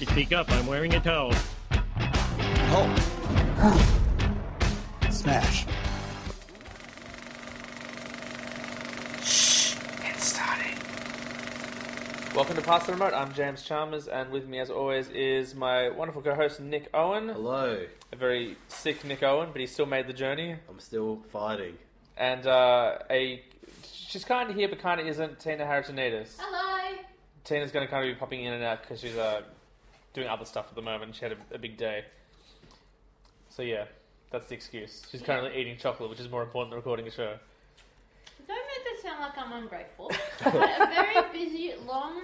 To 0.00 0.06
speak 0.06 0.32
up. 0.32 0.50
I'm 0.50 0.66
wearing 0.66 0.94
a 0.94 1.00
towel. 1.00 1.30
Oh. 2.72 2.88
Smash. 5.10 5.66
And 10.02 10.16
started. 10.16 10.74
Welcome 12.34 12.56
to 12.56 12.62
Pass 12.62 12.86
the 12.86 12.92
Remote. 12.92 13.12
I'm 13.12 13.34
James 13.34 13.62
Chalmers, 13.62 14.08
and 14.08 14.30
with 14.30 14.48
me, 14.48 14.58
as 14.58 14.70
always, 14.70 15.10
is 15.10 15.54
my 15.54 15.90
wonderful 15.90 16.22
co-host 16.22 16.60
Nick 16.60 16.88
Owen. 16.94 17.28
Hello. 17.28 17.84
A 18.10 18.16
very 18.16 18.56
sick 18.68 19.04
Nick 19.04 19.22
Owen, 19.22 19.50
but 19.52 19.60
he 19.60 19.66
still 19.66 19.84
made 19.84 20.06
the 20.06 20.14
journey. 20.14 20.56
I'm 20.70 20.80
still 20.80 21.20
fighting. 21.30 21.76
And 22.16 22.46
uh, 22.46 23.00
a 23.10 23.42
she's 23.92 24.24
kind 24.24 24.48
of 24.48 24.56
here, 24.56 24.70
but 24.70 24.78
kind 24.78 24.98
of 24.98 25.06
isn't. 25.06 25.40
Tina 25.40 25.64
Harritonidis. 25.66 26.36
Hello. 26.38 26.96
Tina's 27.44 27.70
going 27.70 27.86
to 27.86 27.90
kind 27.90 28.08
of 28.08 28.14
be 28.14 28.18
popping 28.18 28.44
in 28.44 28.54
and 28.54 28.64
out 28.64 28.80
because 28.80 29.00
she's 29.00 29.16
uh, 29.16 29.42
doing 30.12 30.28
other 30.28 30.44
stuff 30.44 30.66
at 30.68 30.74
the 30.74 30.82
moment. 30.82 31.14
She 31.14 31.22
had 31.24 31.32
a, 31.32 31.54
a 31.54 31.58
big 31.58 31.76
day. 31.76 32.04
So 33.48 33.62
yeah, 33.62 33.84
that's 34.30 34.46
the 34.48 34.54
excuse. 34.54 35.02
She's 35.10 35.22
currently 35.22 35.58
eating 35.60 35.76
chocolate, 35.76 36.10
which 36.10 36.20
is 36.20 36.30
more 36.30 36.42
important 36.42 36.70
than 36.70 36.76
recording 36.78 37.06
a 37.06 37.10
show. 37.10 37.36
Don't 38.46 38.56
make 38.56 38.84
this 38.84 39.02
sound 39.02 39.20
like 39.20 39.36
I'm 39.38 39.52
ungrateful. 39.52 40.10
I 40.44 40.48
had 40.66 40.82
a 40.82 40.94
very 40.94 41.32
busy, 41.32 41.74
long, 41.86 42.22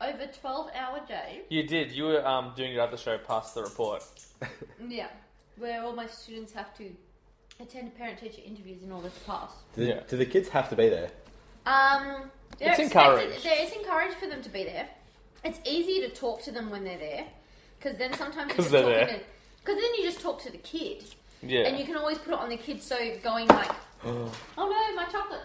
over 0.00 0.26
12 0.40 0.70
hour 0.74 1.00
day. 1.06 1.42
You 1.48 1.62
did. 1.66 1.92
You 1.92 2.04
were 2.04 2.26
um, 2.26 2.52
doing 2.56 2.72
your 2.72 2.82
other 2.82 2.96
show, 2.96 3.18
Past 3.18 3.54
the 3.54 3.62
Report. 3.62 4.04
Yeah. 4.88 5.08
Where 5.56 5.82
all 5.82 5.94
my 5.94 6.06
students 6.06 6.52
have 6.52 6.76
to 6.76 6.90
attend 7.58 7.96
parent 7.96 8.18
teacher 8.20 8.42
interviews 8.44 8.82
in 8.82 8.92
order 8.92 9.08
to 9.08 9.20
pass. 9.20 9.50
Do, 9.74 9.82
Yeah. 9.84 10.00
do 10.06 10.18
the 10.18 10.26
kids 10.26 10.50
have 10.50 10.68
to 10.68 10.76
be 10.76 10.90
there? 10.90 11.10
Um, 11.64 12.30
they're 12.58 12.70
It's 12.72 12.78
expected- 12.80 13.22
encouraged. 13.22 13.44
There 13.44 13.64
is 13.64 13.72
encouraged 13.72 14.16
for 14.18 14.26
them 14.26 14.42
to 14.42 14.50
be 14.50 14.64
there. 14.64 14.86
It's 15.44 15.60
easy 15.64 16.00
to 16.00 16.08
talk 16.08 16.42
to 16.44 16.52
them 16.52 16.70
when 16.70 16.84
they're 16.84 16.98
there. 16.98 17.24
Because 17.78 17.98
then 17.98 18.12
sometimes 18.14 18.48
you're 18.48 18.56
'Cause 18.56 18.64
just 18.66 18.70
they're 18.72 18.82
talking 18.82 19.06
there. 19.18 19.20
Because 19.64 19.80
then 19.80 19.94
you 19.94 20.02
just 20.04 20.20
talk 20.20 20.40
to 20.42 20.50
the 20.50 20.58
kid. 20.58 21.04
Yeah. 21.42 21.60
And 21.68 21.78
you 21.78 21.84
can 21.84 21.96
always 21.96 22.18
put 22.18 22.32
it 22.32 22.38
on 22.38 22.48
the 22.48 22.56
kid, 22.56 22.82
so 22.82 22.96
going 23.22 23.46
like, 23.48 23.70
oh 24.04 24.30
no, 24.56 24.94
my 24.96 25.04
chocolate. 25.10 25.40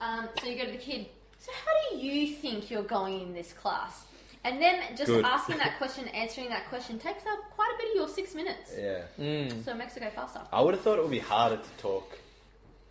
Um, 0.00 0.28
so 0.40 0.46
you 0.48 0.56
go 0.56 0.64
to 0.64 0.72
the 0.72 0.76
kid. 0.78 1.06
So 1.38 1.52
how 1.52 1.90
do 1.98 2.04
you 2.04 2.34
think 2.34 2.70
you're 2.70 2.82
going 2.82 3.20
in 3.20 3.34
this 3.34 3.52
class? 3.52 4.04
And 4.44 4.60
then 4.60 4.80
just 4.96 5.06
Good. 5.06 5.24
asking 5.24 5.58
that 5.58 5.76
question, 5.78 6.06
answering 6.08 6.48
that 6.50 6.68
question 6.68 6.98
takes 6.98 7.24
up 7.26 7.38
quite 7.54 7.72
a 7.74 7.82
bit 7.82 7.90
of 7.90 7.96
your 7.96 8.08
six 8.08 8.34
minutes. 8.34 8.72
Yeah. 8.78 9.02
Mm. 9.18 9.64
So 9.64 9.70
it 9.72 9.76
makes 9.76 9.96
it 9.96 10.00
go 10.00 10.10
faster. 10.10 10.40
I 10.52 10.60
would 10.60 10.74
have 10.74 10.82
thought 10.82 10.98
it 10.98 11.02
would 11.02 11.10
be 11.10 11.18
harder 11.18 11.56
to 11.56 11.70
talk 11.82 12.18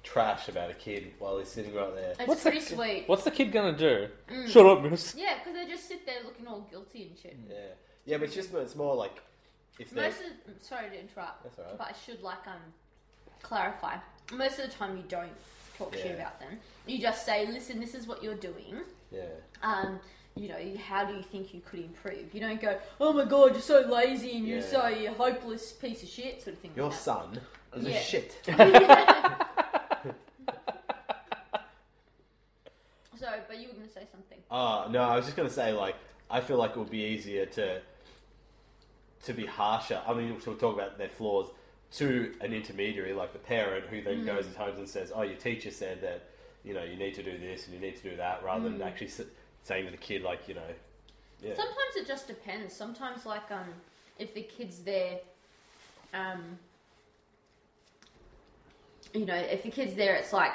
trash 0.03 0.49
about 0.49 0.69
a 0.69 0.73
kid 0.73 1.13
while 1.19 1.39
he's 1.39 1.47
sitting 1.47 1.73
right 1.73 1.95
there. 1.95 2.11
It's 2.19 2.27
What's 2.27 2.43
pretty 2.43 2.59
the, 2.59 2.65
sweet. 2.75 3.03
What's 3.07 3.23
the 3.23 3.31
kid 3.31 3.51
gonna 3.51 3.77
do? 3.77 4.07
Shut 4.47 4.65
up, 4.65 4.83
miss. 4.83 5.15
Yeah, 5.17 5.37
because 5.39 5.53
they 5.53 5.65
just 5.65 5.87
sit 5.87 6.05
there 6.05 6.17
looking 6.25 6.45
all 6.47 6.67
guilty 6.69 7.03
and 7.07 7.17
shit. 7.17 7.37
Yeah. 7.49 7.55
Yeah, 8.05 8.17
but 8.17 8.25
it's 8.25 8.35
just 8.35 8.53
it's 8.53 8.75
more 8.75 8.95
like 8.95 9.21
if 9.79 9.89
they 9.91 10.01
Most 10.01 10.17
of 10.19 10.25
the, 10.59 10.63
sorry 10.65 10.89
to 10.89 10.99
interrupt, 10.99 11.43
That's 11.43 11.57
all 11.59 11.65
right. 11.65 11.77
but 11.77 11.87
I 11.87 11.93
should 12.05 12.21
like 12.21 12.45
um 12.47 12.59
clarify. 13.41 13.95
Most 14.33 14.59
of 14.59 14.69
the 14.69 14.75
time, 14.75 14.97
you 14.97 15.03
don't 15.07 15.31
talk 15.77 15.93
shit 15.95 16.15
about 16.15 16.39
them. 16.39 16.59
You 16.85 16.99
just 16.99 17.25
say, 17.25 17.47
"Listen, 17.47 17.79
this 17.79 17.95
is 17.95 18.05
what 18.07 18.21
you're 18.23 18.35
doing. 18.35 18.81
yeah. 19.11 19.21
Um, 19.63 19.99
you 20.35 20.49
know, 20.49 20.57
how 20.87 21.05
do 21.05 21.13
you 21.13 21.21
think 21.23 21.53
you 21.53 21.61
could 21.61 21.79
improve?" 21.79 22.33
You 22.33 22.39
don't 22.41 22.61
go, 22.61 22.77
"Oh 22.99 23.13
my 23.13 23.25
god, 23.25 23.53
you're 23.53 23.61
so 23.61 23.81
lazy 23.81 24.37
and 24.37 24.47
you're 24.47 24.59
Yeah. 24.59 24.65
so 24.65 24.87
you 24.87 25.09
hopeless 25.11 25.71
piece 25.71 26.03
of 26.03 26.09
shit," 26.09 26.41
sort 26.41 26.55
of 26.55 26.59
thing. 26.61 26.71
Your 26.75 26.89
like 26.89 26.99
son 26.99 27.39
is 27.75 27.83
Yeah. 27.85 27.95
a 27.95 28.01
shit. 28.01 28.37
that. 33.23 33.37
so, 33.39 33.43
but 33.47 33.59
you 33.59 33.67
were 33.69 33.73
going 33.73 33.87
to 33.87 33.93
say 33.93 34.07
something. 34.11 34.37
Oh 34.51 34.87
no, 34.89 35.01
I 35.01 35.15
was 35.15 35.25
just 35.25 35.35
gonna 35.37 35.49
say 35.49 35.73
like 35.73 35.95
I 36.29 36.39
feel 36.41 36.57
like 36.57 36.71
it 36.71 36.77
would 36.77 36.89
be 36.91 37.03
easier 37.03 37.45
to 37.47 37.81
to 39.25 39.33
be 39.33 39.45
harsher. 39.45 40.01
I 40.07 40.13
mean, 40.13 40.35
we'll 40.45 40.55
talk 40.55 40.75
about 40.75 40.97
their 40.97 41.09
flaws 41.09 41.47
to 41.93 42.33
an 42.41 42.53
intermediary 42.53 43.13
like 43.13 43.33
the 43.33 43.39
parent, 43.39 43.85
who 43.85 43.97
Mm. 44.01 44.03
then 44.05 44.25
goes 44.25 44.45
and 44.45 44.55
home 44.55 44.75
and 44.77 44.89
says, 44.89 45.11
"Oh, 45.15 45.21
your 45.21 45.37
teacher 45.37 45.71
said 45.71 46.01
that 46.01 46.23
you 46.63 46.73
know 46.73 46.83
you 46.83 46.95
need 46.95 47.13
to 47.15 47.23
do 47.23 47.37
this 47.37 47.65
and 47.65 47.73
you 47.75 47.79
need 47.79 47.95
to 47.97 48.09
do 48.09 48.15
that," 48.17 48.43
rather 48.43 48.67
Mm. 48.69 48.79
than 48.79 48.81
actually 48.87 49.07
s- 49.07 49.21
saying 49.63 49.85
to 49.85 49.91
the 49.91 49.97
kid 49.97 50.23
like 50.23 50.47
you 50.47 50.55
know, 50.55 50.69
yeah, 51.41 51.55
Sometimes 51.55 51.95
it 51.95 52.07
just 52.07 52.27
depends. 52.27 52.73
Sometimes, 52.73 53.25
like, 53.25 53.49
um, 53.51 53.73
if 54.17 54.33
the 54.33 54.43
kid's 54.43 54.79
there, 54.83 55.19
um, 56.13 56.57
you 59.13 59.25
know, 59.25 59.35
if 59.35 59.61
the 59.63 59.69
kid's 59.69 59.93
there, 59.95 60.15
it's 60.15 60.33
like, 60.33 60.53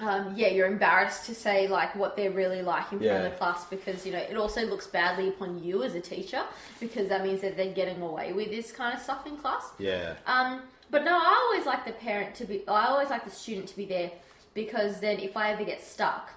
um, 0.00 0.34
yeah, 0.36 0.48
you're 0.48 0.66
embarrassed 0.66 1.24
to 1.26 1.34
say 1.34 1.68
like 1.68 1.96
what 1.96 2.16
they're 2.16 2.30
really 2.30 2.60
like 2.62 2.92
in 2.92 2.98
front 2.98 3.24
of 3.24 3.32
the 3.32 3.38
class 3.38 3.64
because 3.64 4.04
you 4.04 4.12
know 4.12 4.18
it 4.18 4.36
also 4.36 4.66
looks 4.66 4.86
badly 4.86 5.28
upon 5.28 5.62
you 5.64 5.82
as 5.82 5.94
a 5.94 6.00
teacher 6.00 6.42
because 6.80 7.08
that 7.08 7.24
means 7.24 7.40
that 7.40 7.56
they're 7.56 7.72
getting 7.72 8.02
away 8.02 8.32
with 8.34 8.50
this 8.50 8.72
kind 8.72 8.94
of 8.94 9.00
stuff 9.02 9.26
in 9.26 9.36
class. 9.38 9.70
yeah, 9.78 10.14
Um, 10.26 10.60
but 10.90 11.02
no, 11.04 11.12
I 11.16 11.48
always 11.50 11.66
like 11.66 11.84
the 11.86 11.92
parent 11.92 12.34
to 12.36 12.44
be. 12.44 12.62
I 12.68 12.86
always 12.88 13.08
like 13.10 13.24
the 13.24 13.30
student 13.30 13.68
to 13.68 13.76
be 13.76 13.86
there 13.86 14.10
because 14.54 15.00
then 15.00 15.18
if 15.18 15.36
I 15.36 15.50
ever 15.52 15.64
get 15.64 15.82
stuck, 15.82 16.30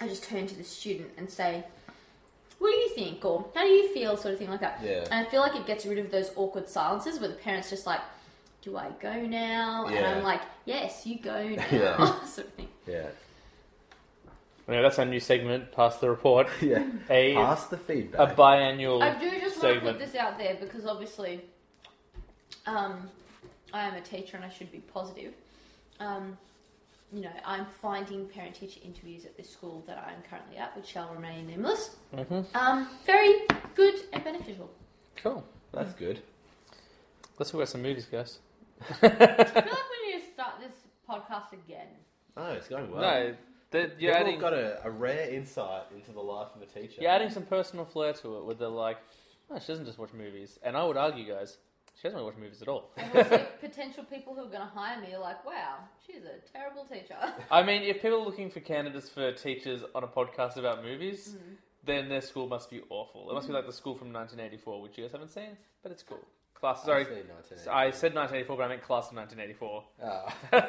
I 0.00 0.08
just 0.08 0.24
turn 0.24 0.46
to 0.48 0.54
the 0.56 0.64
student 0.64 1.10
and 1.16 1.30
say, 1.30 1.64
"What 2.58 2.70
do 2.70 2.76
you 2.76 2.88
think?" 2.90 3.24
or 3.24 3.46
"How 3.54 3.62
do 3.62 3.68
you 3.68 3.88
feel?" 3.94 4.16
sort 4.16 4.34
of 4.34 4.38
thing 4.40 4.50
like 4.50 4.60
that. 4.60 4.80
Yeah. 4.82 5.04
And 5.10 5.24
I 5.26 5.30
feel 5.30 5.40
like 5.40 5.54
it 5.56 5.66
gets 5.66 5.86
rid 5.86 5.98
of 5.98 6.10
those 6.10 6.30
awkward 6.36 6.68
silences 6.68 7.18
where 7.20 7.28
the 7.28 7.36
parents 7.36 7.70
just 7.70 7.86
like, 7.86 8.00
"Do 8.62 8.76
I 8.76 8.90
go 9.00 9.14
now?" 9.26 9.86
And 9.86 9.94
Yeah. 9.94 10.16
I'm 10.16 10.22
like, 10.24 10.42
"Yes, 10.64 11.06
you 11.06 11.18
go 11.20 11.48
now," 11.48 11.64
Yeah. 11.70 12.24
sort 12.24 12.46
of 12.48 12.52
thing. 12.54 12.68
yeah, 12.86 13.06
Anyway, 14.66 14.82
that's 14.82 14.98
our 14.98 15.06
new 15.06 15.20
segment, 15.20 15.72
Past 15.72 16.00
the 16.02 16.10
Report. 16.10 16.46
yeah. 16.60 16.84
A, 17.08 17.34
Pass 17.34 17.66
the 17.68 17.78
feedback. 17.78 18.20
a 18.20 18.26
feedback. 18.28 18.36
biannual 18.36 19.00
I 19.02 19.18
do 19.18 19.30
just 19.40 19.42
want 19.42 19.54
to 19.54 19.60
segment. 19.60 19.98
put 19.98 20.06
this 20.06 20.14
out 20.14 20.36
there 20.36 20.56
because 20.60 20.84
obviously, 20.84 21.40
um, 22.66 23.08
I 23.72 23.86
am 23.88 23.94
a 23.94 24.00
teacher 24.02 24.36
and 24.36 24.44
I 24.44 24.50
should 24.50 24.70
be 24.70 24.78
positive. 24.80 25.32
Um, 26.00 26.36
you 27.12 27.22
know, 27.22 27.30
I'm 27.46 27.64
finding 27.80 28.26
parent-teacher 28.28 28.80
interviews 28.84 29.24
at 29.24 29.34
this 29.38 29.48
school 29.48 29.82
that 29.86 29.96
I 30.06 30.12
am 30.12 30.20
currently 30.28 30.58
at, 30.58 30.76
which 30.76 30.84
shall 30.86 31.08
remain 31.14 31.46
nameless. 31.46 31.96
Mhm. 32.14 32.44
Um, 32.54 32.90
very 33.06 33.46
good 33.74 33.94
and 34.12 34.22
beneficial. 34.22 34.68
Cool. 35.16 35.42
That's 35.72 35.94
good. 35.94 36.20
Let's 37.38 37.50
talk 37.50 37.60
about 37.60 37.68
some 37.70 37.80
movies, 37.82 38.04
guys. 38.04 38.38
I 38.80 38.94
feel 38.94 39.10
like 39.10 39.64
we 39.64 40.12
need 40.12 40.20
to 40.24 40.32
start 40.32 40.54
this 40.60 40.72
podcast 41.08 41.52
again. 41.52 41.88
Oh, 42.36 42.52
it's 42.52 42.68
going 42.68 42.90
well. 42.90 43.00
no, 43.02 43.34
the, 43.70 43.78
you're 43.98 44.12
You've 44.12 44.14
adding, 44.20 44.38
got 44.38 44.54
a, 44.54 44.80
a 44.84 44.90
rare 44.90 45.28
insight 45.30 45.82
into 45.94 46.12
the 46.12 46.20
life 46.20 46.48
of 46.54 46.62
a 46.62 46.66
teacher. 46.66 47.00
you're 47.02 47.10
adding 47.10 47.30
some 47.30 47.42
personal 47.44 47.84
flair 47.84 48.12
to 48.14 48.38
it 48.38 48.44
with 48.44 48.58
the 48.58 48.68
like, 48.68 48.98
oh, 49.50 49.58
she 49.58 49.66
doesn't 49.68 49.86
just 49.86 49.98
watch 49.98 50.12
movies. 50.12 50.58
And 50.62 50.76
I 50.76 50.84
would 50.84 50.96
argue, 50.96 51.26
guys, 51.26 51.58
she 51.96 52.04
doesn't 52.04 52.16
really 52.18 52.30
watch 52.30 52.40
movies 52.40 52.62
at 52.62 52.68
all. 52.68 52.90
And 52.96 53.12
also, 53.16 53.46
potential 53.60 54.04
people 54.04 54.34
who 54.34 54.42
are 54.42 54.46
going 54.48 54.60
to 54.60 54.72
hire 54.72 55.00
me 55.00 55.12
are 55.14 55.20
like, 55.20 55.44
wow, 55.44 55.78
she's 56.06 56.22
a 56.24 56.38
terrible 56.56 56.84
teacher. 56.84 57.16
I 57.50 57.62
mean, 57.62 57.82
if 57.82 58.00
people 58.00 58.20
are 58.20 58.24
looking 58.24 58.50
for 58.50 58.60
candidates 58.60 59.08
for 59.08 59.32
teachers 59.32 59.82
on 59.94 60.04
a 60.04 60.08
podcast 60.08 60.56
about 60.56 60.84
movies, 60.84 61.30
Mm-hmm. 61.36 61.54
then 61.84 62.08
their 62.08 62.20
school 62.20 62.46
must 62.46 62.70
be 62.70 62.82
awful. 62.90 63.28
It 63.30 63.34
must 63.34 63.48
be 63.48 63.52
like 63.54 63.66
the 63.66 63.72
school 63.72 63.94
from 63.96 64.12
1984, 64.12 64.80
which 64.82 64.96
you 64.98 65.04
guys 65.04 65.12
haven't 65.12 65.30
seen, 65.30 65.56
but 65.82 65.90
it's 65.90 66.02
cool. 66.02 66.24
Class, 66.60 66.84
sorry, 66.84 67.04
seen 67.04 67.14
1984. 67.14 67.72
I 67.72 67.90
said 67.90 68.14
1984, 68.14 68.56
but 68.56 68.62
I 68.64 68.68
meant 68.68 68.82
Class 68.82 69.10
of 69.10 69.16
1984. 69.16 69.84
Oh. 70.02 70.68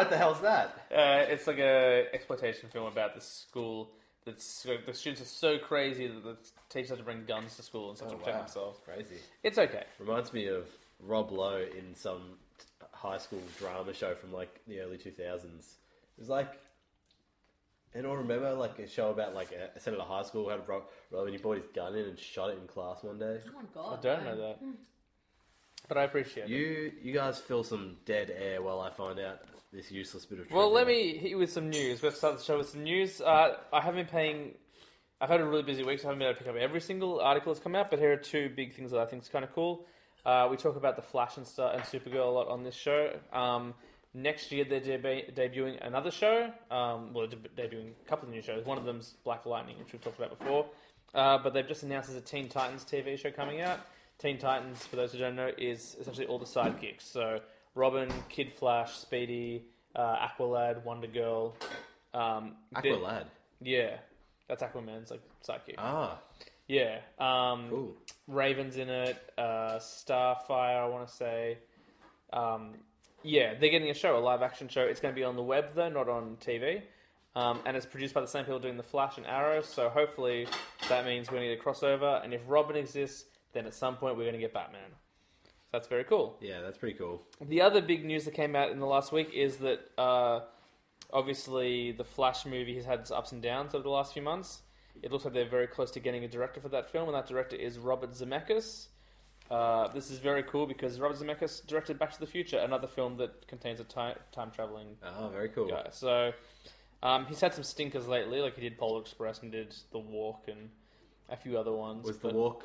what 0.00 0.10
the 0.10 0.16
hell's 0.16 0.40
that? 0.42 0.76
Uh, 0.90 1.24
it's 1.28 1.46
like 1.46 1.58
a 1.58 2.06
exploitation 2.12 2.68
film 2.68 2.86
about 2.86 3.14
the 3.14 3.20
school. 3.20 3.90
That's 4.26 4.64
the 4.86 4.92
students 4.92 5.22
are 5.22 5.24
so 5.24 5.56
crazy 5.58 6.08
that 6.08 6.22
the 6.24 6.36
teachers 6.68 6.90
have 6.90 6.98
to 6.98 7.04
bring 7.04 7.24
guns 7.26 7.56
to 7.56 7.62
school 7.62 7.88
and 7.90 7.96
stuff 7.96 8.08
Oh, 8.10 8.12
to 8.14 8.18
protect 8.18 8.36
wow. 8.36 8.42
themselves. 8.42 8.80
Crazy. 8.84 9.16
It's 9.44 9.56
okay. 9.56 9.84
Reminds 10.00 10.32
me 10.32 10.46
of 10.48 10.66
Rob 10.98 11.30
Lowe 11.30 11.64
in 11.78 11.94
some 11.94 12.22
high 12.92 13.18
school 13.18 13.40
drama 13.58 13.94
show 13.94 14.14
from 14.16 14.32
like 14.32 14.60
the 14.66 14.80
early 14.80 14.98
2000s. 14.98 15.44
It 15.44 15.74
was 16.18 16.28
like, 16.28 16.58
anyone 17.94 18.18
remember 18.18 18.52
like 18.54 18.78
a 18.78 18.88
show 18.88 19.10
about 19.10 19.34
like 19.34 19.52
a, 19.52 19.76
a 19.76 19.80
senator 19.80 20.02
high 20.02 20.22
school 20.22 20.48
had 20.48 20.66
Rob, 20.68 20.84
Rob 21.10 21.24
and 21.26 21.34
he 21.34 21.40
brought 21.42 21.56
his 21.56 21.66
gun 21.74 21.94
in 21.94 22.06
and 22.06 22.18
shot 22.18 22.50
it 22.50 22.58
in 22.60 22.66
class 22.66 23.02
one 23.02 23.18
day? 23.18 23.38
oh 23.48 23.52
my 23.54 23.62
god. 23.74 23.98
I 23.98 24.02
don't 24.02 24.24
know 24.24 24.36
that, 24.48 24.58
but 25.88 25.98
I 25.98 26.04
appreciate 26.04 26.44
it. 26.44 26.50
You 26.50 26.92
you 27.02 27.12
guys 27.12 27.38
fill 27.38 27.64
some 27.64 27.96
dead 28.04 28.30
air 28.36 28.62
while 28.62 28.80
I 28.80 28.90
find 28.90 29.18
out 29.18 29.40
this 29.72 29.90
useless 29.90 30.26
bit 30.26 30.40
of 30.40 30.50
Well, 30.50 30.68
trivia. 30.70 30.74
let 30.74 30.86
me 30.86 31.16
hit 31.16 31.30
you 31.30 31.38
with 31.38 31.52
some 31.52 31.70
news. 31.70 32.02
Let's 32.02 32.18
start 32.18 32.38
the 32.38 32.44
show 32.44 32.58
with 32.58 32.68
some 32.70 32.82
news. 32.82 33.20
Uh, 33.20 33.56
I 33.72 33.80
have 33.80 33.94
been 33.94 34.06
paying 34.06 34.54
I've 35.20 35.28
had 35.28 35.40
a 35.40 35.44
really 35.44 35.62
busy 35.62 35.84
week, 35.84 36.00
so 36.00 36.08
I 36.08 36.08
haven't 36.08 36.20
been 36.20 36.28
able 36.28 36.38
to 36.38 36.44
pick 36.44 36.48
up 36.54 36.56
every 36.58 36.80
single 36.80 37.20
article 37.20 37.52
that's 37.52 37.62
come 37.62 37.74
out. 37.76 37.90
But 37.90 37.98
here 37.98 38.12
are 38.12 38.16
two 38.16 38.48
big 38.56 38.74
things 38.74 38.90
that 38.92 39.00
I 39.00 39.06
think 39.06 39.22
is 39.22 39.28
kind 39.28 39.44
of 39.44 39.52
cool. 39.52 39.84
Uh, 40.24 40.48
we 40.50 40.56
talk 40.56 40.76
about 40.76 40.96
the 40.96 41.02
Flash 41.02 41.36
and 41.36 41.46
Star 41.46 41.72
and 41.72 41.82
Supergirl 41.82 42.26
a 42.26 42.30
lot 42.30 42.48
on 42.48 42.62
this 42.64 42.74
show. 42.74 43.12
Um, 43.32 43.74
next 44.14 44.50
year 44.52 44.64
they're 44.64 44.80
deb- 44.80 45.34
debuting 45.34 45.84
another 45.86 46.10
show. 46.10 46.52
Um, 46.70 47.12
well, 47.12 47.26
they're 47.56 47.68
debuting 47.68 47.92
a 48.04 48.08
couple 48.08 48.28
of 48.28 48.34
new 48.34 48.42
shows. 48.42 48.64
One 48.64 48.78
of 48.78 48.84
them's 48.84 49.14
Black 49.24 49.46
Lightning, 49.46 49.78
which 49.78 49.92
we've 49.92 50.02
talked 50.02 50.18
about 50.18 50.38
before. 50.38 50.66
Uh, 51.14 51.38
but 51.38 51.52
they've 51.54 51.66
just 51.66 51.82
announced 51.82 52.08
there's 52.10 52.22
a 52.22 52.24
Teen 52.24 52.48
Titans 52.48 52.84
TV 52.84 53.18
show 53.18 53.30
coming 53.30 53.60
out. 53.60 53.80
Teen 54.18 54.38
Titans, 54.38 54.84
for 54.86 54.96
those 54.96 55.12
who 55.12 55.18
don't 55.18 55.34
know, 55.34 55.50
is 55.58 55.96
essentially 56.00 56.26
all 56.26 56.38
the 56.38 56.44
sidekicks. 56.44 57.02
So 57.02 57.40
Robin, 57.74 58.08
Kid 58.28 58.52
Flash, 58.52 58.94
Speedy, 58.96 59.64
uh, 59.96 60.16
Aqualad, 60.26 60.84
Wonder 60.84 61.06
Girl. 61.08 61.56
Um, 62.14 62.56
Aqualad. 62.74 63.24
Yeah, 63.62 63.96
that's 64.48 64.62
Aquaman's 64.62 65.10
like 65.10 65.22
sidekick. 65.46 65.74
Ah, 65.78 66.18
Yeah. 66.68 66.98
Um, 67.18 67.66
cool. 67.70 67.96
Raven's 68.28 68.76
in 68.76 68.88
it. 68.88 69.16
Uh, 69.36 69.78
Starfire, 69.78 70.84
I 70.84 70.86
want 70.86 71.08
to 71.08 71.14
say. 71.14 71.58
Um, 72.32 72.74
yeah, 73.22 73.54
they're 73.54 73.70
getting 73.70 73.90
a 73.90 73.94
show, 73.94 74.16
a 74.16 74.20
live 74.20 74.42
action 74.42 74.68
show. 74.68 74.82
It's 74.82 75.00
going 75.00 75.14
to 75.14 75.18
be 75.18 75.24
on 75.24 75.36
the 75.36 75.42
web 75.42 75.74
though, 75.74 75.88
not 75.88 76.08
on 76.08 76.36
TV. 76.40 76.82
Um, 77.36 77.60
and 77.64 77.76
it's 77.76 77.86
produced 77.86 78.12
by 78.12 78.20
the 78.20 78.26
same 78.26 78.44
people 78.44 78.58
doing 78.58 78.76
the 78.76 78.82
Flash 78.82 79.16
and 79.16 79.26
Arrow. 79.26 79.62
So 79.62 79.88
hopefully 79.88 80.48
that 80.88 81.04
means 81.04 81.30
we're 81.30 81.38
going 81.38 81.48
to 81.48 81.54
get 81.54 81.64
a 81.64 81.68
crossover. 81.68 82.24
And 82.24 82.34
if 82.34 82.40
Robin 82.46 82.76
exists, 82.76 83.26
then 83.52 83.66
at 83.66 83.74
some 83.74 83.96
point 83.96 84.16
we're 84.16 84.24
going 84.24 84.34
to 84.34 84.40
get 84.40 84.52
Batman. 84.52 84.90
So 85.44 85.50
that's 85.72 85.86
very 85.86 86.04
cool. 86.04 86.36
Yeah, 86.40 86.60
that's 86.60 86.78
pretty 86.78 86.98
cool. 86.98 87.22
The 87.40 87.60
other 87.60 87.80
big 87.80 88.04
news 88.04 88.24
that 88.24 88.34
came 88.34 88.56
out 88.56 88.70
in 88.70 88.80
the 88.80 88.86
last 88.86 89.12
week 89.12 89.32
is 89.32 89.58
that 89.58 89.80
uh, 89.96 90.40
obviously 91.12 91.92
the 91.92 92.04
Flash 92.04 92.44
movie 92.44 92.74
has 92.76 92.84
had 92.84 93.00
its 93.00 93.10
ups 93.10 93.30
and 93.32 93.40
downs 93.40 93.74
over 93.74 93.82
the 93.82 93.90
last 93.90 94.12
few 94.12 94.22
months. 94.22 94.62
It 95.02 95.12
looks 95.12 95.24
like 95.24 95.34
they're 95.34 95.48
very 95.48 95.68
close 95.68 95.90
to 95.92 96.00
getting 96.00 96.24
a 96.24 96.28
director 96.28 96.60
for 96.60 96.68
that 96.70 96.90
film, 96.90 97.08
and 97.08 97.14
that 97.14 97.26
director 97.26 97.56
is 97.56 97.78
Robert 97.78 98.12
Zemeckis. 98.12 98.88
Uh, 99.50 99.88
this 99.88 100.10
is 100.10 100.18
very 100.18 100.42
cool 100.44 100.66
because 100.66 101.00
Robert 101.00 101.18
Zemeckis 101.18 101.66
directed 101.66 101.98
Back 101.98 102.12
to 102.12 102.20
the 102.20 102.26
Future, 102.26 102.58
another 102.58 102.86
film 102.86 103.16
that 103.16 103.46
contains 103.48 103.80
a 103.80 103.84
time 103.84 104.16
time 104.32 104.50
traveling 104.50 104.96
Oh, 105.04 105.28
very 105.28 105.48
cool. 105.48 105.68
guy. 105.68 105.86
So 105.90 106.32
um, 107.02 107.26
he's 107.26 107.40
had 107.40 107.52
some 107.54 107.64
stinkers 107.64 108.06
lately, 108.06 108.40
like 108.40 108.54
he 108.54 108.60
did 108.60 108.78
Polar 108.78 109.00
Express 109.00 109.42
and 109.42 109.50
did 109.50 109.74
The 109.90 109.98
Walk 109.98 110.44
and 110.48 110.70
a 111.28 111.36
few 111.36 111.58
other 111.58 111.72
ones. 111.72 112.06
Was 112.06 112.18
the 112.18 112.28
walk? 112.28 112.64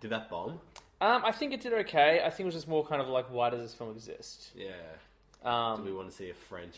Did 0.00 0.10
that 0.10 0.28
bomb? 0.28 0.60
Um, 1.00 1.22
I 1.24 1.32
think 1.32 1.52
it 1.52 1.60
did 1.60 1.72
okay. 1.72 2.20
I 2.24 2.30
think 2.30 2.40
it 2.40 2.46
was 2.46 2.54
just 2.54 2.68
more 2.68 2.84
kind 2.84 3.00
of 3.00 3.08
like, 3.08 3.26
why 3.30 3.50
does 3.50 3.60
this 3.60 3.74
film 3.74 3.90
exist? 3.90 4.50
Yeah. 4.56 4.70
Um, 5.44 5.78
Do 5.78 5.84
we 5.90 5.92
want 5.96 6.10
to 6.10 6.16
see 6.16 6.30
a 6.30 6.34
French 6.34 6.76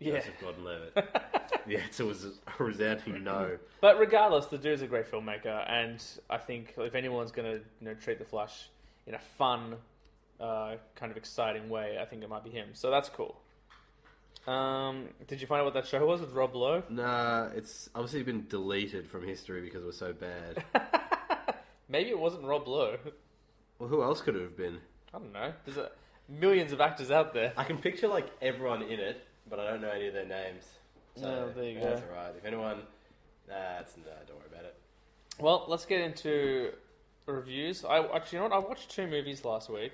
yeah. 0.00 0.14
Joseph 0.14 0.40
Gordon-Levitt? 0.40 0.94
the 1.66 1.76
answer 1.76 2.04
was 2.04 2.24
a 2.24 2.62
resounding 2.62 3.22
no. 3.22 3.58
But 3.80 3.98
regardless, 3.98 4.46
the 4.46 4.58
dude's 4.58 4.82
a 4.82 4.86
great 4.86 5.10
filmmaker, 5.10 5.64
and 5.70 6.02
I 6.28 6.38
think 6.38 6.74
if 6.78 6.94
anyone's 6.94 7.30
going 7.30 7.50
to 7.50 7.58
you 7.80 7.86
know 7.86 7.94
treat 7.94 8.18
the 8.18 8.24
Flash 8.24 8.68
in 9.06 9.14
a 9.14 9.20
fun, 9.38 9.76
uh, 10.40 10.76
kind 10.96 11.12
of 11.12 11.16
exciting 11.16 11.68
way, 11.68 11.98
I 12.00 12.04
think 12.04 12.22
it 12.22 12.28
might 12.28 12.44
be 12.44 12.50
him. 12.50 12.70
So 12.72 12.90
that's 12.90 13.08
cool. 13.08 13.36
Um, 14.46 15.08
did 15.28 15.40
you 15.40 15.46
find 15.46 15.60
out 15.60 15.66
what 15.66 15.74
that 15.74 15.86
show 15.86 16.04
was 16.06 16.20
with 16.20 16.32
Rob 16.32 16.54
Lowe? 16.54 16.82
Nah, 16.88 17.48
it's 17.54 17.90
obviously 17.94 18.22
been 18.22 18.46
deleted 18.48 19.06
from 19.06 19.26
history 19.26 19.60
because 19.60 19.82
it 19.82 19.86
was 19.86 19.98
so 19.98 20.14
bad. 20.14 20.64
Maybe 21.88 22.10
it 22.10 22.18
wasn't 22.18 22.44
Rob 22.44 22.66
Lowe. 22.66 22.96
well, 23.78 23.88
who 23.88 24.02
else 24.02 24.20
could 24.20 24.36
it 24.36 24.42
have 24.42 24.56
been? 24.56 24.78
I 25.12 25.18
don't 25.18 25.32
know. 25.32 25.52
There's 25.64 25.76
a, 25.76 25.90
millions 26.28 26.72
of 26.72 26.80
actors 26.80 27.10
out 27.10 27.34
there. 27.34 27.52
I 27.56 27.64
can 27.64 27.78
picture 27.78 28.08
like 28.08 28.28
everyone 28.40 28.82
in 28.82 29.00
it, 29.00 29.26
but 29.50 29.58
I 29.58 29.68
don't 29.70 29.82
know 29.82 29.90
any 29.90 30.06
of 30.06 30.14
their 30.14 30.24
names. 30.26 30.64
So 31.16 31.22
No, 31.22 31.50
there 31.52 31.64
you 31.64 31.80
go. 31.80 31.86
that's 31.86 32.00
go. 32.00 32.06
alright. 32.14 32.34
If 32.38 32.44
anyone, 32.44 32.82
that's 33.46 33.96
nah, 33.96 34.04
don't 34.26 34.36
worry 34.38 34.46
about 34.52 34.64
it. 34.64 34.76
Well, 35.38 35.64
let's 35.68 35.84
get 35.84 36.00
into 36.00 36.72
reviews. 37.26 37.84
I 37.84 37.98
actually, 38.14 38.38
you 38.38 38.44
know 38.44 38.48
what? 38.50 38.64
I 38.64 38.66
watched 38.68 38.90
two 38.90 39.06
movies 39.06 39.44
last 39.44 39.68
week. 39.68 39.92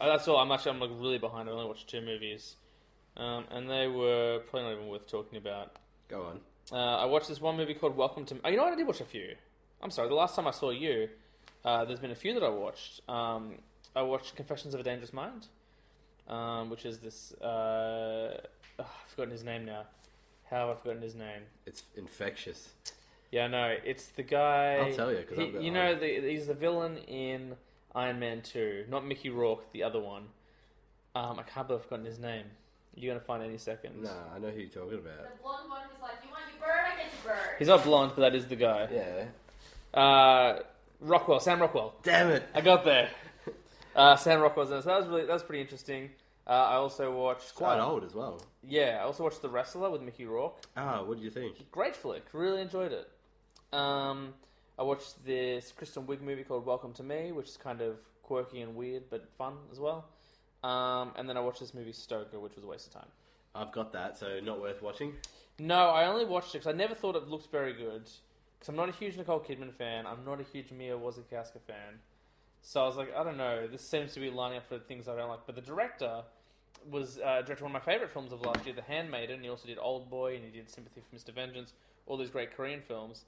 Uh, 0.00 0.06
that's 0.06 0.26
all. 0.28 0.36
I'm 0.38 0.50
actually 0.52 0.72
I'm 0.72 0.80
like 0.80 0.90
really 0.94 1.18
behind. 1.18 1.48
I 1.48 1.52
only 1.52 1.66
watched 1.66 1.88
two 1.88 2.00
movies, 2.00 2.56
um, 3.16 3.44
and 3.50 3.68
they 3.68 3.86
were 3.88 4.40
probably 4.50 4.68
not 4.68 4.76
even 4.76 4.88
worth 4.88 5.06
talking 5.08 5.38
about. 5.38 5.76
Go 6.08 6.22
on. 6.24 6.40
Uh, 6.70 6.96
I 6.98 7.04
watched 7.06 7.28
this 7.28 7.40
one 7.40 7.56
movie 7.56 7.74
called 7.74 7.96
Welcome 7.96 8.24
to. 8.26 8.36
Oh, 8.44 8.48
you 8.48 8.56
know 8.56 8.64
what? 8.64 8.72
I 8.72 8.76
did 8.76 8.86
watch 8.86 9.00
a 9.00 9.04
few. 9.04 9.34
I'm 9.82 9.90
sorry. 9.90 10.08
The 10.08 10.14
last 10.14 10.36
time 10.36 10.46
I 10.46 10.52
saw 10.52 10.70
you, 10.70 11.08
uh, 11.64 11.84
there's 11.84 12.00
been 12.00 12.10
a 12.12 12.16
few 12.16 12.34
that 12.34 12.42
I 12.42 12.48
watched. 12.48 13.00
Um, 13.08 13.56
I 13.94 14.02
watched 14.02 14.36
Confessions 14.36 14.74
of 14.74 14.80
a 14.80 14.82
Dangerous 14.82 15.12
Mind, 15.12 15.46
um, 16.28 16.70
which 16.70 16.84
is 16.84 16.98
this. 16.98 17.32
Uh, 17.40 18.40
oh, 18.78 18.80
I've 18.80 19.10
forgotten 19.10 19.32
his 19.32 19.44
name 19.44 19.64
now. 19.64 19.84
How 20.50 20.68
have 20.68 20.76
I 20.76 20.80
forgotten 20.80 21.02
his 21.02 21.14
name? 21.14 21.42
It's 21.66 21.82
infectious. 21.96 22.70
Yeah, 23.30 23.46
no, 23.46 23.74
it's 23.84 24.08
the 24.08 24.22
guy. 24.22 24.74
I'll 24.76 24.94
tell 24.94 25.10
you 25.10 25.18
because 25.18 25.38
I've 25.38 25.62
you 25.62 25.70
know, 25.70 25.94
the, 25.94 26.06
he's 26.06 26.46
the 26.48 26.54
villain 26.54 26.98
in 26.98 27.56
Iron 27.94 28.18
Man 28.18 28.42
Two, 28.42 28.84
not 28.90 29.06
Mickey 29.06 29.30
Rourke, 29.30 29.72
the 29.72 29.82
other 29.82 30.00
one. 30.00 30.24
Um, 31.14 31.38
I 31.38 31.42
can't 31.42 31.66
believe 31.66 31.80
I've 31.80 31.84
forgotten 31.84 32.04
his 32.04 32.18
name. 32.18 32.44
You're 32.94 33.14
gonna 33.14 33.24
find 33.24 33.42
any 33.42 33.56
second. 33.56 34.02
Nah, 34.02 34.10
I 34.34 34.38
know 34.38 34.50
who 34.50 34.60
you're 34.60 34.68
talking 34.68 34.98
about. 34.98 35.22
The 35.22 35.42
blonde 35.42 35.70
one 35.70 35.80
who's 35.90 36.02
like, 36.02 36.12
you 36.22 36.30
want 36.30 36.42
your 36.52 36.60
bird? 36.60 36.80
I 36.84 36.96
get 36.96 37.12
your 37.24 37.32
bird. 37.32 37.50
He's 37.58 37.68
not 37.68 37.84
blonde, 37.84 38.12
but 38.14 38.20
that 38.22 38.34
is 38.34 38.46
the 38.46 38.56
guy. 38.56 38.88
Yeah. 38.92 39.98
Uh, 39.98 40.60
Rockwell, 41.00 41.40
Sam 41.40 41.60
Rockwell. 41.60 41.94
Damn 42.02 42.30
it. 42.30 42.42
I 42.54 42.60
got 42.60 42.84
there. 42.84 43.10
Uh, 43.94 44.16
Sam 44.16 44.40
Rockwell's 44.40 44.70
in 44.70 44.78
it. 44.78 44.82
So 44.82 44.88
that 44.90 45.00
was 45.00 45.08
really 45.08 45.26
that 45.26 45.32
was 45.32 45.42
pretty 45.42 45.60
interesting. 45.60 46.10
Uh, 46.46 46.50
I 46.50 46.74
also 46.74 47.12
watched 47.12 47.54
Quite 47.54 47.78
uh, 47.78 47.86
old 47.86 48.04
as 48.04 48.14
well. 48.14 48.42
Yeah, 48.66 48.98
I 49.00 49.04
also 49.04 49.22
watched 49.22 49.42
The 49.42 49.48
Wrestler 49.48 49.90
with 49.90 50.02
Mickey 50.02 50.24
Rourke. 50.24 50.64
Ah, 50.76 51.02
what 51.04 51.18
do 51.18 51.24
you 51.24 51.30
think? 51.30 51.70
Great 51.70 51.94
flick. 51.94 52.24
Really 52.32 52.60
enjoyed 52.60 52.92
it. 52.92 53.08
Um, 53.72 54.34
I 54.78 54.82
watched 54.82 55.24
this 55.24 55.72
Kristen 55.76 56.04
Wiig 56.04 56.20
movie 56.20 56.42
called 56.42 56.66
Welcome 56.66 56.92
to 56.94 57.02
Me, 57.02 57.30
which 57.30 57.48
is 57.48 57.56
kind 57.56 57.80
of 57.80 57.98
quirky 58.22 58.60
and 58.60 58.74
weird 58.74 59.04
but 59.08 59.28
fun 59.38 59.54
as 59.70 59.78
well. 59.78 60.06
Um, 60.64 61.12
and 61.16 61.28
then 61.28 61.36
I 61.36 61.40
watched 61.40 61.60
this 61.60 61.74
movie 61.74 61.92
Stoker, 61.92 62.40
which 62.40 62.54
was 62.56 62.64
a 62.64 62.66
waste 62.66 62.88
of 62.88 62.94
time. 62.94 63.08
I've 63.54 63.72
got 63.72 63.92
that, 63.92 64.18
so 64.18 64.40
not 64.40 64.60
worth 64.60 64.82
watching. 64.82 65.14
No, 65.58 65.90
I 65.90 66.06
only 66.06 66.24
watched 66.24 66.54
it 66.54 66.58
because 66.58 66.72
I 66.74 66.76
never 66.76 66.94
thought 66.94 67.14
it 67.16 67.28
looked 67.28 67.50
very 67.52 67.72
good. 67.72 68.08
Because 68.58 68.68
I'm 68.68 68.76
not 68.76 68.88
a 68.88 68.92
huge 68.92 69.16
Nicole 69.16 69.40
Kidman 69.40 69.72
fan. 69.74 70.06
I'm 70.06 70.24
not 70.24 70.40
a 70.40 70.44
huge 70.44 70.70
Mia 70.72 70.96
Wasikowska 70.96 71.60
fan. 71.66 71.98
So 72.62 72.82
I 72.82 72.86
was 72.86 72.96
like, 72.96 73.14
I 73.14 73.24
don't 73.24 73.36
know. 73.36 73.66
This 73.66 73.82
seems 73.86 74.14
to 74.14 74.20
be 74.20 74.30
lining 74.30 74.58
up 74.58 74.68
for 74.68 74.78
things 74.78 75.08
I 75.08 75.16
don't 75.16 75.28
like. 75.28 75.40
But 75.46 75.56
the 75.56 75.60
director 75.60 76.22
was 76.88 77.18
uh, 77.18 77.42
directed 77.42 77.62
one 77.62 77.74
of 77.74 77.82
my 77.86 77.92
favorite 77.92 78.10
films 78.12 78.32
of 78.32 78.40
last 78.42 78.64
year, 78.64 78.74
The 78.74 78.82
Handmaiden. 78.82 79.42
He 79.42 79.48
also 79.48 79.66
did 79.66 79.78
Old 79.78 80.08
Boy 80.08 80.36
and 80.36 80.44
he 80.44 80.50
did 80.50 80.70
Sympathy 80.70 81.02
for 81.08 81.16
Mr. 81.16 81.34
Vengeance. 81.34 81.72
All 82.06 82.16
these 82.16 82.30
great 82.30 82.56
Korean 82.56 82.80
films. 82.80 83.24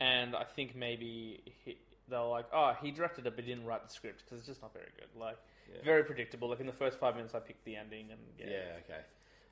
And 0.00 0.34
I 0.34 0.44
think 0.44 0.74
maybe 0.74 1.42
he, 1.64 1.76
they're 2.08 2.20
like, 2.20 2.46
oh, 2.52 2.74
he 2.82 2.90
directed 2.90 3.26
it 3.26 3.36
but 3.36 3.44
didn't 3.44 3.66
write 3.66 3.86
the 3.86 3.92
script 3.92 4.24
because 4.24 4.38
it's 4.38 4.48
just 4.48 4.62
not 4.62 4.72
very 4.72 4.88
good. 4.96 5.08
Like, 5.20 5.36
Yeah. 5.72 5.80
very 5.84 6.04
predictable. 6.04 6.48
Like 6.48 6.60
in 6.60 6.66
the 6.66 6.72
first 6.72 6.98
five 6.98 7.14
minutes, 7.14 7.34
I 7.34 7.40
picked 7.40 7.64
the 7.64 7.76
ending 7.76 8.10
and 8.10 8.20
yeah, 8.38 8.46
Yeah, 8.46 8.78
okay. 8.84 9.00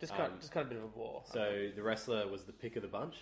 just 0.00 0.12
kind, 0.12 0.28
Um, 0.28 0.32
of, 0.34 0.40
just 0.40 0.52
kind 0.52 0.64
of 0.64 0.72
a 0.72 0.74
bit 0.74 0.82
of 0.82 0.88
a 0.88 0.92
bore. 0.96 1.22
So 1.30 1.68
the 1.74 1.82
wrestler 1.82 2.26
was 2.28 2.44
the 2.44 2.52
pick 2.52 2.76
of 2.76 2.82
the 2.82 2.88
bunch. 2.88 3.16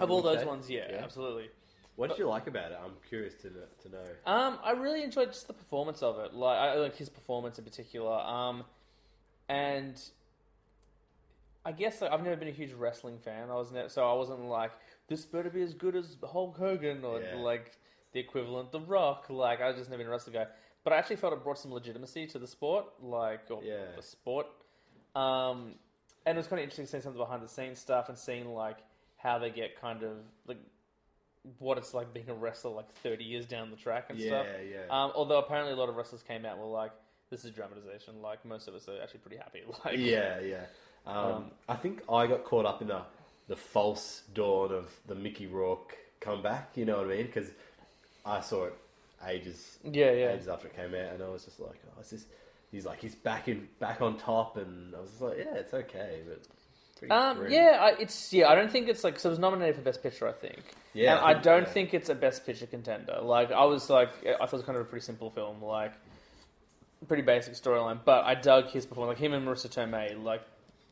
Of 0.00 0.10
all 0.10 0.20
those 0.22 0.40
say? 0.40 0.46
ones, 0.46 0.68
yeah, 0.68 0.90
Yeah. 0.90 0.96
absolutely. 1.04 1.50
What 1.98 2.10
did 2.10 2.18
you 2.18 2.28
like 2.28 2.46
about 2.46 2.70
it? 2.70 2.78
I'm 2.82 2.92
curious 3.08 3.34
to 3.42 3.50
to 3.50 3.88
know. 3.88 4.04
Um, 4.24 4.58
I 4.62 4.70
really 4.70 5.02
enjoyed 5.02 5.28
just 5.32 5.48
the 5.48 5.52
performance 5.52 6.00
of 6.02 6.20
it. 6.20 6.32
Like, 6.32 6.56
I 6.56 6.74
like 6.74 6.94
his 6.96 7.08
performance 7.08 7.58
in 7.58 7.64
particular. 7.64 8.12
Um, 8.20 8.62
and 9.48 10.00
I 11.64 11.72
guess 11.72 12.00
like, 12.00 12.12
I've 12.12 12.22
never 12.22 12.36
been 12.36 12.48
a 12.48 12.52
huge 12.52 12.72
wrestling 12.72 13.18
fan. 13.18 13.50
I 13.50 13.54
was 13.54 13.72
ne- 13.72 13.88
so 13.88 14.08
I 14.08 14.12
wasn't 14.14 14.44
like 14.44 14.70
this 15.08 15.24
better 15.24 15.50
be 15.50 15.60
as 15.62 15.74
good 15.74 15.96
as 15.96 16.16
Hulk 16.24 16.56
Hogan 16.56 17.04
or 17.04 17.20
Yeah. 17.20 17.34
like 17.36 17.72
the 18.12 18.20
equivalent, 18.20 18.70
The 18.70 18.80
Rock. 18.80 19.26
Like 19.28 19.60
I 19.60 19.66
was 19.66 19.76
just 19.76 19.90
never 19.90 19.98
been 20.02 20.06
a 20.08 20.10
wrestling 20.10 20.34
guy. 20.34 20.46
But 20.84 20.92
I 20.92 20.96
actually 20.98 21.16
felt 21.16 21.32
it 21.32 21.42
brought 21.42 21.58
some 21.58 21.72
legitimacy 21.72 22.28
to 22.28 22.38
the 22.38 22.46
sport, 22.46 22.86
like 23.02 23.50
or 23.50 23.62
Yeah. 23.64 23.86
the 23.96 24.02
sport. 24.02 24.46
Um, 25.16 25.74
and 26.24 26.36
it 26.36 26.40
was 26.40 26.46
kind 26.46 26.60
of 26.60 26.64
interesting 26.64 26.86
seeing 26.86 27.02
some 27.02 27.10
of 27.10 27.18
the 27.18 27.24
behind 27.24 27.42
the 27.42 27.48
scenes 27.48 27.80
stuff 27.80 28.08
and 28.08 28.16
seeing 28.16 28.54
like 28.54 28.76
how 29.16 29.38
they 29.38 29.50
get 29.50 29.80
kind 29.80 30.04
of 30.04 30.18
like 30.46 30.58
what 31.58 31.78
it's 31.78 31.94
like 31.94 32.12
being 32.12 32.28
a 32.28 32.34
wrestler 32.34 32.70
like 32.72 32.90
30 33.02 33.24
years 33.24 33.46
down 33.46 33.70
the 33.70 33.76
track 33.76 34.06
and 34.10 34.18
Yeah, 34.18 34.26
stuff. 34.28 34.46
yeah. 34.70 34.78
Um, 34.90 35.12
although 35.14 35.38
apparently 35.38 35.72
a 35.72 35.76
lot 35.76 35.88
of 35.88 35.96
wrestlers 35.96 36.22
came 36.22 36.44
out 36.44 36.52
and 36.52 36.60
were 36.60 36.66
like, 36.68 36.92
"This 37.30 37.44
is 37.44 37.52
dramatization." 37.52 38.20
Like 38.22 38.44
most 38.44 38.68
of 38.68 38.74
us 38.74 38.88
are 38.88 39.00
actually 39.02 39.20
pretty 39.20 39.36
happy. 39.38 39.62
Like, 39.84 39.98
yeah, 39.98 40.40
yeah. 40.40 40.64
Um, 41.06 41.16
Um, 41.16 41.50
I 41.68 41.74
think 41.76 42.02
I 42.10 42.26
got 42.26 42.44
caught 42.44 42.66
up 42.66 42.82
in 42.82 42.88
the 42.88 43.02
the 43.48 43.56
false 43.56 44.22
dawn 44.34 44.72
of 44.72 44.92
the 45.06 45.14
Mickey 45.14 45.46
Rourke 45.46 45.96
comeback. 46.20 46.70
You 46.76 46.84
know 46.84 46.98
what 46.98 47.06
I 47.06 47.16
mean? 47.16 47.26
Because 47.26 47.48
I 48.26 48.40
saw 48.40 48.64
it 48.66 48.74
ages, 49.26 49.78
yeah, 49.84 50.10
yeah. 50.12 50.32
ages 50.32 50.48
after 50.48 50.68
it 50.68 50.76
came 50.76 50.94
out, 50.94 51.14
and 51.14 51.22
I 51.22 51.28
was 51.28 51.44
just 51.44 51.60
like, 51.60 51.80
"Oh, 51.96 52.00
is 52.00 52.10
this?" 52.10 52.26
He's 52.70 52.84
like, 52.84 53.00
he's 53.00 53.14
back 53.14 53.48
in, 53.48 53.66
back 53.80 54.02
on 54.02 54.18
top, 54.18 54.58
and 54.58 54.94
I 54.94 55.00
was 55.00 55.08
just 55.10 55.22
like, 55.22 55.38
"Yeah, 55.38 55.54
it's 55.54 55.72
okay," 55.72 56.20
but 56.28 56.42
Um, 57.10 57.46
yeah, 57.48 57.78
I, 57.80 58.00
it's 58.00 58.32
yeah. 58.32 58.48
I 58.48 58.54
don't 58.54 58.70
think 58.70 58.88
it's 58.88 59.04
like 59.04 59.18
so. 59.18 59.28
It 59.28 59.32
was 59.32 59.38
nominated 59.38 59.76
for 59.76 59.82
best 59.82 60.02
picture, 60.02 60.28
I 60.28 60.32
think. 60.32 60.60
Yeah, 60.94 61.16
and 61.16 61.20
I 61.24 61.30
I, 61.30 61.34
don't 61.34 61.62
yeah. 61.62 61.68
think 61.68 61.94
it's 61.94 62.08
a 62.08 62.14
best 62.14 62.44
picture 62.46 62.66
contender. 62.66 63.18
Like 63.22 63.52
I 63.52 63.64
was 63.64 63.88
like, 63.90 64.10
I 64.26 64.32
thought 64.38 64.44
it 64.44 64.52
was 64.52 64.62
kind 64.62 64.76
of 64.76 64.82
a 64.82 64.84
pretty 64.86 65.04
simple 65.04 65.30
film, 65.30 65.62
like 65.62 65.92
pretty 67.06 67.22
basic 67.22 67.54
storyline. 67.54 68.00
But 68.04 68.24
I 68.24 68.34
dug 68.34 68.66
his 68.70 68.86
performance, 68.86 69.18
like 69.18 69.24
him 69.24 69.32
and 69.32 69.46
Marisa 69.46 69.68
Tomei, 69.68 70.22
like 70.22 70.42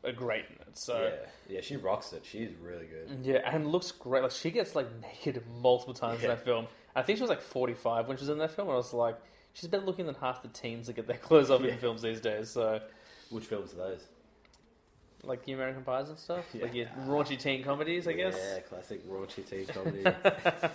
are 0.05 0.11
great 0.11 0.45
in 0.49 0.55
it. 0.61 0.77
So 0.77 1.11
yeah, 1.49 1.55
yeah, 1.55 1.61
she 1.61 1.75
rocks 1.75 2.13
it. 2.13 2.23
She's 2.25 2.49
really 2.61 2.85
good. 2.85 3.19
yeah, 3.25 3.39
and 3.45 3.67
looks 3.67 3.91
great. 3.91 4.23
Like 4.23 4.31
she 4.31 4.51
gets 4.51 4.75
like 4.75 4.87
naked 5.01 5.43
multiple 5.61 5.93
times 5.93 6.21
in 6.21 6.29
that 6.29 6.43
film. 6.45 6.67
I 6.95 7.01
think 7.01 7.17
she 7.17 7.21
was 7.23 7.29
like 7.29 7.41
forty 7.41 7.73
five 7.73 8.07
when 8.07 8.17
she 8.17 8.21
was 8.21 8.29
in 8.29 8.37
that 8.39 8.51
film. 8.51 8.67
And 8.69 8.75
I 8.75 8.77
was 8.77 8.93
like, 8.93 9.17
she's 9.53 9.67
better 9.67 9.85
looking 9.85 10.05
than 10.05 10.15
half 10.15 10.41
the 10.41 10.47
teens 10.49 10.87
that 10.87 10.95
get 10.95 11.07
their 11.07 11.17
clothes 11.27 11.49
off 11.49 11.61
Yeah. 11.61 11.71
in 11.73 11.77
films 11.79 12.01
these 12.01 12.21
days. 12.21 12.49
So 12.49 12.79
Which 13.29 13.45
films 13.45 13.73
are 13.73 13.77
those? 13.77 14.03
Like 15.27 15.45
the 15.45 15.51
American 15.53 15.83
Pies 15.83 16.09
and 16.09 16.17
stuff, 16.17 16.45
Yeah. 16.53 16.63
like 16.63 16.73
your 16.73 16.87
raunchy 17.05 17.37
teen 17.39 17.63
comedies, 17.63 18.07
I 18.07 18.13
guess. 18.13 18.35
Yeah, 18.37 18.59
classic 18.61 19.07
raunchy 19.07 19.47
teen 19.47 19.65
comedy. 19.73 20.03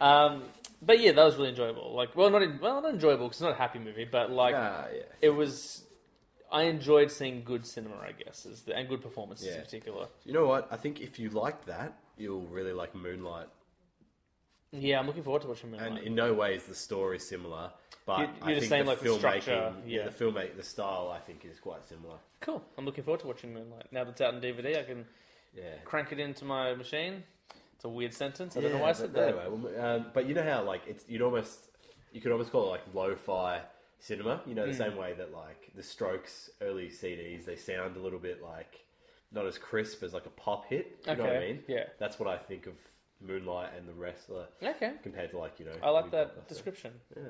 Um, 0.00 0.42
but 0.82 1.00
yeah, 1.00 1.12
that 1.12 1.24
was 1.24 1.36
really 1.36 1.48
enjoyable. 1.50 1.94
Like, 1.94 2.14
well, 2.14 2.28
not 2.28 2.42
in, 2.42 2.58
well, 2.60 2.82
not 2.82 2.92
enjoyable 2.92 3.26
because 3.28 3.36
it's 3.38 3.42
not 3.42 3.52
a 3.52 3.56
happy 3.56 3.78
movie, 3.78 4.04
but 4.04 4.30
like 4.30 4.54
ah, 4.56 4.86
yeah. 4.94 5.02
it 5.22 5.30
was. 5.30 5.84
I 6.50 6.64
enjoyed 6.64 7.10
seeing 7.10 7.42
good 7.44 7.66
cinema, 7.66 7.96
I 7.96 8.12
guess, 8.12 8.42
the, 8.66 8.76
and 8.76 8.86
good 8.86 9.00
performances 9.00 9.46
in 9.46 9.54
Yeah. 9.54 9.60
particular. 9.62 10.06
You 10.26 10.34
know 10.34 10.46
what? 10.46 10.68
I 10.70 10.76
think 10.76 11.00
if 11.00 11.18
you 11.18 11.30
like 11.30 11.64
that, 11.64 11.94
you'll 12.18 12.42
really 12.42 12.74
like 12.74 12.94
Moonlight. 12.94 13.46
Yeah, 14.72 14.98
I'm 14.98 15.06
looking 15.06 15.22
forward 15.22 15.42
to 15.42 15.48
watching 15.48 15.70
Moonlight. 15.70 15.88
And 15.90 15.98
in 15.98 16.14
no 16.14 16.32
way 16.32 16.54
is 16.54 16.64
the 16.64 16.74
story 16.74 17.18
similar, 17.18 17.70
but 18.06 18.20
You- 18.20 18.28
I 18.40 18.50
you're 18.50 18.60
think 18.60 18.70
saying, 18.70 18.84
the 18.84 18.90
like, 18.90 19.00
the 19.00 19.08
filmmaking, 19.10 19.18
structure, 19.18 19.74
yeah. 19.86 20.08
the 20.08 20.24
filmmake, 20.24 20.56
the 20.56 20.62
style, 20.62 21.12
I 21.14 21.20
think 21.20 21.44
is 21.44 21.60
quite 21.60 21.84
similar. 21.84 22.16
Cool. 22.40 22.64
I'm 22.78 22.84
looking 22.86 23.04
forward 23.04 23.20
to 23.20 23.26
watching 23.26 23.52
Moonlight. 23.52 23.92
Now 23.92 24.04
that 24.04 24.10
it's 24.12 24.20
out 24.22 24.34
on 24.34 24.40
DVD, 24.40 24.78
I 24.78 24.84
can 24.84 25.06
Yeah. 25.54 25.76
crank 25.84 26.10
it 26.12 26.18
into 26.18 26.44
my 26.46 26.74
machine. 26.74 27.22
It's 27.74 27.84
a 27.84 27.88
weird 27.88 28.14
sentence. 28.14 28.56
I 28.56 28.60
don't 28.62 28.72
know 28.72 28.78
why 28.78 28.90
I 28.90 28.92
said 28.92 29.12
but 29.12 29.20
that. 29.20 29.38
Anyway, 29.44 29.70
well, 29.74 29.84
um, 29.96 30.10
but 30.14 30.26
you 30.26 30.34
know 30.34 30.42
how 30.44 30.62
like 30.62 30.86
it's 30.86 31.04
you'd 31.08 31.20
almost 31.22 31.68
you 32.12 32.20
could 32.20 32.32
almost 32.32 32.50
call 32.52 32.66
it 32.68 32.70
like 32.70 32.94
lo-fi 32.94 33.60
cinema. 33.98 34.40
You 34.46 34.54
know 34.54 34.66
the 34.66 34.72
same 34.74 34.96
way 34.96 35.12
that 35.14 35.32
like 35.32 35.70
the 35.74 35.82
Strokes 35.82 36.48
early 36.60 36.88
CDs 36.88 37.44
they 37.44 37.56
sound 37.56 37.96
a 37.96 38.00
little 38.00 38.18
bit 38.20 38.40
like 38.42 38.84
not 39.32 39.46
as 39.46 39.58
crisp 39.58 40.02
as 40.02 40.14
like 40.14 40.26
a 40.26 40.30
pop 40.30 40.66
hit. 40.66 40.98
You 41.06 41.16
know 41.16 41.22
what 41.24 41.32
I 41.32 41.36
Okay, 41.36 41.46
mean? 41.54 41.64
yeah. 41.68 41.84
That's 41.98 42.18
what 42.20 42.28
I 42.28 42.36
think 42.38 42.66
of 42.66 42.74
Moonlight 43.26 43.70
and 43.76 43.88
The 43.88 43.92
Wrestler 43.94 44.46
Okay. 44.62 44.92
compared 45.02 45.30
to 45.30 45.38
like 45.38 45.58
you 45.58 45.66
know. 45.66 45.72
I 45.82 45.90
like 45.90 46.10
that 46.10 46.48
description. 46.48 46.92
Yeah. 47.16 47.22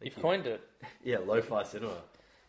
You've 0.00 0.16
you. 0.16 0.22
coined 0.22 0.46
it. 0.46 0.60
Yeah, 1.04 1.18
lo-fi 1.24 1.62
cinema, 1.64 1.96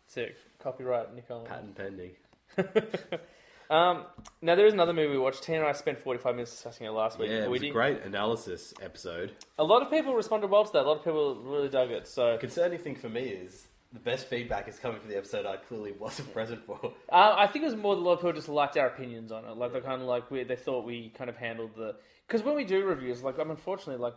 Sick. 0.07 0.35
Copyright, 0.59 1.13
Nicole. 1.15 1.43
patent 1.45 1.75
pending. 1.75 2.11
Um, 3.67 4.05
now 4.43 4.53
there 4.53 4.67
is 4.67 4.73
another 4.73 4.93
movie 4.93 5.11
we 5.13 5.17
watched. 5.17 5.41
Tina 5.41 5.57
and 5.61 5.67
I 5.67 5.71
spent 5.71 5.97
45 5.97 6.35
minutes 6.35 6.51
discussing 6.51 6.85
it 6.85 6.91
last 6.91 7.17
week. 7.17 7.31
Yeah, 7.31 7.37
it 7.45 7.49
We 7.49 7.53
was 7.53 7.61
a 7.61 7.65
did- 7.65 7.73
great 7.73 8.03
analysis 8.03 8.75
episode. 8.79 9.31
A 9.57 9.63
lot 9.63 9.81
of 9.81 9.89
people 9.89 10.13
responded 10.13 10.51
well 10.51 10.65
to 10.65 10.71
that. 10.73 10.83
A 10.83 10.87
lot 10.87 10.97
of 10.99 11.03
people 11.03 11.33
really 11.41 11.69
dug 11.69 11.89
it. 11.89 12.07
So 12.07 12.33
The 12.33 12.37
concerning 12.37 12.77
thing 12.77 12.93
for 12.95 13.09
me 13.09 13.21
is 13.23 13.67
the 13.95 14.01
best 14.01 14.27
feedback 14.27 14.67
is 14.67 14.77
coming 14.77 14.99
from 14.99 15.09
the 15.09 15.17
episode 15.17 15.45
I 15.45 15.57
clearly 15.57 15.93
wasn't 15.99 16.31
present 16.33 16.65
for. 16.65 16.79
Uh, 17.11 17.35
I 17.37 17.47
think 17.47 17.63
it 17.63 17.67
was 17.67 17.75
more 17.75 17.95
that 17.95 18.01
a 18.01 18.03
lot 18.03 18.13
of 18.13 18.19
people 18.19 18.33
just 18.33 18.49
liked 18.49 18.77
our 18.77 18.87
opinions 18.87 19.31
on 19.31 19.45
it. 19.45 19.57
Like 19.57 19.73
they 19.73 19.79
kind 19.79 20.01
of 20.01 20.07
like 20.07 20.29
we, 20.29 20.43
they 20.43 20.55
thought 20.55 20.85
we 20.85 21.09
kind 21.09 21.29
of 21.29 21.37
handled 21.37 21.71
the 21.75 21.95
because 22.27 22.43
when 22.43 22.55
we 22.55 22.65
do 22.65 22.83
reviews, 22.83 23.23
like 23.23 23.39
I'm 23.39 23.51
unfortunately 23.51 24.01
like 24.01 24.15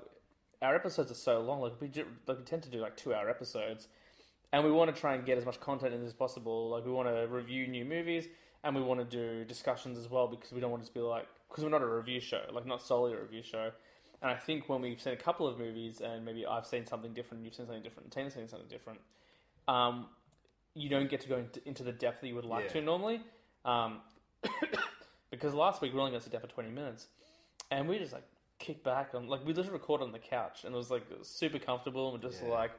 our 0.61 0.75
episodes 0.75 1.11
are 1.11 1.14
so 1.14 1.40
long. 1.40 1.61
Like 1.61 1.80
we 1.80 1.88
do, 1.88 2.04
like 2.26 2.38
we 2.38 2.44
tend 2.44 2.62
to 2.64 2.70
do 2.70 2.80
like 2.80 2.97
two 2.97 3.14
hour 3.14 3.30
episodes, 3.30 3.88
and 4.52 4.64
we 4.64 4.70
want 4.70 4.94
to 4.94 5.00
try 5.00 5.14
and 5.14 5.25
get 5.25 5.38
as 5.38 5.47
much 5.47 5.61
content 5.61 5.94
in 5.94 6.04
as 6.04 6.12
possible. 6.12 6.70
Like 6.70 6.85
we 6.85 6.92
want 6.92 7.08
to 7.08 7.26
review 7.28 7.66
new 7.68 7.85
movies 7.85 8.26
and 8.64 8.75
we 8.75 8.82
want 8.82 8.99
to 8.99 9.06
do 9.06 9.44
discussions 9.44 9.99
as 9.99 10.11
well 10.11 10.26
because 10.26 10.52
we 10.52 10.61
don't 10.61 10.70
want 10.70 10.85
to 10.85 10.92
be 10.92 11.00
like 11.00 11.26
because 11.49 11.64
we're 11.64 11.70
not 11.70 11.82
a 11.82 11.87
review 11.87 12.20
show, 12.20 12.42
like 12.52 12.66
not 12.66 12.82
solely 12.82 13.12
a 13.12 13.20
review 13.20 13.42
show. 13.42 13.70
And 14.20 14.30
I 14.30 14.35
think 14.35 14.68
when 14.68 14.82
we've 14.82 15.00
seen 15.00 15.12
a 15.12 15.16
couple 15.16 15.47
of 15.47 15.58
movies 15.58 16.00
and 16.00 16.25
maybe 16.25 16.44
I've 16.44 16.66
seen 16.66 16.85
something 16.85 17.12
different, 17.12 17.44
you've 17.44 17.54
seen 17.54 17.66
something 17.66 17.85
different, 17.85 18.06
and 18.06 18.12
Tina's 18.12 18.35
seen 18.35 18.49
something 18.49 18.68
different, 18.68 18.99
um, 19.68 20.06
you 20.75 20.88
don't 20.88 21.08
get 21.08 21.20
to 21.20 21.28
go 21.28 21.37
into, 21.37 21.60
into 21.68 21.82
the 21.84 21.92
depth 21.92 22.20
that 22.22 22.26
you 22.28 22.34
would 22.34 22.44
like 22.44 22.64
Yeah. 22.66 22.72
to 22.72 22.82
normally. 22.82 23.20
Um, 23.64 24.00
because 25.30 25.54
last 25.54 25.80
week 25.82 25.92
we 25.92 26.00
only 26.00 26.12
got 26.12 26.18
to 26.18 26.25
sit 26.25 26.32
down 26.32 26.40
for 26.40 26.46
20 26.48 26.70
minutes 26.70 27.06
and 27.70 27.88
we 27.88 27.98
just 27.98 28.12
like 28.12 28.25
kicked 28.58 28.82
back 28.84 29.10
on, 29.14 29.28
like 29.28 29.40
we 29.46 29.52
literally 29.52 29.70
recorded 29.78 30.04
on 30.04 30.12
the 30.12 30.18
couch 30.18 30.64
and 30.64 30.75
it 30.75 30.76
was 30.76 30.90
like 30.90 31.02
super 31.22 31.58
comfortable 31.58 32.12
and 32.12 32.22
we're 32.22 32.28
just 32.30 32.42
Yeah. 32.42 32.48
like, 32.48 32.70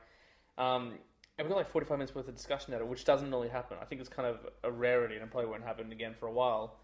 um, 0.57 0.93
and 1.37 1.47
we 1.47 1.49
got 1.49 1.57
like 1.57 1.69
45 1.69 1.97
minutes 1.99 2.15
worth 2.15 2.27
of 2.27 2.35
discussion 2.35 2.73
out 2.73 2.81
of 2.81 2.87
it, 2.87 2.89
which 2.89 3.05
doesn't 3.05 3.29
normally 3.29 3.49
happen. 3.49 3.77
I 3.81 3.85
think 3.85 4.01
it's 4.01 4.09
kind 4.09 4.27
of 4.27 4.39
a 4.63 4.71
rarity 4.71 5.15
and 5.15 5.23
it 5.23 5.31
probably 5.31 5.49
won't 5.49 5.63
happen 5.63 5.91
again 5.91 6.13
for 6.19 6.27
a 6.27 6.31
while. 6.31 6.75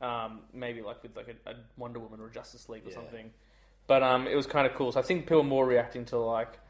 Um, 0.00 0.42
maybe 0.52 0.82
like 0.82 1.02
with 1.02 1.16
like 1.16 1.36
a, 1.46 1.50
a 1.50 1.54
Wonder 1.76 1.98
Woman 1.98 2.20
or 2.20 2.28
Justice 2.28 2.68
League 2.68 2.86
or 2.86 2.90
Yeah. 2.90 2.94
something. 2.96 3.32
But 3.88 4.02
um, 4.02 4.26
it 4.28 4.36
was 4.36 4.46
kind 4.46 4.66
of 4.66 4.74
cool. 4.74 4.92
So 4.92 5.00
I 5.00 5.02
think 5.02 5.22
people 5.22 5.40
are 5.40 5.44
more 5.44 5.66
reacting 5.66 6.04
to 6.06 6.18
like, 6.18 6.60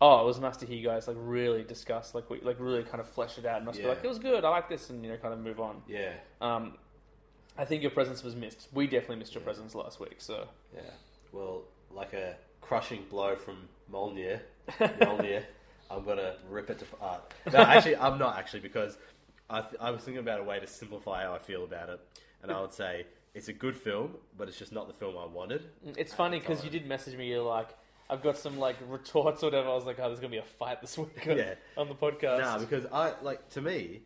oh, 0.00 0.20
it 0.22 0.26
was 0.26 0.38
nice 0.40 0.56
to 0.58 0.66
hear 0.66 0.76
you 0.76 0.84
guys 0.86 1.08
like 1.08 1.16
really 1.20 1.62
discuss, 1.64 2.14
like 2.14 2.28
we 2.30 2.40
like 2.40 2.56
really 2.60 2.82
kind 2.84 3.00
of 3.00 3.08
flesh 3.08 3.38
it 3.38 3.44
out 3.46 3.56
and 3.56 3.64
not 3.64 3.72
just 3.72 3.80
be 3.82 3.88
Yeah. 3.88 3.94
like 3.94 4.04
it 4.04 4.08
was 4.08 4.18
good, 4.18 4.44
I 4.44 4.48
like 4.50 4.68
this, 4.68 4.90
and 4.90 5.04
you 5.04 5.10
know, 5.10 5.16
kind 5.16 5.34
of 5.34 5.40
move 5.40 5.60
on. 5.60 5.82
Yeah, 5.88 6.12
Um, 6.40 6.74
I 7.56 7.64
think 7.64 7.82
your 7.82 7.90
presence 7.90 8.22
was 8.22 8.36
missed. 8.36 8.68
We 8.72 8.86
definitely 8.86 9.16
missed 9.16 9.34
your 9.34 9.42
presence 9.42 9.74
last 9.74 9.98
week. 10.00 10.16
So 10.18 10.46
yeah. 10.74 10.82
Well, 11.32 11.62
like 11.90 12.12
a 12.12 12.36
crushing 12.60 13.04
blow 13.10 13.34
from 13.36 13.68
Molnir, 13.92 14.40
Mjolnir, 14.78 15.42
I'm 15.90 16.04
gonna 16.04 16.36
rip 16.48 16.70
it 16.70 16.78
to 16.80 16.84
part. 16.84 17.34
No, 17.52 17.58
actually, 17.60 17.96
I'm 17.96 18.18
not 18.18 18.38
actually 18.38 18.60
because 18.60 18.96
I, 19.50 19.62
th- 19.62 19.76
I 19.80 19.90
was 19.90 20.02
thinking 20.02 20.20
about 20.20 20.40
a 20.40 20.44
way 20.44 20.60
to 20.60 20.66
simplify 20.66 21.22
how 21.24 21.34
I 21.34 21.38
feel 21.38 21.64
about 21.64 21.88
it, 21.88 22.00
and 22.42 22.52
I 22.52 22.60
would 22.60 22.72
say 22.72 23.06
it's 23.34 23.48
a 23.48 23.52
good 23.52 23.76
film, 23.76 24.14
but 24.36 24.48
it's 24.48 24.58
just 24.58 24.72
not 24.72 24.86
the 24.88 24.94
film 24.94 25.16
I 25.18 25.24
wanted. 25.26 25.64
it's 25.96 26.12
funny 26.14 26.38
because 26.38 26.62
you 26.64 26.70
did 26.70 26.86
message 26.86 27.16
me. 27.16 27.28
You're 27.28 27.42
like, 27.42 27.68
I've 28.10 28.22
got 28.22 28.36
some 28.38 28.58
like 28.58 28.76
retorts 28.88 29.42
or 29.42 29.46
whatever. 29.46 29.68
I 29.68 29.74
was 29.74 29.84
like, 29.84 29.98
oh, 30.00 30.08
there's 30.08 30.20
gonna 30.20 30.30
be 30.30 30.38
a 30.38 30.42
fight 30.42 30.80
this 30.80 30.96
week 30.98 31.26
on, 31.28 31.36
Yeah. 31.36 31.54
on 31.76 31.88
the 31.88 31.94
podcast. 31.94 32.40
Nah, 32.40 32.58
because 32.58 32.86
I 32.92 33.12
like 33.22 33.48
to 33.50 33.60
me, 33.60 34.00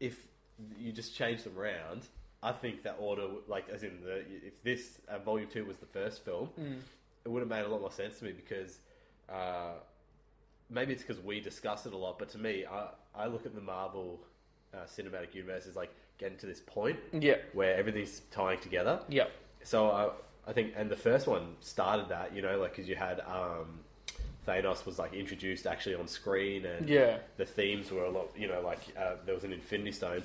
if 0.00 0.26
you 0.78 0.92
just 0.92 1.14
change 1.14 1.42
them 1.42 1.58
around, 1.58 2.02
I 2.42 2.52
think 2.52 2.82
that 2.84 2.96
order, 2.98 3.26
like 3.48 3.68
as 3.68 3.82
in 3.82 4.00
the 4.04 4.18
if 4.46 4.62
this 4.62 5.00
uh, 5.08 5.18
volume 5.18 5.48
two 5.50 5.64
was 5.64 5.76
the 5.78 5.86
first 5.86 6.24
film, 6.24 6.50
it 7.24 7.28
would 7.28 7.40
have 7.40 7.48
made 7.48 7.64
a 7.64 7.68
lot 7.68 7.80
more 7.80 7.90
sense 7.92 8.18
to 8.20 8.24
me 8.24 8.32
because 8.32 8.78
uh, 9.28 9.72
maybe 10.70 10.92
it's 10.92 11.02
because 11.02 11.22
we 11.22 11.40
discuss 11.40 11.86
it 11.86 11.92
a 11.92 11.96
lot, 11.96 12.18
but 12.18 12.28
to 12.30 12.38
me, 12.38 12.64
I 12.64 12.88
I 13.14 13.26
look 13.26 13.44
at 13.46 13.54
the 13.54 13.60
Marvel 13.60 14.20
uh, 14.74 14.78
cinematic 14.86 15.34
universe 15.34 15.66
as 15.66 15.76
like 15.76 15.92
getting 16.18 16.38
to 16.38 16.46
this 16.46 16.60
point 16.60 16.98
yeah, 17.12 17.36
where 17.52 17.76
everything's 17.76 18.22
tying 18.30 18.58
together. 18.60 19.00
yeah, 19.08 19.26
So 19.62 20.14
I, 20.46 20.52
think, 20.52 20.74
and 20.76 20.88
the 20.90 20.96
first 20.96 21.26
one 21.26 21.56
started 21.60 22.08
that, 22.10 22.34
you 22.34 22.42
know, 22.42 22.58
like 22.58 22.72
because 22.76 22.88
you 22.88 22.94
had 22.96 23.20
um, 23.20 23.80
Thanos 24.46 24.86
was 24.86 24.98
like 24.98 25.12
introduced 25.12 25.66
actually 25.66 25.96
on 25.96 26.06
screen, 26.06 26.64
and 26.64 26.88
Yeah. 26.88 27.18
the 27.36 27.44
themes 27.44 27.90
were 27.90 28.04
a 28.04 28.10
lot, 28.10 28.28
you 28.36 28.46
know, 28.48 28.60
like 28.60 28.78
uh, 28.98 29.14
there 29.24 29.34
was 29.34 29.44
an 29.44 29.52
Infinity 29.52 29.92
Stone, 29.92 30.22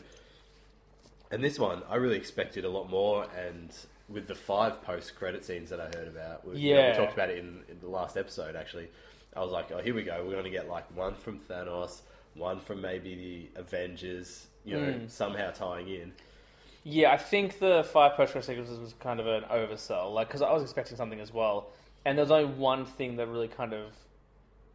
and 1.32 1.44
this 1.44 1.58
one 1.58 1.82
I 1.90 1.96
really 1.96 2.18
expected 2.18 2.66
a 2.66 2.70
lot 2.70 2.90
more, 2.90 3.26
and 3.38 3.74
with 4.10 4.28
the 4.28 4.36
five 4.36 4.82
post 4.84 5.16
credit 5.16 5.44
scenes 5.46 5.70
that 5.70 5.80
I 5.80 5.86
heard 5.98 6.08
about, 6.08 6.46
we, 6.46 6.58
you 6.60 6.74
know, 6.76 6.82
Yeah. 6.82 6.92
we 6.92 6.98
talked 6.98 7.14
about 7.14 7.30
it 7.30 7.38
in, 7.40 7.62
in 7.70 7.80
the 7.80 7.88
last 7.88 8.18
episode 8.18 8.56
actually. 8.56 8.90
I 9.36 9.40
was 9.40 9.52
like, 9.52 9.72
oh, 9.72 9.78
here 9.78 9.96
we 9.96 10.04
go. 10.04 10.22
We're 10.26 10.34
going 10.34 10.44
to 10.44 10.50
get 10.50 10.68
like 10.68 10.94
one 10.96 11.16
from 11.16 11.40
Thanos, 11.40 12.02
one 12.36 12.60
from 12.60 12.82
maybe 12.82 13.50
the 13.56 13.60
Avengers, 13.62 14.48
you 14.66 14.76
know, 14.78 14.82
Mm. 14.92 15.10
somehow 15.10 15.52
tying 15.52 15.88
in. 15.88 16.12
Yeah. 16.84 17.12
I 17.12 17.18
think 17.18 17.60
the 17.60 17.88
five 17.92 18.16
post 18.16 18.32
credit 18.32 18.48
sequences 18.48 18.80
was 18.80 18.94
kind 19.00 19.20
of 19.20 19.28
an 19.28 19.44
oversell, 19.52 20.14
like 20.14 20.28
because 20.28 20.42
I 20.42 20.52
was 20.52 20.64
expecting 20.64 20.98
something 20.98 21.20
as 21.20 21.34
well, 21.34 21.70
and 22.06 22.18
there 22.18 22.24
was 22.24 22.32
only 22.32 22.54
one 22.54 22.86
thing 22.86 23.18
that 23.18 23.28
really 23.28 23.48
kind 23.48 23.74
of, 23.74 23.94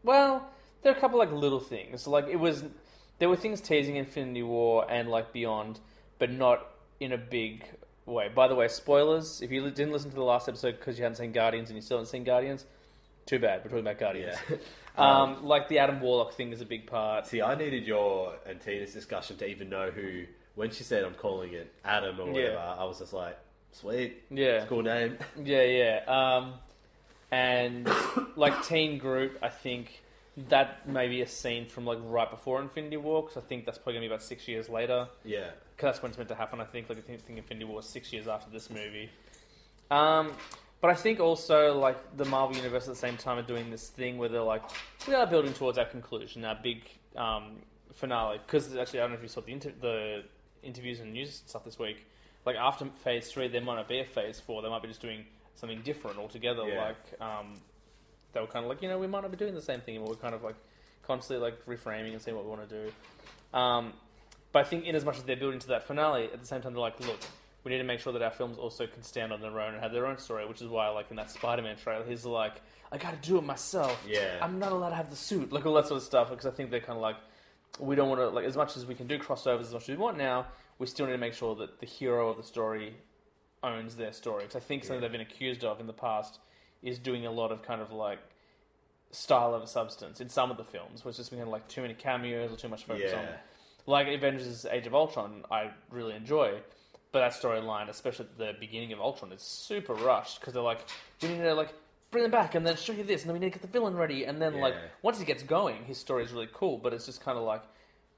well, 0.03 0.49
there 0.83 0.93
are 0.93 0.97
a 0.97 1.01
couple 1.01 1.19
like 1.19 1.33
little 1.33 1.61
things. 1.61 2.07
Like 2.07 2.27
it 2.29 2.37
was, 2.37 2.65
there 3.19 3.29
were 3.29 3.37
things 3.37 3.61
teasing 3.61 3.97
Infinity 3.97 4.43
War 4.43 4.87
and 4.91 5.09
like 5.09 5.33
beyond, 5.33 5.81
but 6.19 6.31
not 6.31 6.67
in 7.01 7.13
a 7.13 7.19
big 7.19 7.65
way. 8.07 8.29
By 8.35 8.49
the 8.49 8.55
way, 8.55 8.69
spoilers. 8.69 9.43
If 9.43 9.51
you 9.51 9.63
li- 9.63 9.71
didn't 9.71 9.93
listen 9.93 10.11
to 10.11 10.17
the 10.17 10.23
last 10.23 10.49
episode 10.49 10.79
because 10.79 10.99
you 10.99 11.05
hadn't 11.05 11.17
seen 11.17 11.33
Guardians 11.33 11.69
and 11.69 11.77
you 11.77 11.83
still 11.83 11.99
haven't 11.99 12.11
seen 12.11 12.25
Guardians, 12.25 12.65
too 13.27 13.39
bad. 13.39 13.61
We're 13.65 13.71
talking 13.71 13.81
about 13.81 13.99
Guardians. 13.99 14.37
Yeah. 14.49 14.57
Um, 14.97 15.45
like 15.45 15.69
the 15.69 15.79
Adam 15.79 16.01
Warlock 16.01 16.33
thing 16.33 16.53
is 16.53 16.63
a 16.63 16.65
big 16.65 16.87
part. 16.87 17.27
See, 17.27 17.43
I 17.43 17.55
needed 17.55 17.87
your 17.87 18.37
and 18.47 18.59
Tina's 18.59 18.95
discussion 18.95 19.37
to 19.37 19.47
even 19.47 19.69
know 19.69 19.91
who. 19.91 20.25
When 20.57 20.71
she 20.71 20.83
said 20.85 21.05
I'm 21.05 21.15
calling 21.15 21.53
it 21.53 21.73
Adam 21.85 22.19
or 22.19 22.27
whatever, 22.33 22.55
Yeah. 22.55 22.75
I 22.79 22.85
was 22.85 22.99
just 22.99 23.13
like, 23.13 23.39
sweet, 23.73 24.25
Yeah. 24.31 24.47
it's 24.57 24.65
a 24.65 24.69
cool 24.69 24.83
name. 24.83 25.19
Yeah, 25.45 25.63
yeah. 25.63 26.01
Um, 26.09 26.55
and 27.31 27.89
like 28.37 28.65
Teen 28.65 28.99
Groot, 28.99 29.37
I 29.43 29.49
think 29.51 30.03
that 30.49 30.89
may 30.89 31.09
be 31.09 31.21
a 31.23 31.27
scene 31.27 31.67
from 31.67 31.85
like 31.85 31.99
right 32.05 32.31
before 32.31 32.61
Infinity 32.63 32.97
War, 32.97 33.23
because 33.23 33.37
I 33.37 33.41
think 33.47 33.65
that's 33.67 33.79
probably 33.79 33.95
gonna 33.95 34.03
be 34.09 34.13
about 34.15 34.23
six 34.23 34.49
years 34.49 34.69
later. 34.69 35.09
Yeah, 35.25 35.51
Because 35.77 35.89
that's 35.95 36.03
when 36.03 36.11
it's 36.11 36.19
meant 36.19 36.29
to 36.31 36.35
happen. 36.35 36.61
I 36.61 36.65
think 36.65 36.89
like 36.89 36.99
I 36.99 37.01
think, 37.03 37.21
think 37.21 37.39
Infinity 37.39 37.65
War 37.67 37.81
is 37.81 37.87
six 37.87 38.13
years 38.13 38.27
after 38.27 38.51
this 38.51 38.71
movie. 38.71 39.11
Um, 39.91 40.33
but 40.81 40.91
I 40.91 40.95
think 40.95 41.21
also 41.21 41.79
like 41.79 42.17
the 42.17 42.25
Marvel 42.27 42.57
Universe 42.57 42.85
at 42.85 42.91
the 42.95 43.01
same 43.01 43.17
time 43.17 43.39
are 43.39 43.43
doing 43.47 43.71
this 43.71 43.89
thing 43.89 44.19
where 44.19 44.29
they're 44.29 44.41
like, 44.43 44.63
we 45.07 45.15
are 45.15 45.27
building 45.27 45.53
towards 45.53 45.77
our 45.79 45.85
conclusion, 45.87 46.45
our 46.45 46.59
big 46.63 46.83
um, 47.17 47.57
finale. 47.95 48.39
Because 48.47 48.75
actually, 48.77 49.01
I 49.01 49.03
don't 49.05 49.13
know 49.13 49.17
if 49.17 49.23
you 49.23 49.29
saw 49.29 49.41
the 49.41 49.53
inter- 49.53 49.73
the 49.81 50.25
interviews 50.63 51.01
and 51.01 51.13
news 51.13 51.43
stuff 51.47 51.65
this 51.65 51.79
week. 51.79 52.07
Like 52.45 52.57
after 52.57 52.87
Phase 53.05 53.31
Three, 53.31 53.49
there 53.49 53.61
might 53.61 53.77
not 53.77 53.89
be 53.89 53.99
a 54.01 54.05
Phase 54.05 54.41
Four. 54.41 54.63
They 54.63 54.69
might 54.69 54.83
be 54.83 54.89
just 54.89 55.01
doing 55.01 55.25
something 55.55 55.81
different 55.83 56.19
altogether. 56.19 56.67
Yeah. 56.69 56.85
Like 56.85 57.21
um, 57.21 57.55
they 58.33 58.41
were 58.41 58.47
kind 58.47 58.65
of 58.65 58.69
like, 58.69 58.83
you 58.83 58.89
know, 58.89 58.99
we 58.99 59.07
might 59.07 59.23
not 59.23 59.31
be 59.31 59.37
doing 59.37 59.55
the 59.55 59.63
same 59.63 59.81
thing, 59.81 59.97
and 59.97 60.07
we're 60.07 60.15
kind 60.15 60.35
of 60.35 60.43
like 60.43 60.57
constantly 61.03 61.45
like 61.45 61.65
reframing 61.67 62.13
and 62.13 62.21
seeing 62.23 62.37
what 62.37 62.45
we 62.45 62.51
want 62.51 62.69
to 62.69 62.85
do. 62.85 63.59
Um, 63.59 63.93
But 64.53 64.65
I 64.65 64.69
think 64.69 64.85
in 64.87 64.95
as 64.97 65.05
much 65.05 65.19
as 65.19 65.25
they're 65.25 65.37
building 65.37 65.61
to 65.61 65.69
that 65.69 65.85
finale, 65.85 66.25
at 66.33 66.41
the 66.41 66.47
same 66.47 66.63
time 66.63 66.73
they're 66.73 66.81
like, 66.81 66.99
look, 67.01 67.21
we 67.63 67.73
need 67.73 67.79
to 67.79 67.85
make 67.85 68.01
sure 68.01 68.13
that 68.13 68.23
our 68.23 68.31
films 68.31 68.59
also 68.59 68.87
can 68.87 69.03
stand 69.03 69.33
on 69.33 69.41
their 69.41 69.61
own 69.61 69.75
and 69.75 69.83
have 69.83 69.93
their 69.93 70.07
own 70.07 70.19
story, 70.19 70.47
which 70.47 70.63
is 70.63 70.69
why, 70.69 70.89
like 70.89 71.11
in 71.11 71.17
that 71.17 71.31
Spider-Man 71.31 71.77
trailer, 71.77 72.05
he's 72.07 72.25
like, 72.25 72.55
I 72.91 72.97
got 72.97 73.21
to 73.21 73.29
do 73.29 73.37
it 73.39 73.45
myself. 73.45 74.03
Yeah. 74.09 74.39
I'm 74.41 74.59
not 74.59 74.73
allowed 74.73 74.91
to 74.91 74.95
have 74.97 75.11
the 75.11 75.17
suit, 75.17 75.53
like 75.53 75.67
all 75.67 75.75
that 75.75 75.89
sort 75.89 75.99
of 75.99 76.05
stuff. 76.05 76.31
Because 76.31 76.47
I 76.47 76.53
think 76.53 76.71
they're 76.71 76.81
kind 76.81 76.97
of 76.97 77.03
like, 77.03 77.17
we 77.79 77.95
don't 77.95 78.09
want 78.09 78.21
to 78.21 78.29
like 78.29 78.45
as 78.45 78.57
much 78.57 78.77
as 78.77 78.87
we 78.87 78.95
can 78.95 79.07
do 79.07 79.19
crossovers 79.19 79.63
as 79.63 79.73
much 79.73 79.83
as 79.83 79.89
we 79.89 79.97
want 79.97 80.17
now. 80.17 80.47
We 80.79 80.87
still 80.87 81.07
need 81.07 81.13
to 81.13 81.19
make 81.19 81.35
sure 81.35 81.55
that 81.57 81.81
the 81.81 81.87
hero 81.87 82.29
of 82.29 82.37
the 82.37 82.43
story 82.43 82.97
owns 83.63 83.97
their 83.97 84.13
story. 84.13 84.43
Because 84.45 84.57
I 84.57 84.61
think 84.61 84.85
something 84.85 85.01
they've 85.01 85.11
been 85.11 85.21
accused 85.21 85.65
of 85.65 85.81
in 85.81 85.87
the 85.87 85.93
past 85.93 86.39
is 86.83 86.99
doing 86.99 87.27
a 87.27 87.31
lot 87.31 87.51
of 87.51 87.63
kind 87.63 87.81
of 87.81 87.93
like 87.93 88.19
style 89.11 89.55
over 89.55 89.67
substance 89.67 90.21
in 90.21 90.29
some 90.29 90.51
of 90.51 90.57
the 90.57 90.65
films, 90.65 91.05
where 91.05 91.11
it's 91.11 91.19
just 91.19 91.31
been 91.31 91.39
kind 91.39 91.49
of 91.49 91.53
like 91.53 91.67
too 91.69 91.83
many 91.83 91.95
cameos 91.95 92.53
or 92.53 92.57
too 92.57 92.69
much 92.69 92.85
focus 92.85 93.13
on. 93.13 93.23
Yeah. 93.23 93.37
Like 93.87 94.09
Avengers: 94.09 94.67
Age 94.71 94.87
of 94.87 94.95
Ultron, 94.95 95.45
I 95.51 95.71
really 95.91 96.15
enjoy, 96.15 96.59
but 97.13 97.21
that 97.21 97.33
storyline, 97.33 97.89
especially 97.89 98.27
at 98.27 98.39
the 98.39 98.55
beginning 98.59 98.93
of 98.93 99.01
Ultron, 99.01 99.33
is 99.33 99.43
super 99.43 99.95
rushed 99.95 100.41
because 100.41 100.55
they're 100.55 100.63
like, 100.63 100.81
we 101.23 101.29
need 101.29 101.39
to 101.39 101.55
like 101.55 101.73
bring 102.17 102.23
them 102.23 102.31
back 102.31 102.55
and 102.55 102.67
then 102.67 102.75
show 102.77 102.95
you 102.95 103.05
this, 103.05 103.21
and 103.23 103.29
then 103.29 103.35
we 103.35 103.41
need 103.41 103.53
to 103.53 103.59
get 103.59 103.61
the 103.61 103.69
villain 103.69 103.95
ready, 103.95 104.25
and 104.25 104.41
then 104.41 104.59
like 104.59 104.73
Yeah. 104.73 104.89
once 105.03 105.19
he 105.19 105.27
gets 105.27 105.43
going, 105.43 105.85
his 105.85 105.99
story 105.99 106.25
is 106.25 106.33
really 106.33 106.49
cool, 106.51 106.79
but 106.79 106.95
it's 106.95 107.05
just 107.05 107.21
kind 107.21 107.37
of 107.37 107.45
like 107.45 107.63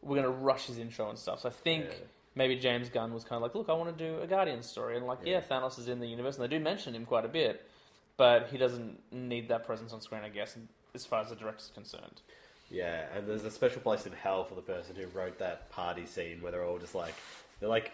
we're 0.03 0.15
gonna 0.15 0.31
rush 0.31 0.67
his 0.67 0.79
intro 0.79 1.11
and 1.11 1.19
stuff. 1.19 1.41
So 1.41 1.49
I 1.49 1.53
think 1.53 1.87
Yeah. 1.87 1.95
maybe 2.37 2.55
James 2.55 2.89
Gunn 2.89 3.13
was 3.13 3.25
kind 3.25 3.39
of 3.39 3.43
like, 3.43 3.57
look, 3.57 3.69
I 3.69 3.73
want 3.73 3.97
to 3.99 4.05
do 4.05 4.21
a 4.23 4.27
Guardian 4.29 4.63
story, 4.63 4.97
and 4.97 5.05
like, 5.05 5.19
yeah. 5.25 5.41
Thanos 5.41 5.81
is 5.81 5.89
in 5.89 5.99
the 5.99 6.07
universe, 6.07 6.37
and 6.37 6.45
they 6.45 6.57
do 6.57 6.63
mention 6.63 6.95
him 6.95 7.05
quite 7.07 7.25
a 7.25 7.29
bit, 7.29 7.69
but 8.17 8.47
he 8.51 8.57
doesn't 8.59 9.01
need 9.13 9.49
that 9.49 9.65
presence 9.67 9.93
on 9.93 10.01
screen, 10.01 10.23
I 10.23 10.29
guess, 10.29 10.57
as 10.95 11.05
far 11.05 11.23
as 11.23 11.31
the 11.31 11.35
director's 11.37 11.73
concerned. 11.75 12.23
Yeah, 12.71 13.07
and 13.17 13.27
there's 13.27 13.43
a 13.45 13.51
special 13.51 13.81
place 13.81 14.07
in 14.07 14.13
hell 14.13 14.45
for 14.45 14.55
the 14.55 14.63
person 14.63 14.95
who 14.95 15.09
wrote 15.09 15.39
that 15.39 15.71
party 15.71 16.07
scene 16.07 16.41
where 16.41 16.53
they're 16.53 16.65
all 16.65 16.79
just 16.79 16.95
like 16.95 17.15
they're 17.59 17.69
like 17.69 17.91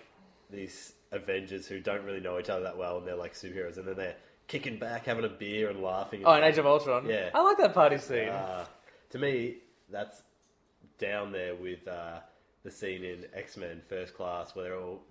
these 0.50 0.92
Avengers 1.12 1.66
who 1.66 1.80
don't 1.80 2.04
really 2.04 2.20
know 2.20 2.38
each 2.38 2.50
other 2.50 2.64
that 2.64 2.76
well, 2.76 2.98
and 2.98 3.06
they're 3.06 3.14
like 3.16 3.32
superheroes, 3.32 3.78
and 3.78 3.86
then 3.88 3.96
they're 3.96 4.16
kicking 4.48 4.78
back, 4.78 5.06
having 5.06 5.24
a 5.24 5.28
beer, 5.28 5.70
and 5.70 5.82
laughing. 5.82 6.20
and 6.20 6.28
Oh, 6.28 6.34
in. 6.34 6.44
Age 6.44 6.58
of 6.58 6.66
Ultron, 6.66 7.06
Yeah. 7.08 7.30
I 7.34 7.42
like 7.42 7.58
that 7.58 7.74
party 7.74 7.98
scene. 7.98 8.28
Uh, 8.28 8.64
to 9.10 9.18
me, 9.18 9.56
that's 9.90 10.22
down 10.98 11.32
there 11.32 11.54
with 11.54 11.86
uh, 11.88 12.20
the 12.62 12.70
scene 12.70 13.04
in 13.04 13.26
X 13.34 13.56
Men 13.56 13.80
First 13.88 14.14
Class 14.14 14.54
where 14.54 14.64
they're 14.64 14.78
all 14.78 15.02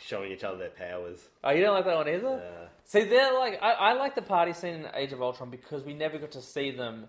showing 0.00 0.30
each 0.30 0.44
other 0.44 0.56
their 0.58 0.70
powers. 0.70 1.18
Oh, 1.42 1.50
you 1.50 1.62
don't 1.62 1.74
like 1.74 1.84
that 1.84 1.96
one 1.96 2.08
either? 2.08 2.28
Uh, 2.28 2.68
See, 2.84 3.02
they're 3.04 3.34
like 3.34 3.58
I, 3.60 3.72
I 3.72 3.92
like 3.94 4.14
the 4.14 4.22
party 4.22 4.52
scene 4.52 4.74
in 4.74 4.86
Age 4.94 5.12
of 5.12 5.20
Ultron 5.20 5.50
because 5.50 5.82
we 5.82 5.94
never 5.94 6.18
got 6.18 6.30
to 6.32 6.42
see 6.42 6.70
them 6.70 7.08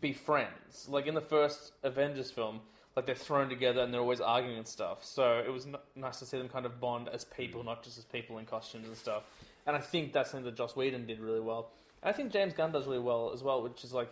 be 0.00 0.12
friends. 0.12 0.86
Like 0.88 1.06
in 1.06 1.14
the 1.14 1.20
first 1.20 1.72
Avengers 1.82 2.30
film, 2.30 2.60
like 2.96 3.06
they're 3.06 3.14
thrown 3.14 3.48
together 3.48 3.82
and 3.82 3.92
they're 3.92 4.00
always 4.00 4.20
arguing 4.20 4.56
and 4.58 4.66
stuff. 4.66 5.04
So 5.04 5.42
it 5.44 5.50
was 5.52 5.66
n- 5.66 5.76
nice 5.96 6.18
to 6.20 6.26
see 6.26 6.38
them 6.38 6.48
kind 6.48 6.64
of 6.64 6.80
bond 6.80 7.08
as 7.12 7.24
people, 7.24 7.62
not 7.64 7.82
just 7.82 7.98
as 7.98 8.04
people 8.04 8.38
in 8.38 8.46
costumes 8.46 8.86
and 8.88 8.96
stuff. 8.96 9.24
And 9.70 9.76
I 9.76 9.80
think 9.80 10.12
that's 10.12 10.30
something 10.30 10.44
that 10.46 10.56
Joss 10.56 10.74
Whedon 10.74 11.06
did 11.06 11.20
really 11.20 11.40
well. 11.40 11.70
And 12.02 12.12
I 12.12 12.16
think 12.16 12.32
James 12.32 12.54
Gunn 12.54 12.72
does 12.72 12.86
really 12.86 12.98
well 12.98 13.30
as 13.32 13.42
well, 13.42 13.62
which 13.62 13.84
is 13.84 13.92
like 13.92 14.10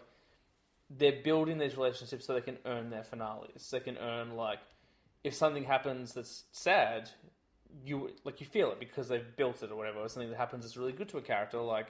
they're 0.88 1.20
building 1.22 1.58
these 1.58 1.76
relationships 1.76 2.26
so 2.26 2.32
they 2.32 2.40
can 2.40 2.58
earn 2.64 2.90
their 2.90 3.02
finales. 3.02 3.68
They 3.70 3.80
can 3.80 3.98
earn 3.98 4.36
like 4.36 4.60
if 5.24 5.34
something 5.34 5.64
happens 5.64 6.14
that's 6.14 6.44
sad, 6.52 7.10
you 7.84 8.10
like 8.24 8.40
you 8.40 8.46
feel 8.46 8.70
it 8.70 8.78
because 8.78 9.08
they've 9.08 9.36
built 9.36 9.62
it 9.64 9.72
or 9.72 9.76
whatever. 9.76 9.98
Or 9.98 10.08
something 10.08 10.30
that 10.30 10.36
happens 10.36 10.64
that's 10.64 10.76
really 10.76 10.92
good 10.92 11.08
to 11.08 11.18
a 11.18 11.22
character, 11.22 11.58
like 11.60 11.88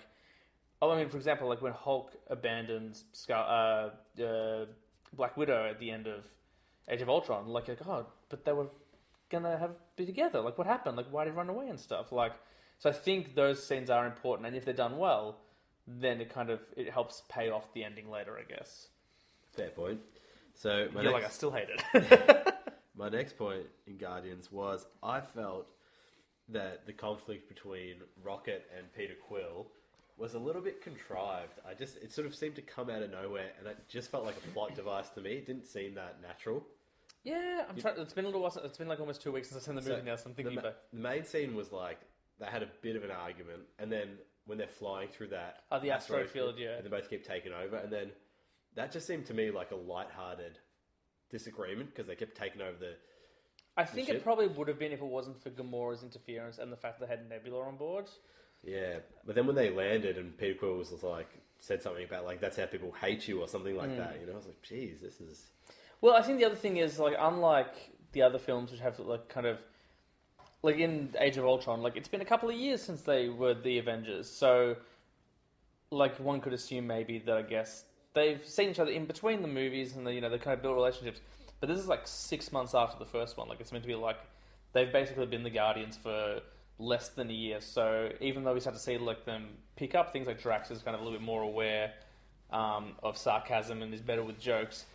oh, 0.80 0.90
I 0.90 0.96
mean, 0.96 1.08
for 1.08 1.16
example, 1.16 1.48
like 1.48 1.62
when 1.62 1.72
Hulk 1.72 2.12
abandons 2.28 3.04
Scar- 3.12 3.90
uh, 4.18 4.22
uh, 4.22 4.66
Black 5.12 5.36
Widow 5.36 5.68
at 5.68 5.78
the 5.78 5.90
end 5.90 6.06
of 6.06 6.24
Age 6.88 7.02
of 7.02 7.08
Ultron, 7.08 7.48
like, 7.48 7.68
like 7.68 7.86
oh, 7.86 8.06
but 8.28 8.44
they 8.44 8.52
were 8.52 8.68
gonna 9.30 9.58
have 9.58 9.72
be 9.96 10.06
together. 10.06 10.40
Like, 10.40 10.56
what 10.56 10.66
happened? 10.66 10.96
Like, 10.96 11.06
why 11.10 11.24
did 11.24 11.32
he 11.32 11.36
run 11.36 11.48
away 11.48 11.68
and 11.68 11.78
stuff? 11.78 12.12
Like, 12.12 12.32
so 12.78 12.90
I 12.90 12.92
think 12.92 13.34
those 13.34 13.64
scenes 13.64 13.90
are 13.90 14.06
important, 14.06 14.46
and 14.46 14.56
if 14.56 14.64
they're 14.64 14.74
done 14.74 14.98
well, 14.98 15.38
then 15.86 16.20
it 16.20 16.32
kind 16.32 16.50
of 16.50 16.60
it 16.76 16.90
helps 16.90 17.22
pay 17.28 17.50
off 17.50 17.72
the 17.74 17.84
ending 17.84 18.10
later, 18.10 18.38
I 18.38 18.42
guess. 18.42 18.88
fair 19.56 19.70
point. 19.70 20.00
So 20.54 20.88
my 20.92 21.02
You're 21.02 21.12
next, 21.12 21.22
like, 21.22 21.24
I 21.24 21.28
still 21.28 21.50
hate 21.50 21.68
it. 21.70 22.54
my 22.96 23.08
next 23.08 23.38
point 23.38 23.66
in 23.86 23.96
Guardians 23.96 24.50
was 24.50 24.86
I 25.02 25.20
felt 25.20 25.68
that 26.48 26.86
the 26.86 26.92
conflict 26.92 27.48
between 27.48 27.96
Rocket 28.22 28.68
and 28.76 28.92
Peter 28.92 29.14
Quill 29.26 29.68
was 30.16 30.34
a 30.34 30.38
little 30.38 30.62
bit 30.62 30.82
contrived. 30.82 31.60
I 31.68 31.74
just 31.74 31.96
it 31.96 32.12
sort 32.12 32.26
of 32.26 32.34
seemed 32.34 32.56
to 32.56 32.62
come 32.62 32.90
out 32.90 33.02
of 33.02 33.10
nowhere, 33.10 33.50
and 33.58 33.66
it 33.66 33.78
just 33.88 34.10
felt 34.10 34.24
like 34.24 34.36
a 34.36 34.48
plot 34.52 34.74
device 34.74 35.08
to 35.10 35.20
me. 35.20 35.32
It 35.32 35.46
didn't 35.46 35.66
seem 35.66 35.94
that 35.94 36.16
natural. 36.20 36.64
yeah, 37.24 37.64
I'm 37.68 37.76
trying. 37.76 37.94
It's 37.98 38.12
been 38.12 38.24
a 38.24 38.28
little 38.28 38.42
while. 38.42 38.52
It's 38.64 38.78
been 38.78 38.88
like 38.88 39.00
almost 39.00 39.22
two 39.22 39.32
weeks 39.32 39.48
since 39.48 39.58
I've 39.58 39.64
seen 39.64 39.74
the 39.76 39.82
movie 39.82 40.02
now, 40.04 40.16
so 40.16 40.28
I'm 40.28 40.34
thinking 40.34 40.56
the, 40.56 40.74
the 40.92 41.00
main 41.00 41.24
scene 41.24 41.54
was 41.54 41.72
like 41.72 42.00
they 42.40 42.46
had 42.46 42.62
a 42.62 42.68
bit 42.82 42.96
of 42.96 43.04
an 43.04 43.10
argument, 43.10 43.62
and 43.78 43.90
then 43.90 44.08
when 44.46 44.58
they're 44.58 44.66
flying 44.66 45.08
through 45.08 45.28
that 45.28 45.62
Oh, 45.70 45.78
the 45.80 45.90
asteroid 45.90 46.30
field, 46.30 46.54
yeah. 46.58 46.76
and 46.76 46.84
they 46.84 46.88
both 46.88 47.10
keep 47.10 47.26
taking 47.26 47.52
over, 47.52 47.76
and 47.76 47.92
then 47.92 48.10
that 48.74 48.92
just 48.92 49.06
seemed 49.06 49.26
to 49.26 49.34
me 49.34 49.50
like 49.50 49.70
a 49.72 49.76
light-hearted 49.76 50.58
disagreement 51.30 51.90
because 51.90 52.06
they 52.06 52.14
kept 52.16 52.36
taking 52.36 52.62
over 52.62 52.76
the. 52.78 52.94
I 53.76 53.84
think 53.84 54.06
shit. 54.08 54.16
it 54.16 54.24
probably 54.24 54.48
would 54.48 54.66
have 54.68 54.78
been 54.78 54.92
if 54.92 55.00
it 55.00 55.04
wasn't 55.06 55.40
for 55.42 55.50
Gamora's 55.50 56.02
interference 56.02 56.58
and 56.58 56.72
the 56.72 56.76
fact 56.76 56.98
that 56.98 57.08
they 57.08 57.14
had 57.16 57.28
Nebula 57.28 57.60
on 57.64 57.76
board. 57.76 58.06
Yeah, 58.64 58.96
but 59.24 59.36
then 59.36 59.46
when 59.46 59.54
they 59.54 59.70
landed 59.70 60.18
and 60.18 60.36
Peter 60.36 60.54
Quill 60.58 60.76
was 60.78 60.90
like 61.04 61.28
said 61.60 61.80
something 61.82 62.04
about 62.04 62.24
like 62.24 62.40
that's 62.40 62.56
how 62.56 62.66
people 62.66 62.92
hate 63.00 63.28
you 63.28 63.40
or 63.40 63.46
something 63.48 63.76
like 63.76 63.90
Hmm. 63.90 63.98
that, 63.98 64.16
you 64.20 64.26
know, 64.26 64.32
I 64.32 64.36
was 64.36 64.46
like, 64.46 64.62
geez, 64.62 65.00
this 65.00 65.20
is 65.20 65.46
Well, 66.00 66.14
I 66.16 66.22
think 66.22 66.38
the 66.38 66.44
other 66.44 66.56
thing 66.56 66.78
is 66.78 66.98
like 66.98 67.14
unlike 67.18 67.74
the 68.12 68.22
other 68.22 68.38
films 68.38 68.70
which 68.72 68.80
have 68.80 68.98
like 68.98 69.28
kind 69.28 69.46
of 69.46 69.58
like 70.62 70.78
in 70.78 71.14
Age 71.18 71.36
of 71.36 71.44
Ultron, 71.44 71.82
like 71.82 71.96
it's 71.96 72.08
been 72.08 72.20
a 72.20 72.26
couple 72.26 72.48
of 72.48 72.56
years 72.56 72.82
since 72.82 73.02
they 73.02 73.28
were 73.28 73.54
the 73.54 73.78
Avengers, 73.78 74.28
so 74.28 74.76
like 75.90 76.18
one 76.18 76.40
could 76.40 76.52
assume 76.52 76.86
maybe 76.86 77.18
that 77.20 77.36
I 77.36 77.42
guess 77.42 77.84
they've 78.14 78.44
seen 78.44 78.70
each 78.70 78.78
other 78.78 78.90
in 78.90 79.06
between 79.06 79.42
the 79.42 79.48
movies 79.48 79.96
and 79.96 80.06
they 80.06 80.14
you 80.14 80.20
know 80.20 80.28
they 80.28 80.38
kind 80.38 80.54
of 80.54 80.62
build 80.62 80.74
relationships. 80.74 81.20
But 81.60 81.68
this 81.68 81.78
is 81.78 81.88
like 81.88 82.02
six 82.06 82.52
months 82.52 82.74
after 82.74 82.98
the 82.98 83.10
first 83.10 83.36
one. 83.36 83.48
Like 83.48 83.60
it's 83.60 83.72
meant 83.72 83.84
to 83.84 83.88
be 83.88 83.94
like 83.94 84.18
they've 84.72 84.92
basically 84.92 85.26
been 85.26 85.42
the 85.42 85.50
Guardians 85.50 85.96
for 85.96 86.40
less 86.78 87.08
than 87.08 87.30
a 87.30 87.32
year. 87.32 87.60
So 87.60 88.10
even 88.20 88.44
though 88.44 88.54
we 88.54 88.60
start 88.60 88.76
to 88.76 88.82
see 88.82 88.98
like 88.98 89.24
them 89.24 89.48
pick 89.76 89.94
up 89.94 90.12
things 90.12 90.26
like 90.26 90.40
Drax 90.40 90.70
is 90.70 90.82
kind 90.82 90.94
of 90.94 91.00
a 91.00 91.04
little 91.04 91.18
bit 91.18 91.24
more 91.24 91.42
aware 91.42 91.92
um, 92.50 92.92
of 93.02 93.16
sarcasm 93.16 93.82
and 93.82 93.92
is 93.92 94.00
better 94.00 94.22
with 94.22 94.38
jokes, 94.38 94.86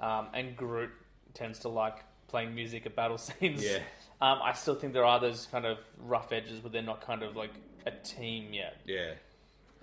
um, 0.00 0.28
and 0.34 0.56
Groot 0.56 0.90
tends 1.34 1.58
to 1.60 1.68
like 1.68 2.04
playing 2.28 2.54
music 2.54 2.86
at 2.86 2.94
battle 2.96 3.18
scenes. 3.18 3.64
Yeah. 3.64 3.78
Um, 4.20 4.38
I 4.42 4.52
still 4.52 4.74
think 4.74 4.92
there 4.92 5.04
are 5.04 5.18
those 5.18 5.46
kind 5.50 5.64
of 5.64 5.78
rough 5.98 6.30
edges 6.32 6.62
where 6.62 6.70
they're 6.70 6.82
not 6.82 7.00
kind 7.00 7.22
of 7.22 7.36
like 7.36 7.52
a 7.86 7.90
team 7.90 8.52
yet. 8.52 8.76
yeah, 8.84 9.14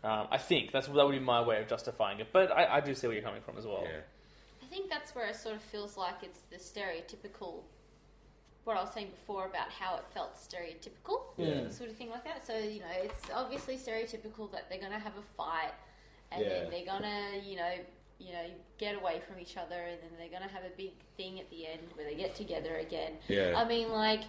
Um, 0.03 0.27
I 0.29 0.37
think 0.37 0.71
that's 0.71 0.87
that 0.87 0.93
would 1.05 1.11
be 1.11 1.19
my 1.19 1.41
way 1.41 1.59
of 1.59 1.67
justifying 1.67 2.19
it, 2.19 2.27
but 2.31 2.51
I, 2.51 2.77
I 2.77 2.81
do 2.81 2.93
see 2.93 3.07
where 3.07 3.15
you're 3.15 3.25
coming 3.25 3.41
from 3.41 3.57
as 3.57 3.65
well. 3.65 3.81
yeah, 3.83 4.01
I 4.61 4.65
think 4.67 4.89
that's 4.91 5.15
where 5.15 5.27
it 5.27 5.35
sort 5.35 5.55
of 5.55 5.61
feels 5.63 5.97
like 5.97 6.15
it's 6.21 6.41
the 6.51 6.57
stereotypical. 6.57 7.61
What 8.63 8.77
I 8.77 8.81
was 8.81 8.93
saying 8.93 9.09
before 9.11 9.45
about 9.45 9.69
how 9.69 9.95
it 9.95 10.03
felt 10.13 10.35
stereotypical, 10.35 11.21
Yeah. 11.37 11.69
sort 11.69 11.89
of 11.89 11.95
thing 11.95 12.09
like 12.11 12.23
that. 12.25 12.45
So 12.45 12.57
you 12.57 12.81
know, 12.81 12.91
it's 13.01 13.21
obviously 13.33 13.77
stereotypical 13.77 14.51
that 14.51 14.69
they're 14.69 14.79
gonna 14.81 14.99
have 14.99 15.17
a 15.17 15.23
fight, 15.35 15.71
and 16.31 16.43
Yeah. 16.43 16.49
then 16.49 16.69
they're 16.69 16.85
gonna, 16.85 17.37
you 17.43 17.55
know, 17.55 17.73
you 18.19 18.31
know, 18.33 18.45
get 18.77 18.95
away 18.95 19.21
from 19.27 19.39
each 19.39 19.57
other, 19.57 19.75
and 19.75 19.97
then 20.01 20.09
they're 20.17 20.29
gonna 20.29 20.51
have 20.51 20.63
a 20.63 20.75
big 20.75 20.91
thing 21.15 21.39
at 21.39 21.49
the 21.49 21.67
end 21.67 21.81
where 21.93 22.05
they 22.05 22.15
get 22.15 22.35
together 22.35 22.77
again. 22.77 23.13
Yeah. 23.27 23.53
I 23.55 23.67
mean, 23.67 23.89
like, 23.91 24.21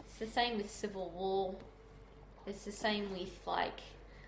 it's 0.00 0.18
the 0.18 0.26
same 0.26 0.56
with 0.56 0.70
Civil 0.70 1.10
War. 1.10 1.54
It's 2.46 2.64
the 2.64 2.72
same 2.72 3.12
with 3.12 3.30
like. 3.46 3.80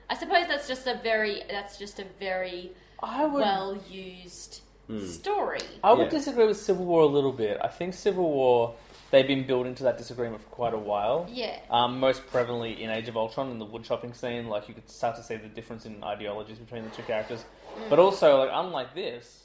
I 0.09 0.17
suppose 0.17 0.47
that's 0.49 0.69
just 0.69 0.87
a 0.87 1.01
very. 1.03 1.43
That's 1.51 1.79
just 1.79 1.99
a 1.99 2.05
very 2.19 2.73
would 3.03 3.33
well 3.33 3.79
used 3.89 4.61
hmm. 4.87 5.05
story. 5.07 5.61
I 5.83 5.93
would 5.93 6.05
Yeah. 6.05 6.19
disagree 6.19 6.47
with 6.47 6.57
Civil 6.59 6.85
War 6.85 7.03
a 7.03 7.07
little 7.07 7.33
bit. 7.33 7.59
I 7.63 7.69
think 7.69 7.95
Civil 7.95 8.31
War 8.31 8.75
they've 9.15 9.29
been 9.29 9.47
building 9.47 9.77
to 9.77 9.85
that 9.85 9.97
disagreement 9.97 10.43
for 10.43 10.49
quite 10.49 10.75
a 10.75 10.79
while. 10.79 11.27
Yeah. 11.31 11.57
Um, 11.71 12.01
most 12.01 12.27
prevalently 12.27 12.81
in 12.81 12.91
Age 12.91 13.09
of 13.09 13.17
Ultron 13.17 13.49
in 13.53 13.61
the 13.61 13.65
wood 13.65 13.85
chopping 13.85 14.13
scene, 14.13 14.49
like 14.49 14.67
you 14.69 14.75
could 14.75 14.91
start 14.91 15.15
to 15.17 15.23
see 15.23 15.37
the 15.37 15.47
difference 15.49 15.87
in 15.87 16.03
ideologies 16.03 16.59
between 16.59 16.83
the 16.83 16.91
two 16.91 17.03
characters. 17.05 17.45
But 17.89 18.01
also, 18.01 18.39
like 18.39 18.51
unlike 18.53 18.93
this, 18.95 19.45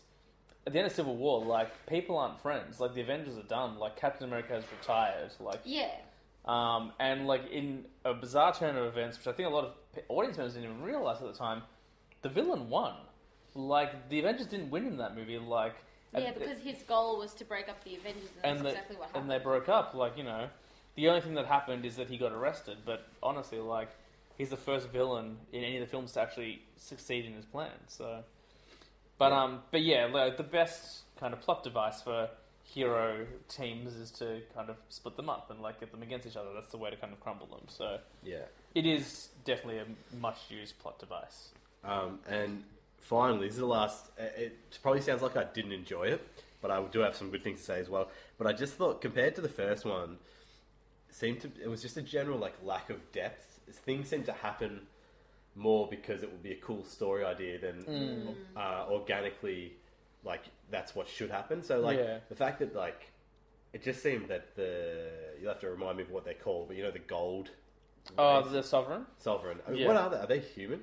at 0.66 0.74
the 0.74 0.80
end 0.80 0.88
of 0.88 0.94
Civil 0.94 1.16
War, 1.16 1.46
like 1.46 1.70
people 1.86 2.18
aren't 2.18 2.42
friends. 2.42 2.80
Like 2.80 2.96
the 2.96 3.02
Avengers 3.02 3.38
are 3.38 3.44
done. 3.44 3.78
Like 3.78 3.96
Captain 3.96 4.28
America 4.28 4.54
has 4.54 4.64
retired. 4.80 5.32
Like 5.40 5.62
Yeah. 5.64 5.92
um, 6.46 6.92
and 7.00 7.28
like 7.28 7.50
in 7.52 7.86
a 8.04 8.14
bizarre 8.16 8.54
turn 8.56 8.76
of 8.76 8.86
events, 8.86 9.18
which 9.20 9.28
I 9.28 9.34
think 9.34 9.48
a 9.48 9.52
lot 9.52 9.66
of 9.66 9.74
audience 10.10 10.38
members 10.38 10.56
didn't 10.56 10.70
even 10.72 10.82
realize 10.82 11.22
at 11.22 11.28
the 11.32 11.38
time, 11.38 11.62
the 12.24 12.30
villain 12.30 12.70
won. 12.72 12.96
Like 13.54 14.10
the 14.10 14.18
Avengers 14.20 14.48
didn't 14.48 14.72
win 14.72 14.88
in 14.88 14.98
that 14.98 15.16
movie. 15.16 15.38
Like 15.38 15.76
Yeah, 16.14 16.20
at- 16.22 16.40
because 16.40 16.60
his 16.60 16.82
goal 16.84 17.18
was 17.20 17.34
to 17.36 17.46
break 17.46 17.70
up 17.70 17.84
the 17.84 17.96
Avengers, 17.96 18.30
and 18.44 18.58
that's 18.58 18.64
the, 18.64 18.70
exactly 18.70 18.96
what 18.98 19.08
happened. 19.08 19.24
and 19.24 19.32
they 19.32 19.44
broke 19.44 19.70
up. 19.70 19.94
Like 19.94 20.18
you 20.18 20.24
know, 20.24 20.50
the 20.96 21.08
only 21.10 21.22
thing 21.22 21.36
that 21.36 21.46
happened 21.46 21.86
is 21.86 21.96
that 21.98 22.10
he 22.10 22.18
got 22.18 22.32
arrested. 22.32 22.78
But 22.86 23.08
honestly, 23.22 23.60
like 23.60 23.90
he's 24.38 24.50
the 24.50 24.58
first 24.58 24.90
villain 24.90 25.38
in 25.54 25.64
any 25.64 25.78
of 25.78 25.82
the 25.82 25.88
films 25.88 26.14
to 26.14 26.22
actually 26.22 26.62
succeed 26.78 27.26
in 27.26 27.34
his 27.34 27.46
plan. 27.46 27.72
So, 27.88 28.24
but 29.18 29.32
um, 29.32 29.62
but 29.72 29.82
yeah, 29.82 30.06
like 30.12 30.38
the 30.38 30.44
best 30.44 31.02
kind 31.20 31.34
of 31.34 31.42
plot 31.42 31.64
device 31.64 32.02
for 32.02 32.30
hero 32.64 33.26
teams 33.48 33.96
is 33.96 34.12
to 34.12 34.42
kind 34.54 34.70
of 34.70 34.78
split 34.90 35.16
them 35.18 35.28
up 35.30 35.50
and 35.50 35.60
like 35.60 35.80
get 35.80 35.92
them 35.92 36.04
against 36.04 36.28
each 36.28 36.36
other. 36.36 36.50
That's 36.54 36.70
the 36.70 36.78
way 36.78 36.90
to 36.92 36.96
kind 36.96 37.12
of 37.12 37.20
crumble 37.20 37.48
them. 37.48 37.62
So 37.68 37.98
Yeah. 38.24 38.44
it 38.76 38.86
is 38.86 39.30
definitely 39.44 39.80
a 39.80 40.16
much 40.18 40.38
used 40.50 40.78
plot 40.80 41.00
device. 41.00 41.50
Um, 41.84 42.20
and 42.28 42.64
finally, 43.00 43.48
this 43.48 43.56
is 43.56 43.60
the 43.62 43.66
last. 43.66 44.12
It 44.18 44.58
it 44.72 44.80
probably 44.82 45.02
sounds 45.02 45.22
like 45.22 45.36
I 45.38 45.44
didn't 45.46 45.72
enjoy 45.74 46.04
it, 46.04 46.22
but 46.62 46.72
I 46.72 46.82
do 46.84 47.00
have 47.00 47.16
some 47.16 47.30
good 47.32 47.44
things 47.44 47.60
to 47.60 47.66
say 47.66 47.80
as 47.80 47.90
well. 47.90 48.10
But 48.38 48.48
I 48.48 48.54
just 48.54 48.74
thought, 48.76 49.02
compared 49.02 49.36
to 49.36 49.42
the 49.42 49.50
first 49.50 49.86
one, 49.86 50.18
it 51.10 51.16
seemed 51.16 51.42
to 51.42 51.52
it 51.64 51.68
was 51.68 51.82
just 51.82 51.98
a 51.98 52.02
general 52.02 52.38
like 52.40 52.56
lack 52.64 52.90
of 52.90 53.12
depth. 53.12 53.60
Things 53.72 54.10
seem 54.10 54.24
to 54.24 54.34
happen 54.34 54.88
more 55.56 55.88
because 55.90 56.24
it 56.24 56.32
would 56.32 56.44
be 56.44 56.52
a 56.52 56.56
cool 56.58 56.84
story 56.84 57.26
idea 57.26 57.60
than 57.60 58.36
uh, 58.56 58.86
organically 58.90 59.74
like 60.24 60.44
that's 60.72 60.96
what 60.96 61.08
should 61.08 61.30
happen. 61.32 61.64
So 61.64 61.80
like 61.80 61.98
Yeah. 61.98 62.20
the 62.30 62.36
fact 62.36 62.60
that 62.60 62.76
like 62.76 63.12
it 63.74 63.84
just 63.84 64.02
seemed 64.02 64.28
that 64.30 64.56
the 64.56 65.10
you'll 65.40 65.50
have 65.50 65.60
to 65.62 65.70
remind 65.70 65.98
me 65.98 66.04
of 66.04 66.12
what 66.12 66.24
they're 66.26 66.34
called, 66.34 66.68
but 66.68 66.78
you 66.78 66.84
know 66.84 66.92
the 66.92 67.00
gold 67.00 67.50
Oh, 68.18 68.42
race? 68.42 68.52
the 68.52 68.64
sovereign. 68.64 69.06
sovereign. 69.18 69.60
Yeah. 69.74 69.88
What 69.88 69.96
are 69.98 70.10
they? 70.10 70.18
Are 70.18 70.28
they 70.28 70.40
human? 70.40 70.82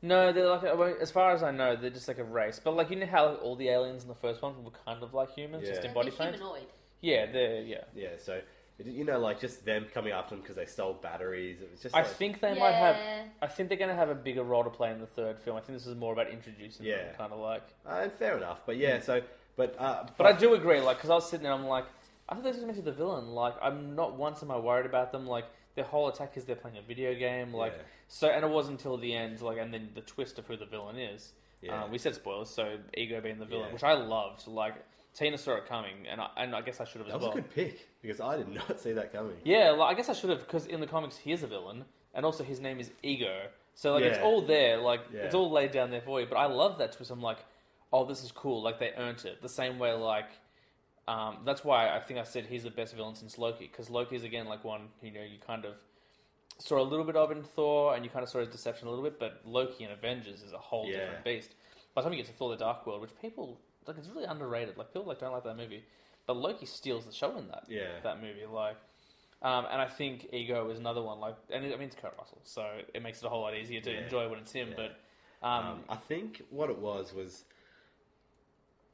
No, 0.00 0.32
they're 0.32 0.48
like 0.48 0.62
well, 0.62 0.94
as 1.00 1.10
far 1.10 1.32
as 1.32 1.42
I 1.42 1.50
know, 1.50 1.74
they're 1.74 1.90
just 1.90 2.06
like 2.08 2.18
a 2.18 2.24
race. 2.24 2.60
But 2.62 2.74
like 2.76 2.90
you 2.90 2.96
know 2.96 3.06
how 3.06 3.34
all 3.36 3.56
the 3.56 3.68
aliens 3.68 4.02
in 4.02 4.08
the 4.08 4.14
first 4.14 4.42
one 4.42 4.62
were 4.62 4.70
kind 4.86 5.02
of 5.02 5.12
like 5.14 5.34
humans, 5.34 5.62
just 5.66 5.82
Yeah. 5.82 5.88
in 5.88 5.94
They're 5.94 5.94
body 5.94 6.10
paint. 6.10 6.34
humanoid. 6.36 6.66
Yeah, 7.00 7.26
they're 7.26 7.62
yeah. 7.62 7.84
Yeah, 7.94 8.08
so 8.18 8.40
you 8.84 9.04
know, 9.04 9.18
like 9.18 9.40
just 9.40 9.64
them 9.64 9.86
coming 9.92 10.12
after 10.12 10.36
them 10.36 10.40
because 10.42 10.54
they 10.54 10.66
stole 10.66 10.94
batteries. 10.94 11.60
It 11.60 11.68
was 11.72 11.80
just 11.80 11.96
I 11.96 12.02
like, 12.02 12.06
think 12.12 12.40
they 12.40 12.56
might 12.56 12.74
have. 12.74 12.94
Yeah. 12.94 13.24
I 13.42 13.48
think 13.48 13.68
they're 13.68 13.78
going 13.78 13.90
to 13.90 13.96
have 13.96 14.08
a 14.08 14.14
bigger 14.14 14.44
role 14.44 14.62
to 14.62 14.70
play 14.70 14.92
in 14.92 15.00
the 15.00 15.06
third 15.06 15.40
film. 15.40 15.56
I 15.56 15.60
think 15.60 15.76
this 15.78 15.86
is 15.88 15.96
more 15.96 16.12
about 16.12 16.30
introducing 16.30 16.86
Yeah. 16.86 16.98
them, 17.06 17.14
kind 17.18 17.32
of 17.32 17.40
like. 17.40 17.64
uh, 17.84 18.08
fair 18.10 18.36
enough, 18.36 18.60
but 18.66 18.76
yeah. 18.76 19.00
So, 19.00 19.20
but 19.56 19.74
uh, 19.80 20.06
But 20.16 20.26
I 20.28 20.32
do 20.38 20.54
agree, 20.54 20.80
like, 20.80 20.98
because 20.98 21.10
I 21.10 21.14
was 21.14 21.28
sitting 21.28 21.42
there, 21.42 21.52
I'm 21.52 21.66
like, 21.66 21.86
I 22.28 22.34
thought 22.36 22.44
this 22.44 22.54
was 22.54 22.62
going 22.62 22.72
to 22.76 22.80
be 22.80 22.84
the 22.88 22.96
villain. 22.96 23.26
Like, 23.30 23.54
I'm 23.60 23.96
not 23.96 24.16
once 24.16 24.44
am 24.44 24.52
I 24.52 24.58
worried 24.58 24.86
about 24.86 25.10
them. 25.10 25.26
Like, 25.26 25.46
their 25.74 25.84
whole 25.84 26.08
attack 26.08 26.36
is 26.36 26.44
they're 26.44 26.56
playing 26.56 26.76
a 26.78 26.82
video 26.82 27.14
game. 27.14 27.52
Like, 27.54 27.72
Yeah. 27.76 27.82
so, 28.08 28.28
and 28.28 28.44
it 28.44 28.50
wasn't 28.50 28.78
until 28.78 28.96
the 28.96 29.14
end, 29.14 29.40
like, 29.40 29.58
and 29.58 29.72
then 29.72 29.90
the 29.94 30.00
twist 30.00 30.38
of 30.38 30.46
who 30.46 30.56
the 30.56 30.66
villain 30.66 30.96
is. 30.98 31.32
Yeah. 31.62 31.84
Uh, 31.84 31.88
we 31.88 31.98
said 31.98 32.14
spoilers, 32.14 32.50
so 32.50 32.78
Ego 32.96 33.20
being 33.20 33.38
the 33.38 33.44
villain, 33.44 33.66
Yeah. 33.68 33.72
which 33.72 33.84
I 33.84 33.92
loved. 33.94 34.46
Like, 34.46 34.74
Tina 35.14 35.36
saw 35.38 35.56
it 35.56 35.66
coming, 35.66 36.06
and 36.08 36.20
I, 36.20 36.28
and 36.36 36.54
I 36.54 36.60
guess 36.62 36.80
I 36.80 36.84
should 36.84 36.98
have 36.98 37.06
as 37.08 37.12
that 37.14 37.18
was 37.18 37.28
well. 37.28 37.32
a 37.38 37.40
good 37.40 37.50
pick 37.54 37.88
because 38.02 38.20
I 38.20 38.36
did 38.36 38.48
not 38.48 38.78
see 38.80 38.92
that 38.92 39.12
coming. 39.12 39.36
Yeah, 39.44 39.70
like, 39.70 39.92
I 39.92 39.94
guess 39.94 40.08
I 40.08 40.12
should 40.12 40.30
have 40.30 40.40
because 40.40 40.66
in 40.66 40.80
the 40.80 40.86
comics 40.86 41.16
he 41.16 41.32
is 41.32 41.42
a 41.42 41.46
villain, 41.48 41.84
and 42.14 42.24
also 42.24 42.44
his 42.44 42.60
name 42.60 42.78
is 42.78 42.90
Ego. 43.02 43.48
So 43.74 43.94
like 43.94 44.02
it's 44.04 44.18
all 44.18 44.42
there, 44.42 44.78
like 44.78 45.00
Yeah. 45.12 45.20
it's 45.20 45.34
all 45.36 45.50
laid 45.50 45.70
down 45.70 45.90
there 45.90 46.00
for 46.00 46.20
you. 46.20 46.26
But 46.26 46.36
I 46.36 46.46
love 46.46 46.78
that 46.78 46.92
twist. 46.92 47.10
I'm 47.12 47.22
like, 47.22 47.38
oh, 47.92 48.04
this 48.04 48.24
is 48.24 48.32
cool. 48.32 48.60
Like 48.62 48.78
they 48.80 48.92
earned 48.96 49.24
it. 49.24 49.40
The 49.40 49.48
same 49.48 49.78
way, 49.78 49.92
like 49.92 50.26
um, 51.08 51.38
that's 51.44 51.64
why 51.64 51.88
I 51.96 52.00
think 52.00 52.20
I 52.20 52.24
said 52.24 52.46
he's 52.46 52.62
the 52.64 52.70
best 52.70 52.94
villain 52.94 53.14
since 53.14 53.38
Loki 53.38 53.66
because 53.66 53.88
Loki 53.90 54.14
is 54.16 54.24
again 54.24 54.46
like 54.46 54.62
one 54.64 54.82
you 55.02 55.10
know 55.10 55.22
you 55.22 55.38
kind 55.44 55.64
of 55.64 55.74
saw 56.58 56.80
a 56.80 56.82
little 56.82 57.04
bit 57.04 57.16
of 57.16 57.30
in 57.30 57.42
Thor, 57.42 57.94
and 57.94 58.04
you 58.04 58.10
kind 58.10 58.22
of 58.22 58.28
saw 58.28 58.40
his 58.40 58.48
deception 58.48 58.88
a 58.88 58.90
little 58.90 59.04
bit. 59.04 59.18
But 59.18 59.40
Loki 59.44 59.84
in 59.84 59.90
Avengers 59.90 60.42
is 60.42 60.52
a 60.52 60.58
whole 60.58 60.86
Yeah. 60.86 60.98
different 60.98 61.24
beast. 61.24 61.54
By 61.94 62.02
the 62.02 62.06
time 62.08 62.12
you 62.16 62.22
get 62.22 62.30
to 62.30 62.36
Thor: 62.36 62.50
The 62.50 62.56
Dark 62.56 62.86
World, 62.86 63.00
which 63.00 63.16
people 63.22 63.58
like, 63.86 63.96
it's 63.98 64.08
really 64.08 64.24
underrated. 64.26 64.76
Like 64.76 64.88
people 64.92 65.06
like 65.08 65.18
don't 65.20 65.32
like 65.32 65.44
that 65.44 65.56
movie, 65.56 65.82
but 66.26 66.36
Loki 66.36 66.66
steals 66.66 67.06
the 67.06 67.12
show 67.12 67.36
in 67.38 67.48
that 67.48 67.64
Yeah. 67.68 68.00
that 68.02 68.20
movie. 68.20 68.44
Like, 68.46 68.76
um, 69.40 69.66
and 69.70 69.80
I 69.80 69.86
think 69.86 70.28
Ego 70.32 70.68
is 70.70 70.78
another 70.78 71.00
one. 71.02 71.20
Like, 71.20 71.36
and 71.50 71.64
it, 71.64 71.72
I 71.72 71.76
mean 71.76 71.88
it's 71.88 71.96
Kurt 71.96 72.14
Russell, 72.18 72.40
so 72.44 72.62
it 72.92 73.02
makes 73.02 73.18
it 73.22 73.26
a 73.26 73.28
whole 73.30 73.40
lot 73.42 73.54
easier 73.56 73.80
to 73.80 73.90
Yeah. 73.92 74.00
enjoy 74.04 74.28
when 74.28 74.40
it's 74.40 74.52
him. 74.52 74.68
Yeah. 74.70 74.74
But 74.76 74.90
um, 75.46 75.64
Um, 75.66 75.84
I 75.88 75.96
think 75.96 76.42
what 76.50 76.68
it 76.70 76.78
was 76.78 77.14
was 77.14 77.44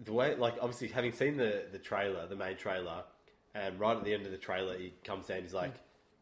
the 0.01 0.13
way, 0.13 0.35
like, 0.35 0.55
obviously 0.61 0.89
having 0.89 1.13
seen 1.13 1.37
the 1.37 1.65
the 1.73 1.79
trailer, 1.79 2.27
the 2.27 2.37
main 2.37 2.57
trailer, 2.57 3.05
and 3.55 3.79
right 3.79 3.97
at 3.97 4.05
the 4.05 4.13
end 4.15 4.27
of 4.27 4.33
the 4.33 4.39
trailer, 4.39 4.77
he 4.77 4.93
comes 5.05 5.27
down, 5.27 5.43
he's 5.43 5.55
like, 5.55 5.75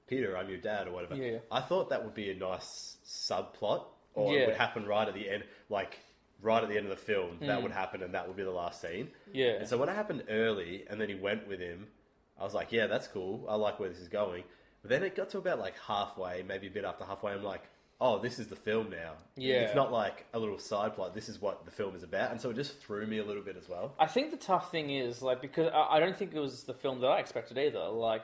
"Peter, 0.07 0.37
I'm 0.37 0.49
your 0.49 0.59
dad," 0.59 0.87
or 0.89 0.93
whatever. 0.93 1.15
Yeah. 1.17 1.39
I 1.51 1.61
thought 1.61 1.91
that 1.91 2.05
would 2.05 2.15
be 2.15 2.31
a 2.31 2.35
nice 2.35 2.99
subplot, 3.05 3.87
or 4.15 4.33
Yeah. 4.35 4.41
it 4.41 4.47
would 4.49 4.57
happen 4.57 4.87
right 4.87 5.09
at 5.09 5.15
the 5.15 5.29
end, 5.31 5.45
like 5.69 5.99
right 6.41 6.63
at 6.63 6.69
the 6.69 6.77
end 6.77 6.87
of 6.87 6.91
the 6.91 6.97
film. 7.05 7.39
That 7.41 7.61
Mm. 7.61 7.63
would 7.63 7.73
happen, 7.73 8.03
and 8.03 8.15
that 8.15 8.27
would 8.27 8.37
be 8.37 8.43
the 8.43 8.51
last 8.51 8.81
scene. 8.81 9.13
yeah, 9.33 9.53
And 9.53 9.69
so 9.69 9.79
when 9.79 9.89
it 9.89 9.95
happened 9.95 10.25
early, 10.29 10.85
and 10.89 11.01
then 11.01 11.09
he 11.09 11.15
went 11.15 11.47
with 11.47 11.61
him, 11.61 11.91
I 12.39 12.43
was 12.45 12.53
like, 12.55 12.73
yeah, 12.73 12.87
that's 12.89 13.07
cool. 13.07 13.47
I 13.49 13.55
like 13.55 13.79
where 13.79 13.89
this 13.89 13.99
is 14.01 14.09
going. 14.09 14.43
But 14.83 14.89
then 14.91 15.05
it 15.05 15.15
got 15.15 15.31
to 15.31 15.39
about 15.39 15.61
like 15.61 15.79
halfway, 15.79 16.43
maybe 16.43 16.67
a 16.67 16.71
bit 16.71 16.85
after 16.85 17.05
halfway. 17.05 17.33
I'm 17.33 17.45
like, 17.45 17.63
oh, 18.05 18.19
this 18.19 18.39
is 18.41 18.49
the 18.49 18.57
film 18.57 18.91
now. 18.91 19.13
Yeah. 19.37 19.61
it's 19.61 19.77
not 19.77 19.93
like 19.93 20.27
a 20.35 20.39
little 20.39 20.59
side 20.59 20.95
plot. 20.97 21.15
This 21.15 21.29
is 21.29 21.41
what 21.41 21.65
the 21.65 21.71
film 21.71 21.95
is 21.95 22.03
about, 22.03 22.33
and 22.33 22.41
so 22.41 22.51
it 22.51 22.57
just 22.57 22.79
threw 22.81 23.07
me 23.07 23.19
a 23.19 23.25
little 23.25 23.43
bit 23.45 23.57
as 23.57 23.69
well. 23.69 23.95
I 23.99 24.07
think 24.07 24.33
the 24.33 24.37
tough 24.37 24.71
thing 24.73 24.91
is 24.91 25.23
like 25.23 25.41
because 25.41 25.71
I, 25.73 25.97
I 25.97 26.01
don't 26.01 26.17
think 26.17 26.35
it 26.35 26.41
was 26.41 26.65
the 26.65 26.75
film 26.75 27.01
that 27.01 27.07
I 27.07 27.21
expected 27.21 27.57
either. 27.57 27.87
Like, 27.89 28.23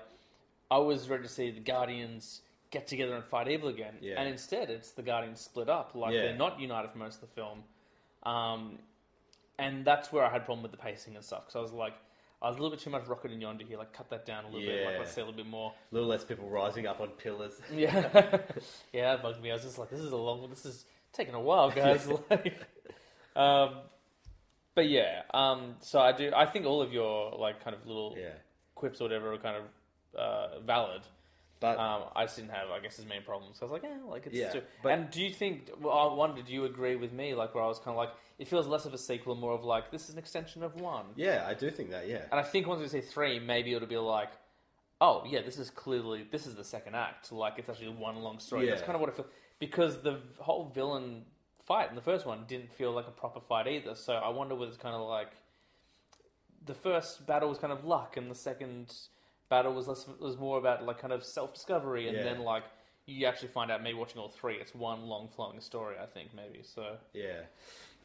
I 0.70 0.78
was 0.78 1.08
ready 1.08 1.22
to 1.22 1.28
see 1.28 1.50
the 1.52 1.60
Guardians 1.60 2.40
get 2.70 2.88
together 2.88 3.14
and 3.14 3.24
fight 3.24 3.48
evil 3.48 3.68
again, 3.68 3.94
Yeah. 4.00 4.16
and 4.20 4.28
instead 4.28 4.68
it's 4.68 4.90
the 4.90 5.02
Guardians 5.02 5.40
split 5.40 5.68
up. 5.70 5.94
Like 5.94 6.12
Yeah. 6.12 6.22
they're 6.22 6.36
not 6.36 6.58
united 6.60 6.90
for 6.90 6.98
most 6.98 7.22
of 7.22 7.28
the 7.28 7.34
film, 7.34 7.62
um, 8.24 8.78
and 9.58 9.84
that's 9.84 10.12
where 10.12 10.24
I 10.24 10.28
had 10.30 10.42
a 10.42 10.44
problem 10.44 10.62
with 10.64 10.72
the 10.72 10.78
pacing 10.78 11.14
and 11.14 11.24
stuff 11.24 11.46
because 11.46 11.56
I 11.56 11.60
was 11.60 11.72
like. 11.72 11.94
I 12.40 12.48
was 12.48 12.56
a 12.56 12.60
little 12.62 12.70
bit 12.76 12.80
too 12.84 12.90
much 12.90 13.06
rocket 13.08 13.32
in 13.32 13.40
Yondu 13.40 13.66
here. 13.66 13.78
Like, 13.78 13.92
cut 13.92 14.08
that 14.10 14.24
down 14.24 14.44
a 14.44 14.48
little 14.48 14.60
bit. 14.62 14.84
Like, 14.84 14.92
Yeah. 14.94 14.98
let's 15.00 15.12
see 15.12 15.20
a 15.20 15.24
little 15.24 15.36
bit 15.36 15.46
more. 15.48 15.72
A 15.90 15.94
little 15.94 16.08
less 16.08 16.24
people 16.24 16.48
rising 16.48 16.86
up 16.86 17.00
on 17.00 17.08
pillars. 17.10 17.60
Yeah, 17.72 17.90
yeah, 18.92 19.10
that 19.16 19.22
bugged 19.22 19.42
me. 19.42 19.50
I 19.50 19.54
was 19.54 19.64
just 19.64 19.78
like, 19.78 19.90
this 19.90 19.98
is 20.00 20.12
a 20.12 20.16
long. 20.16 20.48
This 20.48 20.64
is 20.64 20.84
taking 21.12 21.34
a 21.34 21.40
while, 21.40 21.70
guys. 21.70 22.06
like, 22.30 22.54
um, 23.34 23.78
but 24.74 24.88
yeah, 24.88 25.22
um, 25.34 25.74
so 25.80 25.98
I 26.00 26.12
do. 26.12 26.32
I 26.34 26.46
think 26.46 26.64
all 26.66 26.80
of 26.80 26.92
your 26.92 27.32
like 27.38 27.62
kind 27.64 27.74
of 27.74 27.84
little 27.86 28.14
Yeah, 28.16 28.28
quips 28.76 29.00
or 29.00 29.04
whatever 29.04 29.32
are 29.32 29.38
kind 29.38 29.56
of 29.56 30.18
uh, 30.18 30.60
valid. 30.60 31.02
but 31.60 31.76
Um, 31.78 32.04
I 32.14 32.24
just 32.24 32.36
didn't 32.36 32.52
have, 32.52 32.70
I 32.70 32.78
guess, 32.78 32.98
as 33.00 33.04
many 33.06 33.20
problems. 33.20 33.58
So 33.58 33.66
I 33.66 33.70
was 33.70 33.82
like, 33.82 33.90
yeah, 33.90 33.98
like 34.08 34.26
it's 34.26 34.36
Yeah, 34.36 34.50
too. 34.52 34.62
but- 34.82 34.92
and 34.92 35.10
do 35.10 35.20
you 35.22 35.32
think? 35.32 35.70
Well, 35.80 35.92
I 35.98 36.12
wondered, 36.14 36.46
do 36.46 36.52
you 36.52 36.64
agree 36.66 36.94
with 36.94 37.12
me? 37.12 37.34
Like, 37.34 37.54
where 37.54 37.64
I 37.64 37.66
was 37.66 37.78
kind 37.80 37.90
of 37.90 37.96
like, 37.96 38.10
it 38.38 38.46
feels 38.48 38.66
less 38.66 38.84
of 38.84 38.94
a 38.94 38.98
sequel, 38.98 39.34
more 39.34 39.52
of 39.52 39.64
like 39.64 39.90
this 39.90 40.04
is 40.08 40.10
an 40.14 40.18
extension 40.18 40.62
of 40.62 40.74
one. 40.80 41.06
yeah, 41.16 41.44
I 41.46 41.54
do 41.54 41.70
think 41.70 41.90
that. 41.90 42.08
Yeah, 42.08 42.22
And 42.30 42.38
I 42.40 42.42
think 42.42 42.66
once 42.66 42.80
we 42.80 42.88
see 42.88 43.00
three, 43.00 43.38
maybe 43.38 43.72
it'll 43.74 43.88
be 43.88 43.96
like, 43.98 44.30
oh 45.00 45.24
yeah, 45.28 45.42
this 45.42 45.58
is 45.58 45.70
clearly 45.70 46.26
this 46.30 46.46
is 46.46 46.54
the 46.54 46.64
second 46.64 46.94
act. 46.94 47.32
Like 47.32 47.54
it's 47.58 47.68
actually 47.68 47.88
one 47.90 48.16
long 48.16 48.38
story. 48.38 48.66
That's 48.66 48.80
Yeah. 48.80 48.86
kind 48.86 48.94
of 48.96 49.00
what 49.00 49.10
it 49.10 49.16
feels 49.16 49.28
because 49.58 50.02
the 50.02 50.20
whole 50.38 50.70
villain 50.74 51.24
fight 51.66 51.90
in 51.90 51.96
the 51.96 52.00
first 52.02 52.24
one 52.26 52.44
didn't 52.46 52.72
feel 52.72 52.92
like 52.92 53.06
a 53.08 53.10
proper 53.10 53.40
fight 53.40 53.66
either. 53.66 53.94
So 53.94 54.14
I 54.14 54.28
wonder 54.28 54.54
whether 54.54 54.68
it's 54.70 54.80
kind 54.80 54.94
of 54.94 55.06
like 55.08 55.32
the 56.64 56.74
first 56.74 57.26
battle 57.26 57.48
was 57.48 57.58
kind 57.58 57.72
of 57.72 57.84
luck, 57.84 58.16
and 58.16 58.30
the 58.30 58.34
second 58.34 58.94
battle 59.48 59.72
was 59.72 59.88
less 59.88 60.06
was 60.20 60.36
more 60.36 60.58
about 60.58 60.84
like 60.84 60.98
kind 61.00 61.12
of 61.12 61.24
self 61.24 61.54
discovery, 61.54 62.08
and 62.08 62.16
Yeah. 62.16 62.22
then 62.24 62.40
like 62.40 62.64
you 63.06 63.26
actually 63.26 63.48
find 63.48 63.70
out 63.70 63.82
maybe 63.82 63.96
watching 63.98 64.20
all 64.20 64.28
three, 64.28 64.56
it's 64.56 64.74
one 64.74 65.02
long 65.06 65.28
flowing 65.28 65.60
story. 65.60 65.96
I 66.00 66.06
think 66.06 66.34
maybe 66.34 66.62
so. 66.62 66.98
Yeah. 67.14 67.40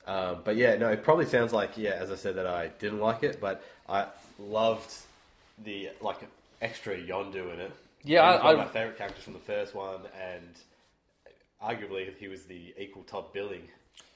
Um, 0.06 0.38
but 0.44 0.56
yeah, 0.58 0.76
no, 0.76 0.90
it 0.90 1.04
probably 1.04 1.26
sounds 1.26 1.54
like 1.54 1.78
yeah, 1.78 1.92
as 1.92 2.12
I 2.12 2.16
said 2.16 2.36
that 2.36 2.48
I 2.48 2.68
didn't 2.80 3.00
like 3.00 3.24
it, 3.24 3.40
but 3.40 3.64
I 3.88 4.08
loved 4.40 4.94
the 5.64 5.90
like 6.02 6.18
extra 6.62 6.98
Yondu 6.98 7.54
in 7.54 7.60
it. 7.62 7.72
Yeah, 8.04 8.22
I- 8.24 8.44
one 8.44 8.54
of 8.56 8.60
my 8.60 8.68
favorite 8.68 8.98
characters 8.98 9.24
from 9.24 9.34
the 9.34 9.40
first 9.40 9.74
one, 9.74 10.02
and 10.22 10.50
arguably 11.64 12.14
he 12.20 12.28
was 12.28 12.44
the 12.44 12.74
equal 12.78 13.04
top 13.04 13.34
billing. 13.34 13.62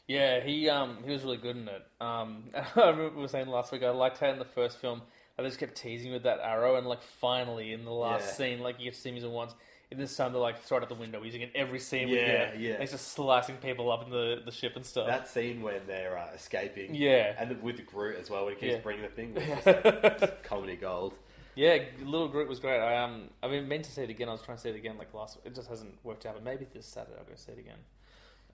Yeah, 0.08 0.40
he 0.42 0.70
um 0.70 0.98
he 1.06 1.12
was 1.12 1.24
really 1.24 1.38
good 1.38 1.56
in 1.58 1.68
it. 1.68 1.86
Um, 2.02 2.46
I 2.76 2.90
remember 2.90 3.20
we 3.22 3.28
saying 3.28 3.48
last 3.48 3.72
week 3.72 3.84
I 3.84 3.90
liked 3.90 4.18
how 4.20 4.28
in 4.28 4.40
the 4.40 4.46
first 4.46 4.80
film 4.80 5.02
I 5.40 5.44
just 5.44 5.60
kept 5.60 5.76
teasing 5.76 6.12
with 6.12 6.24
that 6.24 6.40
arrow, 6.42 6.76
and 6.78 6.88
like 6.88 7.02
finally 7.02 7.72
in 7.74 7.86
the 7.86 7.92
last 7.92 8.26
Yeah. 8.28 8.34
scene, 8.34 8.60
like 8.60 8.80
you 8.80 8.86
get 8.86 8.96
to 8.96 9.00
see 9.00 9.12
him 9.18 9.32
once. 9.32 9.54
In 9.90 9.98
this 9.98 10.16
time, 10.18 10.34
they're 10.34 10.42
like 10.42 10.60
throw 10.64 10.78
it 10.80 10.84
out 10.84 10.90
the 10.90 10.96
window, 10.96 11.24
using 11.24 11.42
it 11.42 11.52
every 11.56 11.80
scene. 11.80 12.10
Yeah, 12.10 12.52
with 12.52 12.60
yeah. 12.60 12.72
And 12.74 12.82
he's 12.82 12.92
just 12.92 13.08
slicing 13.14 13.56
people 13.58 13.90
up 13.92 14.04
in 14.04 14.10
the, 14.10 14.42
the 14.44 14.52
ship 14.52 14.76
and 14.76 14.86
stuff. 14.86 15.08
That 15.08 15.30
scene 15.30 15.62
when 15.62 15.82
they're 15.88 16.18
uh, 16.18 16.28
escaping, 16.36 16.94
Yeah. 16.94 17.34
and 17.40 17.62
with 17.64 17.86
Groot 17.86 18.18
as 18.20 18.30
well 18.30 18.44
when 18.46 18.56
he 18.56 18.60
keeps 18.60 18.74
Yeah. 18.74 18.80
bringing 18.82 19.04
the 19.04 19.08
thing, 19.10 19.34
was 19.34 19.44
just 19.46 19.66
like 19.66 20.44
comedy 20.44 20.76
gold. 20.76 21.14
yeah, 21.56 21.78
Little 22.04 22.28
Groot 22.28 22.50
was 22.50 22.60
great. 22.60 22.80
I 22.82 22.98
um 23.02 23.30
I 23.42 23.48
mean 23.48 23.66
meant 23.70 23.86
to 23.86 23.92
see 23.92 24.02
it 24.02 24.10
again. 24.10 24.28
I 24.28 24.34
was 24.34 24.42
trying 24.42 24.58
to 24.58 24.62
see 24.62 24.70
it 24.70 24.76
again 24.76 24.98
like 24.98 25.14
last. 25.14 25.38
It 25.46 25.56
just 25.56 25.70
hasn't 25.70 25.96
worked 26.04 26.26
out. 26.26 26.34
But 26.34 26.44
maybe 26.44 26.66
this 26.74 26.86
Saturday 26.86 27.16
I'll 27.18 27.24
go 27.26 27.36
see 27.36 27.54
it 27.54 27.60
again. 27.60 27.80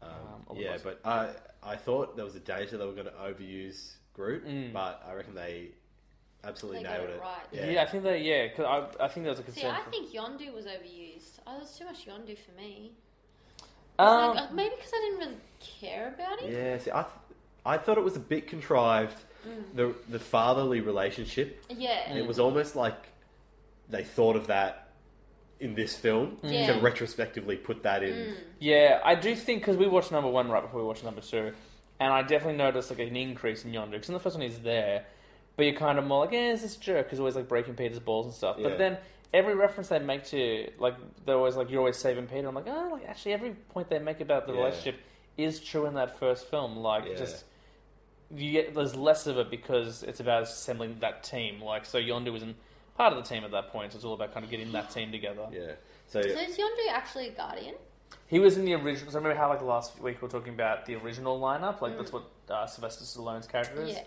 Um, 0.03 0.43
or 0.47 0.57
yeah, 0.57 0.77
but 0.83 0.99
I 1.03 1.29
I 1.63 1.77
thought 1.77 2.15
there 2.15 2.25
was 2.25 2.35
a 2.35 2.39
danger 2.41 2.77
they 2.77 2.85
were 2.85 2.91
going 2.93 3.07
to 3.07 3.11
overuse 3.13 3.93
Groot, 4.13 4.45
Mm. 4.45 4.71
but 4.73 5.01
I 5.09 5.13
reckon 5.13 5.33
they 5.33 5.69
absolutely 6.43 6.79
They 6.79 6.89
got 6.89 6.97
nailed 6.97 7.09
it 7.09 7.13
it. 7.13 7.21
right. 7.21 7.71
Yeah, 7.71 7.81
I 7.83 7.85
think 7.85 8.03
that 8.03 8.21
yeah, 8.21 8.47
cause 8.49 8.65
I 8.99 9.03
I 9.05 9.07
think 9.07 9.23
there 9.25 9.31
was 9.31 9.39
a 9.39 9.43
concern. 9.43 9.61
See, 9.61 9.67
concern. 9.67 9.81
I 9.81 9.83
for- 9.83 9.89
think 9.91 10.11
Yondu 10.11 10.53
was 10.53 10.65
overused. 10.65 11.39
Oh, 11.47 11.57
there's 11.57 11.77
too 11.77 11.85
much 11.85 12.05
Yondu 12.05 12.37
for 12.37 12.51
me. 12.59 12.91
Um, 13.99 14.35
like, 14.35 14.49
uh, 14.49 14.53
maybe 14.53 14.75
because 14.75 14.91
I 14.93 14.99
didn't 15.01 15.19
really 15.19 15.37
care 15.59 16.07
about 16.17 16.41
it. 16.41 16.51
Yeah, 16.51 16.77
see, 16.79 16.91
I, 16.91 17.03
th- 17.03 17.13
I 17.65 17.77
thought 17.77 17.97
it 17.97 18.03
was 18.03 18.15
a 18.15 18.19
bit 18.19 18.47
contrived. 18.47 19.17
The 19.75 19.93
the 20.07 20.19
fatherly 20.19 20.79
relationship. 20.79 21.63
Yeah. 21.69 22.03
And 22.07 22.17
it 22.17 22.25
was 22.25 22.39
almost 22.39 22.75
like 22.77 22.95
they 23.89 24.03
thought 24.03 24.37
of 24.37 24.47
that 24.47 24.87
in 25.59 25.75
this 25.75 25.95
film 25.97 26.37
Yeah. 26.41 26.73
to 26.73 26.79
retrospectively 26.79 27.57
put 27.57 27.83
that 27.83 28.03
in. 28.03 28.35
Yeah, 28.59 29.01
I 29.03 29.15
do 29.15 29.35
think 29.35 29.61
because 29.61 29.75
we 29.77 29.85
watched 29.87 30.11
number 30.13 30.29
one 30.29 30.49
right 30.49 30.61
before 30.61 30.79
we 30.79 30.85
watched 30.87 31.03
number 31.03 31.19
two, 31.21 31.51
and 31.99 32.11
I 32.13 32.21
definitely 32.21 32.57
noticed 32.57 32.89
like 32.89 32.99
an 32.99 33.15
increase 33.17 33.65
in 33.65 33.71
Yondu 33.73 33.91
because 33.91 34.07
in 34.07 34.13
the 34.13 34.19
first 34.21 34.37
one 34.37 34.43
he's 34.43 34.59
there, 34.59 35.05
but 35.55 35.65
you're 35.65 35.75
kind 35.75 35.99
of 35.99 36.05
more 36.05 36.25
like, 36.25 36.33
eh, 36.33 36.51
is 36.51 36.61
this 36.61 36.75
jerk? 36.75 37.09
Who's 37.09 37.19
always 37.19 37.35
like 37.35 37.47
breaking 37.47 37.75
Peter's 37.75 37.99
balls 37.99 38.25
and 38.25 38.33
stuff. 38.35 38.57
Yeah. 38.57 38.69
But 38.69 38.77
then 38.77 38.97
every 39.33 39.55
reference 39.55 39.89
they 39.89 39.99
make 39.99 40.23
to 40.25 40.69
like 40.79 40.95
they're 41.25 41.35
always 41.35 41.55
like 41.55 41.69
you're 41.69 41.79
always 41.79 41.97
saving 41.97 42.27
Peter. 42.27 42.47
I'm 42.47 42.55
like, 42.55 42.67
oh, 42.67 42.89
like 42.91 43.05
actually 43.07 43.33
every 43.33 43.51
point 43.69 43.89
they 43.89 43.99
make 43.99 44.19
about 44.21 44.47
the 44.47 44.53
Yeah. 44.53 44.59
relationship 44.59 44.99
is 45.37 45.59
true 45.59 45.85
in 45.85 45.93
that 45.95 46.19
first 46.19 46.49
film. 46.49 46.77
Like 46.77 47.05
Yeah. 47.07 47.15
just 47.15 47.45
you 48.35 48.51
get 48.51 48.73
there's 48.73 48.95
less 48.95 49.27
of 49.27 49.37
it 49.37 49.49
because 49.51 50.03
it's 50.03 50.19
about 50.19 50.43
assembling 50.43 50.97
that 50.99 51.23
team. 51.23 51.61
Like 51.61 51.85
so 51.85 51.99
Yondu 51.99 52.35
isn't 52.35 52.55
part 52.97 53.13
of 53.13 53.23
the 53.23 53.27
team 53.27 53.43
at 53.43 53.51
that 53.51 53.69
point. 53.69 53.91
So 53.91 53.97
it's 53.97 54.05
all 54.05 54.13
about 54.13 54.33
kind 54.33 54.43
of 54.43 54.49
getting 54.51 54.71
that 54.71 54.89
team 54.91 55.11
together. 55.11 55.47
Yeah. 55.51 55.73
So, 56.07 56.21
So 56.21 56.27
is 56.27 56.57
Yondu 56.57 56.91
actually 56.91 57.29
a 57.29 57.31
guardian? 57.31 57.75
He 58.27 58.39
was 58.39 58.57
in 58.57 58.65
the 58.65 58.73
original. 58.73 59.11
So 59.11 59.17
remember 59.19 59.37
how 59.37 59.49
like 59.49 59.61
last 59.61 59.99
week 59.99 60.21
we 60.21 60.27
were 60.27 60.31
talking 60.31 60.53
about 60.53 60.85
the 60.85 60.95
original 60.95 61.39
lineup? 61.39 61.81
Like 61.81 61.97
that's 61.97 62.11
what 62.11 62.23
uh, 62.49 62.65
Sylvester 62.65 63.03
Stallone's 63.03 63.47
character 63.47 63.81
is. 63.83 63.89
Mm. 63.91 63.93
Yeah. 63.95 64.03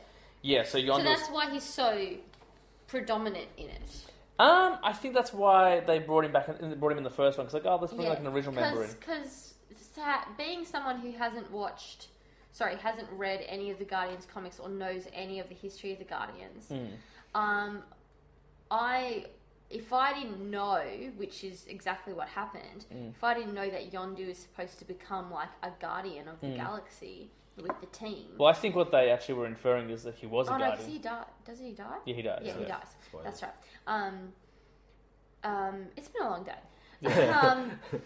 Yeah. 0.47 0.63
So 0.65 0.79
Yondu. 0.79 0.99
So 0.99 1.03
that's 1.03 1.29
why 1.29 1.51
he's 1.51 1.65
so 1.65 2.09
predominant 2.87 3.49
in 3.57 3.69
it. 3.69 3.91
Um, 4.39 4.79
I 4.83 4.93
think 4.93 5.15
that's 5.15 5.33
why 5.33 5.81
they 5.81 5.99
brought 5.99 6.25
him 6.25 6.33
back. 6.33 6.49
In, 6.61 6.79
brought 6.79 6.93
him 6.93 6.99
in 6.99 7.05
the 7.05 7.11
first 7.11 7.39
one 7.39 7.47
because 7.47 7.55
like, 7.55 7.71
oh, 7.71 7.79
let's 7.81 7.93
bring 7.93 8.05
Yeah, 8.05 8.11
like 8.11 8.21
an 8.21 8.27
original 8.29 8.55
member 8.55 8.85
in. 8.85 8.91
Because 8.93 9.55
being 10.37 10.65
someone 10.65 10.99
who 11.01 11.11
hasn't 11.13 11.51
watched, 11.51 12.09
sorry, 12.53 12.77
hasn't 12.77 13.09
read 13.13 13.41
any 13.49 13.71
of 13.71 13.79
the 13.79 13.85
Guardians 13.85 14.27
comics 14.33 14.61
or 14.61 14.69
knows 14.69 15.07
any 15.15 15.41
of 15.41 15.49
the 15.49 15.55
history 15.55 15.93
of 15.93 15.99
the 15.99 16.05
Guardians, 16.05 16.69
Hmm. 16.69 16.87
um, 17.35 17.83
I, 18.71 19.27
if 19.71 19.93
I 19.93 20.13
didn't 20.13 20.51
know, 20.51 20.83
which 21.17 21.43
is 21.45 21.67
exactly 21.67 22.13
what 22.13 22.29
happened, 22.29 22.85
Hmm. 22.93 23.09
if 23.17 23.25
I 23.25 23.33
didn't 23.35 23.55
know 23.55 23.71
that 23.71 23.91
Yondu 23.91 24.29
is 24.29 24.39
supposed 24.39 24.79
to 24.81 24.85
become 24.85 25.31
like 25.31 25.49
a 25.63 25.71
guardian 25.81 26.29
of 26.29 26.39
the 26.41 26.49
Hmm. 26.49 26.57
galaxy 26.57 27.31
with 27.57 27.81
the 27.81 27.87
team. 27.87 28.27
Well, 28.39 28.49
I 28.49 28.53
think 28.53 28.75
what 28.75 28.91
they 28.91 29.11
actually 29.11 29.35
were 29.35 29.47
inferring 29.47 29.91
is 29.91 30.03
that 30.05 30.15
he 30.15 30.27
was 30.27 30.49
a 30.49 30.53
oh 30.53 30.59
no, 30.59 30.67
guardian. 30.67 30.79
because 30.79 30.93
he 30.93 30.99
died. 30.99 31.25
Doesn't 31.47 31.67
he 31.67 31.73
die? 31.73 31.97
Yeah, 32.05 32.15
he 32.15 32.23
does. 32.23 32.41
Yeah, 32.45 32.55
he 32.55 32.63
yeah. 32.63 32.69
dies. 32.69 32.87
Spoilers. 33.07 33.25
That's 33.25 33.43
right. 33.43 33.53
Um, 33.87 34.33
um, 35.45 35.87
it's 35.97 36.09
been 36.09 36.23
a 36.23 36.29
long 36.29 36.45
day. 36.45 37.23
um, 37.31 37.73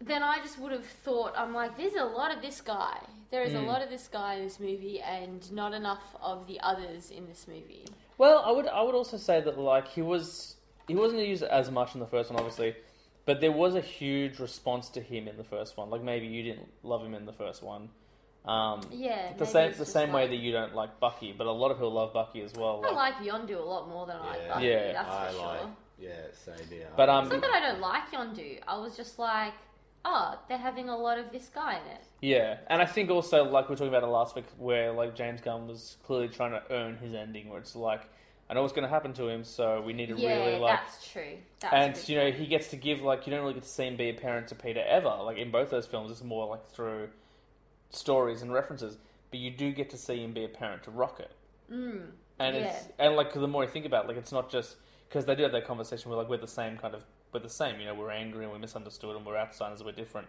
then 0.00 0.22
I 0.22 0.38
just 0.38 0.58
would 0.58 0.72
have 0.72 0.86
thought, 0.86 1.34
I'm 1.36 1.54
like, 1.54 1.76
there's 1.76 1.94
a 1.94 2.04
lot 2.04 2.34
of 2.34 2.42
this 2.42 2.60
guy. 2.60 2.98
There 3.30 3.42
is 3.42 3.54
a 3.54 3.60
lot 3.60 3.80
of 3.80 3.88
this 3.88 4.08
guy 4.08 4.34
in 4.34 4.44
this 4.44 4.60
movie, 4.60 5.00
and 5.00 5.50
not 5.52 5.72
enough 5.72 6.02
of 6.20 6.46
the 6.46 6.60
others 6.60 7.10
in 7.10 7.26
this 7.26 7.46
movie. 7.48 7.86
Well, 8.18 8.42
I 8.44 8.52
would 8.52 8.66
I 8.66 8.82
would 8.82 8.94
also 8.94 9.16
say 9.16 9.40
that 9.40 9.58
like 9.58 9.88
he 9.88 10.02
was 10.02 10.56
he 10.86 10.94
wasn't 10.94 11.26
used 11.26 11.42
as 11.42 11.70
much 11.70 11.94
in 11.94 12.00
the 12.00 12.06
first 12.06 12.30
one, 12.30 12.38
obviously, 12.38 12.76
but 13.24 13.40
there 13.40 13.50
was 13.50 13.74
a 13.74 13.80
huge 13.80 14.38
response 14.38 14.90
to 14.90 15.00
him 15.00 15.28
in 15.28 15.38
the 15.38 15.44
first 15.44 15.78
one. 15.78 15.88
Like 15.88 16.02
maybe 16.02 16.26
you 16.26 16.42
didn't 16.42 16.68
love 16.82 17.02
him 17.02 17.14
in 17.14 17.24
the 17.24 17.32
first 17.32 17.62
one. 17.62 17.88
Um, 18.44 18.80
Yeah, 18.90 19.32
the 19.38 19.46
same 19.46 19.70
the 19.72 19.78
just 19.78 19.92
same 19.92 20.12
way 20.12 20.26
that 20.26 20.36
you 20.36 20.50
don't 20.52 20.74
like 20.74 20.98
Bucky, 20.98 21.32
but 21.36 21.46
a 21.46 21.52
lot 21.52 21.70
of 21.70 21.76
people 21.76 21.92
love 21.92 22.12
Bucky 22.12 22.42
as 22.42 22.52
well. 22.54 22.82
I 22.84 22.90
Like, 22.90 23.20
like 23.20 23.28
Yondu 23.32 23.56
a 23.58 23.62
lot 23.62 23.88
more 23.88 24.06
than 24.06 24.16
I 24.16 24.26
like 24.26 24.40
Yeah. 24.42 24.54
Bucky, 24.54 24.66
Yeah. 24.66 24.92
that's 24.92 25.08
I 25.10 25.26
for 25.28 25.32
sure. 25.32 25.46
like. 25.46 25.60
Yeah, 25.98 26.10
same 26.32 26.66
here. 26.68 26.88
But, 26.96 27.08
um, 27.08 27.24
It's 27.26 27.32
not 27.34 27.42
that 27.42 27.52
I 27.52 27.60
don't 27.60 27.80
like 27.80 28.10
Yondu. 28.10 28.58
I 28.66 28.76
was 28.78 28.96
just 28.96 29.20
like, 29.20 29.52
oh, 30.04 30.36
they're 30.48 30.58
having 30.58 30.88
a 30.88 30.96
lot 30.96 31.18
of 31.18 31.30
this 31.30 31.48
guy 31.54 31.74
in 31.74 31.86
it. 31.92 32.02
Yeah, 32.20 32.56
and 32.68 32.82
I 32.82 32.86
think 32.86 33.08
also 33.10 33.44
like 33.44 33.68
we 33.68 33.74
were 33.74 33.76
talking 33.76 33.88
about 33.94 34.02
it 34.02 34.06
last 34.08 34.34
week, 34.34 34.46
where 34.58 34.90
like 34.92 35.14
James 35.14 35.40
Gunn 35.40 35.68
was 35.68 35.96
clearly 36.04 36.28
trying 36.28 36.50
to 36.52 36.62
earn 36.72 36.96
his 36.96 37.14
ending, 37.14 37.48
where 37.48 37.60
it's 37.60 37.76
like 37.76 38.02
I 38.50 38.54
know 38.54 38.62
what's 38.62 38.74
going 38.74 38.82
to 38.82 38.88
happen 38.90 39.12
to 39.14 39.28
him, 39.28 39.44
so 39.44 39.80
we 39.80 39.92
need 39.92 40.06
to 40.08 40.16
yeah, 40.16 40.44
really 40.44 40.58
like. 40.58 40.80
that's 40.80 41.08
true. 41.10 41.38
That's 41.60 41.72
and 41.72 42.08
you 42.08 42.16
know 42.16 42.24
point. 42.24 42.34
he 42.34 42.46
gets 42.46 42.68
to 42.68 42.76
give 42.76 43.00
like 43.02 43.26
you 43.26 43.30
don't 43.30 43.42
really 43.42 43.54
get 43.54 43.62
to 43.62 43.68
see 43.68 43.84
him 43.86 43.96
be 43.96 44.08
a 44.10 44.12
parent 44.14 44.48
to 44.48 44.56
Peter 44.56 44.82
ever. 44.86 45.16
Like 45.22 45.38
in 45.38 45.52
both 45.52 45.70
those 45.70 45.86
films, 45.86 46.10
it's 46.10 46.24
more 46.24 46.46
like 46.48 46.68
through 46.70 47.08
stories 47.92 48.42
and 48.42 48.52
references, 48.52 48.98
but 49.30 49.40
you 49.40 49.50
do 49.50 49.72
get 49.72 49.90
to 49.90 49.96
see 49.96 50.22
him 50.22 50.32
be 50.32 50.44
a 50.44 50.48
parent 50.48 50.82
to 50.84 50.90
Rocket. 50.90 51.30
Mm, 51.70 52.06
and 52.38 52.56
it's 52.56 52.88
and 52.98 53.16
like 53.16 53.32
the 53.32 53.46
more 53.48 53.64
you 53.64 53.70
think 53.70 53.86
about, 53.86 54.04
it, 54.04 54.08
like 54.08 54.16
it's 54.16 54.32
not 54.32 54.50
just 54.50 54.76
because 55.08 55.24
they 55.24 55.34
do 55.34 55.42
have 55.42 55.52
that 55.52 55.66
conversation 55.66 56.10
where 56.10 56.18
like 56.18 56.28
we're 56.28 56.36
the 56.36 56.46
same 56.46 56.76
kind 56.76 56.94
of 56.94 57.04
we're 57.32 57.40
the 57.40 57.48
same. 57.48 57.80
You 57.80 57.86
know, 57.86 57.94
we're 57.94 58.10
angry 58.10 58.44
and 58.44 58.52
we're 58.52 58.58
misunderstood 58.58 59.16
and 59.16 59.24
we're 59.24 59.36
outsiders 59.36 59.80
and 59.80 59.86
we're 59.86 59.92
different. 59.92 60.28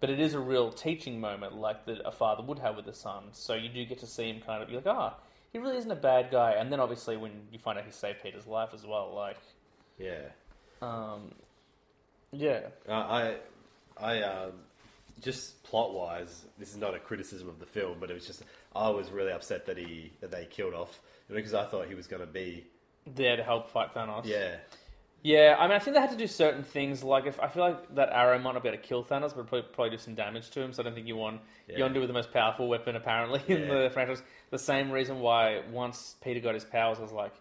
But 0.00 0.10
it 0.10 0.20
is 0.20 0.34
a 0.34 0.40
real 0.40 0.70
teaching 0.70 1.20
moment, 1.20 1.54
like 1.54 1.86
that 1.86 2.00
a 2.04 2.12
father 2.12 2.42
would 2.42 2.58
have 2.58 2.76
with 2.76 2.86
a 2.88 2.94
son. 2.94 3.24
So 3.32 3.54
you 3.54 3.68
do 3.68 3.84
get 3.86 3.98
to 4.00 4.06
see 4.06 4.28
him 4.28 4.40
kind 4.44 4.62
of 4.62 4.68
be 4.68 4.74
like, 4.74 4.86
ah, 4.86 5.14
he 5.52 5.58
really 5.58 5.78
isn't 5.78 5.90
a 5.90 5.96
bad 5.96 6.30
guy. 6.30 6.52
And 6.52 6.70
then 6.70 6.80
obviously 6.80 7.16
when 7.16 7.32
you 7.52 7.58
find 7.58 7.78
out 7.78 7.84
he 7.86 7.92
saved 7.92 8.22
Peter's 8.22 8.46
life 8.46 8.70
as 8.74 8.84
well, 8.84 9.14
like, 9.14 9.38
yeah. 9.98 10.28
um, 10.82 11.32
yeah, 12.32 12.60
Uh, 12.88 12.92
I, 12.92 13.36
I, 13.96 14.22
um, 14.22 14.52
just 15.20 15.62
plot 15.64 15.94
wise, 15.94 16.44
this 16.58 16.70
is 16.70 16.76
not 16.76 16.94
a 16.94 16.98
criticism 16.98 17.48
of 17.48 17.58
the 17.58 17.66
film, 17.66 17.98
but 18.00 18.10
it 18.10 18.14
was 18.14 18.26
just 18.26 18.42
I 18.74 18.88
was 18.90 19.10
really 19.10 19.32
upset 19.32 19.66
that 19.66 19.78
he 19.78 20.12
that 20.20 20.30
they 20.30 20.46
killed 20.46 20.74
off 20.74 21.00
because 21.28 21.54
I 21.54 21.64
thought 21.66 21.86
he 21.88 21.94
was 21.94 22.06
going 22.06 22.20
to 22.20 22.26
be 22.26 22.66
there 23.06 23.36
to 23.36 23.42
help 23.42 23.70
fight 23.70 23.94
Thanos. 23.94 24.24
yeah 24.26 24.56
Yeah, 25.22 25.56
I 25.58 25.62
mean, 25.66 25.76
I 25.76 25.78
think 25.78 25.94
they 25.94 26.00
had 26.00 26.10
to 26.10 26.16
do 26.16 26.26
certain 26.26 26.62
things. 26.62 27.02
Like, 27.02 27.24
if 27.26 27.40
I 27.40 27.48
feel 27.48 27.62
like 27.62 27.94
that 27.94 28.10
arrow 28.12 28.38
might 28.38 28.52
not 28.52 28.62
be 28.62 28.68
able 28.68 28.78
to 28.78 28.84
kill 28.86 29.02
Thanos, 29.04 29.34
but 29.34 29.46
probably, 29.46 29.62
probably 29.72 29.90
do 29.90 29.98
some 29.98 30.14
damage 30.14 30.50
to 30.50 30.60
him. 30.62 30.72
So 30.72 30.82
I 30.82 30.84
don't 30.84 30.94
think 30.94 31.06
you 31.06 31.16
want 31.16 31.40
Yeah. 31.66 31.78
Yondu 31.78 32.00
with 32.00 32.08
the 32.08 32.12
most 32.14 32.30
powerful 32.32 32.68
weapon 32.68 32.94
apparently 32.96 33.40
in 33.48 33.62
Yeah. 33.68 33.82
the 33.84 33.90
franchise. 33.90 34.22
The 34.50 34.58
same 34.58 34.90
reason 34.90 35.20
why 35.20 35.62
once 35.70 36.16
Peter 36.22 36.40
got 36.40 36.54
his 36.54 36.64
powers, 36.64 36.98
I 36.98 37.02
was 37.02 37.12
like, 37.12 37.32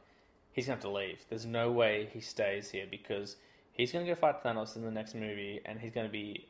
he's 0.54 0.68
going 0.68 0.80
to 0.80 0.86
have 0.88 0.94
to 0.94 0.98
leave. 0.98 1.20
There's 1.30 1.46
no 1.46 1.72
way 1.72 2.10
he 2.14 2.22
stays 2.22 2.70
here 2.72 2.86
because 2.90 3.36
he's 3.74 3.92
going 3.92 4.06
to 4.06 4.12
go 4.12 4.16
fight 4.16 4.42
Thanos 4.44 4.76
in 4.78 4.82
the 4.84 4.92
next 4.92 5.14
movie, 5.14 5.60
and 5.66 5.80
he's 5.80 5.92
going 5.92 6.06
to 6.08 6.12
be 6.12 6.48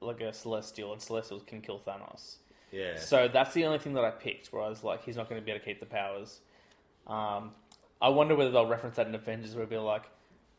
like 0.00 0.20
a 0.20 0.32
Celestial, 0.32 0.92
and 0.92 1.00
Celestials 1.00 1.42
can 1.46 1.60
kill 1.60 1.78
Thanos. 1.78 2.36
yeah 2.72 2.96
So 2.98 3.28
that's 3.28 3.52
the 3.54 3.64
only 3.66 3.78
thing 3.78 3.94
that 3.94 4.04
I 4.04 4.10
picked, 4.10 4.52
where 4.52 4.62
I 4.62 4.68
was 4.68 4.82
like, 4.82 5.04
he's 5.04 5.16
not 5.16 5.28
going 5.28 5.40
to 5.40 5.44
be 5.44 5.50
able 5.50 5.60
to 5.60 5.64
keep 5.66 5.80
the 5.80 5.86
powers. 5.86 6.40
Um, 7.06 7.52
I 8.00 8.08
wonder 8.08 8.34
whether 8.34 8.50
they'll 8.50 8.66
reference 8.66 8.96
that 8.96 9.06
in 9.06 9.14
Avengers, 9.14 9.54
where 9.54 9.64
it'll 9.64 9.70
be 9.70 9.76
like, 9.76 10.04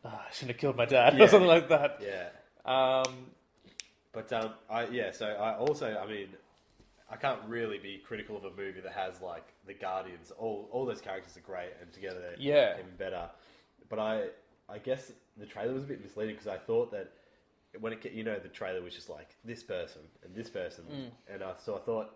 "Ah, 0.04 0.24
I 0.28 0.32
shouldn't 0.32 0.52
have 0.52 0.60
killed 0.60 0.76
my 0.76 0.84
dad, 0.84 1.14
Yeah. 1.18 1.24
or 1.24 1.28
something 1.28 1.48
like 1.48 1.68
that. 1.70 2.00
yeah. 2.02 2.28
Um, 2.64 3.26
But 4.12 4.32
um, 4.32 4.50
I 4.70 4.86
yeah. 4.88 5.10
So 5.10 5.26
I 5.26 5.56
also, 5.56 5.96
I 5.96 6.06
mean, 6.06 6.28
I 7.10 7.16
can't 7.16 7.40
really 7.48 7.78
be 7.78 7.98
critical 7.98 8.36
of 8.36 8.44
a 8.44 8.50
movie 8.50 8.80
that 8.80 8.92
has 8.92 9.20
like 9.20 9.44
the 9.66 9.74
Guardians. 9.74 10.30
All 10.38 10.68
all 10.70 10.84
those 10.86 11.00
characters 11.00 11.36
are 11.36 11.40
great, 11.40 11.70
and 11.80 11.92
together 11.92 12.20
they're 12.20 12.36
Yeah. 12.38 12.74
even 12.78 12.94
better. 12.98 13.28
But 13.88 13.98
I 13.98 14.26
I 14.68 14.78
guess 14.78 15.10
the 15.36 15.46
trailer 15.46 15.72
was 15.74 15.82
a 15.82 15.86
bit 15.86 16.00
misleading 16.02 16.34
because 16.36 16.46
I 16.46 16.58
thought 16.58 16.92
that 16.92 17.10
when 17.80 17.92
it 17.92 18.12
you 18.12 18.22
know 18.24 18.38
the 18.38 18.48
trailer 18.48 18.82
was 18.82 18.94
just 18.94 19.08
like 19.08 19.36
this 19.44 19.62
person 19.62 20.02
and 20.24 20.34
this 20.34 20.48
person, 20.50 20.84
Mm. 20.90 21.10
and 21.34 21.42
I 21.42 21.52
so 21.64 21.76
I 21.76 21.80
thought 21.80 22.14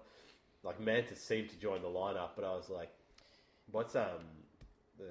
like 0.63 0.81
Mantis 0.81 1.23
seemed 1.23 1.51
to 1.51 1.57
join 1.57 1.83
the 1.83 1.89
lineup, 1.89 2.31
but 2.37 2.45
I 2.45 2.51
was 2.55 2.69
like, 2.69 2.91
what's 3.71 3.95
um 3.97 4.25
the 4.99 5.05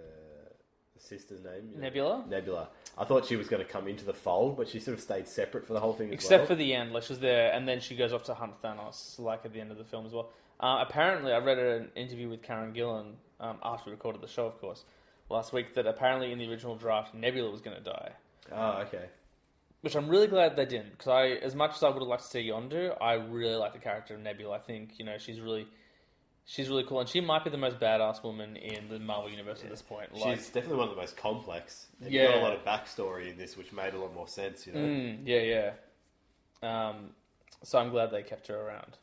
the 0.93 0.99
sister's 1.01 1.43
name? 1.43 1.69
You 1.71 1.75
know? 1.77 1.81
Nebula? 1.83 2.25
Nebula. 2.29 2.69
I 2.97 3.03
thought 3.03 3.25
she 3.25 3.35
was 3.35 3.47
going 3.49 3.61
to 3.65 3.69
come 3.69 3.87
into 3.87 4.05
the 4.05 4.13
fold, 4.13 4.55
but 4.55 4.69
she 4.69 4.79
sort 4.79 4.97
of 4.97 5.03
stayed 5.03 5.27
separate 5.27 5.67
for 5.67 5.73
the 5.73 5.79
whole 5.81 5.93
thing. 5.93 6.07
As 6.07 6.13
except 6.13 6.41
well. 6.41 6.47
for 6.47 6.55
the 6.55 6.73
end, 6.73 6.93
like 6.93 7.03
she's 7.03 7.19
there, 7.19 7.51
and 7.51 7.67
then 7.67 7.81
she 7.81 7.95
goes 7.97 8.13
off 8.13 8.23
to 8.25 8.33
hunt 8.33 8.61
Thanos, 8.61 9.19
like 9.19 9.41
at 9.45 9.51
the 9.53 9.59
end 9.59 9.71
of 9.71 9.77
the 9.77 9.83
film 9.83 10.05
as 10.05 10.13
well. 10.13 10.29
Uh, 10.57 10.85
apparently, 10.87 11.33
I 11.33 11.39
read 11.39 11.59
an 11.59 11.89
interview 11.95 12.29
with 12.29 12.41
Karen 12.41 12.73
Gillan 12.73 13.15
um, 13.41 13.57
after 13.61 13.89
we 13.89 13.91
recorded 13.91 14.21
the 14.21 14.27
show, 14.29 14.45
of 14.45 14.57
course, 14.61 14.85
last 15.29 15.51
week. 15.51 15.73
That 15.73 15.85
apparently 15.85 16.31
in 16.31 16.39
the 16.39 16.49
original 16.49 16.75
draft, 16.77 17.13
Nebula 17.13 17.49
was 17.51 17.59
going 17.59 17.75
to 17.75 17.83
die. 17.83 18.11
Oh, 18.53 18.83
okay. 18.87 19.05
Which 19.81 19.95
I'm 19.95 20.09
really 20.09 20.27
glad 20.27 20.55
they 20.55 20.65
didn't, 20.65 20.91
because 20.91 21.07
I, 21.09 21.27
as 21.45 21.53
much 21.53 21.75
as 21.75 21.83
I 21.83 21.89
would 21.89 21.99
have 21.99 22.07
liked 22.07 22.23
to 22.23 22.29
see 22.29 22.49
Yondu, 22.49 22.97
I 22.99 23.13
really 23.13 23.55
like 23.55 23.73
the 23.73 23.79
character 23.79 24.15
of 24.15 24.21
Nebula. 24.21 24.55
I 24.55 24.59
think 24.59 24.97
you 24.97 25.05
know 25.05 25.17
she's 25.19 25.39
really, 25.39 25.67
she's 26.45 26.69
really 26.69 26.83
cool, 26.85 27.01
and 27.01 27.07
she 27.07 27.21
might 27.21 27.43
be 27.43 27.51
the 27.51 27.57
most 27.57 27.79
badass 27.79 28.23
woman 28.23 28.55
in 28.55 28.89
the 28.89 28.97
Marvel 28.97 29.29
universe 29.29 29.61
at 29.63 29.69
this 29.69 29.83
point. 29.83 30.11
Like, 30.15 30.37
She's 30.37 30.47
definitely 30.47 30.77
one 30.77 30.89
of 30.89 30.95
the 30.95 31.01
most 31.01 31.15
complex. 31.17 31.87
And 32.01 32.11
Yeah. 32.11 32.23
You 32.23 32.27
got 32.29 32.37
a 32.37 32.41
lot 32.41 32.53
of 32.53 32.65
backstory 32.65 33.29
in 33.29 33.37
this, 33.37 33.55
which 33.57 33.71
made 33.73 33.93
a 33.93 33.99
lot 33.99 34.13
more 34.13 34.27
sense. 34.27 34.65
You 34.65 34.73
know. 34.73 34.79
Mm, 34.79 35.19
yeah, 35.23 35.41
yeah. 35.41 36.89
Um, 36.89 37.11
so 37.61 37.77
I'm 37.77 37.91
glad 37.91 38.09
they 38.11 38.23
kept 38.23 38.47
her 38.47 38.59
around. 38.59 38.97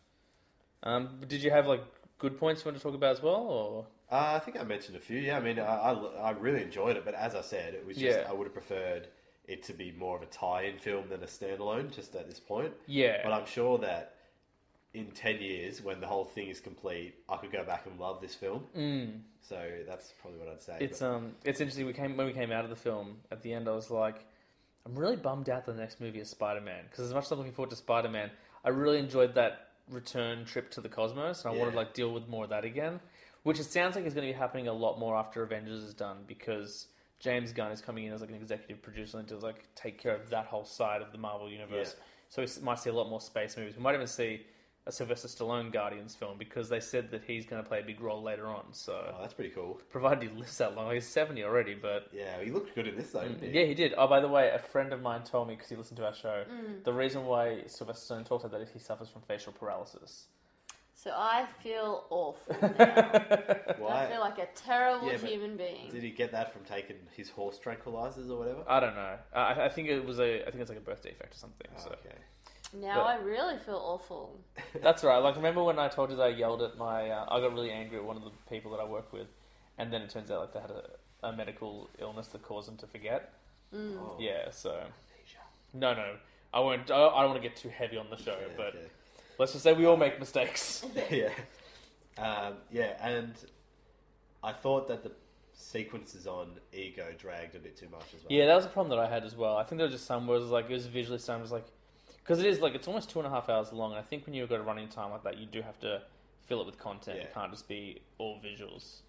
Um, 0.83 1.11
but 1.21 1.29
did 1.29 1.43
you 1.45 1.51
have 1.53 1.67
like 1.69 1.85
good 2.19 2.39
points 2.39 2.65
you 2.65 2.71
want 2.71 2.77
to 2.79 2.83
talk 2.83 2.95
about 2.95 3.13
as 3.17 3.23
well, 3.23 3.35
or 3.37 3.87
Uh, 4.11 4.35
I 4.35 4.39
think 4.41 4.59
I 4.59 4.65
mentioned 4.65 4.97
a 4.97 5.01
few. 5.01 5.19
Yeah, 5.19 5.37
I 5.37 5.41
mean, 5.41 5.59
I, 5.61 5.63
I, 5.63 5.93
I 5.93 6.31
really 6.33 6.63
enjoyed 6.63 6.97
it, 6.97 7.05
but 7.05 7.15
as 7.15 7.35
I 7.37 7.41
said, 7.41 7.75
it 7.75 7.87
was 7.87 7.97
just 7.97 8.19
Yeah. 8.19 8.27
I 8.29 8.33
would 8.33 8.45
have 8.47 8.53
preferred 8.53 9.07
it 9.53 9.63
to 9.65 9.73
be 9.73 9.93
more 9.93 10.17
of 10.17 10.23
a 10.23 10.27
tie-in 10.27 10.79
film 10.79 11.09
than 11.09 11.23
a 11.23 11.27
standalone. 11.27 11.95
Just 11.95 12.15
at 12.17 12.29
this 12.29 12.41
point, 12.41 12.73
yeah, 12.87 13.19
but 13.23 13.33
I'm 13.33 13.47
sure 13.47 13.79
that 13.79 14.15
in 14.95 15.07
ten 15.13 15.41
years, 15.41 15.83
when 15.83 16.01
the 16.01 16.07
whole 16.07 16.25
thing 16.25 16.49
is 16.49 16.61
complete, 16.61 17.15
I 17.29 17.37
could 17.37 17.53
go 17.53 17.65
back 17.65 17.87
and 17.87 17.99
love 17.99 18.21
this 18.21 18.35
film. 18.35 18.65
mm, 18.77 19.21
So 19.41 19.59
that's 19.87 20.13
probably 20.21 20.39
what 20.41 20.49
I'd 20.49 20.63
say. 20.63 20.77
it's 20.81 21.01
but- 21.01 21.07
um, 21.07 21.33
it's 21.45 21.61
interesting. 21.61 21.87
We 21.87 21.93
came 21.93 22.17
when 22.17 22.27
we 22.27 22.33
came 22.33 22.53
out 22.53 22.65
of 22.65 22.71
the 22.71 22.77
film 22.77 23.19
at 23.31 23.43
the 23.43 23.53
end. 23.55 23.69
I 23.69 23.73
was 23.73 23.91
like, 23.91 24.25
I'm 24.85 24.95
really 24.95 25.17
bummed 25.17 25.49
out 25.49 25.65
the 25.65 25.75
next 25.75 26.01
movie 26.01 26.21
is 26.21 26.29
Spider 26.29 26.61
Man 26.61 26.85
because 26.91 27.07
as 27.07 27.15
much 27.15 27.25
as 27.25 27.33
I'm 27.33 27.39
looking 27.39 27.53
forward 27.55 27.71
to 27.71 27.77
Spider 27.77 28.09
Man, 28.09 28.31
I 28.65 28.69
really 28.71 28.99
enjoyed 28.99 29.35
that 29.37 29.69
return 29.91 30.45
trip 30.45 30.71
to 30.73 30.81
the 30.81 30.89
cosmos, 30.89 31.45
and 31.45 31.55
I 31.55 31.57
want 31.59 31.71
to 31.71 31.77
like 31.77 31.93
deal 31.95 32.13
with 32.13 32.29
more 32.29 32.45
of 32.45 32.51
that 32.51 32.65
again. 32.65 33.01
Which 33.45 33.59
it 33.59 33.65
sounds 33.65 33.97
like 33.97 34.05
is 34.07 34.15
going 34.15 34.27
to 34.27 34.33
be 34.33 34.39
happening 34.39 34.69
a 34.69 34.73
lot 34.73 34.99
more 35.01 35.17
after 35.17 35.43
Avengers 35.43 35.83
is 35.83 35.95
done 35.95 36.19
because 36.29 36.87
James 37.23 37.53
Gunn 37.53 37.71
is 37.73 37.81
coming 37.81 38.05
in 38.05 38.13
as 38.13 38.21
like 38.21 38.31
an 38.31 38.37
executive 38.37 38.83
producer 38.83 39.19
and 39.19 39.29
to 39.29 39.37
like 39.39 39.65
take 39.75 39.99
care 39.99 40.15
of 40.15 40.29
that 40.31 40.47
whole 40.47 40.65
side 40.65 41.01
of 41.03 41.13
the 41.13 41.19
Marvel 41.19 41.49
universe. 41.49 41.95
Yeah. 41.97 42.05
So 42.29 42.43
we 42.43 42.65
might 42.65 42.81
see 42.81 42.91
a 42.91 42.93
lot 42.93 43.09
more 43.09 43.21
space 43.21 43.57
movies. 43.57 43.77
We 43.77 43.83
might 43.83 43.95
even 43.95 44.07
see 44.09 44.43
a 44.85 44.91
Sylvester 44.91 45.29
Stallone 45.29 45.73
Guardians 45.73 46.17
film 46.17 46.37
because 46.39 46.69
they 46.69 46.81
said 46.81 47.09
that 47.13 47.23
he's 47.25 47.47
going 47.47 47.63
to 47.63 47.69
play 47.69 47.79
a 47.79 47.85
big 47.85 48.01
role 48.01 48.21
later 48.21 48.49
on. 48.49 48.65
So, 48.73 49.15
Oh, 49.17 49.21
that's 49.21 49.33
pretty 49.35 49.51
cool. 49.51 49.81
provided 49.91 50.29
he 50.29 50.37
lives 50.37 50.59
that 50.59 50.75
long, 50.75 50.93
he's 50.93 51.07
seventy 51.07 51.45
already, 51.45 51.75
but. 51.75 52.09
Yeah, 52.13 52.43
he 52.43 52.51
looked 52.51 52.75
good 52.75 52.89
in 52.89 52.97
this 52.97 53.11
though. 53.13 53.23
Didn't 53.23 53.41
he? 53.43 53.49
Mm, 53.51 53.55
Yeah, 53.55 53.65
he 53.67 53.75
did. 53.75 53.95
Oh, 53.97 54.09
by 54.09 54.19
the 54.19 54.27
way, 54.29 54.51
a 54.51 54.59
friend 54.59 54.93
of 54.93 55.01
mine 55.01 55.23
told 55.23 55.47
me 55.47 55.55
because 55.55 55.69
he 55.71 55.77
listened 55.77 55.99
to 55.99 56.07
our 56.07 56.15
show. 56.15 56.43
The 56.83 56.93
reason 56.93 57.25
why 57.27 57.63
Sylvester 57.69 58.15
Stallone 58.15 58.27
talks 58.27 58.43
about 58.45 58.59
that 58.59 58.65
is 58.67 58.71
he 58.73 58.81
suffers 58.81 59.09
from 59.09 59.23
facial 59.23 59.53
paralysis. 59.53 60.25
So 61.03 61.11
I 61.13 61.47
feel 61.65 62.05
awful 62.11 62.57
now. 62.79 63.11
I 63.89 64.07
feel 64.09 64.21
like 64.21 64.39
a 64.39 64.47
terrible 64.55 65.09
Yeah, 65.11 65.19
but 65.21 65.31
human 65.31 65.57
being. 65.57 65.91
Did 65.91 66.05
he 66.05 66.11
get 66.11 66.31
that 66.31 66.53
from 66.53 66.63
taking 66.65 66.97
his 67.17 67.29
horse 67.29 67.59
tranquilizers 67.59 68.31
or 68.31 68.39
whatever? 68.39 68.63
I 68.69 68.79
don't 68.79 68.95
know. 68.95 69.17
I, 69.35 69.65
I 69.65 69.69
think 69.69 69.89
it 69.89 70.05
was 70.05 70.21
a. 70.21 70.43
I 70.47 70.51
think 70.51 70.61
it's 70.61 70.69
like 70.71 70.79
a 70.79 70.83
birth 70.83 71.03
defect 71.03 71.35
or 71.35 71.39
something. 71.39 71.67
Oh, 71.77 71.81
So 71.83 71.89
okay. 71.91 72.15
now 72.73 72.97
but- 73.03 73.07
I 73.07 73.17
really 73.17 73.59
feel 73.59 73.83
awful. 73.83 74.39
that's 74.83 75.03
right. 75.03 75.19
Like 75.19 75.35
remember 75.35 75.65
when 75.65 75.81
I 75.81 75.89
told 75.89 76.11
you 76.11 76.17
that 76.17 76.23
I 76.23 76.29
yelled 76.29 76.63
at 76.63 76.79
my? 76.79 77.11
Uh, 77.11 77.27
I 77.29 77.41
got 77.41 77.53
really 77.53 77.73
angry 77.73 77.99
at 77.99 78.05
one 78.05 78.17
of 78.17 78.23
the 78.23 78.31
people 78.49 78.71
that 78.71 78.79
I 78.79 78.85
work 78.85 79.13
with, 79.13 79.27
and 79.79 79.93
then 79.93 80.03
it 80.03 80.11
turns 80.11 80.31
out 80.31 80.41
like 80.41 80.53
they 80.53 80.61
had 80.61 80.71
a, 80.71 81.27
a 81.27 81.33
medical 81.33 81.91
illness 81.99 82.29
that 82.29 82.43
caused 82.43 82.69
them 82.69 82.77
to 82.77 82.87
forget. 82.87 83.33
Oh. 83.75 84.17
Yeah. 84.21 84.51
So 84.53 84.81
no, 85.75 85.95
no, 85.95 86.15
I 86.55 86.61
won't. 86.61 86.89
I, 86.93 86.95
I 86.95 87.23
don't 87.23 87.31
want 87.31 87.43
to 87.43 87.49
get 87.49 87.57
too 87.57 87.71
heavy 87.71 87.97
on 87.97 88.07
the 88.09 88.17
show, 88.17 88.37
Yeah, 88.41 88.55
but 88.57 88.67
okay. 88.77 88.87
Let's 89.43 89.53
just 89.53 89.65
say 89.65 89.73
we 89.73 89.87
all 89.87 89.97
make 89.97 90.21
mistakes. 90.21 90.85
yeah, 91.11 91.31
um, 92.17 92.55
yeah, 92.71 92.95
and 93.01 93.35
I 94.43 94.53
thought 94.53 94.87
that 94.89 95.03
the 95.03 95.11
sequences 95.53 96.27
on 96.27 96.53
Ego 96.73 97.07
dragged 97.19 97.57
a 97.57 97.59
bit 97.59 97.77
too 97.77 97.89
much 97.91 98.07
as 98.15 98.23
well. 98.23 98.31
Yeah, 98.31 98.47
that 98.47 98.55
was 98.55 98.65
a 98.65 98.69
problem 98.69 98.97
that 98.97 99.05
I 99.05 99.13
had 99.13 99.25
as 99.25 99.37
well. 99.37 99.57
I 99.57 99.65
think 99.65 99.79
there 99.79 99.87
was 99.87 99.95
just 99.95 100.07
some 100.07 100.27
where 100.27 100.37
it 100.37 100.41
was 100.41 100.51
like 100.51 100.71
it 100.71 100.73
was 100.73 100.87
visually 100.87 101.19
some 101.19 101.41
was 101.41 101.51
like 101.51 101.67
because 102.19 102.39
it 102.39 102.47
is 102.47 102.61
like 102.61 102.75
it's 102.77 102.87
almost 102.87 103.11
two 103.11 103.19
and 103.19 103.27
a 103.27 103.31
half 103.31 103.49
hours 103.49 103.73
long, 103.73 103.91
and 103.91 103.99
I 103.99 104.03
think 104.03 104.27
when 104.27 104.35
you've 104.35 104.49
got 104.49 104.61
a 104.61 104.63
running 104.63 104.89
time 104.89 105.11
like 105.11 105.25
that, 105.25 105.39
you 105.39 105.47
do 105.47 105.61
have 105.61 105.79
to 105.81 106.03
fill 106.47 106.61
it 106.61 106.67
with 106.67 106.79
content. 106.79 107.19
Yeah. 107.19 107.25
It 107.25 107.35
can't 107.35 107.51
just 107.51 107.69
be 107.69 108.01
all 108.19 108.41
visuals. 108.41 109.01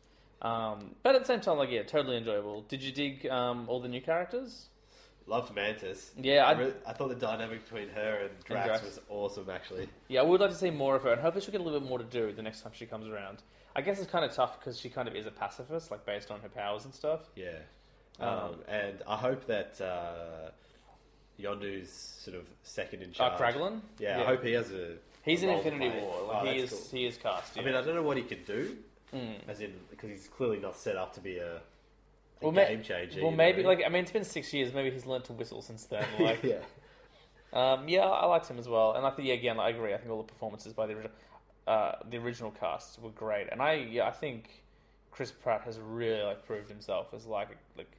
Um, 0.42 0.96
but 1.04 1.16
at 1.16 1.22
the 1.22 1.28
same 1.28 1.42
time, 1.42 1.58
like 1.58 1.70
yeah, 1.70 1.84
totally 1.84 2.18
enjoyable. 2.18 2.64
Did 2.64 2.82
you 2.82 2.92
dig 2.92 3.28
um, 3.28 3.66
all 3.70 3.80
the 3.80 3.88
new 3.88 4.02
characters? 4.02 4.70
Loved 5.28 5.54
Mantis. 5.56 6.12
Yeah, 6.18 6.46
I, 6.46 6.52
I- 6.52 6.58
really, 6.60 6.74
I 6.88 6.94
thought 6.94 7.10
the 7.10 7.16
dynamic 7.16 7.64
between 7.64 7.90
her 7.90 8.20
and 8.24 8.30
Drax, 8.46 8.68
Drax. 8.68 8.84
was 8.84 9.00
awesome. 9.10 9.50
Actually, 9.50 9.88
Yeah, 10.08 10.22
I 10.22 10.24
would 10.24 10.42
like 10.42 10.50
to 10.52 10.56
see 10.56 10.70
more 10.70 10.96
of 10.96 11.04
her, 11.04 11.12
and 11.14 11.22
hopefully 11.22 11.44
she'll 11.44 11.52
get 11.52 11.62
a 11.62 11.64
little 11.64 11.80
bit 11.80 11.88
more 11.90 11.98
to 12.00 12.04
do 12.06 12.32
the 12.34 12.42
next 12.42 12.62
time 12.62 12.72
she 12.76 12.86
comes 12.86 13.08
around. 13.08 13.40
I 13.76 13.82
guess 13.82 14.00
it's 14.00 14.12
kind 14.12 14.24
of 14.24 14.32
tough 14.34 14.60
because 14.60 14.80
she 14.80 14.90
kind 14.90 15.08
of 15.08 15.16
is 15.16 15.26
a 15.26 15.32
pacifist, 15.32 15.90
like 15.92 16.06
based 16.06 16.30
on 16.30 16.40
her 16.42 16.50
powers 16.50 16.86
and 16.86 16.94
stuff. 16.94 17.22
yeah. 17.36 17.58
Um, 18.20 18.30
Um, 18.30 18.56
and 18.68 19.02
I 19.08 19.16
hope 19.18 19.48
that 19.48 19.82
uh, 19.82 20.52
Yondu's 21.40 21.90
sort 21.92 22.38
of 22.38 22.46
second 22.62 23.02
in 23.02 23.10
Uh, 23.12 23.14
charge. 23.14 23.40
Kraglin? 23.56 23.82
Yeah, 24.00 24.18
Yeah. 24.18 24.24
I 24.24 24.26
hope 24.28 24.44
he 24.44 24.52
has 24.54 24.72
a. 24.72 24.98
He's 25.24 25.42
in 25.42 25.50
Infinity. 25.50 25.90
War. 26.02 26.14
Oh, 26.20 26.28
Like, 26.28 26.54
he 26.54 26.60
is 26.62 26.70
cool. 26.70 27.00
he 27.00 27.06
is 27.06 27.18
cast. 27.18 27.58
I 27.58 27.62
mean, 27.64 27.74
I 27.76 27.82
don't 27.82 27.96
know 27.96 28.04
what 28.04 28.18
he 28.18 28.24
can 28.24 28.44
do, 28.44 28.78
Mm. 29.14 29.36
as 29.48 29.62
in 29.62 29.74
because 29.90 30.10
he's 30.10 30.28
clearly 30.28 30.60
not 30.60 30.76
set 30.76 30.96
up 30.98 31.14
to 31.14 31.22
be 31.22 31.38
a 31.38 31.62
Well, 32.44 32.52
game 32.52 32.84
changer. 32.84 33.22
Well, 33.22 33.32
you 33.32 33.38
maybe 33.38 33.64
know? 33.64 33.70
like 33.70 33.84
I 33.86 33.90
mean, 33.90 34.04
it's 34.04 34.12
been 34.12 34.24
six 34.24 34.54
years. 34.54 34.74
Maybe 34.74 34.92
he's 34.92 35.06
learned 35.06 35.26
to 35.26 35.34
whistle 35.34 35.62
since 35.62 35.86
then. 35.86 36.06
Like, 36.20 36.44
yeah, 36.44 36.60
um, 37.54 37.88
yeah, 37.88 38.02
I 38.02 38.26
liked 38.26 38.48
him 38.48 38.60
as 38.60 38.68
well. 38.68 38.94
And 38.94 39.06
I 39.06 39.12
think 39.12 39.28
yeah, 39.28 39.36
again, 39.36 39.60
I 39.60 39.70
agree. 39.70 39.94
I 39.94 39.98
think 39.98 40.12
all 40.12 40.18
the 40.18 40.32
performances 40.32 40.74
by 40.74 40.88
the 40.88 40.94
original, 40.94 41.12
uh, 41.68 41.92
the 42.10 42.18
original 42.18 42.52
cast 42.52 43.02
were 43.02 43.12
great. 43.12 43.48
And 43.52 43.62
I 43.62 43.74
yeah, 43.74 44.08
I 44.08 44.12
think 44.12 44.64
Chris 45.12 45.32
Pratt 45.32 45.62
has 45.62 45.80
really 45.80 46.22
like 46.24 46.46
proved 46.46 46.70
himself 46.70 47.14
as 47.14 47.26
like 47.26 47.50
like 47.78 47.92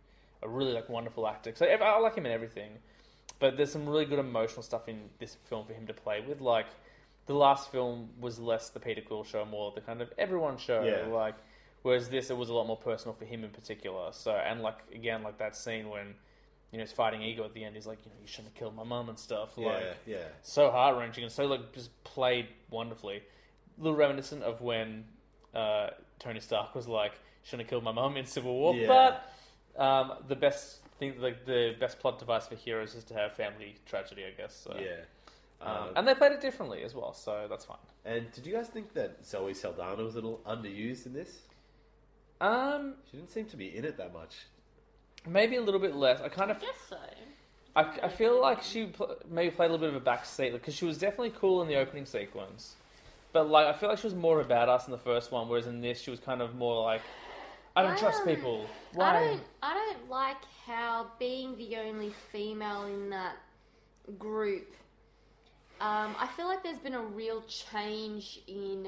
a 0.42 0.48
really 0.48 0.72
like 0.72 0.88
wonderful 0.88 1.26
actor. 1.26 1.52
So 1.54 1.66
I 1.66 1.74
I 1.74 1.98
like 1.98 2.16
him 2.16 2.26
in 2.26 2.32
everything, 2.32 2.72
but 3.38 3.56
there's 3.56 3.72
some 3.72 3.88
really 3.88 4.04
good 4.04 4.18
emotional 4.18 4.62
stuff 4.62 4.88
in 4.88 5.00
this 5.18 5.36
film 5.44 5.66
for 5.66 5.72
him 5.72 5.86
to 5.86 5.94
play 5.94 6.20
with. 6.26 6.40
Like 6.40 6.66
the 7.26 7.34
last 7.34 7.70
film 7.72 8.10
was 8.20 8.38
less 8.38 8.70
the 8.70 8.80
Peter 8.80 9.00
Quill 9.00 9.24
show, 9.24 9.44
more 9.44 9.72
the 9.74 9.80
kind 9.80 10.02
of 10.02 10.12
everyone 10.18 10.58
show. 10.58 10.82
Yeah. 10.82 11.12
Like 11.12 11.36
whereas 11.84 12.08
this, 12.08 12.28
it 12.30 12.36
was 12.36 12.48
a 12.48 12.52
lot 12.52 12.66
more 12.66 12.76
personal 12.76 13.14
for 13.14 13.24
him 13.24 13.44
in 13.44 13.50
particular. 13.50 14.08
So 14.10 14.32
and 14.32 14.60
like 14.60 14.78
again, 14.92 15.22
like 15.22 15.38
that 15.38 15.54
scene 15.56 15.88
when. 15.88 16.14
You 16.72 16.78
know, 16.78 16.86
he's 16.86 16.92
fighting 16.92 17.22
ego 17.22 17.44
at 17.44 17.54
the 17.54 17.62
end. 17.62 17.76
He's 17.76 17.86
like, 17.86 18.00
you 18.04 18.10
know, 18.10 18.16
you 18.20 18.26
shouldn't 18.26 18.48
have 18.48 18.54
killed 18.56 18.74
my 18.74 18.82
mum 18.82 19.08
and 19.08 19.16
stuff. 19.16 19.50
yeah, 19.56 19.66
Like, 19.66 19.96
yeah. 20.06 20.16
so 20.42 20.72
heart 20.72 20.96
wrenching 20.98 21.22
and 21.22 21.32
so 21.32 21.46
like 21.46 21.72
just 21.72 21.90
played 22.02 22.48
wonderfully. 22.68 23.18
A 23.78 23.80
little 23.80 23.96
reminiscent 23.96 24.42
of 24.42 24.60
when 24.60 25.04
uh, 25.54 25.90
Tony 26.18 26.40
Stark 26.40 26.74
was 26.74 26.88
like, 26.88 27.12
"Shouldn't 27.44 27.62
have 27.62 27.70
killed 27.70 27.84
my 27.84 27.92
mum" 27.92 28.16
in 28.16 28.26
Civil 28.26 28.52
War. 28.54 28.74
Yeah. 28.74 28.88
But 28.88 29.80
um, 29.80 30.14
the 30.26 30.34
best 30.34 30.78
thing, 30.98 31.14
like 31.20 31.46
the 31.46 31.76
best 31.78 32.00
plot 32.00 32.18
device 32.18 32.48
for 32.48 32.56
heroes, 32.56 32.96
is 32.96 33.04
to 33.04 33.14
have 33.14 33.34
family 33.34 33.76
tragedy, 33.86 34.24
I 34.24 34.30
guess. 34.36 34.56
So. 34.64 34.74
yeah. 34.76 34.96
Um, 35.60 35.76
Um, 35.76 35.88
and 35.94 36.08
they 36.08 36.14
played 36.16 36.32
it 36.32 36.40
differently 36.40 36.82
as 36.82 36.92
well, 36.92 37.14
so 37.14 37.46
that's 37.48 37.66
fine. 37.66 37.78
And 38.04 38.32
did 38.32 38.46
you 38.48 38.52
guys 38.52 38.66
think 38.66 38.94
that 38.94 39.24
Zoe 39.24 39.54
Saldana 39.54 40.02
was 40.02 40.14
a 40.14 40.16
little 40.16 40.40
underused 40.44 41.06
in 41.06 41.12
this? 41.12 41.42
Um, 42.40 42.94
She 43.10 43.16
didn't 43.16 43.30
seem 43.30 43.46
to 43.46 43.56
be 43.56 43.76
in 43.76 43.84
it 43.84 43.96
that 43.96 44.12
much. 44.12 44.36
maybe 45.26 45.56
a 45.56 45.62
little 45.62 45.80
bit 45.80 45.94
less. 45.94 46.20
I 46.20 46.28
kind 46.28 46.50
I 46.50 46.54
of, 46.54 46.60
guess 46.60 46.76
so. 46.88 46.96
I, 47.76 47.82
I 48.04 48.08
feel 48.08 48.40
like 48.40 48.62
she 48.62 48.86
pl- 48.86 49.16
maybe 49.30 49.50
played 49.50 49.70
a 49.70 49.72
little 49.72 49.86
bit 49.88 49.94
of 49.96 50.00
a 50.02 50.04
backseat 50.10 50.52
because 50.52 50.74
she 50.74 50.84
was 50.84 50.98
definitely 50.98 51.32
cool 51.38 51.62
in 51.62 51.68
the 51.68 51.76
opening 51.76 52.06
sequence, 52.06 52.74
but 53.32 53.48
like 53.48 53.66
I 53.66 53.72
feel 53.72 53.88
like 53.88 53.98
she 53.98 54.06
was 54.06 54.14
more 54.14 54.38
of 54.40 54.48
a 54.50 54.54
badass 54.54 54.86
in 54.86 54.92
the 54.92 54.98
first 54.98 55.32
one, 55.32 55.48
whereas 55.48 55.66
in 55.66 55.80
this 55.80 56.00
she 56.00 56.10
was 56.10 56.20
kind 56.20 56.40
of 56.42 56.54
more 56.54 56.82
like, 56.82 57.00
I 57.74 57.82
don't 57.82 57.92
I 57.92 57.96
trust 57.96 58.24
don't- 58.24 58.34
people. 58.36 58.66
I 58.94 58.96
Why? 58.96 59.12
don't. 59.26 59.42
I 59.62 59.74
don't 59.74 60.08
like 60.10 60.36
how 60.66 61.08
being 61.18 61.56
the 61.56 61.76
only 61.78 62.12
female 62.30 62.84
in 62.84 63.10
that 63.10 63.36
group. 64.18 64.72
Um, 65.80 66.14
I 66.18 66.28
feel 66.36 66.46
like 66.46 66.62
there's 66.62 66.78
been 66.78 66.94
a 66.94 67.02
real 67.02 67.42
change 67.48 68.40
in 68.46 68.86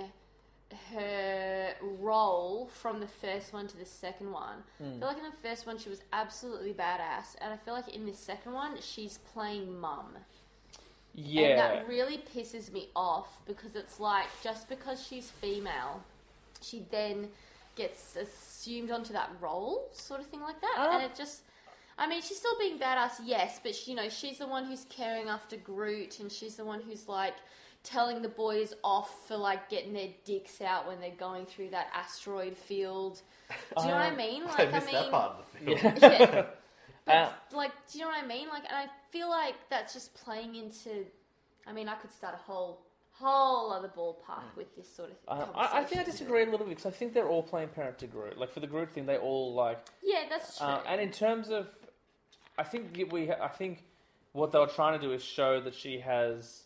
her 0.92 1.74
role 1.80 2.66
from 2.72 3.00
the 3.00 3.06
first 3.06 3.52
one 3.52 3.66
to 3.68 3.76
the 3.76 3.84
second 3.86 4.32
one. 4.32 4.58
Hmm. 4.78 4.84
I 4.84 4.98
feel 4.98 5.08
like 5.08 5.18
in 5.18 5.24
the 5.24 5.48
first 5.48 5.66
one 5.66 5.78
she 5.78 5.88
was 5.88 6.02
absolutely 6.12 6.72
badass, 6.72 7.36
and 7.40 7.52
I 7.52 7.56
feel 7.56 7.74
like 7.74 7.88
in 7.94 8.06
this 8.06 8.18
second 8.18 8.52
one 8.52 8.76
she's 8.80 9.18
playing 9.32 9.78
mum. 9.78 10.16
And 11.14 11.24
Yeah. 11.26 11.56
that 11.56 11.88
really 11.88 12.18
pisses 12.18 12.70
me 12.72 12.90
off 12.94 13.40
because 13.46 13.74
it's 13.74 13.98
like 14.00 14.26
just 14.42 14.68
because 14.68 15.02
she's 15.06 15.30
female, 15.30 16.02
she 16.60 16.84
then 16.90 17.30
gets 17.74 18.16
assumed 18.16 18.90
onto 18.90 19.12
that 19.12 19.30
role, 19.40 19.88
sort 19.92 20.20
of 20.20 20.26
thing 20.26 20.40
like 20.40 20.60
that. 20.60 20.74
Uh, 20.78 20.90
and 20.94 21.02
it 21.04 21.14
just, 21.14 21.42
I 21.98 22.06
mean, 22.06 22.20
she's 22.22 22.38
still 22.38 22.58
being 22.58 22.78
badass, 22.78 23.20
yes, 23.24 23.60
but 23.62 23.74
she, 23.74 23.92
you 23.92 23.96
know, 23.96 24.08
she's 24.08 24.38
the 24.38 24.46
one 24.46 24.64
who's 24.64 24.84
caring 24.90 25.28
after 25.28 25.56
Groot, 25.56 26.20
and 26.20 26.30
she's 26.30 26.56
the 26.56 26.64
one 26.64 26.80
who's 26.80 27.08
like 27.08 27.34
telling 27.86 28.20
the 28.22 28.28
boys 28.28 28.74
off 28.84 29.26
for 29.28 29.36
like 29.36 29.68
getting 29.70 29.92
their 29.92 30.08
dicks 30.24 30.60
out 30.60 30.86
when 30.86 31.00
they're 31.00 31.10
going 31.18 31.46
through 31.46 31.70
that 31.70 31.88
asteroid 31.94 32.56
field. 32.56 33.22
Do 33.76 33.82
you 33.84 33.88
know 33.88 33.94
what 33.94 34.02
I 34.02 34.08
Um, 34.10 34.16
mean? 34.16 34.42
I 34.42 34.46
Like, 34.46 34.60
I, 34.60 34.70
missed 34.72 34.86
mean, 34.86 34.94
that 34.94 35.10
part 35.10 35.32
of 35.38 35.46
the 35.52 35.58
film. 35.76 35.96
Yeah. 36.00 36.08
yeah. 36.10 36.44
But 37.04 37.14
Uh, 37.14 37.28
like, 37.56 37.72
do 37.92 37.98
you 37.98 38.04
know 38.04 38.10
what 38.10 38.24
I 38.24 38.26
mean? 38.26 38.48
Like, 38.48 38.64
and 38.68 38.76
I 38.76 38.86
feel 39.10 39.28
like 39.30 39.54
that's 39.70 39.92
just 39.94 40.14
playing 40.14 40.56
into. 40.56 41.06
I 41.66 41.72
mean, 41.72 41.88
I 41.88 41.94
could 41.94 42.12
start 42.12 42.34
a 42.34 42.38
whole 42.38 42.80
whole 43.12 43.72
other 43.72 43.88
ballpark 43.88 44.42
with 44.56 44.74
this 44.76 44.92
sort 44.94 45.10
of. 45.10 45.16
Uh, 45.26 45.46
I, 45.54 45.78
I 45.80 45.84
think 45.84 46.00
I 46.02 46.04
disagree 46.04 46.42
a 46.42 46.44
little 46.44 46.58
bit 46.66 46.76
because 46.76 46.86
I 46.86 46.90
think 46.90 47.14
they're 47.14 47.28
all 47.28 47.42
playing 47.42 47.68
parent 47.68 47.98
to 48.00 48.06
Groot. 48.06 48.36
Like 48.38 48.50
for 48.52 48.60
the 48.60 48.66
Groot 48.66 48.92
thing, 48.92 49.06
they 49.06 49.16
all 49.16 49.54
like. 49.54 49.78
Yeah, 50.02 50.24
that's 50.28 50.58
true. 50.58 50.66
Uh, 50.66 50.82
and 50.86 51.00
in 51.00 51.10
terms 51.10 51.48
of, 51.48 51.66
I 52.58 52.62
think 52.64 53.06
we, 53.10 53.30
I 53.32 53.48
think 53.48 53.84
what 54.32 54.52
they 54.52 54.58
were 54.58 54.66
trying 54.66 55.00
to 55.00 55.06
do 55.06 55.12
is 55.12 55.22
show 55.24 55.60
that 55.62 55.74
she 55.74 56.00
has, 56.00 56.64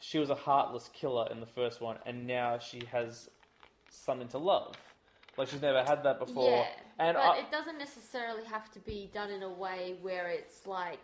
she 0.00 0.18
was 0.18 0.30
a 0.30 0.34
heartless 0.34 0.90
killer 0.92 1.28
in 1.30 1.40
the 1.40 1.46
first 1.46 1.80
one, 1.80 1.96
and 2.06 2.26
now 2.26 2.58
she 2.58 2.84
has 2.92 3.30
something 3.90 4.28
to 4.28 4.38
love. 4.38 4.74
Like 5.36 5.48
she's 5.48 5.62
never 5.62 5.82
had 5.82 6.02
that 6.04 6.18
before. 6.18 6.44
yeah, 6.50 6.66
and 7.06 7.16
but 7.16 7.22
I, 7.22 7.38
it 7.38 7.50
doesn't 7.50 7.78
necessarily 7.78 8.44
have 8.44 8.70
to 8.72 8.78
be 8.80 9.10
done 9.12 9.30
in 9.30 9.42
a 9.42 9.52
way 9.52 9.96
where 10.00 10.28
it's 10.28 10.66
like 10.66 11.00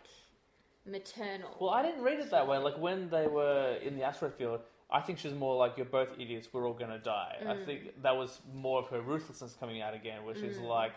maternal. 0.85 1.55
well, 1.59 1.69
I 1.71 1.83
didn't 1.83 2.01
read 2.03 2.19
it 2.19 2.31
that 2.31 2.47
way. 2.47 2.57
Like 2.57 2.77
when 2.77 3.09
they 3.09 3.27
were 3.27 3.77
in 3.83 3.97
the 3.97 4.03
asteroid 4.03 4.33
field, 4.35 4.61
I 4.89 5.01
think 5.01 5.19
she 5.19 5.27
was 5.27 5.37
more 5.37 5.55
like, 5.55 5.77
"You're 5.77 5.85
both 5.85 6.09
idiots. 6.19 6.47
We're 6.51 6.67
all 6.67 6.73
gonna 6.73 6.99
die." 6.99 7.37
I 7.41 7.53
Mm. 7.53 7.65
think 7.65 8.01
that 8.01 8.15
was 8.15 8.41
more 8.53 8.79
of 8.79 8.87
her 8.87 9.01
ruthlessness 9.01 9.55
coming 9.59 9.81
out 9.81 9.93
again, 9.93 10.23
where 10.25 10.35
she's 10.35 10.57
like, 10.59 10.93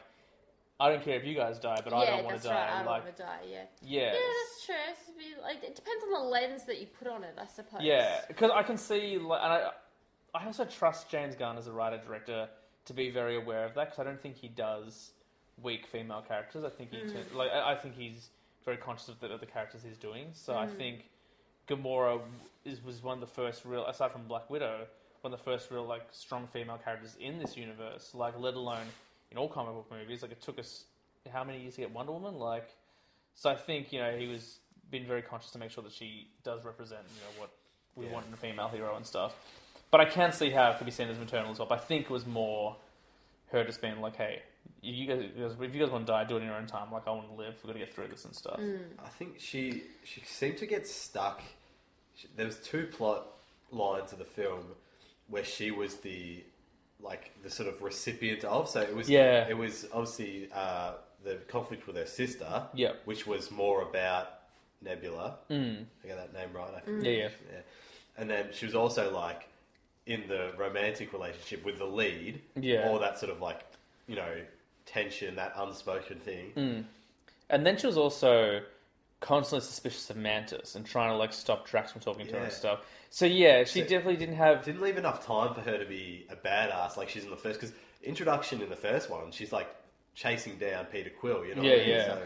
"I 0.81 0.89
don't 0.91 1.03
care 1.05 1.17
if 1.17 1.25
you 1.25 1.35
guys 1.35 1.59
die, 1.59 1.81
but 1.85 1.93
yeah, 1.93 1.99
I 1.99 2.07
don't 2.07 2.25
want 2.25 2.41
to 2.43 2.49
die." 2.49 2.55
right. 2.55 2.71
I 2.73 2.77
don't 2.79 2.87
like, 2.87 3.05
want 3.05 3.17
to 3.17 3.23
die. 3.23 3.39
Yeah. 3.49 3.63
yeah, 3.83 4.01
Yeah, 4.03 4.13
that's 4.13 4.67
true. 4.67 4.75
It's 4.91 5.11
be- 5.11 5.41
like, 5.43 5.63
it 5.63 5.75
depends 5.77 6.05
on 6.05 6.13
the 6.13 6.29
lens 6.29 6.65
that 6.65 6.81
you 6.81 6.87
put 6.87 7.09
on 7.09 7.23
it, 7.25 7.37
I 7.41 7.47
suppose. 7.47 7.81
Yeah, 7.83 8.21
because 8.29 8.51
I 8.53 8.63
can 8.63 8.77
see, 8.77 9.19
like, 9.19 9.41
and 9.43 9.53
I, 9.53 9.71
I 10.35 10.47
also 10.47 10.65
trust 10.65 11.09
James 11.11 11.35
Gunn 11.37 11.57
as 11.59 11.67
a 11.69 11.73
writer 11.73 11.99
director 12.05 12.49
to 12.87 12.93
be 12.93 13.11
very 13.11 13.37
aware 13.37 13.65
of 13.65 13.75
that 13.75 13.85
because 13.87 13.99
I 14.01 14.05
don't 14.05 14.21
think 14.21 14.37
he 14.37 14.49
does 14.49 15.13
weak 15.63 15.87
female 15.87 16.23
characters. 16.27 16.65
I 16.65 16.71
think 16.71 16.91
he, 16.91 16.99
Mm. 16.99 17.35
like, 17.35 17.51
I 17.53 17.73
I 17.73 17.77
think 17.77 17.95
he's 17.97 18.29
very 18.65 18.77
conscious 18.77 19.09
of 19.09 19.21
the, 19.21 19.29
of 19.33 19.41
the 19.41 19.47
characters 19.47 19.83
he's 19.85 19.97
doing. 19.99 20.31
So 20.33 20.55
I 20.57 20.67
Mm. 20.67 20.77
think 20.77 21.11
Gamora 21.69 22.21
is 22.65 22.83
was 22.83 23.03
one 23.03 23.15
of 23.15 23.21
the 23.21 23.33
first 23.35 23.65
real, 23.65 23.87
aside 23.87 24.11
from 24.11 24.27
Black 24.27 24.51
Widow, 24.51 24.87
one 25.21 25.33
of 25.33 25.39
the 25.39 25.45
first 25.45 25.71
real 25.71 25.85
like 25.85 26.07
strong 26.11 26.47
female 26.49 26.79
characters 26.79 27.15
in 27.21 27.39
this 27.39 27.57
universe. 27.57 28.15
Like, 28.15 28.39
let 28.39 28.55
alone 28.55 28.87
in 29.35 29.39
all 29.39 29.49
comic 29.49 29.75
book 29.75 29.91
movies. 29.91 30.23
Like, 30.23 30.31
it 30.31 30.41
took 30.41 30.59
us 30.61 30.85
how 31.33 31.43
many 31.43 31.61
years 31.61 31.75
to 31.75 31.81
get 31.81 31.91
Wonder 31.91 32.13
Woman? 32.13 32.39
Like, 32.39 32.69
so 33.35 33.51
I 33.51 33.57
think 33.57 33.93
you 33.93 33.99
know 33.99 34.17
he 34.17 34.29
was 34.29 34.59
been 34.91 35.07
very 35.07 35.23
conscious 35.23 35.51
to 35.51 35.59
make 35.59 35.71
sure 35.73 35.83
that 35.83 35.93
she 35.93 36.29
does 36.45 36.65
represent 36.65 37.01
you 37.09 37.21
know 37.23 37.41
what 37.41 37.51
we 37.97 38.07
Yeah. 38.07 38.23
in 38.27 38.33
a 38.33 38.37
female 38.37 38.69
hero 38.69 38.95
and 38.97 39.05
stuff. 39.05 39.35
But 39.91 40.01
I 40.01 40.05
can 40.05 40.33
see 40.33 40.51
how 40.51 40.71
it 40.71 40.79
could 40.79 40.85
be 40.85 40.91
seen 40.93 41.09
as 41.09 41.19
maternal 41.19 41.51
as 41.51 41.59
well. 41.59 41.67
But 41.69 41.81
I 41.81 41.83
think 41.83 42.05
it 42.05 42.11
was 42.11 42.27
more 42.27 42.77
her 43.51 43.65
just 43.65 43.81
being 43.81 44.01
like, 44.01 44.15
"Hey, 44.17 44.43
you 44.83 45.07
guys, 45.07 45.25
if 45.37 45.75
you 45.75 45.81
guys 45.81 45.91
want 45.91 46.07
to 46.07 46.13
die, 46.13 46.25
do 46.25 46.37
it 46.37 46.41
in 46.41 46.47
your 46.47 46.57
own 46.57 46.67
time. 46.67 46.93
Like 46.93 47.07
I 47.09 47.11
want 47.11 47.29
to 47.29 47.35
live. 47.35 47.55
We've 47.57 47.67
got 47.67 47.73
to 47.73 47.79
get 47.79 47.93
through 47.95 48.09
this 48.09 48.25
and 48.25 48.35
stuff." 48.35 48.61
Mm. 48.61 48.81
I 49.05 49.09
think 49.09 49.41
she 49.41 49.83
she 50.05 50.21
seemed 50.21 50.59
to 50.59 50.67
get 50.67 50.87
stuck. 50.87 51.43
She, 52.17 52.29
there 52.37 52.47
was 52.47 52.59
two 52.59 52.87
plot 52.87 53.27
lines 53.73 54.13
of 54.13 54.19
the 54.19 54.25
film 54.25 54.65
where 55.29 55.45
she 55.45 55.71
was 55.73 55.97
the 55.97 56.45
like 57.05 57.31
the 57.43 57.51
sort 57.51 57.69
of 57.69 57.81
recipient 57.83 58.45
of. 58.45 58.69
So 58.69 58.81
it 58.81 58.95
was 58.97 59.09
Yeah. 59.09 59.47
it 59.49 59.57
was 59.57 59.87
obviously 59.93 60.49
uh, 60.53 60.93
the 61.23 61.37
conflict 61.49 61.87
with 61.87 61.97
her 61.97 62.07
sister. 62.07 62.65
Yep. 62.75 63.03
which 63.05 63.27
was 63.27 63.51
more 63.51 63.83
about 63.83 64.31
Nebula. 64.83 65.37
Mm. 65.51 65.85
I 66.05 66.09
got 66.09 66.17
that 66.17 66.33
name 66.35 66.51
right. 66.53 66.71
I 66.75 66.91
Yeah, 66.91 67.11
yeah. 67.11 67.29
yeah. 67.53 67.61
And 68.17 68.29
then 68.31 68.47
she 68.53 68.67
was 68.67 68.75
also 68.75 69.13
like 69.13 69.49
in 70.07 70.29
the 70.29 70.53
romantic 70.59 71.13
relationship 71.13 71.65
with 71.65 71.79
the 71.79 71.87
lead. 71.87 72.41
Yeah. 72.57 72.89
All 72.89 72.99
that 72.99 73.19
sort 73.19 73.31
of 73.33 73.41
like 73.41 73.61
you 74.07 74.17
know 74.17 74.35
tension, 74.87 75.37
that 75.37 75.53
unspoken 75.57 76.19
thing. 76.21 76.53
Mm. 76.57 76.85
And 77.51 77.67
then 77.67 77.77
she 77.77 77.87
was 77.87 77.97
also 77.99 78.61
constantly 79.21 79.65
suspicious 79.65 80.11
of 80.11 80.17
Mantis 80.17 80.75
and 80.75 80.85
trying 80.85 81.11
to 81.11 81.17
like 81.17 81.33
stop 81.33 81.67
Drax 81.67 81.93
from 81.93 82.01
talking 82.03 82.27
to 82.27 82.33
her 82.35 82.45
and 82.45 82.53
stuff. 82.53 82.81
So 83.15 83.27
yeah, 83.27 83.63
she 83.63 83.83
So- 83.83 83.87
definitely 83.87 84.17
didn't 84.17 84.35
have. 84.39 84.65
didn't 84.65 84.81
leave 84.81 84.97
enough 84.97 85.25
time 85.25 85.55
for 85.55 85.61
her 85.61 85.79
to 85.79 85.85
be 85.85 86.27
a 86.31 86.35
badass 86.35 86.97
like 86.97 87.09
she's 87.09 87.23
in 87.23 87.31
the 87.31 87.37
first 87.37 87.61
because 87.61 87.73
introduction 88.03 88.61
in 88.61 88.69
the 88.69 88.75
first 88.77 89.09
one 89.09 89.31
she's 89.31 89.53
like 89.53 89.69
chasing 90.17 90.57
down 90.59 90.85
Peter 90.87 91.11
Quill 91.11 91.45
you 91.47 91.55
know 91.55 91.63
Yeah, 91.63 91.71
what 91.71 91.81
I 91.81 91.85
mean? 91.87 91.89
yeah. 91.91 92.07
So, 92.07 92.23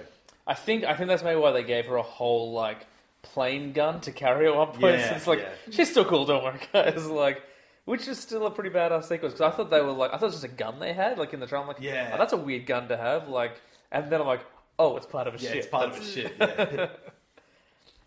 I 0.47 0.55
think 0.55 0.85
I 0.85 0.95
think 0.95 1.09
that's 1.11 1.23
maybe 1.23 1.39
why 1.39 1.53
they 1.53 1.63
gave 1.63 1.85
her 1.89 1.97
a 1.97 2.03
whole 2.03 2.53
like 2.53 2.87
plane 3.21 3.75
gun 3.75 4.01
to 4.01 4.13
carry 4.13 4.47
at 4.47 4.55
one 4.57 4.69
point. 4.69 4.97
Yeah, 4.99 5.15
it's 5.15 5.27
like 5.27 5.41
yeah. 5.41 5.51
she's 5.71 5.91
still 5.91 6.07
cool, 6.07 6.25
don't 6.25 6.43
worry, 6.43 6.59
guys. 6.73 7.05
Like, 7.07 7.43
which 7.85 8.09
is 8.09 8.19
still 8.19 8.47
a 8.47 8.51
pretty 8.51 8.71
badass 8.71 9.05
sequence 9.05 9.35
because 9.35 9.53
I 9.53 9.55
thought 9.55 9.69
they 9.69 9.83
were 9.83 9.93
like 9.93 10.11
I 10.15 10.15
thought 10.15 10.23
it 10.23 10.33
was 10.33 10.41
just 10.41 10.45
a 10.45 10.49
gun 10.49 10.79
they 10.79 10.95
had 10.95 11.19
like 11.19 11.35
in 11.35 11.41
the 11.41 11.47
trailer. 11.47 11.65
I'm 11.65 11.69
like, 11.69 11.83
Yeah. 11.83 12.13
oh, 12.15 12.17
that's 12.19 12.33
a 12.33 12.39
weird 12.39 12.65
gun 12.65 12.89
to 12.89 12.97
have. 12.97 13.29
Like, 13.29 13.61
and 13.93 14.11
then 14.11 14.23
I'm 14.23 14.27
like, 14.27 14.47
oh, 14.79 14.97
it's 14.97 15.05
part 15.07 15.27
of 15.27 15.35
a 15.35 15.39
yeah 15.39 15.49
ship. 15.51 15.57
it's 15.59 15.67
part 15.67 15.91
of 15.91 15.99
a 16.01 16.03
shit 16.03 16.33
yeah. 16.41 16.89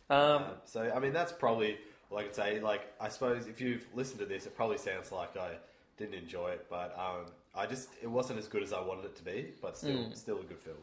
Um, 0.10 0.18
Um, 0.18 0.44
so 0.66 0.92
I 0.96 0.98
mean 1.00 1.14
that's 1.14 1.32
probably 1.32 1.78
all 2.12 2.18
I 2.18 2.24
could 2.24 2.36
say 2.36 2.59
like 2.59 2.82
I 2.99 3.09
suppose 3.09 3.47
if 3.47 3.62
you've 3.62 3.86
listened 3.95 4.20
to 4.20 4.26
this 4.26 4.45
it 4.45 4.55
probably 4.55 4.78
sounds 4.78 5.12
like 5.12 5.36
I 5.38 5.51
didn't 5.97 6.16
enjoy 6.16 6.49
it 6.51 6.66
but 6.70 6.95
um, 6.97 7.26
I 7.55 7.66
just 7.66 7.89
it 8.01 8.07
wasn't 8.09 8.39
as 8.39 8.47
good 8.47 8.64
as 8.64 8.74
I 8.74 8.82
wanted 8.82 9.05
it 9.05 9.16
to 9.18 9.24
be 9.24 9.51
but 9.62 9.78
still 9.78 9.91
Mm. 9.91 10.16
still 10.18 10.39
a 10.39 10.43
good 10.43 10.59
film 10.59 10.78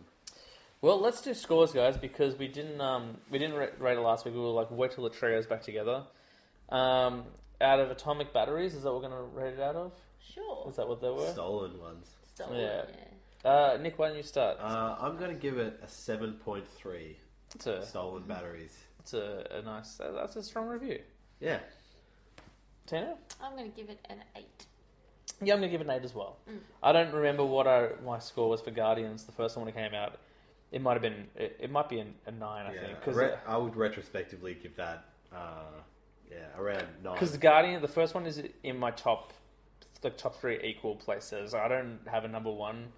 Well, 0.80 1.00
let's 1.00 1.20
do 1.22 1.34
scores, 1.34 1.72
guys, 1.72 1.96
because 1.96 2.36
we 2.38 2.46
didn't 2.48 2.80
um, 2.80 3.16
we 3.30 3.38
didn't 3.38 3.56
rate 3.56 3.98
it 3.98 4.00
last 4.00 4.24
week. 4.24 4.34
We 4.34 4.40
were 4.40 4.46
like, 4.48 4.70
wait 4.70 4.92
till 4.92 5.02
the 5.04 5.10
trio's 5.10 5.44
back 5.46 5.62
together. 5.62 6.04
Um, 6.68 7.24
out 7.60 7.80
of 7.80 7.90
atomic 7.90 8.32
batteries, 8.32 8.74
is 8.74 8.82
that 8.84 8.92
what 8.92 9.02
we're 9.02 9.08
going 9.08 9.20
to 9.20 9.36
rate 9.40 9.54
it 9.54 9.60
out 9.60 9.74
of? 9.74 9.92
Sure. 10.34 10.66
Is 10.68 10.76
that 10.76 10.86
what 10.88 11.00
they 11.00 11.10
were? 11.10 11.26
stolen 11.32 11.80
ones 11.80 12.06
Stolen. 12.34 12.60
Yeah. 12.60 12.82
yeah. 13.44 13.50
Uh, 13.50 13.78
Nick, 13.82 13.98
why 13.98 14.06
don't 14.08 14.16
you 14.16 14.22
start? 14.22 14.58
uh, 14.60 14.96
I'm 15.00 15.16
gonna 15.16 15.34
give 15.34 15.58
it 15.58 15.80
a 15.82 15.86
7.3 15.86 17.16
it's 17.54 17.66
a 17.66 17.84
stolen 17.84 18.22
batteries 18.24 18.76
it's 19.00 19.14
a, 19.14 19.46
a 19.58 19.62
nice 19.62 19.98
that's 20.14 20.36
a 20.36 20.42
strong 20.42 20.68
review. 20.68 21.00
Yeah 21.40 21.58
Tina? 22.86 23.14
I'm 23.42 23.52
going 23.56 23.70
to 23.70 23.76
give 23.76 23.90
it 23.90 23.98
an 24.08 24.18
eight. 24.36 24.66
Yeah, 25.40 25.54
I'm 25.54 25.60
gonna 25.60 25.70
give 25.70 25.80
it 25.80 25.86
an 25.86 25.90
eight 25.92 26.04
as 26.04 26.14
well. 26.14 26.36
Mm. 26.50 26.58
I 26.82 26.92
don't 26.92 27.12
remember 27.14 27.44
what 27.44 27.68
I, 27.68 27.90
my 28.04 28.18
score 28.18 28.48
was 28.48 28.60
for 28.60 28.70
Guardians 28.72 29.24
the 29.24 29.32
first 29.32 29.56
one 29.56 29.64
when 29.66 29.74
it 29.74 29.76
came 29.76 29.94
out. 29.94 30.18
It 30.72 30.82
might 30.82 30.94
have 30.94 31.02
been 31.02 31.28
it, 31.36 31.56
it 31.60 31.70
might 31.70 31.88
be 31.88 32.00
a, 32.00 32.06
a 32.26 32.32
nine, 32.32 32.66
I 32.66 32.74
yeah 32.74 32.80
think, 32.80 32.98
because 32.98 33.16
Re- 33.16 33.34
I 33.46 33.56
would 33.56 33.76
retrospectively 33.76 34.56
give 34.60 34.74
that 34.76 35.04
uh, 35.32 35.80
yeah 36.30 36.38
around 36.58 36.84
nine 37.04 37.14
Because 37.14 37.32
the 37.32 37.38
Guardian, 37.38 37.80
the 37.80 37.88
first 37.88 38.14
one 38.14 38.26
is 38.26 38.42
in 38.64 38.76
my 38.78 38.90
top, 38.90 39.32
like 40.02 40.16
top 40.16 40.40
three 40.40 40.58
equal 40.64 40.96
places. 40.96 41.54
I 41.54 41.68
don't 41.68 42.00
have 42.10 42.24
a 42.24 42.28
number 42.28 42.50
one 42.50 42.88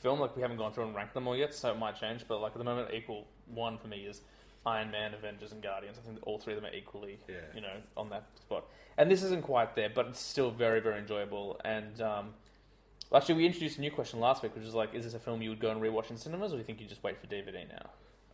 film. 0.00 0.20
Like 0.20 0.34
we 0.34 0.42
haven't 0.42 0.56
gone 0.56 0.72
through 0.72 0.86
and 0.86 0.94
ranked 0.94 1.12
them 1.14 1.28
all 1.28 1.36
yet, 1.36 1.54
so 1.54 1.70
it 1.70 1.78
might 1.78 2.00
change. 2.00 2.24
But 2.26 2.40
like 2.40 2.52
at 2.52 2.58
the 2.58 2.64
moment, 2.64 2.94
equal 2.94 3.26
one 3.46 3.76
for 3.78 3.88
me 3.88 4.06
is 4.06 4.22
Iron 4.64 4.90
Man, 4.90 5.12
Avengers, 5.14 5.52
and 5.52 5.62
Guardians. 5.62 5.98
I 6.02 6.06
think 6.06 6.18
all 6.26 6.38
three 6.38 6.54
of 6.54 6.62
them 6.62 6.70
are 6.70 6.74
equally, 6.74 7.18
Yeah. 7.28 7.36
you 7.54 7.60
know, 7.60 7.74
on 7.96 8.10
that 8.10 8.24
spot. 8.40 8.64
And 8.96 9.10
this 9.10 9.22
isn't 9.24 9.42
quite 9.42 9.74
there, 9.74 9.90
but 9.92 10.06
it's 10.06 10.20
still 10.20 10.50
very, 10.50 10.80
very 10.80 10.98
enjoyable. 10.98 11.60
And 11.64 12.00
um, 12.00 12.34
actually, 13.14 13.36
we 13.36 13.46
introduced 13.46 13.78
a 13.78 13.80
new 13.80 13.90
question 13.90 14.20
last 14.20 14.42
week, 14.42 14.54
which 14.54 14.64
is 14.64 14.74
like, 14.74 14.94
is 14.94 15.04
this 15.04 15.14
a 15.14 15.18
film 15.18 15.42
you 15.42 15.50
would 15.50 15.60
go 15.60 15.70
and 15.70 15.80
rewatch 15.80 16.10
in 16.10 16.16
cinemas, 16.16 16.52
or 16.52 16.56
do 16.56 16.58
you 16.58 16.64
think 16.64 16.80
you 16.80 16.86
just 16.86 17.02
wait 17.02 17.18
for 17.20 17.26
DVD 17.26 17.66
now? 17.68 17.90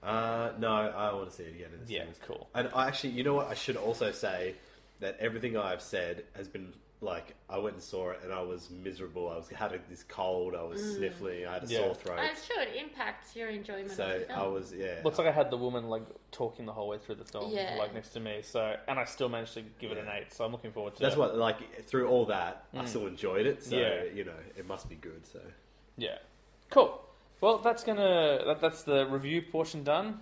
Uh, 0.07 0.53
no, 0.59 0.69
I 0.71 1.13
want 1.15 1.31
to 1.31 1.35
see 1.35 1.45
it 1.45 1.55
again 1.55 1.71
in 1.79 1.85
the 1.87 1.93
Yeah, 1.93 2.01
cinemas. 2.01 2.19
cool. 2.27 2.49
And 2.55 2.69
I 2.75 2.87
actually, 2.89 3.11
you 3.11 3.25
know 3.25 3.35
what? 3.35 3.49
I 3.49 3.55
should 3.55 3.77
also 3.77 4.13
say 4.13 4.55
that 5.01 5.17
everything 5.21 5.57
I've 5.57 5.83
said 5.83 6.25
has 6.35 6.47
been 6.49 6.73
like 7.01 7.35
I 7.49 7.59
went 7.59 7.75
and 7.77 7.83
saw 7.83 8.11
it 8.11 8.21
and 8.25 8.33
I 8.33 8.43
was 8.43 8.71
miserable. 8.71 9.29
I 9.29 9.37
was 9.37 9.49
had 9.49 9.73
a, 9.73 9.79
this 9.89 10.03
cold. 10.03 10.57
I 10.57 10.63
was 10.65 10.97
sniffling. 10.97 11.47
I 11.47 11.55
had 11.55 11.63
a 11.65 11.67
Yeah. 11.67 11.79
sore 11.79 11.95
throat. 11.95 12.19
I'm 12.19 12.35
sure 12.35 12.61
it 12.61 12.75
impacts 12.77 13.37
your 13.37 13.49
enjoyment 13.49 13.93
So 13.93 14.05
of 14.05 14.21
the 14.21 14.27
film. 14.27 14.39
I 14.41 14.47
was 14.49 14.75
yeah. 14.77 15.01
Looks 15.05 15.17
like 15.19 15.29
I 15.29 15.31
had 15.33 15.49
the 15.51 15.57
woman 15.57 15.89
like 15.89 16.03
talking 16.33 16.67
the 16.67 16.73
whole 16.73 16.89
way 16.89 16.99
through 16.99 17.15
the 17.17 17.25
film, 17.25 17.53
Yeah. 17.53 17.77
like 17.79 17.95
next 17.95 18.09
to 18.11 18.21
me. 18.21 18.41
So, 18.43 18.75
and 18.89 18.99
I 18.99 19.05
still 19.05 19.29
managed 19.29 19.55
to 19.55 19.63
give 19.79 19.93
it 19.93 19.99
an 19.99 20.09
eight. 20.13 20.33
So 20.33 20.45
I'm 20.45 20.51
looking 20.51 20.73
forward 20.73 20.97
to. 20.97 21.03
That's 21.03 21.15
it. 21.15 21.19
what 21.19 21.37
like 21.37 21.85
through 21.85 22.09
all 22.09 22.27
that 22.27 22.65
I 22.75 22.79
Mm. 22.79 22.89
still 22.89 23.07
enjoyed 23.07 23.47
it. 23.47 23.63
So 23.63 23.77
Yeah. 23.77 24.03
you 24.13 24.25
know 24.25 24.33
it 24.57 24.67
must 24.67 24.89
be 24.89 24.97
good. 24.97 25.25
So 25.27 25.41
Yeah, 25.97 26.19
cool. 26.71 27.01
Well, 27.41 27.59
that's 27.59 27.85
gonna 27.85 28.43
that, 28.45 28.61
that's 28.61 28.83
the 28.83 29.07
review 29.07 29.43
portion 29.43 29.85
done. 29.85 30.19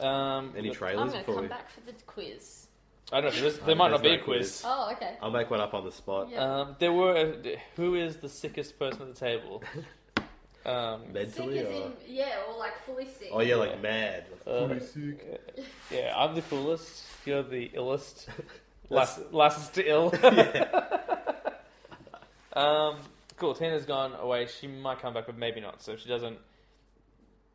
Um, 0.00 0.52
any 0.56 0.68
we 0.70 0.74
got- 0.74 0.74
I'm 0.74 0.78
trailers 0.78 0.96
going 0.96 1.10
to 1.12 1.18
before 1.18 1.34
come 1.36 1.42
we? 1.44 1.48
back 1.48 1.70
for 1.70 1.80
the 1.82 1.92
quiz. 2.06 2.65
I 3.12 3.20
don't 3.20 3.34
know. 3.34 3.40
There's, 3.40 3.58
there 3.60 3.76
might 3.76 3.90
not 3.90 4.02
there's 4.02 4.16
be 4.16 4.20
a 4.20 4.24
quiz. 4.24 4.60
quiz. 4.60 4.62
Oh, 4.64 4.90
okay. 4.92 5.16
I'll 5.22 5.30
make 5.30 5.48
one 5.50 5.60
up 5.60 5.74
on 5.74 5.84
the 5.84 5.92
spot. 5.92 6.28
Yeah. 6.30 6.42
Um, 6.60 6.76
there 6.80 6.92
were. 6.92 7.36
Who 7.76 7.94
is 7.94 8.16
the 8.16 8.28
sickest 8.28 8.78
person 8.78 9.02
at 9.02 9.14
the 9.14 9.20
table? 9.20 9.62
Um, 10.64 11.12
Mentally 11.12 11.58
sick 11.58 11.66
as 11.68 11.72
or 11.72 11.84
in, 11.86 11.92
yeah, 12.08 12.30
or 12.48 12.58
like 12.58 12.72
fully 12.84 13.06
sick. 13.06 13.28
oh 13.30 13.38
yeah, 13.38 13.54
like 13.54 13.70
Yeah. 13.76 13.80
mad. 13.82 14.24
uh, 14.44 14.66
"Fully 14.66 14.80
sick. 14.80 15.40
yeah, 15.92 16.12
I'm 16.16 16.34
the 16.34 16.42
coolest. 16.42 17.04
You're 17.24 17.44
the 17.44 17.68
illest. 17.68 18.26
Last, 18.90 19.32
last 19.32 19.74
to 19.74 19.88
ill. 19.88 20.12
um, 22.52 22.96
cool. 23.36 23.54
Tina's 23.54 23.84
gone 23.84 24.14
away. 24.14 24.46
She 24.46 24.66
might 24.66 25.00
come 25.00 25.14
back, 25.14 25.26
but 25.26 25.36
maybe 25.38 25.60
not. 25.60 25.82
So 25.82 25.92
if 25.92 26.00
she 26.00 26.08
doesn't, 26.08 26.38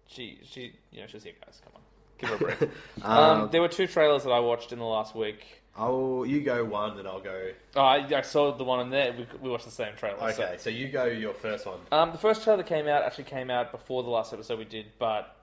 she 0.08 0.40
she 0.46 0.74
you 0.92 1.02
know 1.02 1.08
she's 1.08 1.24
here, 1.26 1.34
guys. 1.46 1.62
Come 1.66 1.74
on, 1.76 1.82
give 2.22 2.30
her 2.30 2.36
a 2.36 2.56
break. 2.56 2.70
um, 3.04 3.50
there 3.52 3.62
were 3.62 3.68
two 3.68 3.88
trailers 3.88 4.24
that 4.24 4.32
I 4.32 4.40
watched 4.40 4.72
in 4.72 4.80
the 4.80 4.86
last 4.86 5.16
week. 5.16 5.44
I'll 5.76 6.26
you 6.28 6.42
go 6.42 6.66
one 6.66 6.98
and 7.00 7.08
I'll 7.08 7.22
go. 7.22 7.52
Oh, 7.78 7.82
I, 7.82 8.06
I 8.18 8.22
saw 8.22 8.56
the 8.56 8.64
one 8.66 8.82
in 8.82 8.90
there. 8.90 9.14
We, 9.14 9.26
we 9.42 9.50
watched 9.50 9.66
the 9.66 9.72
same 9.72 9.96
trailer. 9.96 10.32
so- 10.34 10.44
Okay, 10.44 10.56
so 10.58 10.70
you 10.70 10.90
go 10.90 11.06
your 11.06 11.34
first 11.34 11.66
one. 11.66 11.80
Um, 11.92 12.12
the 12.12 12.18
first 12.18 12.44
trailer 12.44 12.58
that 12.58 12.68
came 12.68 12.88
out 12.88 13.04
actually 13.04 13.24
came 13.26 13.50
out 13.50 13.72
before 13.72 14.04
the 14.04 14.10
last 14.10 14.34
episode 14.34 14.60
we 14.60 14.66
did, 14.66 14.88
but 15.00 15.36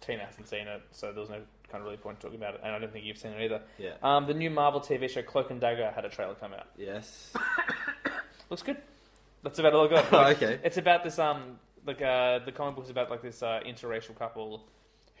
Tina 0.00 0.24
hasn't 0.24 0.48
seen 0.48 0.66
it, 0.66 0.82
so 0.90 1.12
there 1.12 1.20
was 1.20 1.30
no 1.30 1.40
kind 1.70 1.80
of 1.82 1.84
really 1.84 1.96
point 1.96 2.18
talking 2.20 2.36
about 2.36 2.54
it, 2.54 2.60
and 2.64 2.74
I 2.74 2.78
don't 2.78 2.92
think 2.92 3.04
you've 3.04 3.16
seen 3.18 3.32
it 3.32 3.42
either. 3.44 3.60
Yeah. 3.78 3.92
Um, 4.02 4.26
the 4.26 4.34
new 4.34 4.50
Marvel 4.50 4.80
TV 4.80 5.08
show 5.08 5.22
Cloak 5.22 5.50
and 5.50 5.60
Dagger 5.60 5.90
had 5.94 6.04
a 6.04 6.08
trailer 6.08 6.34
come 6.34 6.52
out. 6.52 6.66
Yes. 6.76 7.32
Looks 8.50 8.62
good. 8.62 8.76
That's 9.42 9.58
about 9.58 9.74
all 9.74 9.86
I 9.86 9.90
got. 9.90 10.12
Like, 10.12 10.36
okay. 10.42 10.60
It's 10.64 10.76
about 10.78 11.04
this 11.04 11.18
um 11.18 11.58
like 11.86 12.02
uh 12.02 12.40
the 12.40 12.52
comic 12.52 12.74
book 12.76 12.84
is 12.84 12.90
about 12.90 13.10
like 13.10 13.22
this 13.22 13.42
uh, 13.42 13.60
interracial 13.66 14.16
couple 14.18 14.64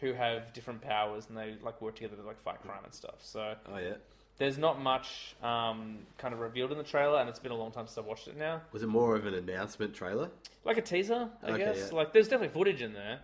who 0.00 0.12
have 0.12 0.52
different 0.52 0.80
powers 0.82 1.26
and 1.28 1.36
they 1.36 1.54
like 1.62 1.80
work 1.80 1.94
together 1.96 2.16
to 2.16 2.22
like 2.22 2.40
fight 2.42 2.60
crime 2.62 2.80
and 2.84 2.92
stuff. 2.92 3.16
So 3.20 3.54
Oh 3.72 3.78
yeah. 3.78 3.94
there's 4.38 4.58
not 4.58 4.80
much 4.80 5.34
um 5.42 5.98
kind 6.18 6.34
of 6.34 6.40
revealed 6.40 6.72
in 6.72 6.78
the 6.78 6.84
trailer, 6.84 7.18
and 7.20 7.28
it's 7.28 7.38
been 7.38 7.52
a 7.52 7.56
long 7.56 7.70
time 7.72 7.86
since 7.86 7.98
I've 7.98 8.04
watched 8.06 8.28
it 8.28 8.36
now. 8.36 8.60
Was 8.72 8.82
it 8.82 8.88
more 8.88 9.16
of 9.16 9.26
an 9.26 9.34
announcement 9.34 9.94
trailer? 9.94 10.30
like 10.64 10.76
a 10.78 10.82
teaser, 10.82 11.28
I 11.44 11.50
Okay, 11.52 11.64
guess. 11.64 11.88
yeah. 11.90 11.96
Like 11.96 12.12
there's 12.12 12.28
definitely 12.28 12.52
footage 12.58 12.82
in 12.82 12.92
there, 12.92 13.20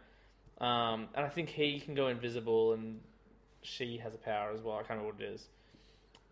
um, 0.60 1.08
and 1.14 1.26
I 1.26 1.28
think 1.28 1.48
he 1.48 1.80
can 1.80 1.94
go 1.94 2.06
invisible, 2.08 2.72
and 2.72 3.00
she 3.62 3.98
has 3.98 4.14
a 4.14 4.18
power 4.18 4.50
as 4.52 4.60
well. 4.62 4.76
I 4.76 4.78
can't 4.82 4.90
remember 5.00 5.12
what 5.12 5.20
it 5.22 5.34
is, 5.34 5.48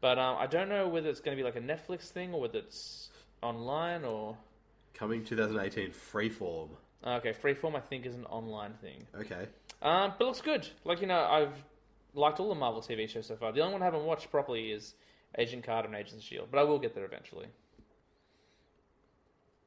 but 0.01 0.19
um, 0.19 0.37
I 0.39 0.47
don't 0.47 0.69
know 0.69 0.89
whether 0.89 1.09
it's 1.11 1.21
going 1.21 1.37
to 1.37 1.41
be 1.41 1.45
like 1.45 1.57
a 1.57 1.61
Netflix 1.61 2.03
thing 2.09 2.33
or 2.33 2.41
whether 2.41 2.59
it's 2.61 3.11
online 3.43 4.05
or 4.05 4.37
Coming 4.95 5.25
2018, 5.25 5.91
Freeform. 5.91 6.69
okay, 7.05 7.33
Freeform. 7.33 7.75
I 7.75 7.81
think 7.81 8.07
is 8.07 8.15
an 8.15 8.27
online 8.27 8.75
thing, 8.75 9.07
Okay. 9.19 9.47
Um, 9.83 10.15
but 10.19 10.25
it 10.25 10.27
looks 10.27 10.41
good. 10.41 10.69
Like 10.85 11.01
you 11.01 11.07
know, 11.07 11.21
I've 11.21 11.53
liked 12.15 12.41
all 12.41 12.49
the 12.49 12.55
Marvel 12.55 12.83
TV 12.83 13.09
shows 13.09 13.27
so 13.27 13.37
far. 13.37 13.53
The 13.53 13.61
only 13.61 13.75
one 13.75 13.83
I 13.83 13.87
haven't 13.87 14.05
watched 14.05 14.31
properly 14.31 14.73
is 14.73 14.95
Agent 15.39 15.65
Carter 15.65 15.89
and 15.89 15.97
Agents 15.97 16.25
Shield, 16.25 16.49
but 16.51 16.59
I 16.59 16.65
will 16.65 16.79
get 16.79 16.95
there 16.95 17.05
eventually. 17.05 17.47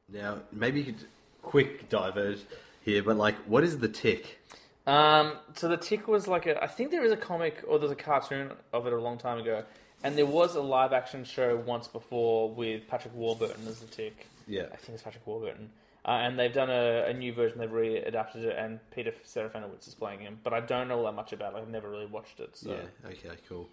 Now 0.09 0.39
maybe 0.51 0.79
you 0.79 0.85
could 0.93 1.05
quick 1.41 1.89
diverge 1.89 2.39
here, 2.83 3.01
but 3.03 3.17
like, 3.17 3.35
what 3.45 3.63
is 3.63 3.77
the 3.79 3.87
tick? 3.87 4.39
Um, 4.85 5.37
so 5.55 5.69
the 5.69 5.77
Tick 5.77 6.07
was 6.07 6.27
like 6.27 6.45
a. 6.45 6.61
I 6.61 6.67
think 6.67 6.91
there 6.91 7.05
is 7.05 7.11
a 7.11 7.17
comic 7.17 7.63
or 7.67 7.79
there's 7.79 7.91
a 7.91 7.95
cartoon 7.95 8.51
of 8.73 8.85
it 8.85 8.93
a 8.93 8.97
long 8.97 9.17
time 9.17 9.39
ago, 9.39 9.63
and 10.03 10.17
there 10.17 10.25
was 10.25 10.55
a 10.55 10.61
live 10.61 10.91
action 10.91 11.23
show 11.23 11.55
once 11.55 11.87
before 11.87 12.49
with 12.49 12.87
Patrick 12.87 13.15
Warburton 13.15 13.65
as 13.67 13.79
the 13.79 13.87
Tick. 13.87 14.27
Yeah. 14.45 14.63
I 14.73 14.75
think 14.75 14.95
it's 14.95 15.03
Patrick 15.03 15.25
Warburton, 15.25 15.69
uh, 16.05 16.11
and 16.11 16.37
they've 16.37 16.53
done 16.53 16.69
a, 16.69 17.05
a 17.07 17.13
new 17.13 17.33
version. 17.33 17.59
They've 17.59 17.69
readapted 17.69 18.43
it, 18.43 18.55
and 18.57 18.79
Peter 18.91 19.13
Serafinowicz 19.25 19.87
is 19.87 19.93
playing 19.93 20.19
him. 20.19 20.39
But 20.43 20.53
I 20.53 20.59
don't 20.59 20.87
know 20.87 21.03
that 21.03 21.13
much 21.13 21.33
about 21.33 21.53
it. 21.55 21.57
I've 21.57 21.69
never 21.69 21.89
really 21.89 22.05
watched 22.05 22.39
it. 22.39 22.55
So. 22.57 22.71
Yeah. 22.71 23.09
Okay. 23.09 23.37
Cool. 23.47 23.69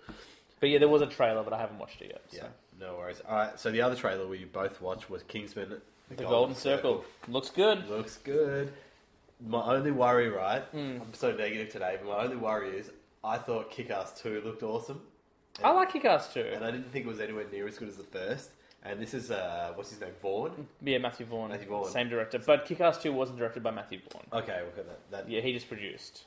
But 0.60 0.68
yeah, 0.68 0.78
there 0.78 0.88
was 0.88 1.02
a 1.02 1.06
trailer, 1.06 1.42
but 1.42 1.52
I 1.52 1.58
haven't 1.58 1.78
watched 1.78 2.02
it 2.02 2.08
yet. 2.08 2.22
So. 2.28 2.36
Yeah, 2.36 2.86
no 2.86 2.96
worries. 2.96 3.20
All 3.26 3.36
right, 3.36 3.58
so 3.58 3.70
the 3.70 3.80
other 3.80 3.96
trailer 3.96 4.26
we 4.26 4.44
both 4.44 4.80
watched 4.80 5.08
was 5.08 5.22
Kingsman: 5.22 5.80
The, 6.10 6.22
Golden, 6.24 6.54
Circle. 6.54 7.04
looks 7.28 7.50
good. 7.50 7.88
Looks 7.88 8.18
good. 8.18 8.72
My 9.44 9.62
only 9.74 9.90
worry, 9.90 10.28
right? 10.28 10.62
Hmm. 10.64 10.98
I'm 11.00 11.14
so 11.14 11.32
negative 11.32 11.70
today, 11.70 11.96
but 11.98 12.08
my 12.10 12.22
only 12.24 12.36
worry 12.36 12.76
is 12.76 12.90
I 13.24 13.38
thought 13.38 13.70
Kick-Ass 13.70 14.20
2 14.20 14.42
looked 14.44 14.62
awesome. 14.62 15.00
I 15.64 15.72
like 15.72 15.92
Kick-Ass 15.92 16.32
Two, 16.32 16.40
And 16.54 16.64
I 16.64 16.70
didn't 16.70 16.90
think 16.92 17.06
it 17.06 17.08
was 17.08 17.20
anywhere 17.20 17.44
near 17.50 17.66
as 17.66 17.78
good 17.78 17.88
as 17.88 17.96
the 17.96 18.04
first. 18.04 18.50
And 18.82 18.98
this 19.00 19.12
is, 19.12 19.30
uh, 19.30 19.72
what's 19.74 19.90
his 19.90 20.00
name, 20.00 20.12
Vaughn? 20.22 20.66
Yeah, 20.82 20.98
Matthew 20.98 21.26
Vaughn, 21.26 21.50
Matthew 21.50 21.68
Vaughn. 21.68 21.90
same 21.90 22.08
director, 22.08 22.38
but 22.38 22.64
Kick-Ass 22.64 23.02
Two 23.02 23.12
wasn't 23.12 23.38
directed 23.38 23.62
by 23.62 23.70
Matthew 23.70 24.00
Vaughn. 24.10 24.24
Okay, 24.42 24.58
look 24.64 24.78
at 24.78 24.86
that. 24.86 25.10
That, 25.10 25.30
Yeah, 25.30 25.40
he 25.42 25.52
just 25.52 25.68
produced. 25.68 26.24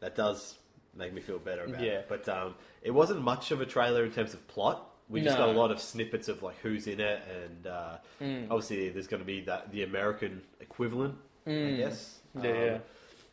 that 0.00 0.14
does 0.14 0.58
make 0.94 1.12
me 1.12 1.20
feel 1.20 1.38
better 1.38 1.64
about 1.64 1.80
Yeah. 1.82 1.92
it. 2.00 2.06
But 2.08 2.28
um, 2.28 2.54
it 2.82 2.90
wasn't 2.92 3.22
much 3.22 3.50
of 3.50 3.60
a 3.60 3.66
trailer 3.66 4.04
in 4.04 4.12
terms 4.12 4.34
of 4.34 4.46
plot. 4.46 4.88
We 5.08 5.20
just 5.20 5.36
No. 5.38 5.46
got 5.46 5.54
a 5.54 5.58
lot 5.58 5.70
of 5.70 5.80
snippets 5.80 6.28
of 6.28 6.42
like 6.42 6.56
who's 6.58 6.86
in 6.86 7.00
it, 7.00 7.22
and 7.44 7.66
uh, 7.66 7.96
Hmm. 8.18 8.44
obviously 8.50 8.88
there's 8.90 9.06
going 9.08 9.20
to 9.22 9.26
be 9.26 9.40
that 9.42 9.72
the 9.72 9.82
American 9.82 10.42
equivalent, 10.60 11.16
I 11.46 11.74
guess. 11.76 12.20
Hmm. 12.34 12.44
Yeah, 12.44 12.50
Um, 12.50 12.56
yeah. 12.56 12.78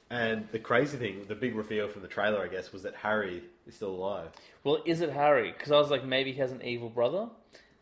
And 0.10 0.48
the 0.52 0.60
crazy 0.60 0.98
thing, 0.98 1.26
the 1.28 1.34
big 1.36 1.56
reveal 1.56 1.88
from 1.88 2.02
the 2.04 2.08
trailer, 2.08 2.44
I 2.44 2.48
guess, 2.48 2.72
was 2.72 2.84
that 2.84 2.96
Harry 2.96 3.44
is 3.68 3.76
still 3.76 3.90
alive. 3.92 4.30
Well, 4.64 4.82
is 4.86 5.02
it 5.02 5.10
Harry? 5.12 5.52
Because 5.52 5.72
I 5.72 5.78
was 5.78 5.90
like, 5.90 6.04
maybe 6.06 6.32
he 6.34 6.40
has 6.40 6.52
an 6.52 6.62
evil 6.64 6.90
brother. 6.90 7.30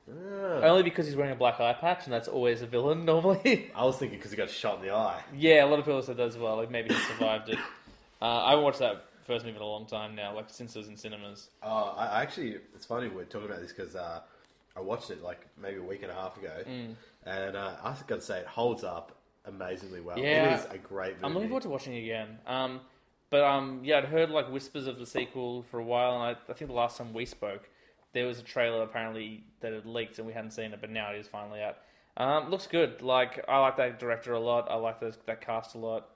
Only 0.09 0.83
because 0.83 1.05
he's 1.07 1.15
wearing 1.15 1.31
a 1.31 1.35
black 1.35 1.59
eye 1.59 1.73
patch, 1.73 2.05
and 2.05 2.13
that's 2.13 2.27
always 2.27 2.61
a 2.61 2.67
villain 2.67 3.05
normally. 3.11 3.71
I 3.75 3.85
was 3.85 3.97
thinking 3.97 4.17
because 4.17 4.31
he 4.31 4.37
got 4.37 4.49
shot 4.49 4.79
in 4.79 4.85
the 4.87 4.93
eye. 4.93 5.21
yeah, 5.35 5.63
a 5.63 5.67
lot 5.67 5.79
of 5.79 5.85
people 5.85 6.01
said 6.01 6.17
that 6.17 6.27
as 6.27 6.37
well. 6.37 6.57
Like 6.57 6.71
maybe 6.71 6.93
he 6.93 6.99
survived 7.01 7.49
it. 7.49 7.59
Uh, 8.23 8.25
I 8.45 8.49
haven't 8.51 8.65
watched 8.65 8.77
that 8.77 9.05
first 9.25 9.43
movie 9.45 9.57
in 9.57 9.63
a 9.63 9.65
long 9.65 9.87
time 9.87 10.13
now, 10.13 10.35
like 10.35 10.45
since 10.49 10.75
it 10.75 10.77
was 10.77 10.87
in 10.87 10.95
cinemas. 10.95 11.49
Oh, 11.63 11.95
I 11.97 12.05
I 12.05 12.21
actually, 12.21 12.57
it's 12.75 12.85
funny 12.85 13.07
we're 13.07 13.23
talking 13.23 13.47
about 13.49 13.61
this 13.61 13.73
because 13.73 13.95
uh, 13.95 14.19
I 14.77 14.79
watched 14.79 15.09
it 15.09 15.23
like 15.23 15.39
maybe 15.59 15.79
a 15.79 15.81
week 15.81 16.03
and 16.03 16.11
a 16.11 16.13
half 16.13 16.37
ago, 16.37 16.51
Mm. 16.69 16.93
and 17.25 17.55
uh, 17.57 17.71
I 17.83 17.95
got 18.05 18.17
to 18.17 18.21
say 18.21 18.37
it 18.41 18.45
holds 18.45 18.83
up 18.83 19.11
amazingly 19.45 20.01
well. 20.01 20.19
Yeah. 20.19 20.53
it 20.53 20.59
is 20.59 20.65
a 20.69 20.77
great 20.77 21.13
movie. 21.13 21.25
I'm 21.25 21.33
looking 21.33 21.49
forward 21.49 21.63
to 21.63 21.69
watching 21.69 21.95
it 21.95 22.01
again. 22.03 22.37
Um, 22.45 22.81
but 23.31 23.43
um, 23.43 23.79
yeah, 23.83 23.97
I'd 23.97 24.05
heard 24.05 24.29
like 24.29 24.51
whispers 24.51 24.85
of 24.85 24.99
the 24.99 25.07
sequel 25.07 25.63
for 25.71 25.79
a 25.79 25.83
while, 25.83 26.13
and 26.13 26.21
I, 26.21 26.51
I 26.51 26.53
think 26.53 26.69
the 26.69 26.75
last 26.77 26.99
time 26.99 27.11
we 27.11 27.25
spoke, 27.25 27.67
there 28.13 28.25
was 28.25 28.39
a 28.39 28.43
trailer 28.43 28.83
apparently 28.83 29.43
that 29.61 29.73
had 29.73 29.85
leaked, 29.85 30.17
and 30.17 30.27
we 30.27 30.33
hadn't 30.33 30.51
seen 30.51 30.73
it, 30.73 30.81
but 30.81 30.89
now 30.89 31.11
it 31.11 31.19
is 31.19 31.27
finally 31.27 31.61
out. 31.61 31.77
Um, 32.17 32.49
looks 32.49 32.67
good. 32.67 33.01
Like 33.01 33.43
I 33.47 33.59
like 33.59 33.77
that 33.77 33.99
director 33.99 34.33
a 34.33 34.39
lot. 34.39 34.67
I 34.69 34.75
like 34.75 34.99
those, 34.99 35.17
that 35.25 35.41
cast 35.41 35.75
a 35.75 35.77
lot. 35.77 36.09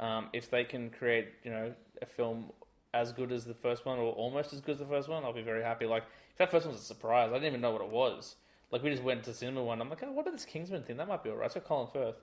Um, 0.00 0.28
if 0.32 0.50
they 0.50 0.64
can 0.64 0.90
create, 0.90 1.28
you 1.44 1.50
know, 1.50 1.72
a 2.00 2.06
film 2.06 2.52
as 2.94 3.12
good 3.12 3.32
as 3.32 3.44
the 3.44 3.54
first 3.54 3.84
one 3.84 3.98
or 3.98 4.12
almost 4.12 4.52
as 4.52 4.60
good 4.60 4.72
as 4.72 4.78
the 4.78 4.86
first 4.86 5.08
one, 5.08 5.24
I'll 5.24 5.32
be 5.32 5.42
very 5.42 5.62
happy. 5.62 5.86
Like 5.86 6.04
if 6.32 6.38
that 6.38 6.50
first 6.50 6.66
one 6.66 6.74
was 6.74 6.82
a 6.82 6.86
surprise, 6.86 7.30
I 7.30 7.34
didn't 7.34 7.48
even 7.48 7.60
know 7.60 7.72
what 7.72 7.82
it 7.82 7.90
was. 7.90 8.36
Like 8.70 8.82
we 8.82 8.90
just 8.90 9.02
went 9.02 9.24
to 9.24 9.34
cinema 9.34 9.62
one. 9.62 9.80
I'm 9.80 9.90
like, 9.90 10.02
oh, 10.02 10.12
what 10.12 10.22
about 10.22 10.32
this 10.32 10.44
Kingsman 10.44 10.82
thing? 10.82 10.96
That 10.96 11.08
might 11.08 11.22
be 11.22 11.30
alright. 11.30 11.52
So 11.52 11.60
Colin 11.60 11.88
Firth, 11.92 12.16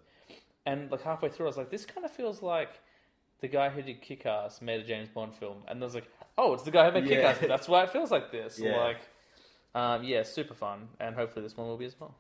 and 0.66 0.92
like 0.92 1.04
halfway 1.04 1.30
through, 1.30 1.46
I 1.46 1.50
was 1.50 1.58
like, 1.58 1.70
this 1.70 1.86
kind 1.86 2.06
of 2.06 2.12
feels 2.12 2.42
like 2.42 2.80
the 3.44 3.50
guy 3.50 3.70
who 3.70 3.82
did 3.82 4.02
Kick 4.02 4.26
Ass 4.26 4.62
made 4.62 4.80
a 4.80 4.84
James 4.86 5.10
Bond 5.10 5.36
film, 5.36 5.58
and 5.68 5.84
I 5.84 5.86
was 5.86 5.94
like, 5.94 6.08
oh, 6.38 6.54
it's 6.54 6.64
the 6.64 6.72
guy 6.72 6.86
who 6.90 6.94
made 6.94 7.10
Kick 7.10 7.22
Ass. 7.26 7.40
That's 7.46 7.68
why 7.68 7.84
it 7.84 7.90
feels 7.90 8.10
like 8.10 8.32
this. 8.32 8.58
Yeah. 8.58 8.78
Like, 8.78 9.02
um, 9.76 10.06
yeah, 10.06 10.24
super 10.24 10.54
fun, 10.54 10.88
and 10.98 11.14
hopefully 11.14 11.44
this 11.44 11.58
one 11.58 11.68
will 11.68 11.76
be 11.76 11.84
as 11.86 12.00
well. 12.00 12.16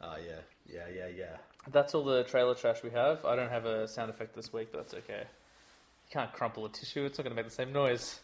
Oh 0.00 0.14
yeah, 0.24 0.36
yeah, 0.72 0.84
yeah, 0.94 1.08
yeah. 1.08 1.36
That's 1.72 1.96
all 1.96 2.04
the 2.04 2.22
trailer 2.22 2.54
trash 2.54 2.84
we 2.84 2.90
have. 2.90 3.24
I 3.24 3.34
don't 3.34 3.50
have 3.50 3.66
a 3.66 3.88
sound 3.88 4.08
effect 4.08 4.36
this 4.36 4.52
week, 4.52 4.68
but 4.70 4.78
that's 4.78 4.94
okay. 4.94 5.24
You 5.24 6.10
can't 6.12 6.32
crumple 6.32 6.64
a 6.64 6.68
tissue; 6.68 7.04
it's 7.04 7.18
not 7.18 7.24
going 7.24 7.34
to 7.34 7.42
make 7.42 7.50
the 7.50 7.54
same 7.54 7.72
noise. 7.72 8.20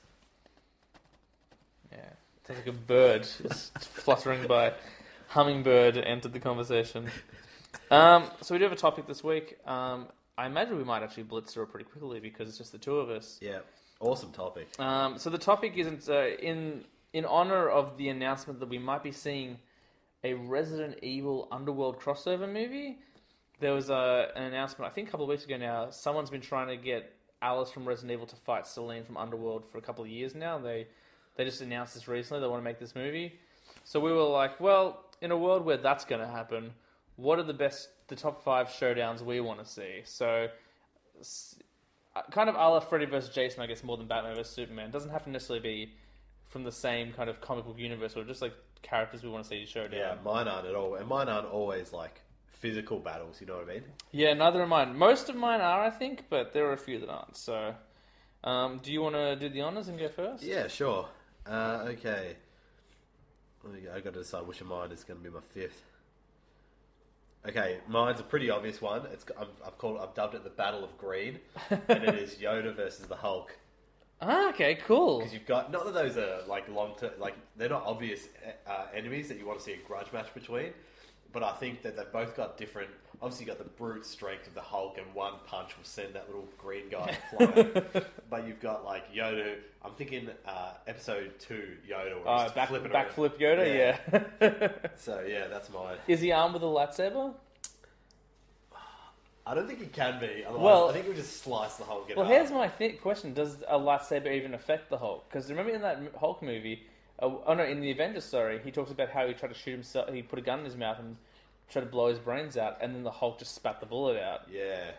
Yeah, 1.91 1.99
It 1.99 2.47
sounds 2.47 2.59
like 2.61 2.69
a 2.69 2.79
bird 2.79 3.27
just 3.43 3.77
fluttering 3.85 4.47
by. 4.47 4.75
Hummingbird 5.29 5.97
entered 5.97 6.33
the 6.33 6.39
conversation. 6.39 7.11
Um, 7.91 8.31
so 8.43 8.55
we 8.55 8.59
do 8.59 8.65
have 8.65 8.73
a 8.73 8.77
topic 8.77 9.09
this 9.09 9.25
week. 9.25 9.59
Um, 9.67 10.07
I 10.37 10.47
imagine 10.47 10.77
we 10.77 10.85
might 10.85 11.03
actually 11.03 11.23
blitz 11.25 11.53
through 11.53 11.65
it 11.65 11.71
pretty 11.71 11.85
quickly 11.85 12.21
because 12.21 12.49
it's 12.49 12.59
just 12.59 12.73
the 12.73 12.79
two 12.79 12.99
of 12.99 13.11
us. 13.11 13.39
Yeah, 13.41 13.61
awesome 14.01 14.33
topic. 14.33 14.69
Um, 14.79 15.19
so 15.19 15.31
the 15.31 15.39
topic 15.39 15.75
isn't 15.77 16.09
uh, 16.09 16.29
in 16.41 16.85
in 17.13 17.25
honor 17.25 17.69
of 17.69 17.97
the 17.97 18.09
announcement 18.09 18.59
that 18.61 18.69
we 18.69 18.79
might 18.79 19.03
be 19.03 19.13
seeing 19.13 19.59
a 20.25 20.35
Resident 20.35 20.99
Evil 21.03 21.49
Underworld 21.53 22.01
crossover 22.01 22.51
movie. 22.51 22.99
There 23.61 23.73
was 23.73 23.91
uh, 23.91 24.27
an 24.35 24.43
announcement, 24.43 24.91
I 24.91 24.95
think, 24.95 25.09
a 25.09 25.11
couple 25.11 25.25
of 25.25 25.31
weeks 25.31 25.45
ago 25.45 25.57
now. 25.57 25.91
Someone's 25.91 26.31
been 26.31 26.41
trying 26.41 26.69
to 26.69 26.77
get 26.77 27.13
Alice 27.41 27.71
from 27.71 27.85
Resident 27.85 28.13
Evil 28.13 28.27
to 28.27 28.37
fight 28.37 28.67
Selene 28.67 29.05
from 29.05 29.17
Underworld 29.17 29.65
for 29.71 29.79
a 29.79 29.83
couple 29.83 30.03
of 30.03 30.11
years 30.11 30.35
now. 30.35 30.59
They 30.59 30.89
they 31.37 31.45
just 31.45 31.61
announced 31.61 31.95
this 31.95 32.09
recently. 32.09 32.41
They 32.41 32.49
want 32.49 32.61
to 32.61 32.65
make 32.65 32.81
this 32.81 32.95
movie. 32.95 33.39
So 33.85 34.01
we 34.01 34.13
were 34.13 34.23
like, 34.23 34.61
well, 34.61 35.05
in 35.21 35.31
a 35.31 35.37
world 35.37 35.65
where 35.65 35.77
that's 35.77 36.05
going 36.05 36.21
to 36.21 36.27
happen, 36.27 36.73
what 37.17 37.39
are 37.39 37.43
the 37.45 37.55
best, 37.55 37.89
the 38.09 38.17
top 38.17 38.43
five 38.43 38.69
showdowns 38.69 39.21
we 39.23 39.41
want 39.41 39.61
to 39.61 39.65
see? 39.65 40.01
So 40.05 40.49
s- 41.21 41.57
uh, 42.17 42.23
kind 42.31 42.49
of 42.49 42.55
a 42.55 42.59
la 42.59 42.81
Freddy 42.81 43.07
vs. 43.07 43.35
Jason, 43.35 43.63
I 43.63 43.67
guess, 43.67 43.83
more 43.85 43.97
than 43.97 44.07
Batman 44.07 44.35
vs. 44.37 44.53
Superman. 44.55 44.91
Doesn't 44.91 45.11
have 45.11 45.25
to 45.25 45.31
necessarily 45.31 45.63
be 45.63 45.93
from 46.49 46.63
the 46.65 46.73
same 46.73 47.13
kind 47.13 47.29
of 47.29 47.41
comic 47.41 47.65
book 47.65 47.79
universe, 47.79 48.17
or 48.17 48.25
just 48.25 48.41
like 48.43 48.53
characters 48.83 49.23
we 49.23 49.29
want 49.31 49.43
to 49.45 49.49
see 49.49 49.65
showdown. 49.67 49.99
Yeah, 49.99 50.15
mine 50.25 50.47
aren't 50.47 50.67
at 50.69 50.75
all, 50.75 50.95
and 50.95 51.09
mine 51.09 51.29
aren't 51.29 51.49
always 51.49 51.93
like 51.93 52.21
physical 52.47 52.99
battles. 53.01 53.41
You 53.41 53.47
know 53.49 53.57
what 53.57 53.69
I 53.69 53.75
mean? 53.75 53.83
Yeah, 54.13 54.35
neither 54.35 54.63
are 54.63 54.67
mine. 54.67 54.97
Most 54.97 55.29
of 55.29 55.37
mine 55.37 55.61
are, 55.61 55.83
I 55.83 55.91
think, 55.91 56.25
but 56.31 56.53
there 56.53 56.67
are 56.67 56.73
a 56.73 56.79
few 56.79 57.01
that 57.01 57.09
aren't. 57.09 57.37
So, 57.37 57.75
um, 58.45 58.79
do 58.83 58.93
you 58.93 59.03
want 59.03 59.15
to 59.17 59.35
do 59.37 59.49
the 59.49 59.63
honors 59.63 59.89
and 59.89 59.99
go 59.99 60.09
first? 60.09 60.43
Yeah, 60.45 60.69
sure. 60.69 61.09
Uh, 61.47 61.87
okay. 61.89 62.37
I 63.95 64.01
got 64.01 64.13
to 64.13 64.21
decide 64.21 64.47
which 64.47 64.61
of 64.61 64.67
mine 64.67 64.93
is 64.93 65.03
going 65.05 65.19
to 65.19 65.25
be 65.25 65.35
my 65.35 65.41
fifth. 65.53 65.83
Okay, 67.47 67.79
mine's 67.87 68.21
a 68.21 68.23
pretty 68.23 68.49
obvious 68.49 68.81
one. 68.81 69.03
It's 69.13 69.25
I've, 69.39 69.49
I've 69.67 69.77
called 69.77 69.99
I've 70.01 70.15
dubbed 70.15 70.35
it 70.35 70.45
the 70.45 70.51
Battle 70.51 70.83
of 70.83 70.97
Green, 70.97 71.41
and 71.71 72.05
it 72.05 72.15
is 72.15 72.37
Yoda 72.37 72.75
versus 72.75 73.07
the 73.07 73.17
Hulk. 73.17 73.57
Ah, 74.27 74.49
okay, 74.51 74.77
cool. 74.87 75.19
Because 75.19 75.35
you've 75.35 75.45
got 75.45 75.71
not 75.71 75.85
that 75.85 75.93
those 75.93 76.17
are 76.17 76.39
like 76.47 76.67
long 76.69 76.95
term, 76.97 77.11
like 77.19 77.35
they're 77.57 77.69
not 77.69 77.83
obvious 77.85 78.29
uh, 78.67 78.85
enemies 78.95 79.29
that 79.29 79.39
you 79.39 79.45
want 79.45 79.59
to 79.59 79.65
see 79.65 79.73
a 79.73 79.77
grudge 79.87 80.11
match 80.15 80.33
between. 80.33 80.73
But 81.35 81.43
I 81.43 81.53
think 81.53 81.83
that 81.83 81.97
they've 81.97 82.11
both 82.13 82.35
got 82.37 82.57
different. 82.57 82.89
Obviously, 83.21 83.45
you 83.47 83.53
got 83.53 83.59
the 83.59 83.69
brute 83.71 84.07
strength 84.07 84.47
of 84.47 84.55
the 84.55 84.61
Hulk, 84.61 84.97
and 84.99 85.15
one 85.15 85.35
punch 85.47 85.77
will 85.77 85.85
send 85.85 86.15
that 86.15 86.27
little 86.29 86.47
green 86.59 86.89
guy 86.91 87.17
flying. 87.37 87.73
but 88.31 88.47
you've 88.47 88.61
got 88.61 88.85
like 88.85 89.13
Yoda. 89.13 89.57
I'm 89.85 89.93
thinking 89.93 90.29
uh, 90.47 90.73
episode 90.87 91.33
two 91.39 91.77
Yoda. 91.91 92.17
Where 92.25 92.29
Uh, 92.29 92.49
back, 92.55 92.69
flipping 92.69 92.93
backflip 92.93 93.39
Yoda, 93.39 93.67
yeah. 94.41 94.69
So 94.97 95.25
yeah, 95.29 95.49
that's 95.49 95.71
mine. 95.73 95.97
Is 96.09 96.21
he 96.21 96.33
armed 96.33 96.55
with 96.55 96.63
a 96.63 96.67
lightsaber? 96.67 97.35
I 99.47 99.55
don't 99.55 99.67
think 99.67 99.81
he 99.81 99.87
can 99.87 100.19
be. 100.21 100.43
Otherwise, 100.47 100.65
Well- 100.65 100.89
I 100.89 100.93
think 100.95 101.07
we 101.09 101.15
just 101.15 101.43
slice 101.43 101.75
the 101.75 101.85
Hulk. 101.85 102.11
Well, 102.17 102.25
here's 102.27 102.51
my 102.51 102.69
th- 102.69 103.01
question: 103.03 103.35
Does 103.35 103.57
a 103.69 103.79
lightsaber 103.79 104.33
even 104.33 104.55
affect 104.55 104.89
the 104.89 104.97
Hulk? 104.99 105.29
Because 105.29 105.51
remember 105.51 105.73
in 105.73 105.83
that 105.83 106.01
Hulk 106.19 106.43
movie, 106.43 106.85
uh, 107.21 107.31
oh 107.47 107.55
no, 107.55 107.65
in 107.65 107.81
the 107.81 107.91
Avengers, 107.91 108.25
sorry, 108.25 108.61
he 108.65 108.71
talks 108.71 108.91
about 108.91 109.11
how 109.11 109.27
he 109.27 109.35
tried 109.35 109.49
to 109.49 109.59
shoot 109.59 109.73
himself. 109.73 110.13
He 110.13 110.23
put 110.23 110.39
a 110.39 110.43
gun 110.43 110.61
in 110.61 110.65
his 110.65 110.77
mouth 110.77 110.99
and 110.99 111.17
tried 111.71 111.83
to 111.83 111.87
blow 111.87 112.09
his 112.09 112.19
brains 112.19 112.57
out, 112.57 112.79
and 112.81 112.95
then 112.95 113.03
the 113.03 113.11
Hulk 113.11 113.39
just 113.39 113.55
spat 113.55 113.81
the 113.81 113.87
bullet 113.87 114.21
out. 114.21 114.43
Yeah. 114.51 114.91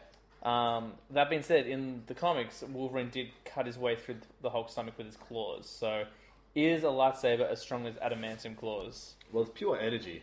Um, 0.43 0.93
that 1.09 1.29
being 1.29 1.41
said, 1.41 1.65
in 1.65 2.03
the 2.05 2.13
comics, 2.13 2.61
Wolverine 2.61 3.09
did 3.09 3.29
cut 3.45 3.65
his 3.65 3.77
way 3.77 3.95
through 3.95 4.17
the 4.41 4.49
Hulk's 4.49 4.73
stomach 4.73 4.93
with 4.97 5.07
his 5.07 5.17
claws. 5.17 5.67
So, 5.67 6.05
is 6.53 6.83
a 6.83 6.87
lightsaber 6.87 7.49
as 7.49 7.61
strong 7.61 7.87
as 7.87 7.95
adamantium 7.95 8.55
claws? 8.55 9.15
Well, 9.31 9.43
it's 9.43 9.51
pure 9.53 9.79
energy. 9.79 10.21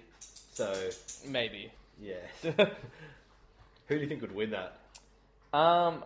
So 0.53 0.90
Maybe. 1.26 1.72
yeah. 2.01 2.14
Who 2.43 3.97
do 3.97 3.97
you 3.97 4.07
think 4.07 4.20
would 4.20 4.34
win 4.34 4.51
that? 4.51 4.78
Um, 5.57 6.05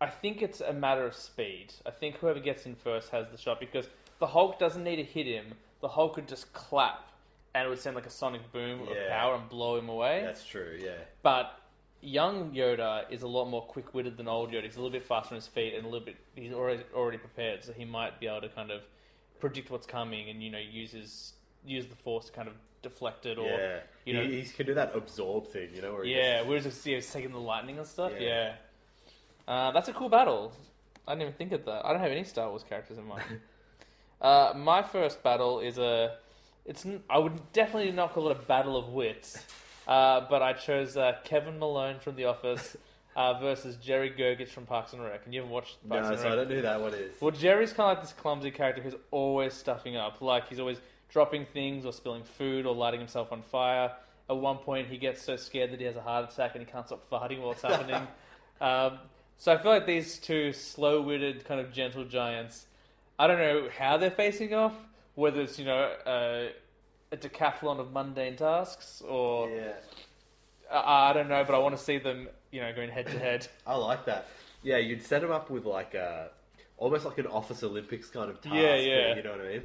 I 0.00 0.08
think 0.08 0.42
it's 0.42 0.60
a 0.60 0.72
matter 0.72 1.06
of 1.06 1.14
speed. 1.14 1.72
I 1.86 1.90
think 1.90 2.16
whoever 2.16 2.40
gets 2.40 2.66
in 2.66 2.74
first 2.74 3.10
has 3.10 3.26
the 3.30 3.38
shot 3.38 3.60
because 3.60 3.86
the 4.20 4.26
Hulk 4.28 4.58
doesn't 4.58 4.84
need 4.84 4.96
to 4.96 5.04
hit 5.04 5.26
him. 5.26 5.54
The 5.80 5.88
Hulk 5.88 6.14
could 6.14 6.28
just 6.28 6.52
clap, 6.52 7.08
and 7.54 7.66
it 7.66 7.68
would 7.68 7.78
send 7.80 7.96
like 7.96 8.06
a 8.06 8.10
sonic 8.10 8.52
boom 8.52 8.82
of 8.82 8.88
Yeah. 8.94 9.08
power 9.08 9.34
and 9.34 9.48
blow 9.48 9.76
him 9.76 9.88
away. 9.88 10.22
That's 10.24 10.44
true. 10.46 10.78
Yeah. 10.80 10.92
But 11.22 11.58
young 12.02 12.52
Yoda 12.52 13.10
is 13.10 13.22
a 13.22 13.28
lot 13.28 13.46
more 13.46 13.62
quick-witted 13.62 14.16
than 14.16 14.28
old 14.28 14.50
Yoda. 14.52 14.62
He's 14.64 14.76
a 14.76 14.80
little 14.80 14.92
bit 14.92 15.04
faster 15.04 15.34
on 15.34 15.36
his 15.36 15.46
feet 15.48 15.74
and 15.74 15.84
a 15.84 15.88
little 15.88 16.04
bit. 16.04 16.16
He's 16.34 16.52
already 16.52 16.82
already 16.94 17.18
prepared, 17.18 17.64
so 17.64 17.72
he 17.72 17.84
might 17.84 18.20
be 18.20 18.26
able 18.26 18.42
to 18.42 18.48
kind 18.50 18.70
of 18.70 18.82
predict 19.40 19.70
what's 19.70 19.86
coming 19.86 20.28
and 20.28 20.42
you 20.42 20.50
know 20.50 20.58
use 20.58 20.92
his 20.92 21.32
use 21.64 21.86
the 21.86 21.96
force 21.96 22.26
to 22.26 22.32
kind 22.32 22.46
of 22.48 22.54
deflect 22.82 23.26
it 23.26 23.36
or 23.38 23.46
yeah. 23.48 23.80
you 24.06 24.14
know 24.14 24.22
he, 24.22 24.40
he 24.40 24.48
can 24.50 24.64
do 24.66 24.74
that 24.74 24.94
absorb 24.94 25.46
thing. 25.48 25.68
You 25.74 25.82
know 25.82 25.94
where 25.94 26.04
he 26.04 26.14
yeah, 26.14 26.38
just- 26.38 26.48
whereas 26.48 26.86
yeah, 26.86 26.96
it's 26.98 27.12
taking 27.12 27.32
the 27.32 27.38
lightning 27.40 27.78
and 27.78 27.86
stuff. 27.86 28.12
Yeah. 28.18 28.20
Yeah, 28.28 28.52
Uh, 29.48 29.70
that's 29.72 29.88
a 29.88 29.92
cool 29.92 30.08
battle. 30.10 30.52
I 31.08 31.12
didn't 31.12 31.22
even 31.22 31.34
think 31.34 31.52
of 31.52 31.64
that. 31.64 31.84
I 31.84 31.92
don't 31.92 32.00
have 32.02 32.10
any 32.12 32.24
Star 32.24 32.48
Wars 32.50 32.62
characters 32.62 32.98
in 32.98 33.04
mind. 33.06 33.24
uh, 34.20 34.52
my 34.56 34.82
first 34.82 35.22
battle 35.22 35.60
is 35.60 35.78
a. 35.78 36.16
It's 36.66 36.86
I 37.08 37.18
would 37.18 37.52
definitely 37.52 37.90
not 37.92 38.12
call 38.12 38.28
it 38.30 38.36
a 38.36 38.42
battle 38.42 38.76
of 38.76 38.90
wits, 38.90 39.44
uh, 39.88 40.26
but 40.28 40.42
I 40.42 40.52
chose 40.52 40.96
uh, 40.96 41.16
Kevin 41.24 41.58
Malone 41.58 41.98
from 42.00 42.16
The 42.16 42.26
Office 42.26 42.76
uh, 43.16 43.40
versus 43.40 43.76
Jerry 43.76 44.10
Gergich 44.10 44.48
from 44.48 44.66
Parks 44.66 44.92
and 44.92 45.02
Rec. 45.02 45.22
And 45.24 45.34
you 45.34 45.40
haven't 45.40 45.52
watched 45.52 45.76
Parks 45.88 46.06
No, 46.06 46.12
and 46.12 46.20
so 46.20 46.32
I 46.32 46.36
don't 46.36 46.48
know 46.48 46.54
who 46.56 46.62
that 46.62 46.80
one 46.80 46.94
is. 46.94 47.20
Well, 47.20 47.30
Jerry's 47.30 47.72
kind 47.72 47.90
of 47.90 47.96
like 47.98 48.02
this 48.06 48.12
clumsy 48.12 48.50
character 48.50 48.82
who's 48.82 48.94
always 49.10 49.54
stuffing 49.54 49.96
up. 49.96 50.20
Like 50.20 50.48
he's 50.48 50.60
always 50.60 50.80
dropping 51.08 51.46
things 51.46 51.84
or 51.84 51.92
spilling 51.92 52.24
food 52.24 52.66
or 52.66 52.74
lighting 52.74 53.00
himself 53.00 53.32
on 53.32 53.42
fire. 53.42 53.92
At 54.28 54.36
one 54.36 54.58
point, 54.58 54.88
he 54.88 54.96
gets 54.96 55.22
so 55.22 55.36
scared 55.36 55.72
that 55.72 55.80
he 55.80 55.86
has 55.86 55.96
a 55.96 56.00
heart 56.00 56.30
attack 56.30 56.54
and 56.54 56.64
he 56.64 56.70
can't 56.70 56.86
stop 56.86 57.10
farting 57.10 57.40
while 57.40 57.52
it's 57.52 57.62
happening. 57.62 58.06
um, 58.60 58.98
so 59.38 59.52
I 59.52 59.58
feel 59.58 59.72
like 59.72 59.86
these 59.86 60.18
two 60.18 60.52
slow-witted, 60.52 61.44
kind 61.46 61.60
of 61.60 61.72
gentle 61.72 62.04
giants. 62.04 62.66
I 63.20 63.26
don't 63.26 63.38
know 63.38 63.68
how 63.78 63.98
they're 63.98 64.10
facing 64.10 64.54
off. 64.54 64.72
Whether 65.14 65.42
it's 65.42 65.58
you 65.58 65.66
know 65.66 65.92
uh, 66.06 66.48
a 67.12 67.16
decathlon 67.16 67.78
of 67.78 67.92
mundane 67.92 68.36
tasks 68.36 69.02
or 69.06 69.50
Yeah, 69.50 69.72
I 70.72 71.10
I 71.10 71.12
don't 71.12 71.28
know, 71.28 71.44
but 71.44 71.54
I 71.54 71.58
want 71.58 71.76
to 71.76 71.82
see 71.82 71.98
them 71.98 72.28
you 72.50 72.62
know 72.62 72.72
going 72.72 72.88
head 72.88 73.08
to 73.08 73.18
head. 73.18 73.46
I 73.66 73.76
like 73.76 74.06
that. 74.06 74.26
Yeah, 74.62 74.78
you'd 74.78 75.02
set 75.02 75.20
them 75.20 75.30
up 75.30 75.50
with 75.50 75.66
like 75.66 75.92
a 75.92 76.30
almost 76.78 77.04
like 77.04 77.18
an 77.18 77.26
Office 77.26 77.62
Olympics 77.62 78.08
kind 78.08 78.30
of 78.30 78.40
task. 78.40 78.54
Yeah, 78.54 78.76
thing, 78.76 78.88
yeah. 78.88 79.16
You 79.16 79.22
know 79.22 79.32
what 79.32 79.40
I 79.42 79.48
mean? 79.48 79.62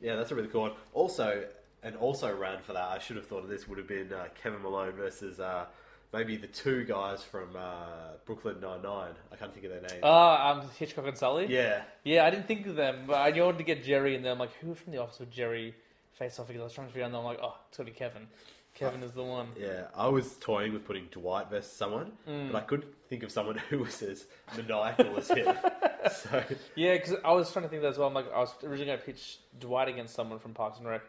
Yeah, 0.00 0.14
that's 0.14 0.30
a 0.30 0.36
really 0.36 0.48
cool 0.48 0.62
one. 0.62 0.72
Also, 0.92 1.44
and 1.82 1.96
also 1.96 2.32
ran 2.36 2.62
for 2.62 2.72
that. 2.74 2.88
I 2.88 2.98
should 3.00 3.16
have 3.16 3.26
thought 3.26 3.42
of 3.42 3.48
this. 3.48 3.66
Would 3.66 3.78
have 3.78 3.88
been 3.88 4.12
uh, 4.12 4.26
Kevin 4.40 4.62
Malone 4.62 4.92
versus 4.92 5.40
uh, 5.40 5.64
maybe 6.12 6.36
the 6.36 6.46
two 6.46 6.84
guys 6.84 7.22
from 7.22 7.54
uh, 7.56 8.16
Brooklyn 8.24 8.60
Nine 8.60 8.82
Nine. 8.82 9.12
I 9.32 9.36
can't 9.36 9.52
think 9.52 9.66
of 9.66 9.72
their 9.72 9.80
names. 9.82 10.00
Ah, 10.02 10.50
um, 10.52 10.68
Hitchcock 10.78 11.06
and 11.06 11.16
Sully. 11.18 11.46
yeah, 11.48 11.82
Yeah, 12.04 12.24
I 12.24 12.30
didn't 12.30 12.46
think 12.46 12.66
of 12.66 12.76
them, 12.76 13.04
but 13.06 13.16
I 13.16 13.30
wanted 13.40 13.58
to 13.58 13.64
get 13.64 13.84
Jerry 13.84 14.14
in 14.14 14.22
there. 14.22 14.32
I'm 14.32 14.38
like, 14.38 14.54
who 14.60 14.74
from 14.74 14.92
the 14.92 14.98
office 15.02 15.18
would 15.18 15.30
Jerry 15.30 15.74
face 16.18 16.38
off 16.38 16.48
against? 16.48 16.60
I 16.62 16.64
was 16.64 16.72
trying 16.72 16.86
to 16.88 16.92
figure 16.92 17.04
out, 17.04 17.08
and 17.08 17.16
I'm 17.16 17.24
like, 17.24 17.38
oh, 17.42 17.56
it's 17.68 17.78
gotta 17.78 17.90
be 17.90 17.96
Kevin. 17.96 18.26
Kevin 18.74 19.02
is 19.02 19.12
the 19.12 19.22
one. 19.24 19.48
yeah. 19.58 19.84
I 19.96 20.06
was 20.08 20.36
toying 20.36 20.74
with 20.74 20.84
putting 20.84 21.06
Dwight 21.06 21.48
versus 21.48 21.72
someone, 21.72 22.12
Mm. 22.28 22.52
but 22.52 22.58
I 22.58 22.64
couldn't 22.66 22.92
think 23.08 23.22
of 23.22 23.32
someone 23.32 23.56
who 23.70 23.78
was 23.78 24.02
as 24.02 24.26
maniacal 24.56 25.16
as 25.16 25.28
him. 25.28 25.54
So 26.12 26.40
Yeah, 26.76 26.92
because 26.92 27.14
I 27.24 27.32
was 27.32 27.50
trying 27.52 27.64
to 27.64 27.68
think 27.68 27.82
that 27.82 27.88
as 27.88 27.98
well. 27.98 28.06
I'm 28.06 28.14
like, 28.14 28.32
I 28.32 28.38
was 28.38 28.54
originally 28.62 28.86
going 28.86 28.98
to 29.00 29.04
pitch 29.04 29.38
Dwight 29.58 29.88
against 29.88 30.14
someone 30.14 30.38
from 30.38 30.52
Parks 30.54 30.78
and 30.78 30.86
Rec. 30.86 31.00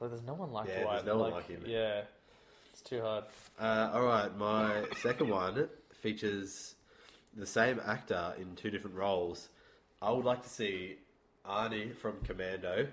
Like, 0.00 0.08
there's 0.10 0.22
no 0.22 0.32
one 0.34 0.50
like 0.52 0.68
Yeah, 0.68 0.82
Dwight. 0.82 0.94
there's 1.04 1.06
no 1.06 1.18
one 1.18 1.30
like 1.32 1.46
him. 1.48 1.62
Yeah, 1.66 2.02
too 2.86 3.00
hard. 3.02 3.24
Uh, 3.60 3.90
all 3.92 4.02
right, 4.04 4.36
my 4.38 4.84
second 5.02 5.28
one 5.28 5.68
features 6.00 6.74
the 7.36 7.46
same 7.46 7.80
actor 7.86 8.32
in 8.38 8.54
two 8.56 8.70
different 8.70 8.96
roles. 8.96 9.48
I 10.00 10.10
would 10.12 10.24
like 10.24 10.42
to 10.42 10.48
see 10.48 10.96
Arnie 11.48 11.94
from 11.94 12.14
Commando 12.24 12.86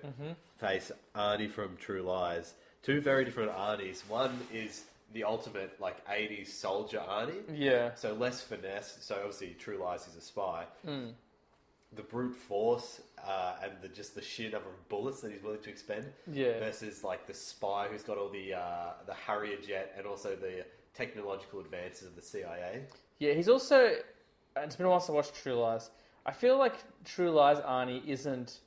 face 0.60 0.92
Arnie 1.16 1.50
from 1.50 1.78
True 1.78 2.02
Lies. 2.02 2.54
Two 2.82 3.02
very 3.02 3.24
different 3.26 3.52
Arnies. 3.52 4.02
One 4.10 4.40
is 4.54 4.84
the 5.14 5.24
ultimate 5.24 5.80
like 5.80 6.06
'80s 6.08 6.48
soldier 6.48 7.00
Arnie, 7.00 7.44
Yeah, 7.54 7.94
so 7.96 8.14
less 8.14 8.42
finesse. 8.42 8.98
So 9.02 9.16
obviously, 9.16 9.56
True 9.60 9.78
Lies 9.78 10.08
is 10.08 10.16
a 10.16 10.22
spy. 10.22 10.66
The 11.96 12.02
brute 12.02 12.36
force 12.36 13.02
uh, 13.26 13.56
and 13.64 13.72
the 13.82 13.88
just 13.88 14.16
the 14.16 14.22
sheer 14.22 14.50
number 14.52 14.70
of 14.70 14.90
bullets 14.90 15.22
that 15.22 15.32
he's 15.32 15.42
willing 15.44 15.62
to 15.62 15.70
expend 15.70 16.06
Yeah. 16.32 16.60
versus 16.60 17.04
like 17.04 17.26
the 17.28 17.34
spy 17.34 17.88
who's 17.92 18.04
got 18.04 18.18
all 18.18 18.30
the 18.30 18.54
uh, 18.54 18.94
the 19.06 19.14
Harrier 19.14 19.58
jet 19.58 19.94
and 19.98 20.06
also 20.06 20.36
the 20.36 20.66
technological 20.94 21.60
advances 21.60 22.08
of 22.08 22.16
the 22.16 22.22
CIA. 22.22 22.84
yeah. 23.20 23.34
He's 23.34 23.50
also. 23.50 23.96
and 24.56 24.66
It's 24.66 24.76
been 24.76 24.86
a 24.86 24.90
while 24.90 25.00
since 25.00 25.10
I 25.10 25.14
watched 25.14 25.36
True 25.36 25.54
Lies. 25.56 25.90
I 26.26 26.32
feel 26.32 26.58
like 26.58 26.76
True 27.06 27.32
Lies 27.32 27.58
Arnie 27.58 28.06
isn't 28.08 28.60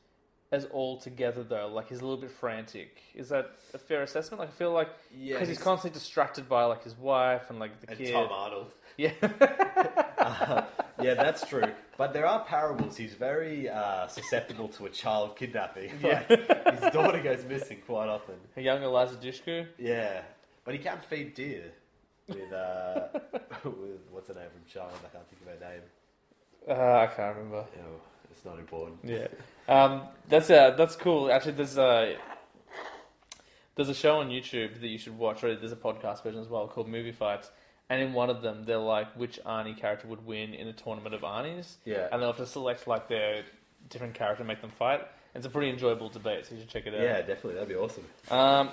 as 0.53 0.65
all 0.67 0.97
together 0.99 1.43
though. 1.43 1.69
Like 1.69 1.89
he's 1.89 1.99
a 2.01 2.05
little 2.05 2.21
bit 2.21 2.31
frantic. 2.31 3.03
Is 3.15 3.29
that 3.31 3.51
a 3.75 3.79
fair 3.79 4.03
assessment? 4.03 4.41
Like 4.41 4.49
I 4.51 4.53
feel 4.53 4.73
like 4.73 4.89
Yeah, 5.13 5.35
because 5.35 5.49
he's 5.49 5.57
he's- 5.59 5.65
constantly 5.65 5.99
distracted 5.99 6.49
by 6.49 6.65
like 6.65 6.83
his 6.85 6.97
wife 6.97 7.51
and 7.51 7.59
like 7.59 7.81
the 7.81 7.91
And 7.91 7.99
kid. 7.99 8.13
Tom 8.13 8.29
Arnold. 8.31 8.73
Yeah. 8.97 9.13
Yeah, 11.01 11.15
that's 11.15 11.47
true. 11.47 11.73
But 11.97 12.13
there 12.13 12.27
are 12.27 12.45
parables. 12.45 12.97
He's 12.97 13.15
very 13.15 13.69
uh, 13.69 14.07
susceptible 14.07 14.69
to 14.69 14.87
a 14.87 14.91
child 14.91 15.37
kidnapping. 15.37 15.91
Like, 16.03 16.29
his 16.29 16.93
daughter 16.93 17.21
goes 17.23 17.45
missing 17.45 17.79
quite 17.87 18.09
often. 18.09 18.37
A 18.57 18.61
young 18.61 18.83
Eliza 18.83 19.17
Dushku. 19.17 19.67
Yeah, 19.79 20.23
but 20.65 20.75
he 20.75 20.81
can't 20.81 21.05
feed 21.05 21.35
deer 21.35 21.65
with 22.29 22.53
uh, 22.53 23.09
with 23.65 24.01
what's 24.11 24.29
her 24.29 24.35
name 24.35 24.49
from 24.51 24.63
Charmed? 24.73 24.95
I 25.05 25.09
can't 25.09 25.29
think 25.29 25.43
of 25.43 25.61
her 25.61 25.71
name. 25.71 25.83
Uh, 26.69 26.99
I 26.99 27.07
can't 27.07 27.37
remember. 27.37 27.65
Oh, 27.79 28.01
it's 28.31 28.45
not 28.45 28.59
important. 28.59 28.99
Yeah, 29.05 29.29
um, 29.69 30.03
that's 30.29 30.51
uh, 30.51 30.71
that's 30.73 30.97
cool. 30.97 31.31
Actually, 31.31 31.53
there's 31.53 31.79
a 31.79 32.17
there's 33.77 33.89
a 33.89 33.95
show 33.95 34.19
on 34.19 34.31
YouTube 34.31 34.81
that 34.81 34.89
you 34.89 34.99
should 34.99 35.17
watch. 35.17 35.45
Or 35.45 35.55
there's 35.55 35.73
a 35.73 35.77
podcast 35.77 36.23
version 36.23 36.41
as 36.41 36.49
well 36.49 36.67
called 36.67 36.89
Movie 36.89 37.13
Fights, 37.13 37.51
and 37.89 38.03
in 38.03 38.13
one 38.13 38.31
of 38.31 38.43
them, 38.43 38.65
they're 38.65 38.79
like 38.79 39.09
which 39.17 39.39
Arnie 39.47 39.77
character 39.77 40.09
would 40.09 40.25
win 40.27 40.55
in 40.55 40.67
a 40.69 40.73
tournament 40.73 41.15
of 41.15 41.21
Arnies. 41.23 41.75
Yeah. 41.85 42.09
and 42.11 42.21
they'll 42.21 42.29
have 42.31 42.37
to 42.39 42.47
select 42.47 42.87
like 42.87 43.09
their 43.09 43.45
different 43.91 44.15
character 44.15 44.43
and 44.43 44.49
make 44.49 44.61
them 44.61 44.71
fight. 44.71 45.07
It's 45.35 45.47
a 45.47 45.51
pretty 45.51 45.71
enjoyable 45.71 46.09
debate, 46.09 46.47
so 46.47 46.55
you 46.55 46.63
should 46.63 46.71
check 46.71 46.87
it 46.87 46.95
out. 46.95 47.01
Yeah, 47.03 47.19
definitely. 47.19 47.55
That'd 47.55 47.69
be 47.69 47.75
awesome. 47.75 48.05
Um, 48.31 48.71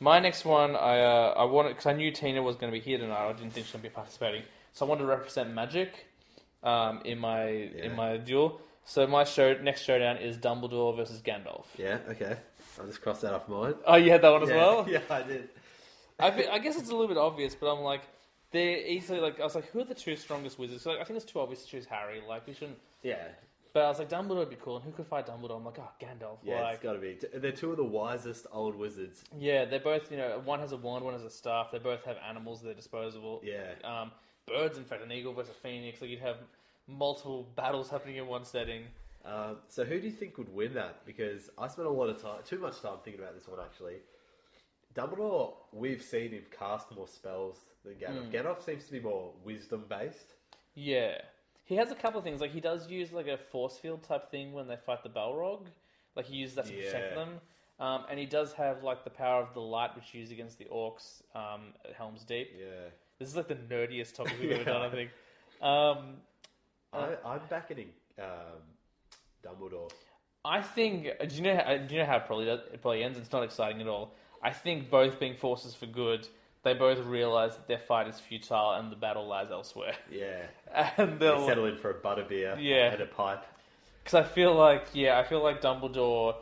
my 0.00 0.18
next 0.20 0.44
one, 0.44 0.76
I 0.76 1.00
uh, 1.00 1.34
I 1.36 1.44
wanted 1.44 1.70
because 1.70 1.86
I 1.86 1.92
knew 1.92 2.10
Tina 2.12 2.40
was 2.42 2.56
going 2.56 2.72
to 2.72 2.78
be 2.78 2.82
here 2.84 2.98
tonight. 2.98 3.28
I 3.28 3.32
didn't 3.32 3.52
think 3.52 3.66
she 3.66 3.72
was 3.72 3.72
going 3.72 3.82
to 3.82 3.88
be 3.90 3.94
participating, 3.94 4.42
so 4.72 4.86
I 4.86 4.88
wanted 4.88 5.02
to 5.02 5.06
represent 5.08 5.52
Magic 5.52 6.06
um, 6.62 7.02
in 7.04 7.18
my 7.18 7.48
Yeah. 7.48 7.84
in 7.86 7.96
my 7.96 8.16
duel. 8.16 8.60
So 8.86 9.06
my 9.06 9.24
show 9.24 9.54
next 9.54 9.82
showdown 9.82 10.18
is 10.18 10.36
Dumbledore 10.36 10.94
versus 10.94 11.20
Gandalf. 11.22 11.64
Yeah. 11.78 11.98
Okay. 12.10 12.36
I'll 12.78 12.86
just 12.86 13.00
cross 13.02 13.20
that 13.22 13.32
off 13.32 13.48
mine. 13.48 13.74
Oh, 13.86 13.96
you 13.96 14.10
had 14.10 14.22
that 14.22 14.30
one 14.30 14.42
as 14.42 14.50
yeah. 14.50 14.56
well. 14.56 14.86
Yeah, 14.90 15.00
I 15.10 15.22
did. 15.22 15.48
I, 16.18 16.26
I 16.52 16.58
guess 16.58 16.76
it's 16.76 16.90
a 16.90 16.92
little 16.92 17.08
bit 17.08 17.16
obvious, 17.16 17.54
but 17.54 17.72
I'm 17.72 17.82
like, 17.82 18.02
they're 18.54 18.78
easily 18.78 19.20
like 19.20 19.40
I 19.40 19.44
was 19.44 19.54
like, 19.54 19.68
who 19.70 19.80
are 19.80 19.84
the 19.84 19.94
two 19.94 20.16
strongest 20.16 20.58
wizards? 20.58 20.82
So, 20.82 20.90
like, 20.90 21.00
I 21.00 21.04
think 21.04 21.18
it's 21.18 21.30
too 21.30 21.40
obvious 21.40 21.62
to 21.64 21.68
choose 21.68 21.84
Harry. 21.84 22.22
Like 22.26 22.46
we 22.46 22.54
shouldn't. 22.54 22.78
Yeah. 23.02 23.28
But 23.74 23.82
I 23.84 23.88
was 23.88 23.98
like, 23.98 24.08
Dumbledore 24.08 24.36
would 24.36 24.50
be 24.50 24.56
cool, 24.62 24.76
and 24.76 24.84
who 24.84 24.92
could 24.92 25.06
fight 25.06 25.26
Dumbledore? 25.26 25.56
I'm 25.56 25.64
like, 25.64 25.80
oh, 25.80 25.90
Gandalf. 26.00 26.38
Yeah, 26.44 26.62
like, 26.62 26.74
it's 26.74 26.82
got 26.84 26.92
to 26.92 27.00
be. 27.00 27.18
They're 27.34 27.50
two 27.50 27.72
of 27.72 27.76
the 27.76 27.82
wisest 27.84 28.46
old 28.52 28.76
wizards. 28.76 29.24
Yeah, 29.36 29.64
they're 29.64 29.80
both, 29.80 30.12
you 30.12 30.16
know, 30.16 30.40
one 30.44 30.60
has 30.60 30.70
a 30.70 30.76
wand, 30.76 31.04
one 31.04 31.12
has 31.12 31.24
a 31.24 31.30
staff. 31.30 31.72
They 31.72 31.80
both 31.80 32.04
have 32.04 32.16
animals 32.28 32.62
that 32.62 32.70
are 32.70 32.74
disposable. 32.74 33.42
Yeah. 33.42 33.72
Um, 33.82 34.12
birds, 34.46 34.78
in 34.78 34.84
fact, 34.84 35.02
an 35.02 35.10
eagle 35.10 35.32
versus 35.32 35.50
a 35.50 35.60
phoenix. 35.60 36.00
Like, 36.00 36.10
you'd 36.10 36.20
have 36.20 36.36
multiple 36.86 37.48
battles 37.56 37.90
happening 37.90 38.14
in 38.14 38.28
one 38.28 38.44
setting. 38.44 38.84
Um, 39.24 39.56
so 39.68 39.84
who 39.84 39.98
do 39.98 40.06
you 40.06 40.12
think 40.12 40.36
would 40.38 40.54
win 40.54 40.74
that? 40.74 41.04
Because 41.06 41.50
I 41.58 41.66
spent 41.68 41.88
a 41.88 41.90
lot 41.90 42.10
of 42.10 42.20
time, 42.20 42.40
too 42.44 42.58
much 42.58 42.80
time 42.80 42.98
thinking 43.02 43.22
about 43.22 43.34
this 43.34 43.48
one 43.48 43.58
actually. 43.58 43.96
Dumbledore, 44.94 45.54
we've 45.72 46.02
seen 46.02 46.30
him 46.30 46.44
cast 46.56 46.94
more 46.94 47.08
spells 47.08 47.58
than 47.84 47.94
Gandalf. 47.94 48.30
Gandalf 48.30 48.64
seems 48.64 48.84
to 48.86 48.92
be 48.92 49.00
more 49.00 49.32
wisdom 49.44 49.84
based. 49.88 50.34
Yeah. 50.74 51.18
He 51.64 51.76
has 51.76 51.90
a 51.90 51.94
couple 51.94 52.18
of 52.18 52.24
things. 52.24 52.40
Like, 52.40 52.52
he 52.52 52.60
does 52.60 52.88
use, 52.90 53.12
like, 53.12 53.26
a 53.26 53.38
force 53.38 53.78
field 53.78 54.02
type 54.02 54.30
thing 54.30 54.52
when 54.52 54.68
they 54.68 54.76
fight 54.76 55.02
the 55.02 55.08
Balrog. 55.08 55.66
Like, 56.14 56.26
he 56.26 56.36
uses 56.36 56.56
that 56.56 56.66
to 56.66 56.72
protect 56.72 57.14
them. 57.16 57.40
Um, 57.80 58.04
and 58.08 58.18
he 58.20 58.26
does 58.26 58.52
have, 58.52 58.84
like, 58.84 59.02
the 59.02 59.10
power 59.10 59.42
of 59.42 59.52
the 59.54 59.60
light, 59.60 59.96
which 59.96 60.04
he 60.12 60.18
used 60.18 60.30
against 60.30 60.58
the 60.58 60.66
orcs 60.66 61.22
um, 61.34 61.72
at 61.84 61.94
Helm's 61.94 62.22
Deep. 62.22 62.50
Yeah, 62.56 62.66
This 63.18 63.28
is, 63.28 63.36
like, 63.36 63.48
the 63.48 63.56
nerdiest 63.56 64.14
topic 64.14 64.34
we've 64.40 64.52
ever 64.52 64.64
done, 64.64 64.82
I 64.82 64.90
think. 64.90 65.10
Um, 65.60 66.16
I, 66.92 67.16
I'm 67.24 67.40
backing 67.50 67.88
um, 68.20 68.62
Dumbledore. 69.44 69.90
I 70.44 70.60
think. 70.60 71.08
uh, 71.20 71.24
Do 71.24 71.34
you 71.34 71.42
know? 71.42 71.56
How, 71.56 71.76
do 71.78 71.94
you 71.94 72.00
know 72.00 72.06
how 72.06 72.16
it 72.18 72.26
probably 72.26 72.44
does, 72.44 72.60
it 72.72 72.80
probably 72.82 73.02
ends? 73.02 73.18
It's 73.18 73.32
not 73.32 73.42
exciting 73.42 73.80
at 73.80 73.88
all. 73.88 74.14
I 74.44 74.52
think 74.52 74.90
both 74.90 75.18
being 75.18 75.34
forces 75.36 75.74
for 75.74 75.86
good, 75.86 76.28
they 76.62 76.74
both 76.74 76.98
realize 77.06 77.56
that 77.56 77.66
their 77.66 77.78
fight 77.78 78.06
is 78.08 78.20
futile 78.20 78.72
and 78.72 78.92
the 78.92 78.96
battle 78.96 79.26
lies 79.26 79.50
elsewhere. 79.50 79.94
Yeah, 80.12 80.46
And 80.98 81.14
they 81.18 81.26
they'll 81.26 81.46
settle 81.46 81.64
in 81.66 81.78
for 81.78 81.90
a 81.90 81.94
butterbeer 81.94 82.56
Yeah. 82.60 82.92
and 82.92 83.00
a 83.00 83.06
pipe. 83.06 83.42
because 84.02 84.14
I 84.14 84.22
feel 84.22 84.54
like 84.54 84.84
yeah, 84.92 85.18
I 85.18 85.24
feel 85.24 85.42
like 85.42 85.60
Dumbledore, 85.62 86.36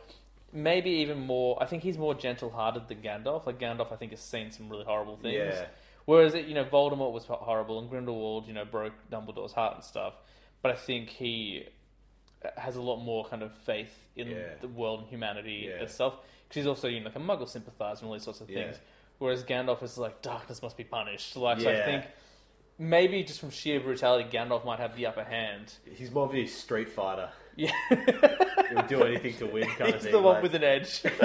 maybe 0.53 0.91
even 0.91 1.21
more. 1.21 1.63
I 1.63 1.67
think 1.67 1.83
he's 1.83 1.97
more 1.97 2.15
gentle-hearted 2.15 2.89
than 2.89 2.99
Gandalf. 3.03 3.47
Like 3.47 3.59
Gandalf, 3.59 3.93
I 3.93 3.97
think 3.97 4.11
has 4.11 4.21
seen 4.21 4.51
some 4.51 4.69
really 4.69 4.85
horrible 4.85 5.17
things. 5.17 5.35
Yeah. 5.37 5.67
Whereas 6.05 6.35
you 6.35 6.55
know 6.55 6.65
Voldemort 6.65 7.13
was 7.13 7.25
horrible 7.27 7.79
and 7.79 7.89
Grindelwald, 7.89 8.49
you 8.49 8.53
know, 8.53 8.65
broke 8.65 8.93
Dumbledore's 9.11 9.53
heart 9.53 9.77
and 9.77 9.85
stuff. 9.85 10.15
But 10.61 10.73
I 10.73 10.75
think 10.75 11.09
he 11.09 11.67
has 12.57 12.75
a 12.77 12.83
lot 12.83 12.97
more 12.97 13.25
kind 13.25 13.43
of 13.43 13.53
faith 13.59 13.97
in 14.17 14.29
Yeah. 14.29 14.55
the 14.61 14.67
world 14.69 15.01
and 15.01 15.09
humanity 15.09 15.67
Yeah. 15.69 15.83
itself. 15.85 16.17
Because 16.53 16.65
he's 16.65 16.69
also 16.69 16.87
you 16.87 17.01
know 17.01 17.07
like 17.07 17.17
a 17.17 17.19
Muggle 17.19 17.49
sympathizer 17.49 18.01
and 18.01 18.09
all 18.09 18.13
these 18.13 18.25
sorts 18.25 18.43
of 18.43 18.51
Yeah. 18.51 18.65
things. 18.65 18.77
Whereas 19.19 19.43
Gandalf 19.43 19.83
is 19.83 19.97
like 19.97 20.21
darkness 20.21 20.61
must 20.61 20.77
be 20.77 20.85
punished. 20.85 21.35
Like 21.35 21.61
so 21.61 21.71
I 21.71 21.73
Yeah. 21.73 21.85
think 21.87 22.05
maybe 22.79 23.25
just 23.25 23.41
from 23.41 23.49
sheer 23.49 23.81
brutality, 23.81 24.29
Gandalf 24.31 24.63
might 24.67 24.79
have 24.79 24.95
the 24.95 25.07
upper 25.07 25.25
hand. 25.25 25.73
He's 25.95 26.11
more 26.11 26.27
of 26.27 26.35
a 26.35 26.45
street 26.47 26.91
fighter. 26.91 27.31
Yeah, 27.57 27.73
He'll 28.71 28.83
do 28.87 29.03
anything 29.05 29.35
to 29.39 29.47
win, 29.47 29.67
kind 29.79 29.89
of 29.89 29.95
he's 29.95 30.03
thing. 30.05 30.13
the 30.13 30.21
one 30.21 30.35
like- 30.35 30.43
with 30.43 30.55
an 30.55 30.65
edge. 30.65 31.03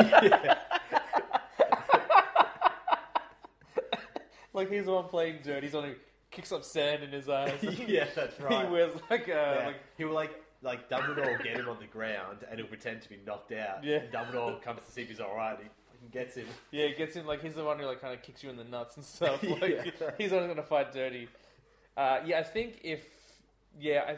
like 4.53 4.71
he's 4.71 4.85
the 4.85 4.91
one 4.91 5.05
playing 5.09 5.39
dirt. 5.43 5.63
He's 5.63 5.71
the 5.73 5.79
one 5.79 5.89
who 5.89 5.95
kicks 6.31 6.51
up 6.51 6.63
sand 6.63 7.03
in 7.03 7.11
his 7.11 7.29
eyes. 7.29 7.53
yeah, 7.87 8.07
that's 8.15 8.39
right. 8.39 8.65
He 8.65 8.71
wears 8.71 8.93
like 9.09 9.27
a 9.27 9.31
Yeah. 9.59 9.65
like 9.67 9.75
he 9.97 10.05
will 10.05 10.13
like 10.13 10.31
like 10.61 10.89
Dumbledore 10.89 11.37
will 11.37 11.43
get 11.43 11.57
him 11.57 11.69
on 11.69 11.77
the 11.79 11.85
ground 11.87 12.39
and 12.49 12.59
he'll 12.59 12.67
pretend 12.67 13.01
to 13.03 13.09
be 13.09 13.19
knocked 13.25 13.51
out. 13.51 13.83
Yeah. 13.83 13.97
And 13.97 14.11
Dumbledore 14.11 14.61
comes 14.61 14.83
to 14.85 14.91
see 14.91 15.01
if 15.03 15.09
he's 15.09 15.19
alright. 15.19 15.57
He 15.59 15.65
fucking 15.91 16.09
gets 16.11 16.35
him. 16.35 16.47
yeah, 16.71 16.85
it 16.85 16.97
gets 16.97 17.15
him 17.15 17.25
like 17.25 17.41
he's 17.41 17.55
the 17.55 17.63
one 17.63 17.77
who 17.79 17.85
like 17.85 18.01
kind 18.01 18.13
of 18.13 18.21
kicks 18.21 18.43
you 18.43 18.49
in 18.49 18.57
the 18.57 18.63
nuts 18.63 18.95
and 18.97 19.05
stuff. 19.05 19.41
Like 19.61 19.61
Yeah. 19.99 20.11
he's 20.17 20.33
only 20.33 20.47
gonna 20.47 20.63
fight 20.63 20.91
dirty. 20.93 21.27
Uh, 21.95 22.19
yeah, 22.25 22.39
I 22.39 22.43
think 22.43 22.79
if 22.83 23.03
yeah, 23.79 24.03
I, 24.07 24.17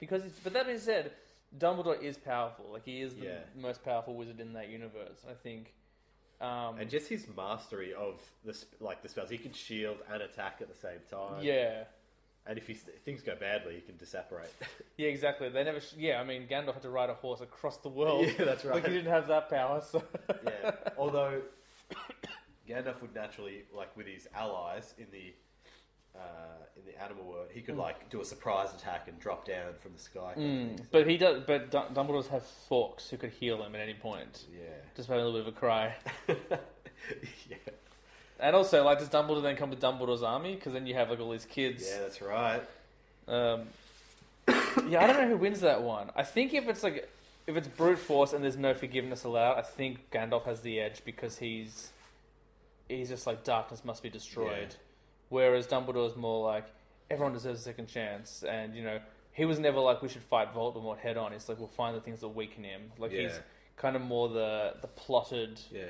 because 0.00 0.24
it's, 0.24 0.38
but 0.40 0.52
that 0.54 0.66
being 0.66 0.78
said, 0.78 1.12
Dumbledore 1.58 2.02
is 2.02 2.16
powerful. 2.18 2.66
Like 2.72 2.84
he 2.84 3.00
is 3.02 3.14
the 3.14 3.24
Yeah. 3.26 3.38
most 3.56 3.84
powerful 3.84 4.14
wizard 4.14 4.40
in 4.40 4.52
that 4.54 4.68
universe. 4.68 5.24
I 5.28 5.34
think. 5.34 5.72
Um, 6.40 6.78
And 6.78 6.90
just 6.90 7.08
his 7.08 7.26
mastery 7.34 7.94
of 7.94 8.20
the 8.44 8.52
sp- 8.52 8.76
like 8.80 9.02
the 9.02 9.08
spells, 9.08 9.30
he 9.30 9.38
can 9.38 9.52
shield 9.54 9.96
and 10.12 10.20
attack 10.22 10.58
at 10.60 10.68
the 10.68 10.74
same 10.74 10.98
time. 11.10 11.42
yeah, 11.42 11.84
and 12.48 12.58
if, 12.58 12.66
things 13.04 13.22
go 13.22 13.34
badly, 13.34 13.74
he 13.74 13.80
can 13.80 13.96
disapparate. 13.96 14.52
yeah, 14.96 15.08
exactly. 15.08 15.48
They 15.48 15.64
never. 15.64 15.80
Sh- 15.80 15.94
yeah, 15.98 16.20
I 16.20 16.24
mean, 16.24 16.46
Gandalf 16.48 16.74
had 16.74 16.82
to 16.82 16.90
ride 16.90 17.10
a 17.10 17.14
horse 17.14 17.40
across 17.40 17.78
the 17.78 17.88
world. 17.88 18.26
Yeah, 18.38 18.44
that's 18.44 18.64
right. 18.64 18.74
Like 18.76 18.86
he 18.86 18.92
didn't 18.94 19.10
have 19.12 19.28
that 19.28 19.48
power. 19.50 19.82
So 19.88 20.02
yeah. 20.44 20.72
Although 20.98 21.42
Gandalf 22.68 23.00
would 23.02 23.14
naturally, 23.14 23.62
like 23.74 23.96
with 23.96 24.06
his 24.06 24.28
allies 24.34 24.94
in 24.98 25.06
the 25.12 25.32
uh, 26.18 26.64
in 26.76 26.82
the 26.86 27.02
animal 27.02 27.24
world, 27.24 27.48
he 27.52 27.60
could 27.60 27.74
Mm. 27.74 27.78
like 27.80 28.08
do 28.10 28.20
a 28.20 28.24
surprise 28.24 28.72
attack 28.74 29.06
and 29.08 29.18
drop 29.20 29.46
down 29.46 29.74
from 29.82 29.92
the 29.92 29.98
sky. 29.98 30.32
of. 30.36 30.90
But 30.90 31.06
he 31.08 31.16
does. 31.18 31.42
But 31.46 31.70
Dum- 31.70 31.92
Dumbledore's 31.94 32.28
have 32.28 32.42
Fawkes 32.68 33.10
who 33.10 33.16
could 33.18 33.30
heal 33.32 33.62
him 33.62 33.74
at 33.74 33.80
any 33.82 33.94
point. 33.94 34.44
yeah, 34.52 34.68
Just 34.96 35.08
by 35.08 35.16
a 35.16 35.18
little 35.18 35.32
bit 35.32 35.42
of 35.42 35.48
a 35.48 35.52
cry. 35.58 35.94
yeah, 36.28 37.56
And 38.38 38.54
also, 38.54 38.84
like, 38.84 38.98
does 38.98 39.08
Dumbledore 39.08 39.42
then 39.42 39.56
come 39.56 39.70
with 39.70 39.80
Dumbledore's 39.80 40.22
army? 40.22 40.54
Because 40.54 40.72
then 40.72 40.86
you 40.86 40.94
have 40.94 41.10
like 41.10 41.20
all 41.20 41.30
these 41.30 41.46
kids. 41.46 41.86
yeah, 41.88 42.00
that's 42.00 42.20
right. 42.20 42.62
Um, 43.28 43.62
yeah, 44.88 45.02
I 45.02 45.06
don't 45.06 45.16
know 45.20 45.28
who 45.28 45.36
wins 45.36 45.60
that 45.60 45.82
one. 45.82 46.10
I 46.14 46.22
think 46.22 46.54
if 46.54 46.68
it's 46.68 46.82
like 46.82 47.08
if 47.46 47.56
it's 47.56 47.68
brute 47.68 47.98
force 47.98 48.32
and 48.32 48.42
there's 48.42 48.56
no 48.56 48.74
forgiveness 48.74 49.24
allowed, 49.24 49.58
I 49.58 49.62
think 49.62 50.10
Gandalf 50.10 50.44
has 50.44 50.60
the 50.60 50.80
edge 50.80 51.02
because 51.04 51.38
he's 51.38 51.90
he's 52.88 53.08
just 53.08 53.26
like 53.26 53.44
darkness 53.44 53.84
must 53.84 54.02
be 54.02 54.10
destroyed. 54.10 54.68
Yeah. 54.70 54.76
Whereas 55.28 55.66
Dumbledore's 55.66 56.16
more 56.16 56.44
like 56.44 56.66
everyone 57.10 57.32
deserves 57.32 57.60
a 57.60 57.62
second 57.62 57.88
chance, 57.88 58.44
and 58.44 58.74
you 58.76 58.84
know 58.84 59.00
he 59.32 59.44
was 59.44 59.58
never 59.58 59.80
like 59.80 60.02
we 60.02 60.08
should 60.08 60.22
fight 60.22 60.54
Voldemort 60.54 60.98
head 60.98 61.16
on. 61.16 61.32
He's 61.32 61.48
like 61.48 61.58
we'll 61.58 61.68
find 61.68 61.96
the 61.96 62.00
things 62.00 62.20
that 62.20 62.28
weaken 62.28 62.64
him. 62.64 62.92
Like 62.98 63.12
he's 63.12 63.40
kind 63.76 63.96
of 63.96 64.02
more 64.02 64.28
the 64.28 64.74
the 64.80 64.88
plotted. 64.88 65.60
Yeah, 65.72 65.84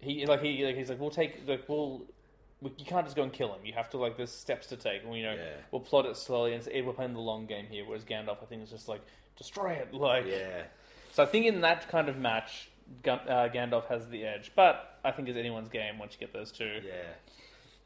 He 0.00 0.26
like 0.26 0.42
he 0.42 0.64
like 0.64 0.76
he's 0.76 0.88
like 0.88 1.00
we'll 1.00 1.10
take 1.10 1.42
like 1.46 1.68
we'll. 1.68 2.02
we- 2.60 2.72
You 2.78 2.84
can't 2.84 3.04
just 3.06 3.16
go 3.16 3.22
and 3.22 3.32
kill 3.32 3.52
him. 3.54 3.64
You 3.64 3.72
have 3.74 3.90
to 3.90 3.98
like. 3.98 4.16
There's 4.16 4.30
steps 4.32 4.66
to 4.68 4.76
take. 4.76 5.02
and, 5.04 5.14
You 5.16 5.22
know, 5.24 5.34
Yeah. 5.34 5.56
we'll 5.70 5.80
plot 5.80 6.06
it 6.06 6.16
slowly, 6.16 6.54
and 6.54 6.62
say, 6.62 6.80
we're 6.82 6.92
playing 6.92 7.14
the 7.14 7.20
long 7.20 7.46
game 7.46 7.66
here. 7.70 7.84
Whereas 7.86 8.04
Gandalf, 8.04 8.38
I 8.42 8.46
think, 8.46 8.62
is 8.62 8.70
just 8.70 8.88
like 8.88 9.00
destroy 9.36 9.72
it. 9.72 9.88
Like, 9.92 10.26
yeah, 10.26 10.62
so 11.12 11.22
I 11.22 11.26
think 11.26 11.46
in 11.46 11.60
that 11.62 11.88
kind 11.88 12.08
of 12.08 12.16
match, 12.16 12.68
Gun- 13.02 13.28
uh, 13.28 13.48
Gandalf 13.52 13.86
has 13.88 14.06
the 14.08 14.24
edge. 14.24 14.52
But 14.54 14.98
I 15.04 15.10
think 15.10 15.28
it's 15.28 15.38
anyone's 15.38 15.68
game 15.68 15.98
once 15.98 16.14
you 16.14 16.20
get 16.20 16.32
those 16.32 16.52
two. 16.52 16.80
yeah. 16.86 17.14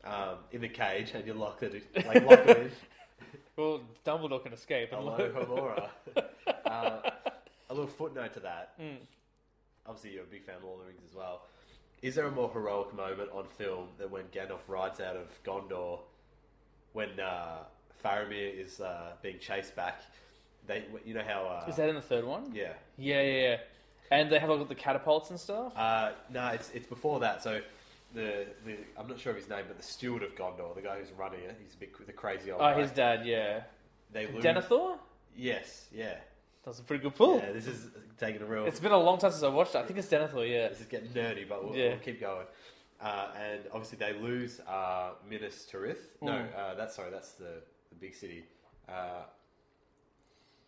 Um, 0.04 0.38
in 0.50 0.60
the 0.60 0.68
cage, 0.68 1.12
and 1.14 1.24
you 1.26 1.32
lock 1.34 1.62
it, 1.62 1.72
like 2.06 2.24
lock 2.24 2.40
it 2.40 2.56
in. 2.58 2.70
Well, 3.56 3.82
Dumbledore 4.06 4.42
can 4.42 4.52
escape. 4.54 4.92
and 4.92 5.02
Hello, 5.02 5.88
Homora. 6.16 6.24
uh, 6.64 7.10
a 7.68 7.74
little 7.74 7.86
footnote 7.86 8.32
to 8.34 8.40
that. 8.40 8.72
Mm. 8.80 8.96
Obviously, 9.86 10.12
you're 10.14 10.22
a 10.22 10.26
big 10.26 10.44
fan 10.44 10.56
of 10.56 10.64
Lord 10.64 10.80
of 10.80 10.86
the 10.86 10.92
Rings 10.92 11.02
as 11.08 11.14
well. 11.14 11.42
Is 12.02 12.16
there 12.16 12.26
a 12.26 12.30
more 12.32 12.50
heroic 12.52 12.94
moment 12.94 13.30
on 13.32 13.46
film 13.46 13.88
than 13.98 14.10
when 14.10 14.24
Gandalf 14.24 14.60
rides 14.66 15.00
out 15.00 15.16
of 15.16 15.28
Gondor 15.44 16.00
when 16.92 17.18
uh, 17.20 17.58
Faramir 18.04 18.58
is 18.58 18.80
uh, 18.80 19.12
being 19.22 19.38
chased 19.38 19.76
back? 19.76 20.00
They, 20.66 20.84
you 21.04 21.14
know 21.14 21.22
how? 21.26 21.44
Uh, 21.44 21.68
Is 21.68 21.76
that 21.76 21.88
in 21.88 21.94
the 21.94 22.00
third 22.02 22.24
one? 22.24 22.52
yeah. 22.54 22.72
Yeah, 22.98 23.22
yeah, 23.22 23.42
yeah. 23.42 23.56
And 24.10 24.30
they 24.30 24.38
have 24.38 24.50
like 24.50 24.68
the 24.68 24.74
catapults 24.74 25.30
and 25.30 25.40
stuff. 25.40 25.72
Uh, 25.76 26.12
no, 26.30 26.48
it's 26.48 26.70
it's 26.74 26.86
before 26.86 27.20
that. 27.20 27.42
So 27.42 27.60
the, 28.14 28.46
the 28.66 28.76
I'm 28.98 29.08
not 29.08 29.18
sure 29.18 29.30
of 29.30 29.38
his 29.38 29.48
name, 29.48 29.64
but 29.66 29.78
the 29.78 29.82
steward 29.82 30.22
of 30.22 30.34
Gondor, 30.34 30.74
the 30.74 30.82
guy 30.82 30.98
who's 30.98 31.10
running 31.16 31.40
it, 31.40 31.56
he's 31.62 31.74
a 31.74 31.76
bit 31.78 32.06
the 32.06 32.12
crazy 32.12 32.50
old. 32.52 32.60
Oh, 32.60 32.64
guy. 32.74 32.80
his 32.82 32.90
dad, 32.90 33.24
yeah. 33.24 33.62
They 34.12 34.26
lose. 34.26 34.44
Denethor? 34.44 34.98
Yes, 35.34 35.86
yeah, 35.94 36.16
That's 36.64 36.78
a 36.78 36.82
pretty 36.82 37.02
good 37.02 37.14
pull. 37.14 37.38
yeah. 37.38 37.52
This 37.52 37.66
is 37.66 37.88
taking 38.18 38.40
a 38.42 38.44
real. 38.44 38.64
It's 38.66 38.78
been 38.80 38.92
a 38.92 38.96
long 38.96 39.18
time 39.18 39.32
since 39.32 39.42
I 39.42 39.48
watched 39.48 39.74
it. 39.74 39.78
I 39.78 39.82
think 39.86 39.98
it's 39.98 40.08
Denethor, 40.08 40.48
yeah. 40.48 40.68
This 40.68 40.80
is 40.80 40.86
getting 40.86 41.08
nerdy, 41.10 41.48
but 41.48 41.64
we'll, 41.64 41.76
Yeah. 41.76 41.88
we'll 41.90 41.98
keep 41.98 42.20
going. 42.20 42.46
Uh, 43.00 43.28
and 43.36 43.62
obviously, 43.72 43.98
they 43.98 44.12
lose 44.12 44.60
uh, 44.60 45.10
Minas 45.28 45.66
Tirith. 45.70 45.98
No, 46.20 46.32
Mm. 46.32 46.56
uh, 46.56 46.74
that's 46.74 46.94
sorry, 46.94 47.10
that's 47.10 47.32
the, 47.32 47.62
the 47.88 47.94
big 48.00 48.14
city. 48.14 48.44
Uh, 48.88 49.22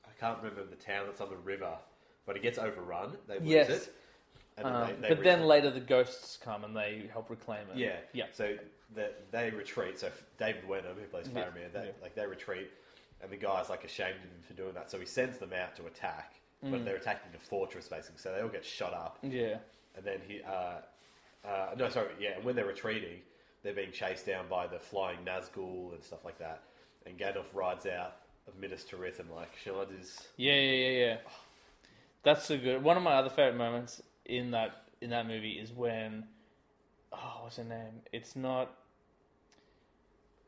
I 0.05 0.11
can't 0.21 0.39
remember 0.39 0.65
the 0.65 0.75
town 0.77 1.07
that's 1.07 1.21
on 1.21 1.29
the 1.31 1.37
river, 1.37 1.73
but 2.27 2.37
it 2.37 2.43
gets 2.43 2.59
overrun. 2.59 3.17
They 3.29 3.39
lose 3.39 3.49
Yes. 3.49 3.71
it. 3.71 3.95
And 4.57 4.67
then 4.67 4.75
Um, 4.75 4.87
they, 5.01 5.09
they 5.09 5.15
but 5.15 5.25
then 5.25 5.45
later 5.47 5.71
the 5.71 5.81
ghosts 5.81 6.37
come 6.43 6.65
and 6.65 6.77
they 6.77 7.09
help 7.13 7.31
reclaim 7.31 7.69
it. 7.73 7.77
yeah, 7.77 7.97
Yeah. 8.13 8.27
So 8.33 8.57
the, 8.95 9.13
they 9.33 9.51
retreat. 9.51 9.99
So 9.99 10.11
David 10.39 10.67
Wenham, 10.69 10.97
who 10.97 11.07
plays 11.07 11.29
Yeah, 11.35 11.51
they, 11.73 11.87
yeah. 11.87 11.91
like 12.03 12.15
they 12.15 12.27
retreat, 12.27 12.71
and 13.23 13.31
the 13.31 13.37
guy's 13.37 13.69
like 13.71 13.85
ashamed 13.85 14.17
of 14.17 14.31
him 14.31 14.43
for 14.47 14.55
doing 14.55 14.75
that. 14.75 14.91
So 14.91 14.99
he 14.99 15.07
sends 15.07 15.39
them 15.39 15.53
out 15.53 15.77
to 15.77 15.87
attack, 15.87 16.35
Mm. 16.65 16.71
but 16.71 16.85
they're 16.85 16.97
attacking 16.97 17.31
a 17.35 17.39
fortress 17.39 17.89
basically. 17.89 18.19
So 18.19 18.33
they 18.33 18.41
all 18.41 18.49
get 18.49 18.65
shot 18.65 18.95
up. 18.95 19.19
Yeah. 19.23 19.59
And 19.97 20.05
then 20.05 20.21
he, 20.27 20.41
uh, 20.43 20.79
uh, 21.47 21.75
no, 21.77 21.89
sorry, 21.91 22.09
yeah. 22.19 22.37
And 22.37 22.45
when 22.45 22.57
they're 22.57 22.65
retreating, 22.67 23.21
they're 23.63 23.75
being 23.75 23.93
chased 23.93 24.27
down 24.27 24.47
by 24.49 24.67
the 24.67 24.79
flying 24.79 25.19
Nazgul 25.27 25.93
and 25.95 26.03
stuff 26.03 26.25
like 26.25 26.39
that. 26.39 26.63
And 27.07 27.19
Gandalf 27.19 27.47
rides 27.53 27.87
out 27.87 28.17
of 28.49 28.59
Minas 28.59 28.85
Tirith 28.85 29.21
and 29.21 29.31
like, 29.31 29.53
just? 29.63 30.29
Yeah, 30.37 30.55
yeah, 30.55 30.73
yeah, 30.89 31.07
yeah. 31.07 31.17
That's 32.23 32.45
so 32.47 32.57
good. 32.59 32.83
One 32.83 32.97
of 32.97 33.03
my 33.03 33.15
other 33.15 33.29
favorite 33.31 33.57
moments 33.57 34.03
in 34.25 34.51
that 34.53 34.85
in 35.01 35.11
that 35.11 35.27
movie 35.27 35.53
is 35.53 35.71
when 35.73 36.25
oh, 37.13 37.41
what's 37.43 37.57
her 37.57 37.65
name? 37.65 38.01
It's 38.13 38.35
not. 38.37 38.75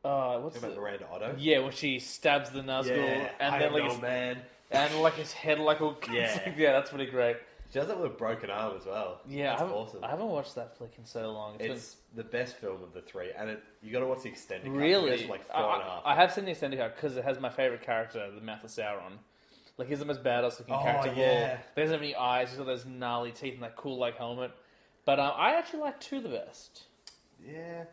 Uh, 0.06 0.38
what's 0.40 0.58
About 0.58 0.74
the, 0.74 0.80
Red 0.80 1.04
Otto. 1.12 1.34
yeah, 1.38 1.58
when 1.60 1.72
she 1.72 1.98
stabs 1.98 2.50
the 2.50 2.60
Nazgul 2.60 3.28
and 3.40 3.54
I 3.54 3.58
then 3.58 3.72
like 3.72 3.84
know, 3.84 3.90
his, 3.90 4.00
man. 4.00 4.38
and 4.70 4.94
like 5.00 5.14
his 5.14 5.32
head 5.32 5.58
like 5.58 5.80
all 5.80 5.96
Yeah. 6.12 6.52
yeah, 6.56 6.72
that's 6.72 6.90
pretty 6.90 7.10
great. 7.10 7.36
She 7.72 7.80
does 7.80 7.88
that 7.88 7.96
with 8.00 8.12
a 8.12 8.14
broken 8.14 8.48
arm 8.48 8.76
as 8.78 8.86
well. 8.86 9.20
Yeah, 9.28 9.46
I 9.46 9.48
that's 9.48 9.60
haven't, 9.62 9.74
awesome. 9.76 10.04
I 10.04 10.08
haven't 10.10 10.28
watched 10.28 10.54
that 10.54 10.76
flick 10.78 10.92
in 10.98 11.04
so 11.04 11.32
long. 11.32 11.56
It's, 11.58 11.74
It's 11.74 11.96
the 12.14 12.22
best 12.22 12.56
film 12.58 12.80
of 12.82 12.94
the 12.94 13.00
three, 13.00 13.30
and 13.36 13.50
it, 13.50 13.62
you 13.82 13.90
got 13.90 14.00
to 14.00 14.06
watch 14.06 14.22
the 14.22 14.28
extended 14.28 14.64
been 14.64 14.74
cut. 14.74 14.80
really 14.80 15.10
It's 15.10 15.28
like 15.28 15.44
I, 15.52 15.60
four 15.60 15.72
and 15.74 15.82
a 15.82 15.84
half. 15.84 16.02
I, 16.04 16.12
I 16.12 16.14
have 16.14 16.32
seen 16.32 16.44
the 16.44 16.52
extended 16.52 16.78
cut 16.78 16.94
because 16.94 17.16
it 17.16 17.24
has 17.24 17.40
my 17.40 17.50
favorite 17.50 17.82
character, 17.82 18.30
the 18.32 18.40
Mouth 18.40 18.62
of 18.62 18.70
Sauron. 18.70 19.18
Like 19.78 19.88
he's 19.88 19.98
the 19.98 20.04
most 20.04 20.22
badass 20.22 20.58
looking 20.60 20.74
Oh, 20.74 20.82
character 20.82 21.10
of 21.10 21.18
all. 21.18 21.24
yeah. 21.24 21.58
He 21.74 21.80
doesn't 21.80 21.92
have 21.94 22.02
any 22.02 22.14
eyes. 22.14 22.48
He's 22.50 22.58
got 22.58 22.66
those 22.66 22.86
gnarly 22.86 23.32
teeth 23.32 23.54
and 23.54 23.62
that 23.64 23.74
cool 23.76 23.98
like 23.98 24.16
helmet. 24.16 24.52
But 25.04 25.18
um, 25.18 25.32
I 25.36 25.56
actually 25.56 25.80
like 25.80 25.98
two 26.00 26.20
the 26.20 26.28
best. 26.30 26.84
yeah, 27.44 27.84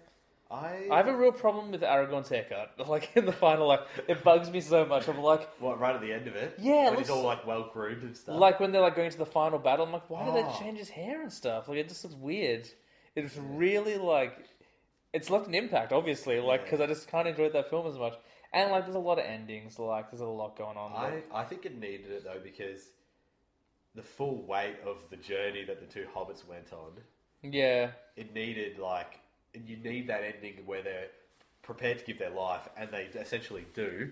I. 0.54 0.88
I 0.92 0.98
have 0.98 1.08
a 1.08 1.16
real 1.18 1.32
problem 1.32 1.72
with 1.72 1.82
Aragorn's 1.82 2.30
haircut. 2.30 2.72
Like 2.88 3.10
in 3.16 3.26
the 3.26 3.32
final, 3.32 3.68
like 3.68 3.82
it 4.08 4.24
bugs 4.24 4.52
me 4.52 4.62
so 4.62 4.86
much. 4.86 5.08
I'm 5.08 5.20
like, 5.22 5.50
what 5.60 5.80
right 5.80 5.96
at 5.96 6.02
the 6.02 6.14
end 6.14 6.28
of 6.28 6.36
it? 6.36 6.56
Yeah, 6.60 6.74
it 6.74 6.76
when 6.76 6.86
looks- 6.92 7.00
he's 7.02 7.10
all 7.10 7.24
like 7.24 7.46
well 7.48 7.70
groomed 7.74 8.04
and 8.04 8.16
stuff. 8.16 8.38
like 8.40 8.60
when 8.60 8.72
they're 8.72 8.82
like 8.82 8.96
going 8.96 9.10
to 9.12 9.18
the 9.18 9.26
final 9.26 9.58
battle. 9.60 9.86
I'm 9.86 9.92
like, 9.92 10.10
why 10.10 10.26
did 10.26 10.34
Oh. 10.36 10.44
they 10.54 10.60
change 10.64 10.78
his 10.78 10.90
hair 10.90 11.22
and 11.22 11.32
stuff? 11.34 11.68
Like 11.68 11.78
it 11.80 11.90
just 11.90 12.04
looks 12.04 12.16
weird. 12.16 12.68
It's 13.16 13.36
really 13.38 13.98
like 13.98 14.38
it's 15.14 15.30
left 15.30 15.48
an 15.48 15.56
impact, 15.56 15.92
obviously. 15.92 16.40
Like 16.40 16.62
Yeah. 16.62 16.66
because 16.66 16.82
I 16.82 16.86
just 16.88 17.08
can't 17.08 17.28
enjoy 17.28 17.50
that 17.50 17.70
film 17.70 17.88
as 17.88 17.98
much. 17.98 18.14
And 18.52 18.70
like, 18.72 18.84
there's 18.84 18.96
a 18.96 19.00
lot 19.00 19.18
of 19.18 19.26
endings. 19.26 19.80
Like 19.80 20.12
there's 20.12 20.22
a 20.22 20.26
lot 20.28 20.56
going 20.58 20.78
on. 20.78 20.92
I, 20.96 21.16
Like, 21.16 21.30
I 21.34 21.44
think 21.44 21.66
it 21.66 21.80
needed 21.80 22.12
it 22.12 22.24
though 22.24 22.40
because 22.44 22.90
the 23.96 24.04
full 24.04 24.46
weight 24.46 24.78
of 24.86 24.98
the 25.10 25.18
journey 25.18 25.64
that 25.66 25.80
the 25.80 25.86
two 25.86 26.06
hobbits 26.16 26.48
went 26.48 26.72
on, 26.74 26.92
yeah, 27.44 27.92
it 28.16 28.34
needed 28.34 28.78
like 28.80 29.20
you 29.54 29.78
need 29.78 30.08
that 30.08 30.24
ending 30.24 30.56
where 30.66 30.82
they're 30.82 31.08
prepared 31.62 31.98
to 32.00 32.04
give 32.06 32.20
their 32.20 32.30
life, 32.30 32.68
and 32.76 32.90
they 32.92 33.04
essentially 33.18 33.66
do, 33.74 34.12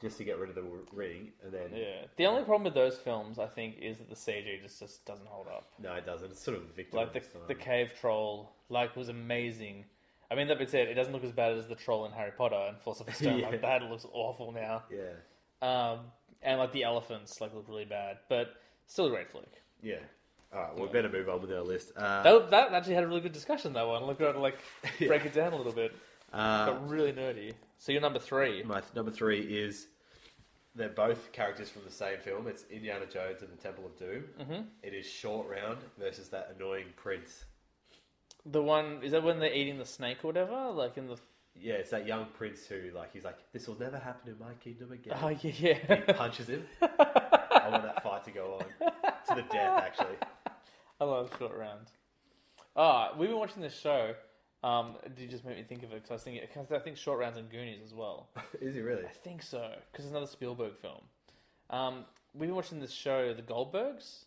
just 0.00 0.18
to 0.18 0.24
get 0.24 0.38
rid 0.38 0.48
of 0.50 0.54
the 0.54 0.62
ring, 0.92 1.32
and 1.42 1.52
then 1.52 1.70
Mm. 1.70 1.78
yeah. 1.78 2.06
The 2.16 2.26
only 2.26 2.44
problem 2.44 2.62
with 2.64 2.74
those 2.74 2.96
films, 2.98 3.38
I 3.40 3.46
think, 3.48 3.78
is 3.78 3.98
that 3.98 4.08
the 4.08 4.14
CG 4.14 4.60
just 4.62 4.78
just 4.78 5.04
doesn't 5.04 5.26
hold 5.26 5.48
up. 5.48 5.68
no, 5.80 5.94
it 5.94 6.06
doesn't. 6.06 6.30
It's 6.30 6.42
sort 6.44 6.56
of 6.56 6.62
victim. 6.76 6.98
Like 7.00 7.12
the 7.12 7.22
the 7.48 7.54
cave 7.56 7.92
troll, 8.00 8.52
like 8.68 8.94
was 8.94 9.08
amazing. 9.08 9.84
I 10.30 10.34
mean, 10.36 10.48
that 10.48 10.58
being 10.58 10.70
said, 10.70 10.88
it 10.88 10.94
doesn't 10.94 11.12
look 11.12 11.24
as 11.24 11.32
bad 11.32 11.52
as 11.56 11.66
the 11.68 11.74
troll 11.76 12.04
in 12.06 12.12
Harry 12.12 12.32
Potter 12.36 12.66
and 12.68 12.78
Philosopher's 12.80 13.16
Stone. 13.18 13.38
Yeah. 13.40 13.48
Like 13.48 13.62
that 13.62 13.82
looks 13.82 14.06
awful 14.12 14.52
now. 14.52 14.82
yeah, 14.90 15.12
Um, 15.62 16.00
and 16.42 16.58
like 16.58 16.72
the 16.72 16.84
elephants, 16.84 17.40
like 17.40 17.52
look 17.54 17.68
really 17.68 17.84
bad, 17.84 18.18
but 18.28 18.54
still 18.86 19.06
a 19.06 19.10
great 19.10 19.30
flick. 19.30 19.62
yeah. 19.82 19.98
All 20.54 20.60
right, 20.62 20.74
well, 20.74 20.86
we 20.86 20.92
better 20.92 21.08
move 21.08 21.28
on 21.28 21.40
with 21.42 21.52
our 21.52 21.60
list. 21.62 21.92
Uh, 21.96 22.22
That, 22.22 22.50
that 22.50 22.72
actually 22.72 22.94
had 22.94 23.04
a 23.04 23.08
really 23.08 23.20
good 23.20 23.32
discussion. 23.32 23.72
That 23.74 23.86
one. 23.86 24.04
Look 24.04 24.20
at 24.20 24.38
like 24.38 24.58
Yeah. 24.98 25.08
break 25.08 25.24
it 25.26 25.32
down 25.34 25.52
a 25.52 25.56
little 25.56 25.72
bit. 25.72 25.94
uh, 26.32 26.66
Got 26.66 26.88
really 26.88 27.12
nerdy. 27.12 27.52
So 27.78 27.92
you're 27.92 28.00
number 28.00 28.18
three. 28.20 28.62
My 28.62 28.80
th- 28.80 28.94
number 28.94 29.10
three 29.10 29.40
is 29.40 29.88
they're 30.74 30.88
both 30.88 31.32
characters 31.32 31.68
from 31.68 31.82
the 31.84 31.90
same 31.90 32.18
film. 32.18 32.46
It's 32.46 32.64
Indiana 32.70 33.06
Jones 33.06 33.42
and 33.42 33.50
the 33.50 33.56
Temple 33.62 33.86
of 33.86 33.96
Doom. 33.98 34.24
Mm-hmm. 34.40 34.62
is 34.82 35.06
Short 35.06 35.48
Round 35.48 35.78
versus 35.98 36.28
that 36.30 36.54
annoying 36.56 36.86
prince. 36.96 37.44
The 38.46 38.62
one 38.62 39.00
is 39.02 39.12
that 39.12 39.22
when 39.24 39.40
they're 39.40 39.52
eating 39.52 39.78
the 39.78 39.84
snake 39.84 40.18
or 40.22 40.28
whatever? 40.28 40.70
Like 40.70 40.96
in 40.96 41.08
the 41.08 41.16
Yeah, 41.58 41.74
it's 41.74 41.90
that 41.90 42.06
young 42.06 42.26
prince 42.34 42.64
who, 42.66 42.90
like, 42.94 43.12
he's 43.12 43.24
like, 43.24 43.38
"This 43.52 43.66
will 43.66 43.78
never 43.80 43.98
happen 43.98 44.30
in 44.32 44.38
my 44.38 44.54
kingdom 44.62 44.92
again." 44.92 45.18
oh 45.20 45.28
yeah 45.28 45.36
yeah. 45.42 45.50
He 45.52 45.70
yeah. 45.88 46.12
punches 46.12 46.46
him. 46.48 46.64
I 46.82 47.68
want 47.70 47.82
that 47.82 48.02
fight 48.04 48.24
to 48.24 48.30
go 48.30 48.54
on 48.60 48.66
to 49.28 49.34
the 49.34 49.42
death. 49.52 49.82
Actually, 49.82 50.16
I 51.00 51.04
love 51.04 51.30
short 51.38 51.56
rounds. 51.56 51.90
Ah, 52.74 53.12
we've 53.18 53.28
been 53.28 53.38
watching 53.38 53.62
this 53.62 53.78
show. 53.78 54.14
Um, 54.62 54.96
did 55.14 55.20
you 55.22 55.28
just 55.28 55.44
make 55.44 55.56
me 55.56 55.62
think 55.62 55.82
of 55.82 55.92
it? 55.92 55.96
Because 55.96 56.10
I 56.10 56.14
was 56.14 56.22
thinking, 56.22 56.42
cause 56.52 56.72
I 56.72 56.78
think 56.78 56.96
Short 56.96 57.20
Rounds 57.20 57.36
and 57.36 57.48
Goonies 57.48 57.80
as 57.84 57.94
well. 57.94 58.28
Is 58.60 58.74
he 58.74 58.80
really? 58.80 59.04
I 59.04 59.12
think 59.12 59.42
so 59.42 59.70
because 59.92 60.06
it's 60.06 60.10
another 60.10 60.26
Spielberg 60.26 60.76
film. 60.76 61.02
Um, 61.70 62.04
we've 62.34 62.48
been 62.48 62.56
watching 62.56 62.80
this 62.80 62.92
show, 62.92 63.32
The 63.34 63.42
Goldbergs. 63.42 64.24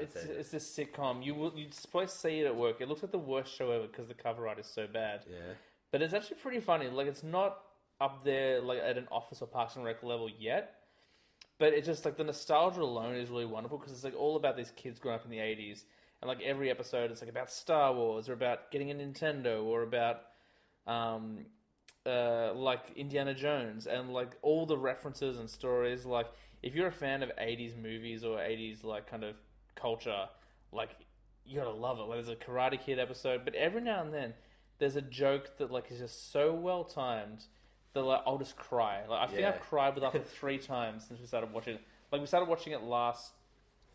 It's 0.00 0.16
it. 0.16 0.36
it's 0.38 0.50
this 0.50 0.76
sitcom. 0.76 1.24
You 1.24 1.34
will 1.34 1.52
you'd 1.56 1.74
supposed 1.74 2.12
to 2.12 2.18
see 2.18 2.40
it 2.40 2.46
at 2.46 2.56
work. 2.56 2.80
It 2.80 2.88
looks 2.88 3.02
like 3.02 3.12
the 3.12 3.18
worst 3.18 3.54
show 3.54 3.70
ever 3.70 3.86
because 3.86 4.06
the 4.06 4.14
cover 4.14 4.46
art 4.46 4.58
is 4.58 4.66
so 4.66 4.86
bad. 4.86 5.22
Yeah. 5.28 5.54
But 5.90 6.02
it's 6.02 6.12
actually 6.12 6.36
pretty 6.36 6.60
funny. 6.60 6.88
Like 6.88 7.06
it's 7.06 7.22
not 7.22 7.60
up 8.00 8.24
there 8.24 8.60
like 8.60 8.80
at 8.80 8.98
an 8.98 9.08
Office 9.10 9.40
or 9.40 9.48
Parks 9.48 9.76
and 9.76 9.84
Rec 9.84 10.02
level 10.02 10.28
yet. 10.38 10.77
But 11.58 11.72
it's 11.72 11.86
just 11.86 12.04
like 12.04 12.16
the 12.16 12.24
nostalgia 12.24 12.82
alone 12.82 13.16
is 13.16 13.30
really 13.30 13.44
wonderful 13.44 13.78
because 13.78 13.92
it's 13.92 14.04
like 14.04 14.16
all 14.16 14.36
about 14.36 14.56
these 14.56 14.70
kids 14.76 14.98
growing 14.98 15.18
up 15.18 15.24
in 15.24 15.30
the 15.30 15.40
eighties, 15.40 15.84
and 16.20 16.28
like 16.28 16.40
every 16.42 16.70
episode 16.70 17.10
it's 17.10 17.20
like 17.20 17.30
about 17.30 17.50
Star 17.50 17.92
Wars 17.92 18.28
or 18.28 18.32
about 18.32 18.70
getting 18.70 18.90
a 18.90 18.94
Nintendo 18.94 19.64
or 19.64 19.82
about 19.82 20.20
um, 20.86 21.46
uh, 22.06 22.52
like 22.54 22.82
Indiana 22.96 23.34
Jones 23.34 23.86
and 23.86 24.12
like 24.12 24.36
all 24.42 24.66
the 24.66 24.78
references 24.78 25.38
and 25.38 25.50
stories. 25.50 26.06
Like 26.06 26.26
if 26.62 26.74
you're 26.74 26.88
a 26.88 26.92
fan 26.92 27.22
of 27.22 27.30
'80s 27.36 27.76
movies 27.76 28.24
or 28.24 28.38
'80s 28.38 28.84
like 28.84 29.10
kind 29.10 29.24
of 29.24 29.34
culture, 29.74 30.26
like 30.72 30.90
you 31.44 31.58
gotta 31.58 31.70
love 31.70 31.98
it. 31.98 32.02
Like 32.02 32.24
there's 32.24 32.28
a 32.28 32.36
Karate 32.36 32.80
Kid 32.80 32.98
episode, 32.98 33.44
but 33.44 33.54
every 33.54 33.80
now 33.80 34.02
and 34.02 34.14
then 34.14 34.34
there's 34.78 34.96
a 34.96 35.02
joke 35.02 35.58
that 35.58 35.70
like 35.70 35.90
is 35.90 35.98
just 35.98 36.30
so 36.32 36.52
well 36.54 36.84
timed 36.84 37.44
that 37.98 38.04
like 38.04 38.22
I'll 38.26 38.38
just 38.38 38.56
cry. 38.56 39.00
Like 39.08 39.20
I 39.22 39.26
think 39.26 39.40
Yeah. 39.40 39.48
I've 39.50 39.60
cried 39.60 39.94
with 39.94 40.04
it 40.04 40.26
three 40.40 40.58
times 40.58 41.04
since 41.06 41.20
we 41.20 41.26
started 41.26 41.52
watching 41.52 41.74
it. 41.74 41.80
Like 42.10 42.20
we 42.20 42.26
started 42.26 42.48
watching 42.48 42.72
it 42.72 42.82
last 42.82 43.32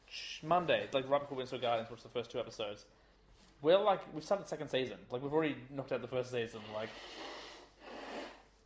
sh- 0.09 0.43
Monday, 0.43 0.87
like 0.93 1.09
right 1.09 1.21
before 1.21 1.37
Windsor 1.37 1.57
Gardens, 1.57 1.89
watched 1.89 2.03
the 2.03 2.09
first 2.09 2.31
two 2.31 2.39
episodes. 2.39 2.85
We're 3.61 3.77
like 3.77 4.01
we've 4.13 4.23
started 4.23 4.45
the 4.45 4.49
second 4.49 4.69
season. 4.69 4.97
Like 5.09 5.21
we've 5.23 5.33
already 5.33 5.55
knocked 5.69 5.91
out 5.91 6.01
the 6.01 6.07
first 6.07 6.31
season. 6.31 6.59
Like 6.75 6.89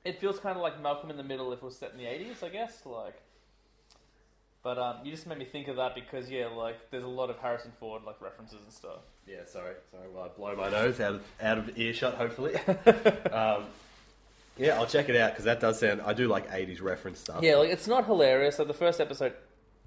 it 0.04 0.20
feels 0.20 0.40
kind 0.40 0.56
of 0.56 0.62
like 0.62 0.82
Malcolm 0.82 1.10
in 1.10 1.18
the 1.18 1.24
Middle 1.24 1.52
if 1.54 1.60
it 1.60 1.66
was 1.66 1.78
set 1.78 1.92
in 1.92 1.98
the 1.98 2.06
eighties, 2.06 2.42
I 2.44 2.50
guess. 2.50 2.82
Like, 2.86 3.22
but 4.64 4.78
um, 4.78 4.98
you 5.04 5.12
just 5.12 5.28
made 5.28 5.38
me 5.38 5.46
think 5.46 5.68
of 5.68 5.76
that 5.78 5.96
because 5.96 6.30
yeah, 6.30 6.48
like 6.48 6.90
there's 6.92 7.04
a 7.04 7.08
lot 7.10 7.30
of 7.30 7.38
Harrison 7.40 7.72
Ford 7.80 8.04
like 8.06 8.22
references 8.22 8.60
and 8.64 8.72
stuff. 8.74 9.00
Yeah, 9.28 9.46
sorry, 9.46 9.74
sorry. 9.92 10.08
Well, 10.14 10.24
I 10.24 10.28
blow 10.30 10.56
my 10.56 10.70
nose 10.70 11.00
out 11.00 11.16
of 11.16 11.24
out 11.42 11.58
of 11.58 11.78
earshot. 11.78 12.16
Hopefully, 12.16 12.56
um, 13.32 13.66
yeah, 14.60 14.80
I'll 14.80 14.86
check 14.88 15.10
it 15.10 15.16
out 15.16 15.32
because 15.32 15.46
that 15.46 15.60
does 15.60 15.80
sound. 15.80 16.02
I 16.02 16.14
do 16.14 16.28
like 16.28 16.50
'80s 16.52 16.82
reference 16.82 17.20
stuff. 17.20 17.42
Yeah, 17.44 17.56
like 17.58 17.70
it's 17.70 17.88
not 17.88 18.06
hilarious. 18.06 18.60
Like 18.60 18.68
the 18.68 18.74
first 18.74 19.00
episode 19.00 19.34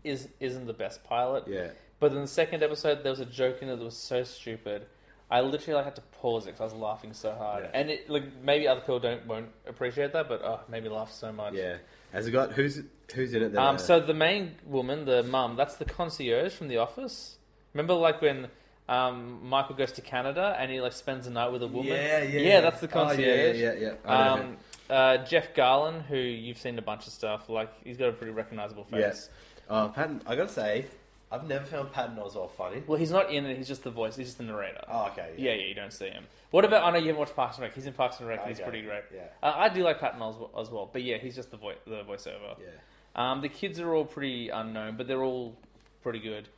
is 0.04 0.28
isn't 0.40 0.66
the 0.66 0.72
best 0.72 1.04
pilot. 1.04 1.44
yeah, 1.46 1.68
But 1.98 2.12
in 2.12 2.20
the 2.20 2.26
second 2.26 2.62
episode, 2.62 3.02
there 3.02 3.10
was 3.10 3.20
a 3.20 3.26
joke 3.26 3.62
in 3.62 3.68
it 3.68 3.76
that 3.76 3.84
was 3.84 3.96
so 3.96 4.22
stupid. 4.24 4.86
I 5.30 5.42
literally 5.42 5.74
like 5.74 5.84
had 5.84 5.94
to 5.96 6.02
pause 6.20 6.44
it 6.46 6.56
because 6.56 6.60
I 6.60 6.64
was 6.64 6.82
laughing 6.82 7.12
so 7.12 7.32
hard. 7.32 7.64
Yeah. 7.64 7.70
And 7.80 7.90
it, 7.90 8.10
like 8.10 8.24
maybe 8.42 8.66
other 8.66 8.80
people 8.80 8.98
don't 8.98 9.24
won't 9.26 9.48
appreciate 9.66 10.12
that, 10.12 10.28
but 10.28 10.42
oh, 10.42 10.60
made 10.68 10.82
me 10.82 10.88
laugh 10.88 11.12
so 11.12 11.32
much. 11.32 11.54
yeah. 11.54 11.76
Has 12.12 12.26
it 12.26 12.32
got 12.32 12.52
who's 12.52 12.80
who's 13.14 13.34
in 13.34 13.42
it? 13.42 13.52
That, 13.52 13.60
Um, 13.62 13.76
uh, 13.76 13.78
so 13.78 14.00
the 14.00 14.14
main 14.14 14.56
woman, 14.66 15.04
the 15.04 15.22
mum, 15.22 15.54
that's 15.56 15.76
the 15.76 15.84
concierge 15.84 16.52
from 16.54 16.66
The 16.68 16.78
Office. 16.78 17.36
Remember, 17.74 17.94
like 17.94 18.20
when 18.20 18.48
um, 18.90 19.38
Michael 19.48 19.76
goes 19.76 19.92
to 19.92 20.00
Canada 20.02 20.56
and 20.58 20.70
he 20.70 20.80
like 20.80 20.92
spends 20.92 21.24
the 21.26 21.30
night 21.30 21.52
with 21.52 21.62
a 21.62 21.66
woman. 21.66 21.92
yeah, 21.92 22.22
yeah, 22.22 22.40
yeah, 22.40 22.60
that's 22.60 22.80
the 22.80 22.88
Oh, 22.92 23.02
yeah, 23.02 23.06
concierge. 23.08 23.56
yeah, 23.56 23.72
yeah. 23.74 23.92
yeah. 24.04 24.32
Um, 24.32 24.56
uh, 24.90 25.18
Jeff 25.18 25.54
Garlin, 25.54 26.02
who 26.06 26.16
you've 26.16 26.58
seen 26.58 26.76
a 26.78 26.82
bunch 26.82 27.06
of 27.06 27.12
stuff, 27.12 27.48
like 27.48 27.70
he's 27.84 27.96
got 27.96 28.08
a 28.08 28.12
pretty 28.12 28.32
recognizable 28.32 28.86
yeah. 28.92 29.10
face. 29.10 29.28
Uh, 29.68 29.88
Patton, 29.88 30.20
I 30.26 30.34
gotta 30.34 30.48
say, 30.48 30.86
I've 31.30 31.46
never 31.46 31.64
found 31.64 31.92
Patton 31.92 32.16
Oswalt 32.16 32.50
funny. 32.50 32.82
Well, 32.84 32.98
he's 32.98 33.12
not 33.12 33.32
in 33.32 33.46
it; 33.46 33.56
he's 33.56 33.68
just 33.68 33.84
the 33.84 33.90
voice. 33.92 34.16
He's 34.16 34.26
just 34.26 34.38
the 34.38 34.44
narrator. 34.44 34.82
Oh, 34.88 35.06
okay. 35.12 35.34
Yeah, 35.38 35.52
yeah, 35.52 35.66
you 35.66 35.74
don't 35.74 35.92
see 35.92 36.08
him. 36.08 36.24
What 36.50 36.64
about? 36.64 36.82
I 36.82 36.90
know 36.90 36.98
you 36.98 37.06
haven't 37.06 37.20
watched 37.20 37.36
Parks 37.36 37.56
and 37.58 37.62
Rec. 37.62 37.74
He's 37.76 37.86
in 37.86 37.92
Parks 37.92 38.18
and 38.18 38.28
Rec. 38.28 38.40
and 38.40 38.48
He's 38.48 38.58
pretty 38.58 38.82
great. 38.82 39.04
yeah. 39.14 39.20
uh, 39.40 39.52
I 39.54 39.68
do 39.68 39.84
like 39.84 40.00
Patton 40.00 40.18
Oswalt 40.18 40.60
as 40.60 40.68
well, 40.70 40.90
but 40.92 41.04
yeah, 41.04 41.18
he's 41.18 41.36
just 41.36 41.52
the 41.52 41.56
voice, 41.56 41.76
the 41.86 42.02
voiceover. 42.02 42.56
Yeah. 42.58 42.66
Um, 43.14 43.40
the 43.40 43.48
kids 43.48 43.78
are 43.78 43.94
all 43.94 44.04
pretty 44.04 44.48
unknown, 44.48 44.96
but 44.96 45.06
they're 45.06 45.22
all 45.22 45.54
pretty 46.02 46.18
good. 46.18 46.48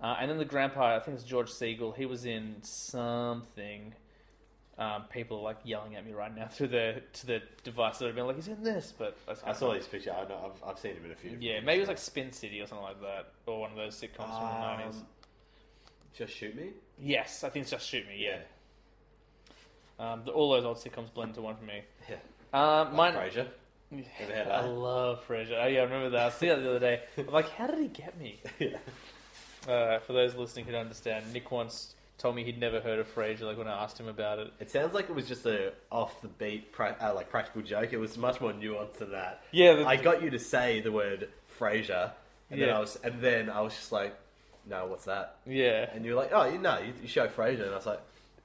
Uh, 0.00 0.16
and 0.20 0.30
then 0.30 0.38
the 0.38 0.44
grandpa, 0.44 0.96
I 0.96 1.00
think 1.00 1.16
it's 1.16 1.24
George 1.24 1.50
Segal. 1.50 1.94
He 1.96 2.06
was 2.06 2.24
in 2.24 2.56
something. 2.62 3.94
Um, 4.78 5.04
people 5.12 5.38
are 5.38 5.42
like 5.42 5.58
yelling 5.64 5.96
at 5.96 6.04
me 6.06 6.12
right 6.12 6.34
now 6.34 6.46
through 6.50 6.68
the 6.68 7.02
to 7.12 7.26
the 7.26 7.42
device 7.62 7.98
that 7.98 8.06
would 8.06 8.08
have 8.08 8.16
been 8.16 8.26
like, 8.26 8.36
"He's 8.36 8.48
in 8.48 8.62
this," 8.64 8.92
but 8.96 9.16
I 9.46 9.52
saw 9.52 9.74
this 9.74 9.86
picture. 9.86 10.12
I 10.12 10.26
know, 10.28 10.50
I've, 10.64 10.70
I've 10.70 10.78
seen 10.78 10.94
him 10.94 11.04
in 11.04 11.12
a 11.12 11.14
few. 11.14 11.36
Yeah, 11.38 11.60
maybe 11.60 11.76
it 11.76 11.80
was 11.80 11.88
like 11.88 11.98
Spin 11.98 12.32
City 12.32 12.60
or 12.60 12.66
something 12.66 12.82
like 12.84 13.00
that, 13.02 13.32
or 13.46 13.60
one 13.60 13.70
of 13.70 13.76
those 13.76 13.94
sitcoms 13.94 14.26
from 14.36 14.48
the 14.48 14.60
nineties. 14.60 14.96
Um, 14.96 15.06
Just 16.16 16.32
shoot 16.34 16.56
me. 16.56 16.70
Yes, 16.98 17.44
I 17.44 17.50
think 17.50 17.62
it's 17.64 17.70
Just 17.70 17.86
Shoot 17.86 18.06
Me. 18.08 18.16
Yeah, 18.18 18.38
um, 19.98 20.22
the, 20.24 20.32
all 20.32 20.50
those 20.50 20.64
old 20.64 20.78
sitcoms 20.78 21.12
blend 21.12 21.30
into 21.30 21.42
one 21.42 21.56
for 21.56 21.64
me. 21.64 21.82
Yeah. 22.08 22.16
Um, 22.52 22.96
mine, 22.96 23.12
Frasier. 23.14 23.48
Had 24.14 24.30
I 24.30 24.62
that? 24.62 24.68
love 24.68 25.22
Frasier. 25.28 25.62
Oh 25.62 25.66
yeah, 25.66 25.80
I 25.80 25.84
remember 25.84 26.10
that. 26.10 26.26
I 26.26 26.30
see 26.30 26.48
that 26.48 26.62
the 26.62 26.70
other 26.70 26.78
day. 26.80 27.02
I'm 27.18 27.26
like, 27.26 27.50
how 27.50 27.66
did 27.66 27.78
he 27.78 27.88
get 27.88 28.18
me? 28.18 28.40
Yeah. 28.58 28.78
Uh, 29.68 29.98
for 30.00 30.12
those 30.12 30.34
listening 30.34 30.64
who 30.64 30.72
don't 30.72 30.80
understand, 30.82 31.32
Nick 31.32 31.50
once 31.50 31.94
told 32.18 32.34
me 32.36 32.44
he'd 32.44 32.58
never 32.58 32.80
heard 32.80 32.98
of 32.98 33.12
Frasier. 33.14 33.42
Like 33.42 33.58
when 33.58 33.68
I 33.68 33.82
asked 33.82 33.98
him 33.98 34.08
about 34.08 34.38
it. 34.38 34.52
It 34.60 34.70
sounds 34.70 34.92
like 34.94 35.08
it 35.08 35.14
was 35.14 35.26
just 35.28 35.46
a 35.46 35.72
off 35.90 36.20
the 36.22 36.28
beat, 36.28 36.72
pra- 36.72 36.96
uh, 37.00 37.14
like 37.14 37.30
practical 37.30 37.62
joke. 37.62 37.92
It 37.92 37.98
was 37.98 38.16
much 38.18 38.40
more 38.40 38.52
nuanced 38.52 38.98
than 38.98 39.12
that. 39.12 39.42
Yeah, 39.52 39.74
the- 39.74 39.86
I 39.86 39.96
got 39.96 40.22
you 40.22 40.30
to 40.30 40.38
say 40.38 40.80
the 40.80 40.92
word 40.92 41.28
Frasier, 41.58 42.10
and 42.50 42.60
then 42.60 42.68
Yeah. 42.68 42.76
I 42.76 42.80
was, 42.80 42.96
and 43.04 43.20
then 43.20 43.50
I 43.50 43.60
was 43.60 43.74
just 43.74 43.92
like, 43.92 44.14
"No, 44.68 44.86
what's 44.86 45.04
that?" 45.06 45.36
Yeah, 45.46 45.88
And 45.92 46.04
you 46.04 46.12
were 46.14 46.20
like, 46.20 46.30
"Oh, 46.32 46.44
you 46.44 46.58
know, 46.58 46.78
you, 46.78 46.92
you 47.02 47.08
show 47.08 47.26
Frasier," 47.28 47.62
and 47.64 47.72
I 47.72 47.76
was 47.76 47.86
like, 47.86 48.00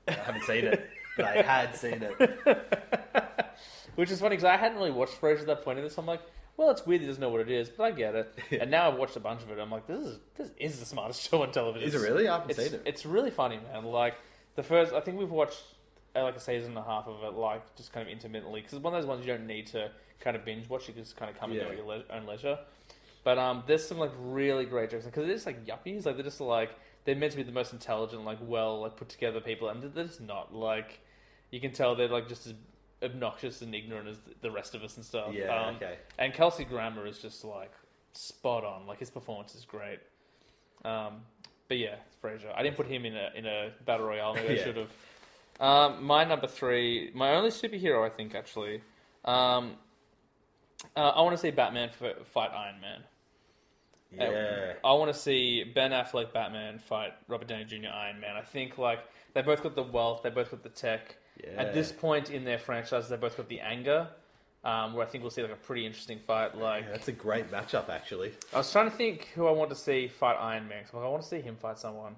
"I 0.07 0.11
haven't 0.13 0.43
seen 0.43 0.65
it, 0.65 0.87
but 1.15 1.25
I 1.25 1.41
had 1.41 1.75
seen 1.75 2.01
it." 2.03 2.15
which 3.95 4.11
is 4.11 4.19
funny 4.19 4.35
because 4.35 4.43
I 4.45 4.57
hadn't 4.57 4.77
really 4.77 4.91
watched 4.91 5.19
Frasier 5.19 5.41
at 5.41 5.47
that 5.47 5.63
point 5.63 5.79
either. 5.79 5.87
this, 5.87 5.97
I'm 5.97 6.05
like, 6.05 6.21
well, 6.57 6.71
it's 6.71 6.85
weird 6.85 7.01
he 7.01 7.07
doesn't 7.07 7.21
know 7.21 7.29
what 7.29 7.41
it 7.41 7.49
is, 7.51 7.69
but 7.69 7.83
I 7.83 7.91
get 7.91 8.15
it. 8.15 8.33
And 8.61 8.71
now 8.71 8.89
I've 8.91 8.97
watched 8.97 9.15
a 9.15 9.19
bunch 9.19 9.43
of 9.43 9.51
it. 9.51 9.59
I'm 9.59 9.69
like, 9.71 9.87
this 9.87 9.99
is 10.05 10.19
this 10.35 10.49
is 10.59 10.79
the 10.79 10.85
smartest 10.85 11.21
show 11.29 11.41
on 11.43 11.51
television. 11.51 11.87
Is 11.87 11.95
it 11.95 11.99
really? 11.99 12.27
I 12.27 12.33
haven't 12.39 12.49
it's, 12.51 12.59
seen 12.63 12.73
it. 12.73 12.81
It's 12.85 13.05
really 13.05 13.31
funny, 13.31 13.59
man. 13.71 13.85
Like 13.85 14.15
the 14.55 14.63
first, 14.63 14.91
I 14.93 14.99
think 14.99 15.19
we've 15.19 15.29
watched 15.29 15.61
uh, 16.15 16.23
like 16.23 16.35
a 16.35 16.39
season 16.39 16.69
and 16.69 16.79
a 16.79 16.83
half 16.83 17.07
of 17.07 17.23
it, 17.23 17.37
like 17.37 17.75
just 17.75 17.93
kind 17.93 18.05
of 18.07 18.11
intermittently, 18.11 18.61
because 18.61 18.73
it's 18.73 18.83
one 18.83 18.93
of 18.93 18.99
those 19.01 19.07
ones 19.07 19.25
you 19.25 19.31
don't 19.31 19.45
need 19.47 19.67
to 19.67 19.91
kind 20.19 20.35
of 20.35 20.43
binge 20.43 20.67
watch. 20.67 20.87
You 20.87 20.93
can 20.95 21.03
just 21.03 21.15
kind 21.15 21.29
of 21.29 21.39
come 21.39 21.51
and 21.51 21.59
Yeah. 21.59 21.65
go 21.65 21.71
at 21.71 21.77
your 21.77 21.85
le- 21.85 22.03
own 22.11 22.25
leisure. 22.25 22.57
But 23.23 23.37
um, 23.37 23.63
there's 23.67 23.85
some 23.85 23.97
like 23.99 24.11
really 24.19 24.65
great 24.65 24.89
jokes 24.89 25.05
because 25.05 25.25
they're 25.25 25.35
just 25.35 25.45
like 25.45 25.65
yuppies. 25.65 26.05
Like 26.05 26.15
they're 26.15 26.23
just 26.23 26.41
like 26.41 26.71
they're 27.05 27.15
meant 27.15 27.31
to 27.33 27.37
be 27.37 27.43
the 27.43 27.51
most 27.51 27.71
intelligent, 27.73 28.25
like 28.25 28.39
well, 28.41 28.81
like 28.81 28.95
put 28.97 29.09
together 29.09 29.41
people, 29.41 29.69
and 29.69 29.83
they're 29.83 30.05
just 30.05 30.21
not. 30.21 30.55
Like 30.55 30.99
you 31.51 31.59
can 31.59 31.71
tell 31.71 31.95
they're 31.95 32.07
like 32.07 32.27
just 32.27 32.47
as 32.47 32.53
obnoxious 33.03 33.61
and 33.61 33.73
ignorant 33.75 34.07
as 34.07 34.17
the 34.41 34.51
rest 34.51 34.73
of 34.75 34.83
us 34.83 34.95
and 34.97 35.05
stuff. 35.05 35.31
Yeah, 35.33 35.53
Um, 35.67 35.75
okay. 35.75 35.97
And 36.17 36.33
Kelsey 36.33 36.63
Grammer 36.65 37.05
is 37.05 37.19
just 37.19 37.43
like 37.45 37.71
spot 38.13 38.63
on. 38.63 38.87
Like 38.87 38.99
his 38.99 39.09
performance 39.09 39.53
is 39.55 39.65
great. 39.65 39.99
Um, 40.85 41.21
but 41.67 41.77
yeah, 41.77 41.95
it's 42.05 42.15
Frasier. 42.15 42.53
I 42.55 42.63
didn't 42.63 42.77
put 42.77 42.87
him 42.87 43.05
in 43.05 43.15
a 43.15 43.29
in 43.35 43.45
a 43.45 43.71
battle 43.85 44.07
royale. 44.07 44.33
Maybe 44.35 44.59
I 44.59 44.63
should 44.63 44.77
have. 44.77 44.89
Um, 45.59 46.03
my 46.03 46.23
number 46.23 46.47
three, 46.47 47.11
my 47.13 47.33
only 47.35 47.49
superhero, 47.49 48.05
I 48.05 48.09
think 48.09 48.35
actually. 48.35 48.81
Um, 49.25 49.73
uh, 50.95 51.09
I 51.09 51.21
want 51.21 51.35
to 51.35 51.41
see 51.41 51.51
Batman 51.51 51.89
fight 51.89 52.51
Iron 52.53 52.79
Man. 52.79 53.01
Uh, 54.19 54.31
Yeah. 54.31 54.73
I 54.85 54.93
want 54.93 55.11
to 55.13 55.19
see 55.19 55.63
Ben 55.63 55.91
Affleck 55.91 56.31
Batman 56.31 56.79
fight 56.79 57.13
Robert 57.27 57.47
Downey 57.47 57.65
Jr. 57.65 57.87
Iron 57.93 58.19
Man. 58.19 58.35
I 58.35 58.41
think 58.41 58.77
like 58.77 58.99
they 59.33 59.41
both 59.41 59.61
got 59.63 59.75
the 59.75 59.83
wealth, 59.83 60.21
they 60.23 60.29
both 60.29 60.51
got 60.51 60.63
the 60.63 60.69
tech. 60.69 61.17
Yeah. 61.43 61.49
At 61.61 61.73
this 61.73 61.91
point 61.91 62.29
in 62.31 62.43
their 62.43 62.57
franchise, 62.57 63.09
they 63.09 63.15
both 63.17 63.37
got 63.37 63.47
the 63.49 63.59
anger. 63.61 64.07
Um, 64.63 64.95
where 64.95 65.05
I 65.05 65.09
think 65.09 65.23
we'll 65.23 65.31
see 65.31 65.43
like 65.43 65.51
a 65.51 65.55
pretty 65.55 65.85
interesting 65.85 66.19
fight. 66.19 66.57
Like 66.57 66.83
Yeah, 66.85 66.91
that's 66.91 67.07
a 67.07 67.11
great 67.13 67.51
matchup, 67.51 67.89
actually. 67.89 68.33
I 68.53 68.57
was 68.57 68.71
trying 68.71 68.89
to 68.89 68.95
think 68.95 69.29
who 69.35 69.47
I 69.47 69.51
want 69.51 69.69
to 69.69 69.75
see 69.75 70.07
fight 70.07 70.33
Iron 70.35 70.67
Man. 70.67 70.83
'cause 70.83 70.91
I'm 70.93 70.99
like, 70.99 71.07
I 71.07 71.09
want 71.11 71.23
to 71.23 71.29
see 71.29 71.39
him 71.41 71.55
fight 71.55 71.77
someone. 71.79 72.15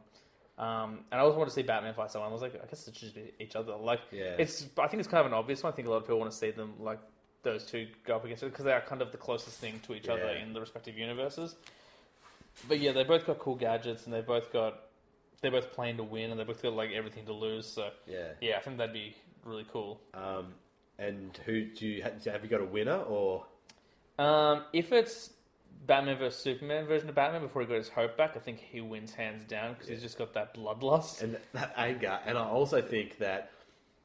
Um, 0.57 1.05
and 1.11 1.20
I 1.22 1.24
also 1.24 1.38
want 1.38 1.49
to 1.49 1.53
see 1.53 1.61
Batman 1.61 1.93
fight 1.93 2.11
someone. 2.11 2.30
I 2.30 2.34
was 2.34 2.41
like, 2.41 2.55
I 2.55 2.65
guess 2.65 2.88
it 2.88 2.95
should 2.95 3.13
just 3.13 3.15
be 3.15 3.34
each 3.39 3.55
other. 3.55 3.76
Like, 3.76 3.99
Yeah. 4.11 4.36
it's. 4.39 4.65
I 4.78 4.88
think 4.88 4.99
it's 4.99 5.07
kind 5.09 5.22
of 5.22 5.28
an 5.28 5.34
obvious 5.34 5.61
one. 5.63 5.72
I 5.72 5.76
think 5.76 5.88
a 5.88 5.91
lot 5.91 5.97
of 5.97 6.03
people 6.03 6.20
want 6.20 6.32
to 6.32 6.38
see 6.38 6.51
them 6.51 6.74
like 6.80 6.99
those 7.43 7.65
two 7.65 7.88
go 8.05 8.15
up 8.15 8.26
against 8.26 8.43
because 8.43 8.65
they 8.65 8.74
are 8.74 8.82
kind 8.82 9.01
of 9.01 9.11
the 9.11 9.17
closest 9.17 9.59
thing 9.59 9.80
to 9.82 9.93
each 9.93 10.07
other 10.09 10.34
Yeah. 10.34 10.41
in 10.41 10.53
the 10.53 10.59
respective 10.59 10.97
universes. 10.97 11.55
But 12.67 12.80
yeah, 12.80 12.91
they 12.93 13.03
both 13.03 13.26
got 13.28 13.39
cool 13.39 13.55
gadgets 13.55 14.05
and 14.05 14.13
they 14.13 14.22
both 14.22 14.51
got 14.51 14.80
they're 15.41 15.51
both 15.51 15.71
playing 15.71 15.97
to 15.97 16.03
win 16.03 16.31
and 16.31 16.39
they 16.39 16.43
both 16.43 16.61
got 16.61 16.73
like 16.73 16.91
everything 16.91 17.25
to 17.25 17.33
lose. 17.33 17.65
So 17.65 17.89
Yeah. 18.07 18.29
yeah, 18.41 18.57
I 18.57 18.61
think 18.61 18.77
that'd 18.77 18.93
be 18.93 19.15
really 19.43 19.65
cool. 19.71 20.01
Um, 20.13 20.53
and 20.97 21.37
who 21.45 21.65
do 21.65 21.87
you 21.87 22.03
have 22.03 22.23
Have 22.25 22.43
you 22.43 22.49
got 22.49 22.61
a 22.61 22.65
winner 22.65 22.97
or? 22.97 23.45
Um, 24.17 24.63
if 24.73 24.91
it's 24.91 25.31
Batman 25.85 26.17
versus 26.17 26.41
Superman 26.41 26.85
version 26.87 27.07
of 27.07 27.15
Batman 27.15 27.41
before 27.41 27.61
he 27.61 27.67
got 27.67 27.75
his 27.75 27.87
hope 27.89 28.17
back, 28.17 28.33
I 28.35 28.39
think 28.39 28.59
he 28.59 28.81
wins 28.81 29.13
hands 29.13 29.43
down 29.45 29.73
because 29.73 29.87
he's 29.87 30.01
just 30.01 30.17
got 30.17 30.33
that 30.33 30.53
bloodlust. 30.53 31.21
and 31.21 31.37
that 31.53 31.73
anger. 31.77 32.19
And 32.25 32.37
I 32.37 32.43
also 32.43 32.81
think 32.81 33.17
that 33.19 33.51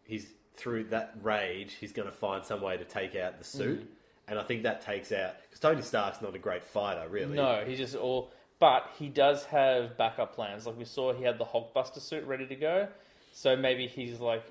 he's 0.05 0.27
through 0.57 0.85
that 0.85 1.15
rage, 1.21 1.75
he's 1.75 1.93
going 1.93 2.07
to 2.07 2.15
find 2.15 2.45
some 2.45 2.61
way 2.61 2.77
to 2.77 2.85
take 2.85 3.17
out 3.17 3.39
the 3.39 3.45
suit. 3.45 3.81
Mm. 3.83 3.87
And 4.29 4.39
I 4.39 4.43
think 4.45 4.63
that 4.63 4.81
takes 4.83 5.11
out 5.13 5.35
because 5.43 5.59
Tony 5.61 5.83
Stark's 5.83 6.23
not 6.23 6.35
a 6.35 6.39
great 6.39 6.65
fighter, 6.65 7.07
really. 7.09 7.35
No, 7.37 7.65
he's 7.67 7.79
just 7.79 7.97
all. 7.97 8.33
But 8.65 8.89
he 8.99 9.09
does 9.11 9.45
have 9.47 9.99
backup 9.99 10.35
plans. 10.35 10.65
Like 10.67 10.79
we 10.79 10.87
saw, 10.87 11.13
he 11.13 11.23
had 11.23 11.37
the 11.37 11.45
Hulkbuster 11.45 12.01
suit 12.01 12.25
ready 12.25 12.47
to 12.47 12.55
go. 12.57 12.89
So 13.35 13.57
maybe 13.57 13.87
he's 13.87 14.21
like, 14.21 14.43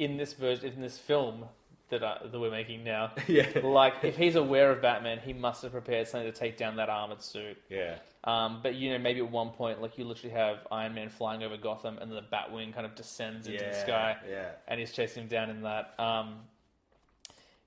in 0.00 0.16
this 0.16 0.32
version, 0.32 0.72
in 0.72 0.80
this 0.80 0.98
film 0.98 1.44
that 1.90 2.02
uh, 2.02 2.26
that 2.26 2.40
we're 2.40 2.50
making 2.50 2.82
now, 2.82 3.12
Yeah. 3.28 3.46
like 3.62 3.94
if 4.02 4.16
he's 4.16 4.34
aware 4.34 4.72
of 4.72 4.82
Batman, 4.82 5.20
he 5.24 5.32
must 5.32 5.62
have 5.62 5.70
prepared 5.70 6.08
something 6.08 6.32
to 6.32 6.36
take 6.36 6.56
down 6.56 6.74
that 6.76 6.88
armored 6.88 7.22
suit. 7.22 7.56
Yeah. 7.68 7.98
Um, 8.24 8.58
but 8.64 8.74
you 8.74 8.90
know, 8.90 8.98
maybe 8.98 9.20
at 9.20 9.30
one 9.30 9.50
point, 9.50 9.80
like 9.80 9.96
you 9.96 10.04
literally 10.06 10.34
have 10.34 10.66
Iron 10.72 10.94
Man 10.94 11.08
flying 11.08 11.44
over 11.44 11.56
Gotham, 11.56 11.98
and 11.98 12.10
then 12.10 12.16
the 12.16 12.36
Batwing 12.36 12.74
kind 12.74 12.84
of 12.84 12.96
descends 12.96 13.46
into 13.46 13.60
the 13.60 13.64
Yeah, 13.66 13.82
sky, 13.84 14.16
yeah. 14.28 14.48
and 14.66 14.80
he's 14.80 14.90
chasing 14.90 15.22
him 15.22 15.28
down 15.28 15.50
in 15.50 15.62
that. 15.62 15.94
Um, 16.00 16.34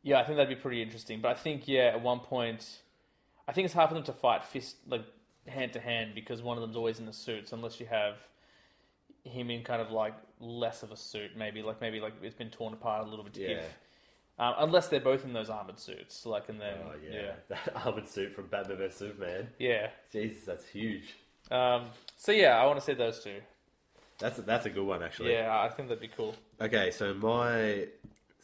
yeah, 0.03 0.19
I 0.19 0.23
think 0.25 0.35
that'd 0.35 0.49
be 0.57 0.61
pretty 0.61 0.81
interesting. 0.81 1.21
But 1.21 1.29
I 1.31 1.35
think, 1.35 1.69
yeah, 1.69 1.91
at 1.93 2.01
one 2.01 2.19
point, 2.19 2.67
I 3.47 3.53
think 3.53 3.63
it's 3.65 3.73
hard 3.73 3.87
for 3.89 3.95
them 3.95 4.03
to 4.03 4.13
fight 4.13 4.43
fist 4.43 4.75
like 4.89 5.05
hand 5.47 5.73
to 5.73 5.79
hand 5.79 6.11
because 6.15 6.41
one 6.41 6.57
of 6.57 6.61
them's 6.61 6.75
always 6.75 6.99
in 6.99 7.05
the 7.05 7.13
suits, 7.13 7.51
unless 7.53 7.79
you 7.79 7.85
have 7.85 8.15
him 9.23 9.49
in 9.49 9.63
kind 9.63 9.81
of 9.81 9.91
like 9.91 10.13
less 10.39 10.83
of 10.83 10.91
a 10.91 10.97
suit, 10.97 11.31
maybe 11.37 11.61
like 11.61 11.81
maybe 11.81 11.99
like 11.99 12.13
it's 12.21 12.35
been 12.35 12.49
torn 12.49 12.73
apart 12.73 13.05
a 13.05 13.09
little 13.09 13.23
bit 13.25 13.33
to 13.35 13.41
Yeah. 13.41 13.47
give. 13.47 13.63
Um, 14.37 14.53
unless 14.59 14.89
they're 14.89 14.99
both 14.99 15.23
in 15.23 15.31
those 15.31 15.49
armored 15.49 15.79
suits, 15.79 16.25
like 16.25 16.49
in 16.49 16.57
then 16.57 16.77
Oh 16.83 16.93
yeah. 17.09 17.19
yeah, 17.21 17.31
That 17.47 17.85
armored 17.85 18.07
suit 18.09 18.33
from 18.35 18.47
Batman 18.47 18.77
vs 18.77 18.97
Superman. 18.97 19.47
yeah. 19.59 19.89
Jesus, 20.11 20.43
that's 20.45 20.67
huge. 20.67 21.15
Um, 21.51 21.85
so 22.17 22.31
yeah, 22.31 22.57
I 22.61 22.65
want 22.65 22.77
to 22.79 22.85
see 22.85 22.93
those 22.93 23.23
two. 23.23 23.39
That's 24.19 24.37
a, 24.39 24.41
that's 24.41 24.65
a 24.65 24.69
good 24.69 24.85
one 24.85 25.03
actually. 25.03 25.31
Yeah, 25.33 25.57
I 25.61 25.69
think 25.69 25.87
that'd 25.89 26.01
be 26.01 26.07
cool. 26.09 26.35
Okay, 26.61 26.91
so 26.91 27.13
my 27.13 27.87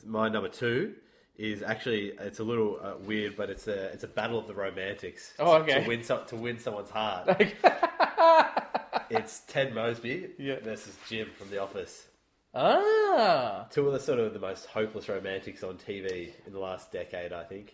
my 0.05 0.29
number 0.29 0.49
two 0.49 0.95
is 1.37 1.63
actually 1.63 2.13
it's 2.19 2.39
a 2.39 2.43
little 2.43 2.79
uh, 2.81 2.93
weird, 3.05 3.35
but 3.35 3.49
it's 3.49 3.67
a 3.67 3.85
it's 3.93 4.03
a 4.03 4.07
battle 4.07 4.37
of 4.39 4.47
the 4.47 4.53
romantics. 4.53 5.33
Oh, 5.39 5.55
okay. 5.57 5.81
To 5.81 5.87
win 5.87 6.03
some, 6.03 6.25
to 6.27 6.35
win 6.35 6.59
someone's 6.59 6.89
heart. 6.89 7.27
it's 9.09 9.39
Ted 9.47 9.73
Mosby 9.73 10.29
Yeah. 10.37 10.59
versus 10.61 10.95
Jim 11.09 11.29
from 11.37 11.49
The 11.49 11.61
Office. 11.61 12.07
Ah, 12.53 13.65
Two 13.69 13.87
of 13.87 13.93
the 13.93 13.99
sort 13.99 14.19
of 14.19 14.33
the 14.33 14.39
most 14.39 14.65
hopeless 14.65 15.07
romantics 15.07 15.63
on 15.63 15.77
TV 15.77 16.31
in 16.45 16.51
the 16.53 16.59
last 16.59 16.91
decade, 16.91 17.31
I 17.31 17.43
think. 17.45 17.73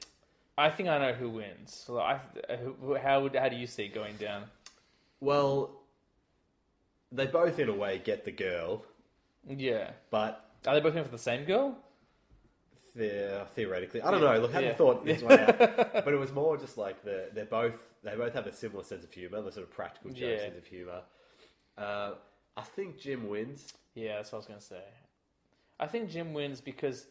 I 0.57 0.69
think 0.69 0.87
I 0.89 0.99
know 0.99 1.13
who 1.13 1.29
wins. 1.29 1.83
So 1.85 1.99
I, 1.99 2.19
how 3.01 3.21
would 3.21 3.35
how 3.35 3.49
do 3.49 3.55
you 3.55 3.67
see 3.67 3.85
it 3.85 3.93
going 3.93 4.15
down? 4.17 4.43
Well, 5.19 5.71
they 7.11 7.25
both 7.25 7.57
in 7.59 7.69
a 7.69 7.73
way 7.73 7.99
get 8.03 8.23
the 8.25 8.31
girl, 8.31 8.83
Yeah, 9.47 9.91
but 10.11 10.45
are 10.67 10.75
they 10.75 10.81
both 10.81 10.93
going 10.93 11.05
for 11.05 11.11
the 11.11 11.17
same 11.17 11.45
girl? 11.45 11.75
The- 12.97 13.47
theoretically, 13.55 14.01
I 14.01 14.11
don't 14.11 14.21
know. 14.21 14.39
Look, 14.39 14.51
I 14.51 14.55
hadn't 14.55 14.69
Yeah. 14.71 14.75
thought 14.75 15.05
this 15.05 15.21
one 15.21 15.39
out, 15.39 15.57
but 16.05 16.07
it 16.13 16.17
was 16.19 16.31
more 16.31 16.57
just 16.57 16.77
like 16.77 17.03
the 17.03 17.29
they're 17.33 17.45
both 17.45 17.93
they 18.03 18.15
both 18.15 18.33
have 18.33 18.47
a 18.47 18.53
similar 18.53 18.83
sense 18.83 19.03
of 19.03 19.11
humor, 19.11 19.41
the 19.41 19.51
sort 19.51 19.65
of 19.65 19.71
practical 19.71 20.09
joke 20.11 20.19
Yeah. 20.31 20.39
sense 20.39 20.57
of 20.57 20.65
humor. 20.65 21.01
Uh, 21.77 22.11
I 22.55 22.61
think 22.63 22.99
Jim 22.99 23.27
wins. 23.29 23.73
Yeah, 23.93 24.15
that's 24.17 24.31
what 24.31 24.37
I 24.37 24.39
was 24.39 24.47
going 24.47 24.59
to 24.59 24.65
say. 24.65 24.83
I 25.79 25.87
think 25.87 26.09
Jim 26.09 26.33
wins 26.33 26.59
because 26.61 27.05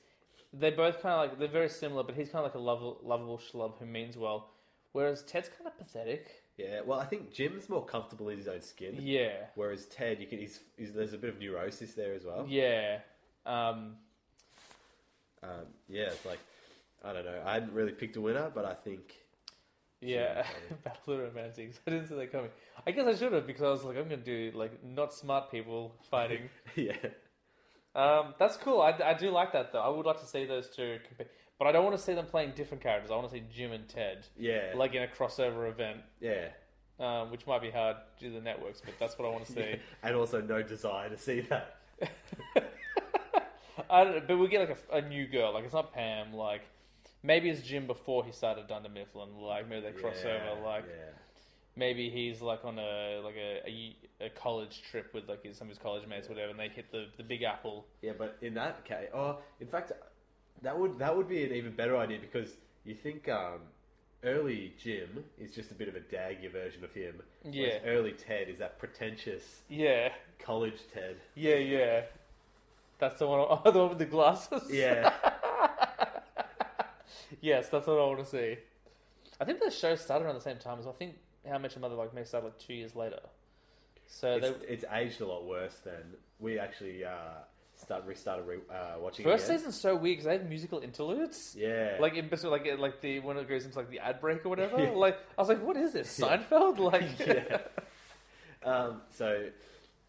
they're 0.52 0.72
both 0.72 1.00
kind 1.00 1.14
of 1.14 1.20
like 1.30 1.38
they're 1.38 1.48
very 1.48 1.68
similar, 1.68 2.02
but 2.02 2.14
he's 2.16 2.28
kind 2.30 2.44
of 2.44 2.50
like 2.52 2.54
a 2.54 2.64
lovable, 2.64 2.98
lovable 3.02 3.38
schlub 3.38 3.78
who 3.78 3.86
means 3.86 4.16
well, 4.16 4.50
whereas 4.92 5.22
Ted's 5.22 5.48
kind 5.48 5.66
of 5.66 5.76
pathetic. 5.78 6.42
Yeah, 6.56 6.80
well, 6.86 6.98
I 6.98 7.04
think 7.04 7.32
Jim's 7.34 7.68
more 7.68 7.84
comfortable 7.84 8.28
in 8.30 8.38
his 8.38 8.48
own 8.48 8.62
skin. 8.62 8.96
Yeah, 8.98 9.34
Whereas 9.56 9.84
Ted, 9.86 10.20
you 10.20 10.26
can 10.26 10.38
he's, 10.38 10.60
he's 10.78 10.92
there's 10.94 11.12
a 11.12 11.18
bit 11.18 11.28
of 11.28 11.38
neurosis 11.38 11.92
there 11.94 12.14
as 12.14 12.24
well. 12.24 12.46
yeah. 12.48 13.00
Um, 13.44 13.96
Um, 15.46 15.66
yeah, 15.88 16.04
it's 16.04 16.24
like 16.26 16.40
I 17.04 17.12
don't 17.12 17.24
know. 17.24 17.40
I 17.44 17.54
hadn't 17.54 17.72
really 17.72 17.92
picked 17.92 18.16
a 18.16 18.20
winner, 18.20 18.50
but 18.54 18.64
I 18.64 18.74
think 18.74 19.14
Yeah, 20.00 20.44
Battle 20.84 21.14
of 21.14 21.20
Romantics. 21.20 21.78
I 21.86 21.90
didn't 21.90 22.08
see 22.08 22.14
that 22.16 22.32
coming. 22.32 22.50
I 22.86 22.90
guess 22.90 23.06
I 23.06 23.14
should 23.14 23.32
have 23.32 23.46
because 23.46 23.62
I 23.62 23.68
was 23.70 23.84
like, 23.84 23.96
I'm 23.96 24.08
going 24.08 24.22
to 24.22 24.50
do 24.50 24.56
like 24.56 24.82
not 24.84 25.14
smart 25.14 25.50
people 25.50 25.94
fighting. 26.10 26.48
yeah, 26.74 26.96
um, 27.94 28.34
that's 28.38 28.56
cool. 28.56 28.80
I, 28.82 28.90
I 29.04 29.14
do 29.14 29.30
like 29.30 29.52
that 29.52 29.72
though. 29.72 29.80
I 29.80 29.88
would 29.88 30.06
like 30.06 30.20
to 30.20 30.26
see 30.26 30.44
those 30.44 30.68
two, 30.68 30.98
compa- 31.08 31.28
but 31.58 31.68
I 31.68 31.72
don't 31.72 31.84
want 31.84 31.96
to 31.96 32.02
see 32.02 32.14
them 32.14 32.26
playing 32.26 32.52
different 32.56 32.82
characters. 32.82 33.10
I 33.10 33.16
want 33.16 33.28
to 33.30 33.34
see 33.34 33.44
Jim 33.54 33.72
and 33.72 33.88
Ted, 33.88 34.26
yeah, 34.38 34.72
like 34.74 34.94
in 34.94 35.02
a 35.02 35.06
crossover 35.06 35.70
event, 35.70 36.00
yeah. 36.20 36.48
um, 37.00 37.30
which 37.30 37.46
might 37.46 37.62
be 37.62 37.70
hard 37.70 37.96
due 38.18 38.28
to 38.28 38.34
the 38.34 38.40
networks, 38.40 38.82
but 38.84 38.94
that's 38.98 39.18
what 39.18 39.26
I 39.26 39.30
want 39.30 39.46
to 39.46 39.52
see. 39.54 39.76
and 40.02 40.14
also 40.14 40.40
no 40.40 40.62
desire 40.62 41.08
to 41.08 41.16
see 41.16 41.40
that. 41.42 41.76
I 43.90 44.04
don't 44.04 44.14
know, 44.16 44.22
but 44.26 44.36
we 44.38 44.48
get 44.48 44.68
like 44.68 44.78
a, 44.92 44.96
a 44.96 45.02
new 45.08 45.26
girl. 45.26 45.52
Like 45.54 45.64
it's 45.64 45.74
not 45.74 45.92
Pam. 45.92 46.32
Like 46.34 46.62
maybe 47.22 47.50
it's 47.50 47.62
Jim 47.62 47.86
before 47.86 48.24
he 48.24 48.32
started 48.32 48.66
Dunder 48.68 48.88
Mifflin. 48.88 49.28
Like 49.40 49.68
maybe 49.68 49.82
they 49.86 49.92
cross 49.92 50.16
Yeah, 50.24 50.50
over. 50.52 50.62
Like 50.64 50.84
yeah. 50.88 51.10
maybe 51.76 52.08
he's 52.10 52.40
like 52.40 52.64
on 52.64 52.78
a 52.78 53.20
like 53.24 53.36
a, 53.36 53.62
a, 53.68 54.26
a 54.26 54.30
college 54.30 54.82
trip 54.90 55.12
with 55.14 55.28
like 55.28 55.44
his, 55.44 55.56
some 55.56 55.66
of 55.66 55.70
his 55.70 55.78
college 55.78 56.06
mates, 56.08 56.26
or 56.28 56.30
whatever, 56.34 56.50
and 56.50 56.60
they 56.60 56.68
hit 56.68 56.90
the, 56.92 57.06
the 57.16 57.22
Big 57.22 57.42
Apple. 57.42 57.86
Yeah, 58.02 58.12
but 58.18 58.36
in 58.42 58.54
that 58.54 58.84
case, 58.84 59.08
oh, 59.14 59.38
in 59.60 59.66
fact, 59.66 59.92
that 60.62 60.78
would 60.78 60.98
that 60.98 61.16
would 61.16 61.28
be 61.28 61.44
an 61.44 61.52
even 61.52 61.72
better 61.74 61.96
idea 61.96 62.18
because 62.20 62.50
you 62.84 62.94
think 62.94 63.28
um, 63.28 63.60
early 64.24 64.72
Jim 64.82 65.22
is 65.38 65.52
just 65.54 65.70
a 65.70 65.74
bit 65.74 65.88
of 65.88 65.96
a 65.96 66.00
daggy 66.00 66.50
version 66.50 66.82
of 66.84 66.92
him. 66.92 67.20
whereas 67.42 67.54
Yeah. 67.54 67.78
early 67.84 68.12
Ted 68.12 68.48
is 68.48 68.58
that 68.58 68.78
pretentious 68.78 69.60
Yeah, 69.68 70.08
college 70.38 70.78
Ted. 70.94 71.16
yeah, 71.34 71.56
yeah. 71.56 72.02
That's 72.98 73.18
the 73.18 73.26
one. 73.26 73.40
Oh, 73.40 73.60
the 73.70 73.78
one 73.78 73.88
with 73.90 73.98
the 73.98 74.06
glasses. 74.06 74.62
Yeah, 74.70 75.12
yes, 77.40 77.68
that's 77.68 77.86
what 77.86 77.98
I 77.98 78.06
want 78.06 78.20
to 78.20 78.24
see. 78.26 78.56
I 79.40 79.44
think 79.44 79.60
the 79.60 79.70
show 79.70 79.94
started 79.96 80.24
around 80.24 80.36
the 80.36 80.40
same 80.40 80.58
time 80.58 80.78
as. 80.78 80.86
I 80.86 80.92
think 80.92 81.16
How 81.48 81.58
Much 81.58 81.74
Your 81.74 81.82
Mother 81.82 81.94
Like 81.94 82.14
Me 82.14 82.24
started 82.24 82.46
like 82.46 82.58
two 82.58 82.74
years 82.74 82.94
later. 82.96 83.20
So 84.06 84.38
they, 84.38 84.48
it's, 84.48 84.64
it's 84.68 84.84
aged 84.92 85.20
a 85.20 85.26
lot 85.26 85.44
worse 85.46 85.74
than 85.84 86.14
we 86.38 86.58
actually 86.58 87.04
uh, 87.04 87.10
start 87.74 88.04
restarted 88.06 88.46
re- 88.46 88.58
uh, 88.70 88.98
watching. 89.00 89.24
first 89.24 89.46
again. 89.46 89.58
season's 89.58 89.80
so 89.80 89.96
weird 89.96 90.18
because 90.18 90.24
they 90.24 90.38
have 90.38 90.48
musical 90.48 90.78
interludes. 90.78 91.56
Yeah, 91.58 91.96
Like 92.00 92.14
in 92.14 92.30
like 92.44 92.78
like 92.78 93.00
the 93.00 93.18
when 93.20 93.36
it 93.36 93.48
goes 93.48 93.64
into 93.64 93.78
like 93.78 93.90
the 93.90 93.98
ad 93.98 94.20
break 94.20 94.46
or 94.46 94.50
whatever. 94.50 94.78
Yeah. 94.80 94.90
Like 94.90 95.18
I 95.36 95.42
was 95.42 95.48
like, 95.48 95.62
what 95.62 95.76
is 95.76 95.92
this 95.92 96.18
Seinfeld? 96.18 96.78
Like 96.78 97.18
yeah. 97.18 97.58
Um, 98.64 99.02
so 99.10 99.46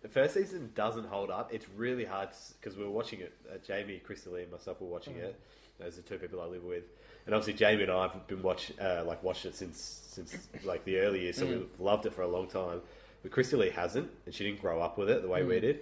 the 0.07 0.13
first 0.13 0.33
season 0.33 0.71
doesn't 0.75 1.07
hold 1.07 1.29
up. 1.29 1.53
It's 1.53 1.65
really 1.75 2.05
hard 2.05 2.29
because 2.59 2.77
we 2.77 2.83
were 2.83 2.89
watching 2.89 3.19
it. 3.21 3.33
Uh, 3.51 3.57
Jamie, 3.65 3.99
Crystal 3.99 4.33
Lee, 4.33 4.43
and 4.43 4.51
myself 4.51 4.79
were 4.81 4.87
watching 4.87 5.15
it. 5.17 5.39
Those 5.79 5.93
are 5.97 6.01
the 6.01 6.09
two 6.09 6.17
people 6.17 6.41
I 6.41 6.45
live 6.45 6.63
with, 6.63 6.83
and 7.25 7.35
obviously 7.35 7.53
Jamie 7.53 7.83
and 7.83 7.91
I 7.91 8.03
have 8.07 8.27
been 8.27 8.41
watch 8.41 8.71
uh, 8.81 9.03
like 9.05 9.21
watched 9.23 9.45
it 9.45 9.55
since 9.55 10.01
since 10.09 10.35
like 10.63 10.83
the 10.85 10.97
early 10.99 11.21
years. 11.21 11.37
So 11.37 11.45
we've 11.45 11.67
loved 11.79 12.05
it 12.05 12.13
for 12.13 12.23
a 12.23 12.27
long 12.27 12.47
time. 12.47 12.81
But 13.21 13.31
Crystal 13.31 13.59
Lee 13.59 13.69
hasn't, 13.69 14.09
and 14.25 14.33
she 14.33 14.43
didn't 14.43 14.61
grow 14.61 14.81
up 14.81 14.97
with 14.97 15.09
it 15.09 15.21
the 15.21 15.27
way 15.27 15.43
we 15.43 15.59
did. 15.59 15.79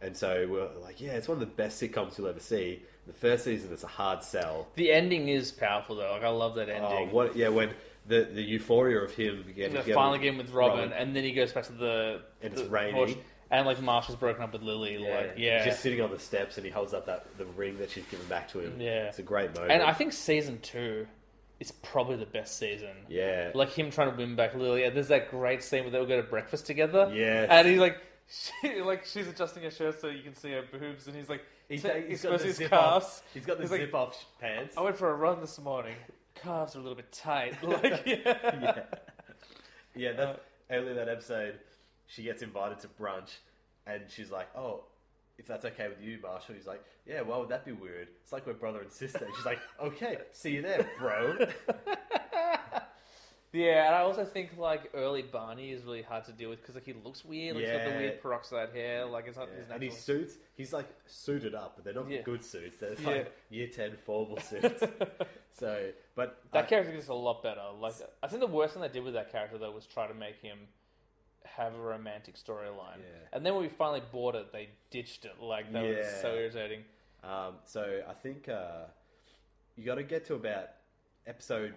And 0.00 0.16
so 0.16 0.46
we're 0.48 0.68
like, 0.82 1.00
yeah, 1.00 1.12
it's 1.12 1.26
one 1.26 1.34
of 1.36 1.40
the 1.40 1.46
best 1.46 1.82
sitcoms 1.82 2.16
you'll 2.16 2.28
ever 2.28 2.38
see. 2.40 2.82
The 3.08 3.12
first 3.12 3.44
season, 3.44 3.72
it's 3.72 3.82
a 3.84 3.88
hard 3.88 4.22
sell. 4.22 4.68
the 4.76 4.92
ending 4.92 5.28
is 5.28 5.50
powerful 5.50 5.96
though. 5.96 6.12
Like 6.12 6.22
I 6.22 6.28
love 6.28 6.54
that 6.54 6.68
Oh, 6.70 6.72
ending. 6.72 7.10
what? 7.12 7.34
Yeah, 7.36 7.48
when 7.48 7.70
the 8.06 8.28
the 8.32 8.42
euphoria 8.42 9.00
of 9.00 9.12
him 9.14 9.44
getting 9.54 9.74
the 9.74 9.92
final 9.92 10.12
with 10.12 10.22
game 10.22 10.38
with 10.38 10.50
Robin, 10.52 10.78
Robin. 10.84 10.92
and 10.92 11.14
then 11.16 11.24
he 11.24 11.32
goes 11.32 11.52
back 11.52 11.64
to 11.64 11.72
the 11.72 12.22
And 12.42 12.52
it's 12.54 12.62
raining. 12.62 13.18
And 13.50 13.66
like 13.66 13.80
Marshall's 13.80 14.16
broken 14.18 14.42
up 14.42 14.52
with 14.52 14.62
Lily. 14.62 14.98
Like 14.98 15.34
yeah, 15.36 15.64
Just 15.64 15.80
sitting 15.80 16.00
on 16.00 16.10
the 16.10 16.18
steps 16.18 16.56
and 16.56 16.64
he 16.66 16.70
holds 16.72 16.92
up 16.94 17.06
that 17.06 17.26
the 17.38 17.46
ring 17.46 17.78
that 17.78 17.90
she's 17.90 18.04
given 18.06 18.26
back 18.26 18.48
to 18.52 18.60
him. 18.60 18.80
Yeah. 18.80 19.04
It's 19.08 19.18
a 19.18 19.22
great 19.22 19.54
moment. 19.54 19.72
and 19.72 19.82
I 19.82 19.92
think 19.92 20.12
season 20.12 20.58
two 20.60 21.06
is 21.60 21.72
probably 21.72 22.16
the 22.16 22.26
best 22.26 22.58
season. 22.58 22.94
Yeah. 23.08 23.50
like 23.54 23.70
him 23.70 23.90
trying 23.90 24.10
to 24.10 24.16
win 24.16 24.36
back 24.36 24.54
Lily. 24.54 24.84
And 24.84 24.94
there's 24.94 25.08
that 25.08 25.30
great 25.30 25.62
scene 25.62 25.82
where 25.82 25.90
they'll 25.90 26.06
go 26.06 26.20
to 26.20 26.26
breakfast 26.28 26.66
together. 26.66 27.10
Yes. 27.14 27.48
and 27.50 27.66
he's 27.68 27.78
like. 27.78 27.98
She, 28.60 28.82
like 28.82 29.06
she's 29.06 29.26
adjusting 29.26 29.62
her 29.62 29.70
shirt 29.70 29.98
so 30.02 30.08
you 30.08 30.22
can 30.22 30.34
see 30.34 30.50
her 30.50 30.62
boobs, 30.70 31.06
and 31.06 31.16
he's 31.16 31.30
like, 31.30 31.42
he's, 31.66 31.82
ta- 31.82 31.94
he's 32.06 32.22
got 32.22 32.38
the 32.38 32.44
his 32.44 32.56
zip 32.56 32.68
calves. 32.68 33.06
off. 33.06 33.22
He's 33.32 33.46
got 33.46 33.56
the 33.56 33.62
He's 33.62 33.70
like, 33.70 33.80
zip 33.80 33.94
off 33.94 34.22
pants. 34.38 34.76
I 34.76 34.82
went 34.82 34.98
for 34.98 35.08
a 35.08 35.14
run 35.14 35.40
this 35.40 35.58
morning. 35.58 35.94
Calves 36.34 36.76
are 36.76 36.80
a 36.80 36.82
little 36.82 36.94
bit 36.94 37.10
tight. 37.10 37.54
Like, 37.62 37.82
yeah. 38.06 38.18
yeah. 38.26 38.80
Yeah, 39.94 40.12
that's 40.12 40.38
uh, 40.38 40.40
earlier 40.70 40.92
that 40.92 41.08
episode 41.08 41.58
she 42.08 42.24
gets 42.24 42.42
invited 42.42 42.80
to 42.80 42.88
brunch 42.88 43.36
and 43.86 44.02
she's 44.08 44.30
like, 44.32 44.48
Oh, 44.56 44.82
if 45.38 45.46
that's 45.46 45.64
okay 45.64 45.86
with 45.88 46.02
you, 46.02 46.18
Marshall, 46.20 46.56
he's 46.56 46.66
like, 46.66 46.82
Yeah, 47.06 47.20
why 47.20 47.36
would 47.38 47.48
that 47.50 47.64
be 47.64 47.72
weird? 47.72 48.08
It's 48.22 48.32
like 48.32 48.44
we're 48.46 48.54
brother 48.54 48.80
and 48.80 48.90
sister. 48.90 49.24
And 49.24 49.32
she's 49.36 49.46
like, 49.46 49.60
Okay, 49.80 50.16
see 50.32 50.50
you 50.52 50.62
there, 50.62 50.84
bro. 50.98 51.38
Yeah, 53.50 53.86
and 53.86 53.94
I 53.94 54.00
also 54.00 54.26
think 54.26 54.58
like 54.58 54.90
early 54.92 55.22
Barney 55.22 55.70
is 55.72 55.82
really 55.82 56.02
hard 56.02 56.26
to 56.26 56.32
deal 56.32 56.50
with 56.50 56.60
because 56.60 56.74
like 56.74 56.84
he 56.84 56.92
looks 56.92 57.24
weird. 57.24 57.56
Like, 57.56 57.64
He's 57.64 57.72
got 57.72 57.84
the 57.84 57.90
Yeah. 57.92 57.98
weird 57.98 58.20
peroxide 58.22 58.68
hair. 58.74 59.06
Like 59.06 59.26
it's 59.26 59.38
not 59.38 59.48
Yeah, 59.48 59.54
his 59.54 59.60
and 59.62 59.80
natural. 59.80 59.90
his 59.90 59.98
suits, 60.04 60.34
he's 60.54 60.72
like 60.74 60.86
suited 61.06 61.54
up, 61.54 61.72
but 61.74 61.84
they're 61.86 61.94
not 61.94 62.10
Yeah. 62.10 62.20
good 62.20 62.44
suits. 62.44 62.76
They're 62.76 62.92
Yeah. 63.00 63.06
like 63.08 63.32
year 63.48 63.66
10 63.68 63.96
formal 64.04 64.38
suits. 64.38 64.82
so, 65.54 65.90
but 66.14 66.42
that 66.52 66.64
I- 66.66 66.68
character 66.68 66.92
gets 66.92 67.08
a 67.08 67.14
lot 67.14 67.42
better. 67.42 67.62
Like 67.80 67.94
I 68.22 68.26
think 68.28 68.40
the 68.40 68.46
worst 68.48 68.74
thing 68.74 68.82
they 68.82 68.88
did 68.88 69.02
with 69.02 69.14
that 69.14 69.32
character 69.32 69.56
though 69.56 69.70
was 69.72 69.86
try 69.86 70.06
to 70.06 70.14
make 70.14 70.36
him 70.42 70.58
have 71.56 71.74
a 71.74 71.78
romantic 71.80 72.36
storyline. 72.36 72.98
Yeah. 72.98 73.28
And 73.32 73.44
then 73.44 73.54
when 73.54 73.62
we 73.62 73.68
finally 73.68 74.02
bought 74.12 74.34
it, 74.34 74.52
they 74.52 74.68
ditched 74.90 75.24
it. 75.24 75.40
Like 75.40 75.72
that 75.72 75.82
was 75.82 75.96
Yeah. 75.96 76.20
so 76.22 76.34
irritating. 76.34 76.84
Um, 77.24 77.54
so 77.64 78.02
I 78.08 78.12
think 78.14 78.48
uh, 78.48 78.84
you 79.76 79.84
got 79.84 79.96
to 79.96 80.02
get 80.04 80.24
to 80.26 80.34
about 80.34 80.68
episode 81.26 81.74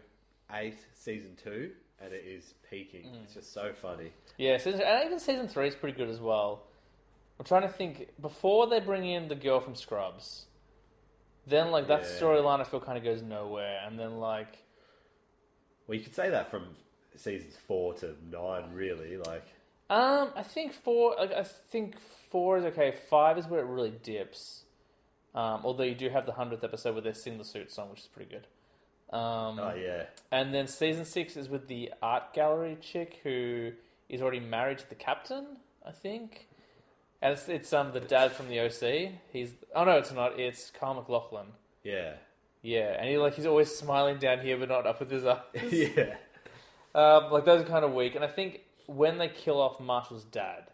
eight, 0.54 0.78
season 0.94 1.36
two, 1.44 1.72
and 2.00 2.14
it 2.14 2.24
is 2.26 2.54
peaking. 2.70 3.06
Mm. 3.06 3.24
It's 3.24 3.34
just 3.34 3.54
so 3.54 3.74
funny. 3.74 4.12
Yeah, 4.38 4.58
season, 4.58 4.82
and 4.82 5.06
even 5.06 5.20
season 5.20 5.48
three 5.48 5.68
is 5.68 5.76
pretty 5.76 5.98
good 5.98 6.10
as 6.10 6.20
well. 6.20 6.64
I'm 7.40 7.46
trying 7.46 7.64
to 7.64 7.70
think 7.70 8.10
before 8.22 8.68
they 8.68 8.80
bring 8.80 9.04
in 9.06 9.28
the 9.28 9.36
girl 9.36 9.60
from 9.60 9.76
Scrubs. 9.76 10.46
then 11.48 11.72
like 11.72 11.88
that 11.88 12.02
Yeah. 12.02 12.20
storyline 12.20 12.60
I 12.62 12.64
feel 12.66 12.80
kind 12.80 13.00
of 13.00 13.04
goes 13.04 13.24
nowhere, 13.24 13.82
and 13.86 14.00
then 14.00 14.20
like 14.20 14.60
Well, 15.88 15.98
you 15.98 16.04
could 16.04 16.14
say 16.14 16.30
that 16.30 16.52
from 16.52 16.76
seasons 17.16 17.58
four 17.58 17.96
to 17.96 18.16
nine, 18.30 18.72
really. 18.74 19.18
Like, 19.18 19.46
um, 19.92 20.30
I 20.36 20.44
think 20.44 20.74
four. 20.74 21.16
Like, 21.20 21.34
I 21.34 21.44
think 21.44 21.96
four 22.32 22.58
is 22.58 22.66
okay. 22.66 22.96
Five 23.10 23.38
is 23.38 23.46
where 23.46 23.60
it 23.60 23.66
really 23.68 23.92
dips. 23.92 24.64
Um, 25.36 25.62
although 25.64 25.84
you 25.84 25.96
do 25.96 26.10
have 26.10 26.26
the 26.26 26.32
hundredth 26.34 26.64
episode 26.64 26.94
where 26.94 27.02
they 27.02 27.14
sing 27.14 27.38
the 27.38 27.44
suit 27.44 27.72
song, 27.72 27.90
which 27.90 28.00
is 28.00 28.08
pretty 28.08 28.32
good. 28.32 28.48
Um, 29.16 29.60
oh 29.60 29.74
yeah, 29.78 30.04
And 30.32 30.54
then 30.54 30.68
season 30.68 31.04
six 31.04 31.36
is 31.36 31.50
with 31.50 31.68
the 31.68 31.92
art 32.02 32.34
gallery 32.34 32.78
chick 32.82 33.20
who 33.24 33.72
is 34.08 34.22
already 34.22 34.40
married 34.40 34.78
to 34.80 34.90
the 34.90 34.96
captain, 34.96 35.58
I 35.86 35.92
think. 35.92 36.48
And 37.22 37.34
it's, 37.34 37.50
it's 37.50 37.74
um 37.74 37.92
the 37.92 38.00
dad 38.00 38.32
from 38.32 38.48
the 38.48 38.60
OC. 38.62 39.12
He's 39.32 39.52
oh 39.76 39.84
no, 39.84 39.98
it's 39.98 40.14
not. 40.14 40.40
It's 40.40 40.72
Kyle 40.72 40.94
MacLachlan. 40.94 41.48
yeah, 41.84 42.14
Yeah, 42.62 42.96
and 42.98 43.10
he 43.10 43.18
like 43.18 43.36
he's 43.36 43.46
always 43.46 43.74
smiling 43.74 44.18
down 44.18 44.40
here, 44.40 44.58
but 44.58 44.70
not 44.70 44.88
up 44.88 45.00
with 45.02 45.12
his 45.12 45.26
eyes. 45.26 45.40
yeah. 45.72 46.16
um, 46.96 47.32
like 47.32 47.44
those 47.44 47.62
are 47.62 47.66
kind 47.66 47.84
of 47.84 47.94
weak. 47.94 48.16
And 48.16 48.24
I 48.24 48.30
think 48.30 48.62
when 48.96 49.18
they 49.18 49.28
kill 49.30 49.60
off 49.62 49.80
Marshall's 49.80 50.24
dad, 50.26 50.66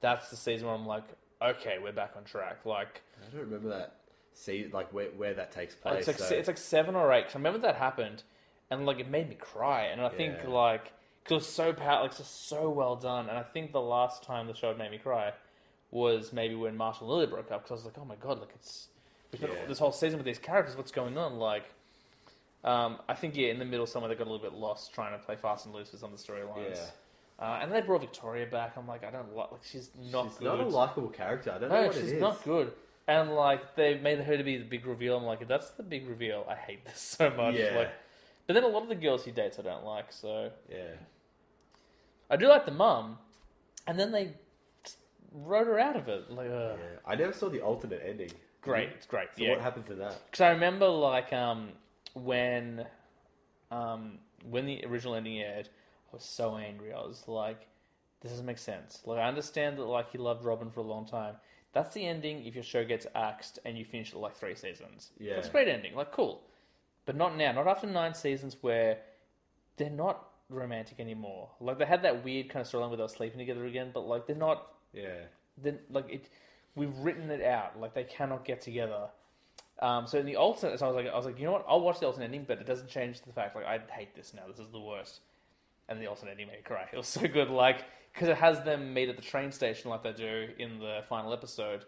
that's 0.00 0.30
the 0.30 0.36
season 0.36 0.66
where 0.66 0.74
I'm 0.76 0.86
like, 0.86 1.04
okay, 1.40 1.76
we're 1.82 1.92
back 1.92 2.12
on 2.16 2.24
track. 2.24 2.64
Like 2.64 3.02
I 3.20 3.30
don't 3.30 3.44
remember 3.46 3.68
that. 3.70 3.96
See, 4.34 4.68
like 4.72 4.92
where 4.92 5.08
where 5.10 5.34
that 5.34 5.52
takes 5.52 5.74
place. 5.74 5.98
it's 6.00 6.06
like 6.08 6.18
so- 6.18 6.34
it's 6.34 6.48
like 6.48 6.58
seven 6.58 6.94
or 6.94 7.12
eight. 7.12 7.26
'cause 7.26 7.34
I 7.34 7.38
remember 7.38 7.58
that 7.60 7.76
happened, 7.76 8.22
and 8.70 8.86
like 8.86 8.98
it 8.98 9.08
made 9.08 9.28
me 9.28 9.34
cry. 9.34 9.82
And 9.84 10.00
I 10.00 10.08
think 10.08 10.36
Yeah. 10.42 10.48
like 10.50 10.92
because 11.22 11.32
it 11.32 11.34
was 11.34 11.48
so 11.48 11.72
power, 11.72 12.02
like 12.02 12.16
just 12.16 12.48
so 12.48 12.68
well 12.70 12.96
done. 12.96 13.28
And 13.28 13.38
I 13.38 13.42
think 13.42 13.72
the 13.72 13.80
last 13.80 14.22
time 14.24 14.46
the 14.46 14.54
show 14.54 14.68
had 14.68 14.78
made 14.78 14.90
me 14.90 14.98
cry 14.98 15.32
was 15.90 16.32
maybe 16.32 16.54
when 16.54 16.76
Marshall 16.76 17.06
and 17.08 17.14
Lily 17.18 17.26
broke 17.26 17.52
up 17.52 17.62
because 17.62 17.70
I 17.70 17.74
was 17.74 17.84
like, 17.84 17.98
oh 17.98 18.04
my 18.04 18.16
god, 18.16 18.40
like 18.40 18.52
it's 18.54 18.88
Yeah. 19.38 19.48
this 19.68 19.78
whole 19.78 19.92
season 19.92 20.18
with 20.18 20.24
these 20.26 20.38
characters. 20.38 20.76
What's 20.76 20.90
going 20.90 21.16
on? 21.18 21.38
Like, 21.38 21.64
um, 22.64 22.98
I 23.08 23.14
think 23.14 23.36
yeah, 23.36 23.48
in 23.48 23.58
the 23.58 23.64
middle 23.64 23.86
somewhere 23.86 24.08
they 24.08 24.14
got 24.14 24.26
a 24.26 24.30
little 24.32 24.42
bit 24.50 24.58
lost 24.58 24.92
trying 24.94 25.18
to 25.18 25.24
play 25.24 25.36
fast 25.36 25.66
and 25.66 25.74
loose 25.74 25.92
with 25.92 26.00
some 26.00 26.12
of 26.12 26.18
the 26.18 26.32
storylines. 26.32 26.76
Yeah. 26.76 26.86
Uh, 27.42 27.58
and 27.60 27.72
then 27.72 27.80
they 27.80 27.84
brought 27.86 28.00
Victoria 28.02 28.46
back. 28.46 28.74
I'm 28.76 28.86
like, 28.86 29.02
I 29.04 29.10
don't 29.10 29.34
like. 29.34 29.50
Like 29.50 29.64
she's 29.64 29.90
not 30.12 30.28
she's 30.28 30.38
good. 30.38 30.44
not 30.46 30.60
a 30.60 30.68
likable 30.68 31.08
character. 31.08 31.50
I 31.50 31.58
don't 31.58 31.70
know 31.70 31.80
No, 31.80 31.86
what 31.88 31.94
she's 31.96 32.12
it 32.12 32.16
is. 32.16 32.20
not 32.20 32.44
good. 32.44 32.72
And 33.08 33.34
like 33.34 33.74
they 33.74 33.98
made 33.98 34.20
her 34.20 34.36
to 34.36 34.44
be 34.44 34.58
the 34.58 34.64
big 34.64 34.86
reveal. 34.86 35.16
I'm 35.16 35.24
like, 35.24 35.42
if 35.42 35.48
that's 35.48 35.70
the 35.70 35.82
big 35.82 36.08
reveal, 36.08 36.46
I 36.48 36.54
hate 36.54 36.84
this 36.84 37.00
so 37.18 37.30
much. 37.30 37.56
Yeah. 37.56 37.74
Like, 37.76 37.90
but 38.46 38.54
then 38.54 38.62
a 38.62 38.68
lot 38.68 38.84
of 38.84 38.88
the 38.88 38.94
girls 38.94 39.24
he 39.24 39.32
dates 39.32 39.58
I 39.58 39.62
don't 39.62 39.84
like. 39.84 40.12
So 40.12 40.50
Yeah, 40.70 40.92
I 42.30 42.36
do 42.36 42.46
like 42.46 42.64
the 42.64 42.70
mum, 42.72 43.18
and 43.88 43.98
then 43.98 44.12
they 44.12 44.34
wrote 45.34 45.66
her 45.66 45.80
out 45.80 45.96
of 45.96 46.08
it. 46.08 46.30
Like, 46.30 46.48
yeah. 46.48 46.76
I 47.06 47.16
never 47.16 47.32
saw 47.32 47.48
the 47.48 47.60
alternate 47.60 48.02
ending. 48.06 48.30
great, 48.60 48.90
it's 48.90 49.06
great. 49.06 49.28
So 49.36 49.42
yeah, 49.42 49.50
what 49.50 49.60
happens 49.62 49.90
in 49.90 49.98
that? 49.98 50.20
because 50.30 50.40
I 50.42 50.50
remember 50.50 50.86
like 50.88 51.32
um 51.32 51.70
when 52.14 52.86
um 53.72 54.18
when 54.48 54.66
the 54.66 54.84
original 54.86 55.14
ending 55.16 55.40
aired, 55.40 55.68
was 56.12 56.24
so 56.24 56.56
angry. 56.56 56.92
I 56.92 57.00
was 57.00 57.24
like, 57.26 57.66
this 58.20 58.30
doesn't 58.30 58.46
make 58.46 58.58
sense. 58.58 59.02
Like 59.04 59.18
I 59.18 59.28
understand 59.28 59.78
that 59.78 59.84
like 59.84 60.10
he 60.10 60.18
loved 60.18 60.44
Robin 60.44 60.70
for 60.70 60.80
a 60.80 60.84
long 60.84 61.06
time. 61.06 61.34
That's 61.72 61.94
the 61.94 62.06
ending 62.06 62.44
if 62.44 62.54
your 62.54 62.64
show 62.64 62.84
gets 62.84 63.06
axed 63.14 63.58
and 63.64 63.78
you 63.78 63.84
finish 63.84 64.12
it 64.12 64.18
like 64.18 64.36
three 64.36 64.54
seasons. 64.54 65.10
Yeah. 65.18 65.34
That's 65.34 65.48
a 65.48 65.50
great 65.50 65.68
ending. 65.68 65.94
Like 65.94 66.12
cool. 66.12 66.42
But 67.06 67.16
not 67.16 67.36
now, 67.36 67.52
not 67.52 67.66
after 67.66 67.86
nine 67.86 68.14
seasons 68.14 68.56
where 68.60 68.98
they're 69.76 69.90
not 69.90 70.28
romantic 70.48 71.00
anymore. 71.00 71.48
Like 71.60 71.78
they 71.78 71.86
had 71.86 72.02
that 72.02 72.24
weird 72.24 72.48
kind 72.48 72.64
of 72.64 72.70
storyline 72.70 72.88
where 72.88 72.98
they 72.98 73.02
were 73.02 73.08
sleeping 73.08 73.38
together 73.38 73.64
again, 73.66 73.90
but 73.92 74.06
like 74.06 74.26
they're 74.26 74.36
not 74.36 74.68
Yeah, 74.92 75.22
then 75.56 75.78
like 75.90 76.10
it, 76.10 76.28
we've 76.76 76.96
written 76.98 77.30
it 77.30 77.42
out. 77.42 77.80
Like 77.80 77.94
they 77.94 78.04
cannot 78.04 78.44
get 78.44 78.60
together. 78.60 79.08
Um, 79.80 80.06
so 80.06 80.18
in 80.18 80.26
the 80.26 80.36
alternate, 80.36 80.78
so 80.78 80.86
I 80.86 80.88
was 80.88 80.96
like, 80.96 81.12
I 81.12 81.16
was 81.16 81.26
like, 81.26 81.38
you 81.40 81.44
know 81.44 81.52
what? 81.52 81.64
I'll 81.66 81.80
watch 81.80 81.98
the 81.98 82.06
alternate 82.06 82.26
ending, 82.26 82.44
but 82.46 82.58
it 82.58 82.66
doesn't 82.66 82.88
change 82.88 83.22
the 83.22 83.32
fact 83.32 83.56
like 83.56 83.64
I 83.64 83.80
hate 83.90 84.14
this 84.14 84.32
now. 84.32 84.42
This 84.46 84.60
is 84.60 84.70
the 84.70 84.78
worst. 84.80 85.20
And 85.88 86.00
the 86.00 86.06
alternate 86.06 86.32
ending 86.32 86.46
made 86.46 86.56
me 86.58 86.62
cry. 86.64 86.86
It 86.92 86.96
was 86.96 87.06
so 87.08 87.26
good, 87.26 87.50
like 87.50 87.84
because 88.12 88.28
it 88.28 88.36
has 88.36 88.62
them 88.62 88.92
meet 88.94 89.08
at 89.08 89.16
the 89.16 89.22
train 89.22 89.50
station 89.52 89.90
like 89.90 90.02
they 90.02 90.12
do 90.12 90.48
in 90.58 90.78
the 90.78 91.00
final 91.08 91.32
episode, 91.32 91.84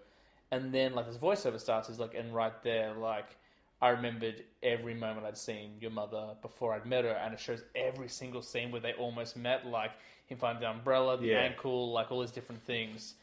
and 0.50 0.72
then 0.72 0.94
like 0.94 1.06
this 1.06 1.16
voiceover 1.18 1.60
starts 1.60 1.88
is 1.88 1.98
like, 1.98 2.14
and 2.14 2.34
right 2.34 2.62
there, 2.62 2.94
like 2.94 3.36
I 3.82 3.90
remembered 3.90 4.42
every 4.62 4.94
moment 4.94 5.26
I'd 5.26 5.36
seen 5.36 5.72
your 5.80 5.90
mother 5.90 6.34
before 6.42 6.72
I'd 6.74 6.86
met 6.86 7.04
her, 7.04 7.10
and 7.12 7.34
it 7.34 7.40
shows 7.40 7.62
every 7.74 8.08
single 8.08 8.42
scene 8.42 8.70
where 8.72 8.80
they 8.80 8.94
almost 8.94 9.36
met, 9.36 9.66
like 9.66 9.92
him 10.26 10.38
finding 10.38 10.62
the 10.62 10.70
umbrella, 10.70 11.18
the 11.18 11.26
Yeah. 11.26 11.40
ankle, 11.40 11.92
like 11.92 12.10
all 12.10 12.20
these 12.20 12.30
different 12.30 12.62
things. 12.62 13.14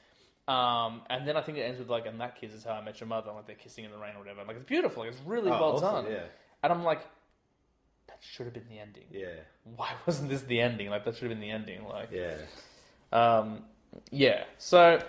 Um, 0.48 1.02
and 1.10 1.28
then 1.28 1.38
I 1.38 1.42
think 1.42 1.58
it 1.58 1.62
ends 1.62 1.80
with 1.80 1.90
like, 1.90 2.06
and 2.06 2.20
that 2.22 2.36
kiss 2.40 2.52
is 2.54 2.64
how 2.64 2.74
I 2.74 2.82
met 2.82 3.00
your 3.00 3.08
mother, 3.08 3.32
like 3.32 3.48
they're 3.48 3.56
kissing 3.56 3.86
in 3.86 3.92
the 3.92 3.98
rain 3.98 4.16
or 4.16 4.20
whatever. 4.20 4.44
Like 4.44 4.58
it's 4.58 4.66
beautiful, 4.66 5.04
like, 5.04 5.12
it's 5.12 5.22
really 5.26 5.50
Oh, 5.50 5.60
well 5.60 5.76
awesome, 5.76 6.06
done. 6.06 6.14
Yeah, 6.14 6.26
And 6.64 6.72
I'm 6.74 6.84
like, 6.84 7.02
should 8.22 8.46
have 8.46 8.54
been 8.54 8.70
the 8.70 8.80
ending. 8.80 9.04
yeah, 9.12 9.28
Why 9.76 9.92
wasn't 10.06 10.30
this 10.30 10.42
the 10.44 10.62
ending? 10.62 10.90
Like 10.90 11.04
that 11.06 11.16
should 11.16 11.30
have 11.30 11.32
been 11.32 11.42
the 11.42 11.52
ending. 11.52 11.84
Like, 11.86 12.10
yeah. 12.12 12.36
um, 13.12 13.64
yeah. 14.12 14.44
So 14.58 15.02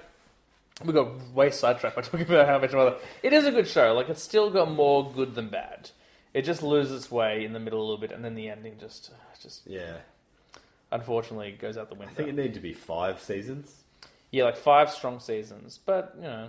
we 0.85 0.93
got 0.93 1.21
way 1.33 1.51
sidetracked 1.51 1.95
by 1.97 2.03
talking 2.03 2.23
about 2.27 2.49
how 2.49 2.59
much 2.59 2.73
mother. 2.73 2.97
It 3.23 3.33
is 3.33 3.45
a 3.47 3.51
good 3.53 3.69
show. 3.69 3.93
Like 3.95 4.09
it's 4.09 4.23
still 4.23 4.51
got 4.51 4.71
more 4.71 5.11
good 5.13 5.35
than 5.35 5.49
bad. 5.49 5.91
It 6.35 6.43
just 6.43 6.63
loses 6.63 7.03
its 7.05 7.11
way 7.11 7.45
in 7.45 7.53
the 7.53 7.61
middle 7.61 7.79
a 7.81 7.85
little 7.85 7.99
bit, 7.99 8.11
and 8.11 8.25
then 8.25 8.35
the 8.35 8.49
ending 8.49 8.79
just, 8.81 9.11
just 9.43 9.67
Yeah. 9.67 9.99
unfortunately 10.91 11.53
goes 11.53 11.77
out 11.77 11.89
the 11.91 11.95
window. 11.95 12.11
I 12.11 12.15
think 12.15 12.31
it 12.31 12.35
needed 12.35 12.55
to 12.55 12.61
be 12.61 12.73
five 12.73 13.21
seasons. 13.21 13.85
Yeah, 14.31 14.45
like 14.45 14.57
five 14.57 14.91
strong 14.91 15.21
seasons, 15.21 15.79
but 15.85 16.15
you 16.17 16.23
know, 16.23 16.49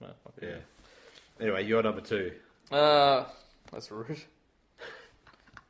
well, 0.00 0.14
Yeah. 0.40 0.58
Anyway, 1.40 1.64
you're 1.64 1.82
number 1.82 2.00
two. 2.00 2.32
Uh, 2.70 3.24
that's 3.72 3.90
rude. 3.90 4.20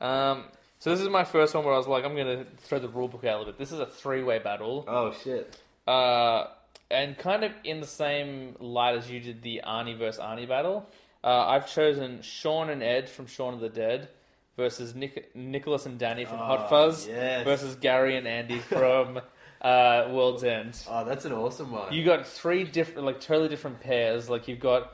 Um, 0.01 0.45
so 0.79 0.91
this 0.91 1.01
is 1.01 1.09
my 1.09 1.25
first 1.25 1.55
one 1.55 1.65
where 1.65 1.75
I 1.75 1.79
was 1.79 1.89
like, 1.89 2.05
I'm 2.05 2.17
gonna 2.17 2.45
throw 2.59 2.79
the 2.79 2.89
rule 2.89 3.09
book 3.09 3.25
out 3.25 3.37
a 3.37 3.39
little 3.39 3.53
bit. 3.53 3.59
This 3.59 3.73
is 3.73 3.81
a 3.81 3.87
three-way 3.87 4.39
battle. 4.39 4.85
Oh 4.87 5.13
shit. 5.25 5.57
Uh, 5.87 6.47
and 6.91 7.19
kind 7.19 7.45
of 7.45 7.53
in 7.65 7.81
the 7.81 7.87
same 7.87 8.57
light 8.61 8.97
as 8.97 9.11
you 9.11 9.21
did 9.21 9.43
the 9.43 9.63
Arnie 9.67 9.97
versus 9.99 10.21
Arnie 10.21 10.49
battle, 10.49 10.89
uh, 11.25 11.47
I've 11.47 11.69
chosen 11.71 12.23
Shaun 12.23 12.71
and 12.71 12.83
Ed 12.83 13.09
from 13.09 13.27
Shaun 13.27 13.55
of 13.55 13.61
the 13.61 13.69
Dead 13.69 14.09
versus 14.57 14.95
Nick- 14.95 15.35
Nicholas 15.35 15.87
and 15.87 15.99
Danny 15.99 16.25
from 16.25 16.39
Hot 16.39 16.67
Oh, 16.67 16.69
Fuzz 16.69 17.07
yes. 17.07 17.45
versus 17.45 17.75
Gary 17.77 18.17
and 18.17 18.27
Andy 18.27 18.59
from 18.69 19.19
uh, 19.61 20.09
World's 20.11 20.45
End. 20.45 20.81
Oh, 20.89 21.05
that's 21.05 21.25
an 21.25 21.33
awesome 21.33 21.73
one. 21.73 21.93
You 21.93 22.05
got 22.05 22.27
three 22.27 22.65
different, 22.65 23.05
like 23.05 23.21
totally 23.21 23.49
different 23.49 23.81
pairs. 23.81 24.31
Like 24.31 24.47
you've 24.49 24.61
got 24.61 24.93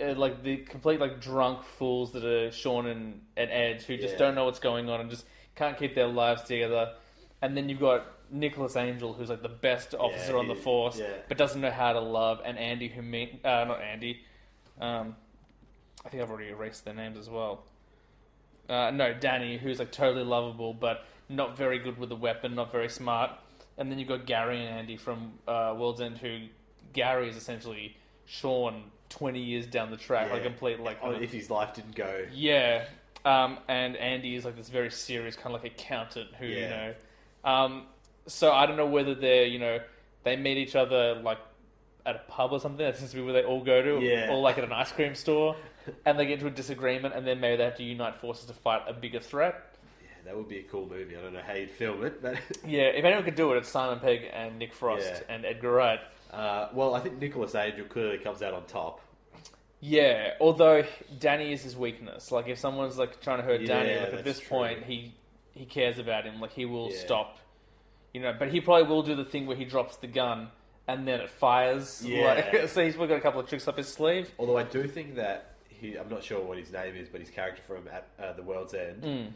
uh, 0.00 0.14
like 0.14 0.42
the 0.42 0.58
complete 0.58 1.00
like 1.00 1.20
drunk 1.20 1.62
fools 1.62 2.12
that 2.12 2.24
are 2.24 2.50
Shaun 2.50 2.86
and, 2.86 3.20
and 3.36 3.50
Ed 3.50 3.82
who 3.82 3.96
just 3.96 4.12
Yeah. 4.14 4.18
don't 4.18 4.34
know 4.34 4.44
what's 4.44 4.58
going 4.58 4.88
on 4.88 5.00
and 5.00 5.10
just 5.10 5.24
can't 5.54 5.78
keep 5.78 5.94
their 5.94 6.06
lives 6.06 6.42
together. 6.42 6.92
And 7.42 7.56
then 7.56 7.68
you've 7.68 7.80
got 7.80 8.06
Nicholas 8.30 8.76
Angel, 8.76 9.12
who's 9.12 9.28
like 9.28 9.42
the 9.42 9.48
best 9.48 9.94
officer 9.94 10.36
on 10.36 10.48
the 10.48 10.54
he- 10.54 10.60
force, 10.60 10.98
yeah. 10.98 11.06
but 11.28 11.38
doesn't 11.38 11.60
know 11.60 11.70
how 11.70 11.92
to 11.92 12.00
love. 12.00 12.40
And 12.44 12.58
Andy, 12.58 12.88
who 12.88 13.02
mean 13.02 13.40
uh, 13.44 13.64
not 13.64 13.80
Andy, 13.80 14.20
um, 14.80 15.16
I 16.04 16.08
think 16.08 16.22
I've 16.22 16.30
already 16.30 16.50
erased 16.50 16.84
their 16.84 16.94
names 16.94 17.16
as 17.18 17.28
well. 17.30 17.64
Uh, 18.68 18.90
no, 18.90 19.14
Danny, 19.14 19.58
who's 19.58 19.78
like 19.78 19.92
totally 19.92 20.24
lovable, 20.24 20.74
but 20.74 21.04
not 21.28 21.56
very 21.56 21.78
good 21.78 21.98
with 21.98 22.08
the 22.08 22.16
weapon, 22.16 22.54
not 22.54 22.72
very 22.72 22.88
smart. 22.88 23.30
And 23.78 23.90
then 23.90 23.98
you've 23.98 24.08
got 24.08 24.26
Gary 24.26 24.58
and 24.58 24.68
Andy 24.68 24.96
from 24.96 25.34
uh, 25.46 25.74
World's 25.76 26.00
End, 26.00 26.18
who 26.18 26.46
Gary 26.92 27.28
is 27.28 27.36
essentially 27.36 27.96
Shaun 28.24 28.84
twenty 29.08 29.40
years 29.40 29.66
down 29.66 29.90
the 29.90 29.96
track, 29.96 30.30
like 30.30 30.42
Yeah. 30.42 30.48
complete 30.48 30.80
like 30.80 30.98
Oh, 31.02 31.12
if 31.12 31.32
his 31.32 31.50
life 31.50 31.74
didn't 31.74 31.94
go. 31.94 32.26
yeah. 32.32 32.84
Um, 33.24 33.58
and 33.68 33.96
Andy 33.96 34.36
is 34.36 34.44
like 34.44 34.56
this 34.56 34.68
very 34.68 34.90
serious 34.90 35.34
kind 35.36 35.54
of 35.54 35.62
like 35.62 35.72
accountant 35.72 36.30
who 36.38 36.46
you 36.46 36.58
Yeah. 36.58 36.70
know. 37.44 37.50
Um, 37.50 37.86
so 38.26 38.52
I 38.52 38.66
don't 38.66 38.76
know 38.76 38.86
whether 38.86 39.14
they're 39.14 39.44
you 39.46 39.58
know 39.58 39.80
they 40.24 40.36
meet 40.36 40.58
each 40.58 40.76
other 40.76 41.14
like 41.16 41.38
at 42.04 42.16
a 42.16 42.20
pub 42.30 42.52
or 42.52 42.60
something. 42.60 42.84
That 42.84 42.96
seems 42.96 43.10
to 43.10 43.16
be 43.16 43.22
where 43.22 43.32
they 43.32 43.42
all 43.44 43.62
go 43.64 43.82
to, 43.82 44.00
Yeah. 44.04 44.30
or 44.30 44.40
like 44.40 44.58
at 44.58 44.64
an 44.64 44.72
ice 44.72 44.92
cream 44.92 45.14
store, 45.16 45.56
and 46.06 46.18
they 46.18 46.26
get 46.26 46.34
into 46.34 46.46
a 46.46 46.50
disagreement, 46.50 47.14
and 47.14 47.26
then 47.26 47.40
maybe 47.40 47.56
they 47.56 47.64
have 47.64 47.76
to 47.76 47.82
unite 47.82 48.16
forces 48.16 48.46
to 48.46 48.52
fight 48.52 48.82
a 48.86 48.92
bigger 48.92 49.18
threat. 49.20 49.60
Yeah, 50.02 50.08
that 50.26 50.36
would 50.36 50.48
be 50.48 50.58
a 50.58 50.62
cool 50.64 50.86
movie. 50.88 51.16
I 51.16 51.20
don't 51.20 51.32
know 51.32 51.42
how 51.44 51.54
you'd 51.54 51.70
film 51.70 52.04
it, 52.04 52.22
but 52.22 52.36
Yeah, 52.64 52.82
if 52.82 53.04
anyone 53.04 53.24
could 53.24 53.34
do 53.34 53.52
it, 53.52 53.56
it's 53.58 53.68
Simon 53.68 53.98
Pegg 53.98 54.28
and 54.32 54.56
Nick 54.58 54.72
Frost 54.72 55.04
Yeah. 55.04 55.34
and 55.34 55.44
Edgar 55.44 55.72
Wright. 55.72 56.00
Uh, 56.32 56.68
well, 56.72 56.94
I 56.94 57.00
think 57.00 57.18
Nicholas 57.20 57.54
Angel 57.54 57.86
clearly 57.86 58.18
comes 58.18 58.42
out 58.42 58.54
on 58.54 58.64
top. 58.66 59.00
Yeah, 59.80 60.32
although 60.40 60.84
Danny 61.20 61.52
is 61.52 61.62
his 61.62 61.76
weakness. 61.76 62.32
Like 62.32 62.48
if 62.48 62.58
someone's 62.58 62.98
like 62.98 63.20
trying 63.20 63.38
to 63.38 63.44
hurt 63.44 63.64
Danny, 63.66 63.94
like 63.94 64.02
at 64.04 64.10
that's 64.12 64.22
this 64.24 64.40
point 64.40 64.84
he 64.84 65.14
he 65.52 65.64
cares 65.66 65.98
about 65.98 66.24
him. 66.24 66.40
Like 66.40 66.52
he 66.52 66.64
will 66.64 66.90
Yeah. 66.90 66.98
stop. 66.98 67.38
You 68.14 68.22
know, 68.22 68.34
but 68.38 68.48
he 68.48 68.60
probably 68.60 68.88
will 68.88 69.02
do 69.02 69.14
the 69.14 69.24
thing 69.24 69.46
where 69.46 69.56
he 69.56 69.64
drops 69.66 69.96
the 69.96 70.06
gun 70.06 70.48
and 70.88 71.06
then 71.06 71.20
it 71.20 71.28
fires. 71.30 72.02
Yeah. 72.04 72.24
Like, 72.52 72.68
so 72.68 72.82
he's 72.84 72.94
probably 72.94 73.08
got 73.08 73.18
a 73.18 73.20
couple 73.20 73.40
of 73.40 73.48
tricks 73.48 73.68
up 73.68 73.76
his 73.76 73.88
sleeve. 73.88 74.30
Although 74.38 74.56
I 74.56 74.62
do 74.62 74.88
think 74.88 75.16
that 75.16 75.56
he, 75.68 75.96
I'm 75.96 76.08
not 76.08 76.24
sure 76.24 76.40
what 76.42 76.56
his 76.56 76.72
name 76.72 76.96
is, 76.96 77.08
but 77.08 77.20
his 77.20 77.28
character 77.30 77.60
from 77.66 77.86
at 77.88 78.08
uh, 78.18 78.32
the 78.32 78.42
World's 78.42 78.72
End 78.72 79.02
Mm. 79.02 79.32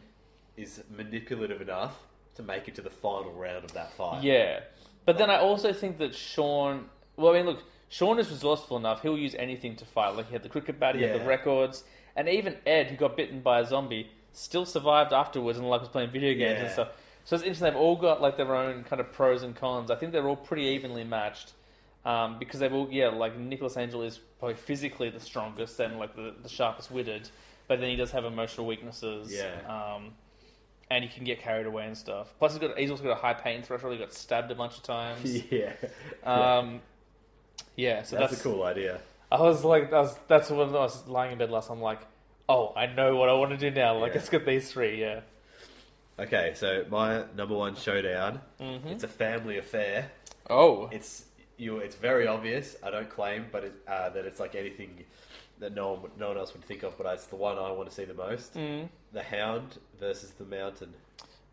is 0.57 0.81
manipulative 0.89 1.61
enough 1.61 1.95
to 2.35 2.41
make 2.43 2.67
it 2.67 2.73
to 2.75 2.81
the 2.81 2.89
final 2.89 3.31
round 3.33 3.63
of 3.63 3.73
that 3.73 3.93
fight. 3.93 4.23
Yeah, 4.23 4.61
but 5.05 5.17
then 5.17 5.29
I 5.29 5.37
also 5.37 5.73
think 5.73 5.97
that 5.99 6.13
Shaun. 6.15 6.85
Well, 7.17 7.33
I 7.33 7.37
mean, 7.37 7.45
look, 7.45 7.63
Shaun 7.89 8.19
is 8.19 8.29
resourceful 8.29 8.77
enough; 8.77 9.01
he'll 9.01 9.17
use 9.17 9.35
anything 9.35 9.75
to 9.77 9.85
fight. 9.85 10.15
Like 10.15 10.27
he 10.27 10.33
had 10.33 10.43
the 10.43 10.49
cricket 10.49 10.79
bat, 10.79 10.95
he 10.95 11.01
had 11.01 11.11
Yeah. 11.11 11.17
the 11.19 11.25
records, 11.25 11.83
and 12.15 12.27
even 12.29 12.57
Ed, 12.65 12.87
who 12.87 12.95
got 12.95 13.17
bitten 13.17 13.41
by 13.41 13.59
a 13.59 13.65
zombie, 13.65 14.09
still 14.33 14.65
survived 14.65 15.11
afterwards 15.13 15.57
and 15.57 15.69
like 15.69 15.81
was 15.81 15.89
playing 15.89 16.09
video 16.11 16.33
games 16.33 16.59
and 16.59 16.67
Yeah. 16.67 16.73
stuff. 16.73 16.89
So 17.25 17.35
it's 17.35 17.43
interesting. 17.43 17.65
They've 17.65 17.75
all 17.81 17.95
got 17.95 18.21
like 18.21 18.37
their 18.37 18.55
own 18.55 18.83
kind 18.83 18.99
of 18.99 19.11
pros 19.11 19.43
and 19.43 19.55
cons. 19.55 19.91
I 19.91 19.95
think 19.95 20.11
they're 20.11 20.27
all 20.27 20.35
pretty 20.35 20.63
evenly 20.63 21.03
matched 21.03 21.53
um, 22.05 22.39
because 22.39 22.59
they've 22.59 22.73
all 22.73 22.87
yeah 22.89 23.09
like 23.09 23.37
Nicholas 23.37 23.77
Angel 23.77 24.01
is 24.01 24.19
probably 24.39 24.55
physically 24.55 25.09
the 25.09 25.19
strongest 25.19 25.79
and 25.79 25.99
like 25.99 26.15
the, 26.15 26.33
the 26.41 26.49
sharpest 26.49 26.89
witted, 26.91 27.29
but 27.67 27.79
then 27.79 27.89
he 27.89 27.95
does 27.95 28.11
have 28.11 28.25
emotional 28.25 28.65
weaknesses. 28.65 29.31
Yeah. 29.33 29.51
Um, 29.67 30.13
and 30.91 31.05
he 31.05 31.09
can 31.09 31.23
get 31.23 31.39
carried 31.41 31.65
away 31.65 31.85
and 31.85 31.97
stuff. 31.97 32.33
Plus, 32.37 32.51
he's 32.51 32.59
got 32.59 32.77
he's 32.77 32.91
also 32.91 33.03
got 33.03 33.11
a 33.17 33.21
high 33.21 33.33
pain 33.33 33.63
threshold. 33.63 33.93
He 33.93 33.99
got 33.99 34.11
stabbed 34.13 34.51
a 34.51 34.55
bunch 34.55 34.75
of 34.75 34.83
times. 34.83 35.43
yeah, 35.51 35.71
Um, 36.25 36.81
yeah, 37.77 38.03
so 38.03 38.17
that's, 38.17 38.31
that's, 38.31 38.41
a 38.41 38.43
cool 38.43 38.63
idea. 38.63 38.99
I 39.31 39.39
was 39.39 39.63
like, 39.63 39.93
I 39.93 40.01
was, 40.01 40.13
that's 40.27 40.49
when 40.49 40.59
I 40.59 40.71
was 40.73 41.07
lying 41.07 41.31
in 41.31 41.37
bed 41.37 41.49
last. 41.49 41.69
I'm 41.69 41.81
like, 41.81 42.01
oh, 42.49 42.73
I 42.75 42.87
know 42.87 43.15
what 43.15 43.29
I 43.29 43.33
want 43.33 43.51
to 43.51 43.57
do 43.57 43.71
now. 43.71 43.97
Like, 43.97 44.09
Yeah. 44.09 44.17
let's 44.17 44.29
get 44.29 44.45
these 44.45 44.69
three. 44.69 44.99
Yeah. 44.99 45.21
Okay, 46.19 46.51
so 46.55 46.85
my 46.89 47.23
number 47.37 47.55
one 47.55 47.75
showdown. 47.75 48.41
Mm-hmm. 48.59 48.89
It's 48.89 49.05
a 49.05 49.07
family 49.07 49.57
affair. 49.57 50.11
Oh, 50.49 50.89
It's 50.91 51.23
you. 51.55 51.77
It's 51.77 51.95
very 51.95 52.27
obvious. 52.27 52.75
I 52.83 52.91
don't 52.91 53.09
claim, 53.09 53.45
but 53.49 53.63
it, 53.63 53.73
uh, 53.87 54.09
that 54.09 54.25
it's 54.25 54.41
like 54.41 54.55
anything 54.55 55.05
that 55.61 55.73
no 55.73 55.93
one 55.93 56.01
would- 56.01 56.17
no 56.17 56.27
one 56.27 56.37
else 56.37 56.51
would 56.53 56.63
think 56.65 56.83
of. 56.83 56.97
But 56.97 57.11
it's 57.13 57.27
the 57.27 57.37
one 57.37 57.57
I 57.57 57.71
want 57.71 57.87
to 57.89 57.95
see 57.95 58.03
the 58.05 58.13
most. 58.13 58.53
Mm. 58.55 58.89
The 59.13 59.23
Hound 59.23 59.77
versus 59.99 60.31
the 60.31 60.43
Mountain. 60.45 60.93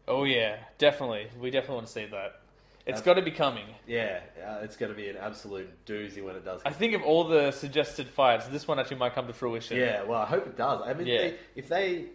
oh 0.08 0.24
yeah, 0.24 0.56
definitely. 0.78 1.28
We 1.40 1.50
definitely 1.50 1.76
want 1.76 1.86
to 1.86 1.92
see 1.92 2.06
that. 2.06 2.40
It's 2.86 3.02
got 3.02 3.14
to 3.14 3.22
be 3.22 3.30
coming. 3.32 3.66
Yeah, 3.86 4.20
uh, 4.42 4.60
it's 4.62 4.76
going 4.76 4.90
to 4.90 4.96
be 4.96 5.10
an 5.10 5.18
absolute 5.18 5.68
doozy 5.84 6.24
when 6.24 6.36
it 6.36 6.44
does. 6.46 6.62
I 6.64 6.70
think 6.72 6.94
of 6.94 7.02
all 7.02 7.24
the 7.24 7.50
suggested 7.50 8.08
fights, 8.08 8.46
this 8.48 8.66
one 8.66 8.78
actually 8.78 8.96
might 8.96 9.14
come 9.14 9.26
to 9.26 9.34
fruition. 9.34 9.76
Yeah, 9.76 10.04
well, 10.04 10.22
I 10.22 10.24
hope 10.24 10.46
it 10.46 10.56
does. 10.56 10.80
I 10.86 10.94
mean, 10.94 11.06
Yeah. 11.06 11.18
they, 11.18 11.34
if 11.54 11.68
they, 11.68 12.06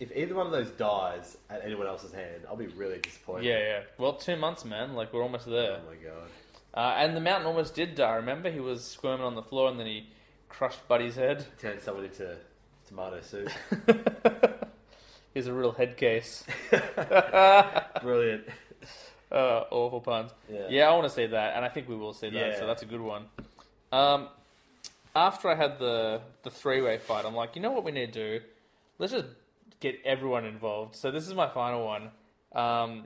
if 0.00 0.14
either 0.14 0.34
one 0.34 0.44
of 0.44 0.52
those 0.52 0.68
dies 0.72 1.38
at 1.48 1.64
anyone 1.64 1.86
else's 1.86 2.12
hand, 2.12 2.42
I'll 2.46 2.56
be 2.56 2.66
really 2.66 2.98
disappointed. 2.98 3.46
Yeah, 3.46 3.58
yeah. 3.58 3.80
Well, 3.96 4.12
two 4.12 4.36
months, 4.36 4.66
man. 4.66 4.92
Like 4.94 5.14
we're 5.14 5.22
almost 5.22 5.46
there. 5.46 5.78
Oh 5.82 5.88
my 5.90 5.96
god. 5.96 6.28
Uh, 6.74 6.94
and 7.02 7.16
the 7.16 7.20
mountain 7.20 7.46
almost 7.46 7.74
did 7.74 7.94
die. 7.94 8.16
Remember, 8.16 8.50
he 8.50 8.60
was 8.60 8.84
squirming 8.84 9.24
on 9.24 9.34
the 9.34 9.42
floor, 9.42 9.70
and 9.70 9.80
then 9.80 9.86
he 9.86 10.08
crushed 10.52 10.86
Buddy's 10.86 11.16
head. 11.16 11.44
Turned 11.58 11.80
someone 11.80 12.04
into 12.04 12.36
tomato 12.86 13.20
soup. 13.22 13.48
He's 15.34 15.46
a 15.46 15.52
real 15.52 15.72
head 15.72 15.96
case. 15.96 16.44
Brilliant. 18.02 18.44
Uh, 19.30 19.64
awful 19.70 20.02
puns. 20.02 20.30
Yeah. 20.46 20.66
Yeah, 20.68 20.90
I 20.90 20.92
want 20.92 21.04
to 21.04 21.08
see 21.08 21.24
that, 21.24 21.56
and 21.56 21.64
I 21.64 21.70
think 21.70 21.88
we 21.88 21.96
will 21.96 22.12
see 22.12 22.28
that. 22.28 22.38
Yeah. 22.38 22.58
So 22.58 22.66
that's 22.66 22.82
a 22.82 22.84
good 22.84 23.00
one. 23.00 23.24
Um, 23.90 24.28
after 25.16 25.48
I 25.48 25.54
had 25.54 25.78
the 25.78 26.20
the 26.42 26.50
three 26.50 26.82
way 26.82 26.98
fight, 26.98 27.24
I'm 27.24 27.34
like, 27.34 27.56
you 27.56 27.62
know 27.62 27.70
what 27.70 27.82
we 27.82 27.92
need 27.92 28.12
to 28.12 28.38
do? 28.38 28.44
Let's 28.98 29.14
just 29.14 29.24
get 29.80 29.98
everyone 30.04 30.44
involved. 30.44 30.96
So 30.96 31.10
this 31.10 31.26
is 31.26 31.32
my 31.32 31.48
final 31.48 31.86
one. 31.86 32.10
Um, 32.54 33.04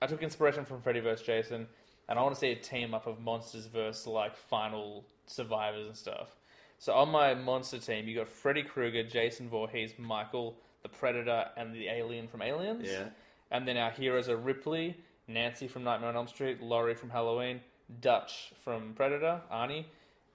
I 0.00 0.06
took 0.06 0.22
inspiration 0.22 0.64
from 0.64 0.80
Freddy 0.80 1.00
vs. 1.00 1.26
Jason, 1.26 1.66
and 2.08 2.18
I 2.18 2.22
want 2.22 2.34
to 2.34 2.40
see 2.40 2.52
a 2.52 2.56
team 2.56 2.94
up 2.94 3.06
of 3.06 3.20
monsters 3.20 3.66
versus 3.66 4.06
like 4.06 4.34
final 4.34 5.04
survivors 5.26 5.86
and 5.88 5.94
stuff. 5.94 6.37
So 6.78 6.92
on 6.94 7.10
my 7.10 7.34
monster 7.34 7.78
team, 7.78 8.06
you 8.06 8.16
got 8.16 8.28
Freddy 8.28 8.62
Krueger, 8.62 9.02
Jason 9.02 9.48
Voorhees, 9.48 9.94
Michael, 9.98 10.56
the 10.82 10.88
Predator, 10.88 11.46
and 11.56 11.74
the 11.74 11.88
Alien 11.88 12.28
from 12.28 12.42
Aliens. 12.42 12.86
Yeah. 12.88 13.08
And 13.50 13.66
then 13.66 13.76
our 13.76 13.90
heroes 13.90 14.28
are 14.28 14.36
Ripley, 14.36 14.96
Nancy 15.26 15.66
from 15.66 15.84
Nightmare 15.84 16.10
on 16.10 16.16
Elm 16.16 16.28
Street, 16.28 16.62
Laurie 16.62 16.94
from 16.94 17.10
Halloween, 17.10 17.60
Dutch 18.00 18.52
from 18.62 18.92
Predator, 18.94 19.40
Arnie, 19.52 19.86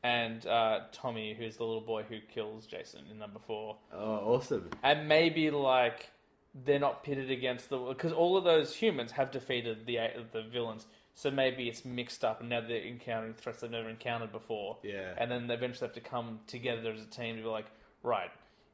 and 0.03 0.45
uh, 0.45 0.82
Tommy, 0.91 1.34
who's 1.34 1.57
the 1.57 1.64
little 1.64 1.82
boy 1.82 2.03
who 2.03 2.20
kills 2.34 2.65
Jason 2.65 3.06
in 3.10 3.18
number 3.18 3.40
four. 3.40 3.78
Oh, 3.94 4.36
awesome. 4.36 4.70
And 4.84 5.07
maybe 5.07 5.49
like 5.49 6.10
they're 6.65 6.80
not 6.80 7.03
pitted 7.03 7.32
against 7.32 7.70
the 7.70 7.78
because 7.78 8.11
all 8.11 8.38
of 8.38 8.44
those 8.44 8.76
humans 8.76 9.11
have 9.14 9.32
defeated 9.32 9.86
the 9.86 9.98
the 10.32 10.44
villains. 10.44 10.88
So 11.15 11.30
maybe 11.30 11.68
it's 11.69 11.85
mixed 11.85 12.23
up, 12.23 12.40
and 12.40 12.49
now 12.49 12.61
they're 12.61 12.84
encountering 12.84 13.34
threats 13.35 13.61
they've 13.61 13.69
never 13.69 13.90
encountered 13.90 14.31
before. 14.31 14.77
Yeah. 14.84 15.14
And 15.18 15.30
then 15.30 15.48
they 15.48 15.53
eventually 15.53 15.88
have 15.88 15.94
to 15.95 16.02
come 16.02 16.40
together 16.48 16.91
as 16.91 17.02
a 17.02 17.06
team 17.06 17.35
to 17.35 17.44
be 17.44 17.48
like, 17.48 17.68
right, 18.02 18.31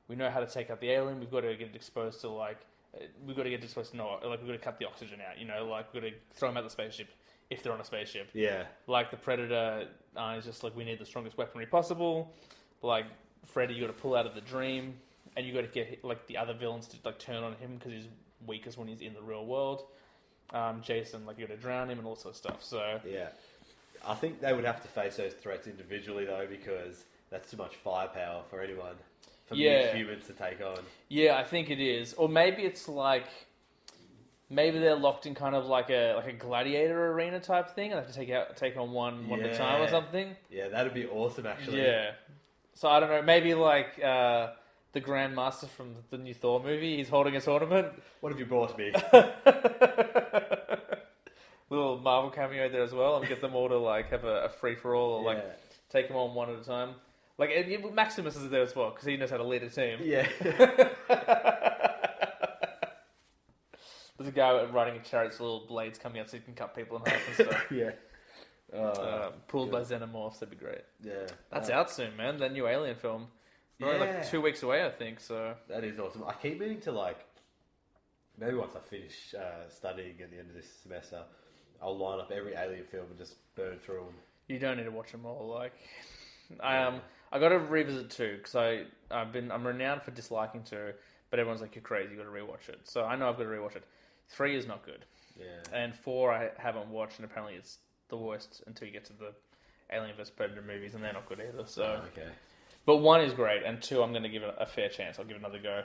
we 0.08 0.16
know 0.16 0.30
how 0.30 0.40
to 0.40 0.48
take 0.48 0.70
out 0.70 0.80
the 0.80 0.90
alien. 0.90 1.20
We've 1.20 1.32
got 1.32 1.42
to 1.42 1.56
get 1.56 1.70
it 1.70 1.76
exposed 1.76 2.22
to 2.22 2.30
like, 2.30 2.60
uh, 2.96 3.04
we've 3.26 3.36
got 3.36 3.44
to 3.44 3.50
get 3.50 3.60
it 3.60 3.66
exposed 3.66 3.92
to 3.92 3.98
no, 3.98 4.20
like 4.24 4.40
we've 4.40 4.48
got 4.48 4.54
to 4.54 4.58
cut 4.58 4.80
the 4.80 4.86
oxygen 4.86 5.20
out. 5.22 5.38
You 5.38 5.48
know, 5.48 5.66
like 5.66 5.94
we've 5.94 6.02
got 6.02 6.10
to 6.10 6.16
throw 6.34 6.50
them 6.50 6.58
out 6.58 6.64
the 6.64 6.70
spaceship 6.70 7.10
if 7.50 7.62
they're 7.62 7.74
on 7.74 7.82
a 7.82 7.86
spaceship. 7.86 8.30
Yeah. 8.34 8.64
Like 8.88 9.12
the 9.12 9.18
predator 9.18 9.88
uh, 10.16 10.36
is 10.38 10.46
just 10.46 10.64
like 10.64 10.76
we 10.76 10.86
need 10.86 11.00
the 11.00 11.06
strongest 11.06 11.38
weaponry 11.38 11.66
possible. 11.66 12.34
Like 12.82 13.06
Freddy, 13.46 13.74
you 13.74 13.82
got 13.82 13.88
to 13.88 14.02
pull 14.02 14.16
out 14.16 14.26
of 14.26 14.36
the 14.36 14.42
dream, 14.42 14.96
and 15.36 15.46
you 15.46 15.54
got 15.54 15.62
to 15.62 15.68
get 15.68 16.04
like 16.04 16.26
the 16.28 16.38
other 16.38 16.54
villains 16.54 16.88
to 16.88 16.98
like 17.04 17.20
turn 17.20 17.44
on 17.44 17.54
him 17.56 17.76
because 17.78 17.92
he's 17.92 18.08
weakest 18.46 18.78
when 18.78 18.88
he's 18.88 19.02
in 19.02 19.14
the 19.14 19.22
real 19.22 19.46
world. 19.46 19.84
Um, 20.54 20.82
Jason, 20.82 21.26
like 21.26 21.38
you're 21.38 21.48
going 21.48 21.60
to 21.60 21.64
drown 21.64 21.90
him 21.90 22.00
and 22.00 22.08
all 22.08 22.16
sorts 22.16 22.40
of 22.40 22.46
stuff. 22.46 22.64
So 22.64 23.00
Yeah. 23.06 23.28
I 24.08 24.16
think 24.16 24.40
they 24.42 24.54
would 24.54 24.66
have 24.66 24.82
to 24.82 24.88
face 24.88 25.18
those 25.18 25.34
threats 25.34 25.68
individually 25.68 26.26
though, 26.26 26.48
because 26.50 27.06
that's 27.30 27.52
too 27.52 27.58
much 27.58 27.76
firepower 27.76 28.44
for 28.50 28.62
anyone, 28.62 28.96
for 29.48 29.56
Yeah. 29.56 29.94
humans 29.94 30.26
to 30.28 30.34
take 30.34 30.62
on. 30.62 30.80
Yeah, 31.10 31.38
I 31.38 31.44
think 31.44 31.70
it 31.70 31.80
is. 31.80 32.14
Or 32.16 32.28
maybe 32.30 32.64
it's 32.64 32.88
like 32.88 33.26
maybe 34.50 34.80
they're 34.80 34.96
locked 34.96 35.26
in 35.28 35.36
kind 35.36 35.54
of 35.54 35.68
like 35.68 35.90
a 35.92 36.14
like 36.16 36.28
a 36.28 36.34
gladiator 36.34 37.12
arena 37.12 37.40
type 37.40 37.70
thing, 37.76 37.92
and 37.92 38.00
have 38.00 38.08
to 38.10 38.14
take 38.18 38.32
out 38.32 38.56
take 38.58 38.78
on 38.78 38.92
one 38.92 39.28
one 39.28 39.42
at 39.42 39.52
a 39.54 39.58
time 39.58 39.82
or 39.82 39.88
something. 39.88 40.36
Yeah, 40.50 40.70
that'd 40.70 40.94
be 40.94 41.06
awesome. 41.06 41.46
Actually. 41.46 41.82
Yeah. 41.84 42.12
So 42.74 42.88
I 42.90 43.00
don't 43.00 43.10
know. 43.10 43.22
Maybe 43.22 43.54
like 43.54 44.02
uh, 44.04 44.54
the 44.94 45.02
Grandmaster 45.02 45.68
from 45.70 45.96
the 46.10 46.18
new 46.18 46.34
Thor 46.34 46.62
movie. 46.62 46.98
He's 46.98 47.10
holding 47.10 47.36
a 47.36 47.42
tournament. 47.42 47.88
What 48.22 48.32
have 48.32 48.40
you 48.40 48.46
brought 48.46 48.78
me? 48.78 48.92
Little 51.70 52.00
Marvel 52.00 52.32
cameo 52.32 52.68
there 52.70 52.82
as 52.82 52.94
well, 52.94 53.18
and 53.18 53.28
get 53.28 53.42
them 53.42 53.54
all 53.56 53.70
to 53.70 53.78
like 53.78 54.10
have 54.10 54.24
a, 54.24 54.46
a 54.46 54.50
free 54.50 54.74
for 54.76 54.96
all, 54.96 55.12
or 55.20 55.24
like 55.24 55.38
Yeah. 55.38 55.52
take 55.90 56.08
them 56.08 56.18
on 56.18 56.34
one 56.34 56.50
at 56.50 56.60
a 56.60 56.64
time. 56.64 56.96
Like 57.38 57.52
and, 57.56 57.70
yeah, 57.70 57.78
Maximus 57.94 58.36
is 58.36 58.50
there 58.50 58.64
as 58.64 58.76
well 58.76 58.90
because 58.90 59.06
he 59.06 59.16
knows 59.18 59.30
how 59.30 59.38
to 59.38 59.44
lead 59.44 59.62
a 59.64 59.70
team. 59.70 60.00
yeah. 60.02 60.28
There's 64.18 64.28
a 64.28 64.34
guy 64.34 64.64
riding 64.66 65.00
a 65.00 65.04
chariot, 65.04 65.32
with 65.32 65.40
little 65.40 65.66
blades 65.68 65.98
coming 65.98 66.20
out 66.20 66.30
so 66.30 66.36
he 66.38 66.44
can 66.44 66.54
cut 66.54 66.76
people 66.76 66.98
in 66.98 67.06
half 67.10 67.26
and 67.28 67.48
stuff. 67.48 67.66
yeah. 67.72 67.92
Oh, 68.74 68.80
uh, 68.80 69.32
pulled 69.48 69.72
by 69.72 69.80
xenomorphs, 69.82 70.40
that'd 70.40 70.50
be 70.50 70.58
great. 70.64 70.82
yeah. 71.02 71.28
That's 71.52 71.70
Uh, 71.70 71.74
out 71.74 71.90
soon, 71.90 72.18
man. 72.18 72.38
That 72.40 72.52
new 72.52 72.68
Alien 72.68 72.96
film. 72.98 73.28
We're 73.80 73.94
only 73.94 74.08
Yeah. 74.08 74.16
like 74.18 74.30
two 74.30 74.42
weeks 74.42 74.64
away, 74.64 74.86
I 74.86 74.90
think. 74.90 75.20
So 75.20 75.56
That 75.68 75.84
is 75.84 76.00
awesome. 76.00 76.24
I 76.26 76.34
keep 76.34 76.60
meaning 76.60 76.82
to 76.82 76.92
like, 76.92 77.18
maybe 78.38 78.56
once 78.56 78.76
I 78.76 78.80
finish 78.80 79.34
uh, 79.34 79.70
studying 79.70 80.22
at 80.22 80.32
the 80.32 80.38
end 80.40 80.50
of 80.50 80.56
this 80.56 80.70
semester, 80.84 81.24
I'll 81.82 81.98
line 81.98 82.20
up 82.20 82.32
every 82.32 82.56
Alien 82.56 82.86
film 82.86 83.06
and 83.10 83.18
just 83.18 83.36
burn 83.56 83.80
through 83.80 84.06
them. 84.06 84.14
you 84.48 84.60
don't 84.60 84.78
need 84.78 84.84
to 84.84 84.92
watch 84.92 85.12
them 85.12 85.26
all. 85.26 85.48
Like, 85.48 85.74
I 86.60 86.78
um, 86.84 87.02
I 87.32 87.40
got 87.40 87.50
to 87.50 87.60
revisit 87.60 88.10
two 88.10 88.38
because 88.38 88.56
I 88.56 88.84
I've 89.12 89.32
been 89.32 89.52
I'm 89.52 89.66
renowned 89.66 90.02
for 90.02 90.12
disliking 90.12 90.64
two, 90.64 90.92
but 91.30 91.40
everyone's 91.40 91.62
like 91.62 91.76
you're 91.76 91.82
crazy. 91.84 92.12
You 92.12 92.18
got 92.18 92.24
to 92.24 92.30
rewatch 92.30 92.68
it. 92.70 92.82
So 92.84 93.06
I 93.06 93.16
know 93.16 93.30
I've 93.30 93.38
got 93.38 93.44
to 93.44 93.50
rewatch 93.50 93.76
it. 93.78 93.84
Three 94.28 94.56
is 94.58 94.68
not 94.68 94.84
good, 94.86 95.06
Yeah. 95.40 95.46
and 95.74 95.96
four 95.96 96.34
I 96.34 96.50
haven't 96.58 96.90
watched, 96.90 97.18
and 97.20 97.26
apparently 97.26 97.56
it's 97.56 97.78
the 98.10 98.18
worst 98.18 98.62
until 98.68 98.88
you 98.88 98.94
get 98.94 99.06
to 99.06 99.14
the 99.14 99.34
Alien 99.92 100.16
vs 100.18 100.32
Predator 100.32 100.62
movies, 100.64 100.96
and 100.96 101.04
they're 101.04 101.14
not 101.14 101.28
good 101.30 101.40
either. 101.40 101.66
So. 101.66 102.02
Oh, 102.04 102.08
okay. 102.08 102.30
But 102.90 103.02
one 103.02 103.22
is 103.22 103.34
great, 103.34 103.62
and 103.62 103.80
two, 103.80 104.02
I'm 104.02 104.10
going 104.14 104.24
to 104.24 104.30
give 104.30 104.42
it 104.42 104.56
a 104.58 104.66
fair 104.66 104.90
chance. 104.90 105.20
I'll 105.20 105.26
give 105.26 105.36
it 105.36 105.42
another 105.42 105.60
go. 105.60 105.84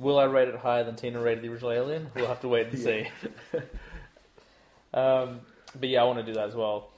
Will 0.00 0.18
I 0.18 0.24
rate 0.24 0.48
it 0.48 0.56
higher 0.56 0.82
than 0.82 0.96
Tina 0.96 1.20
rated 1.20 1.44
the 1.44 1.48
original 1.48 1.70
Alien? 1.70 2.10
We'll 2.12 2.26
have 2.26 2.40
to 2.40 2.48
wait 2.48 2.66
and 2.66 2.78
see. 2.80 3.06
um, 4.94 5.42
but 5.78 5.88
yeah, 5.88 6.02
I 6.02 6.04
want 6.06 6.18
to 6.18 6.24
do 6.24 6.34
that 6.34 6.48
as 6.48 6.56
well. 6.56 6.90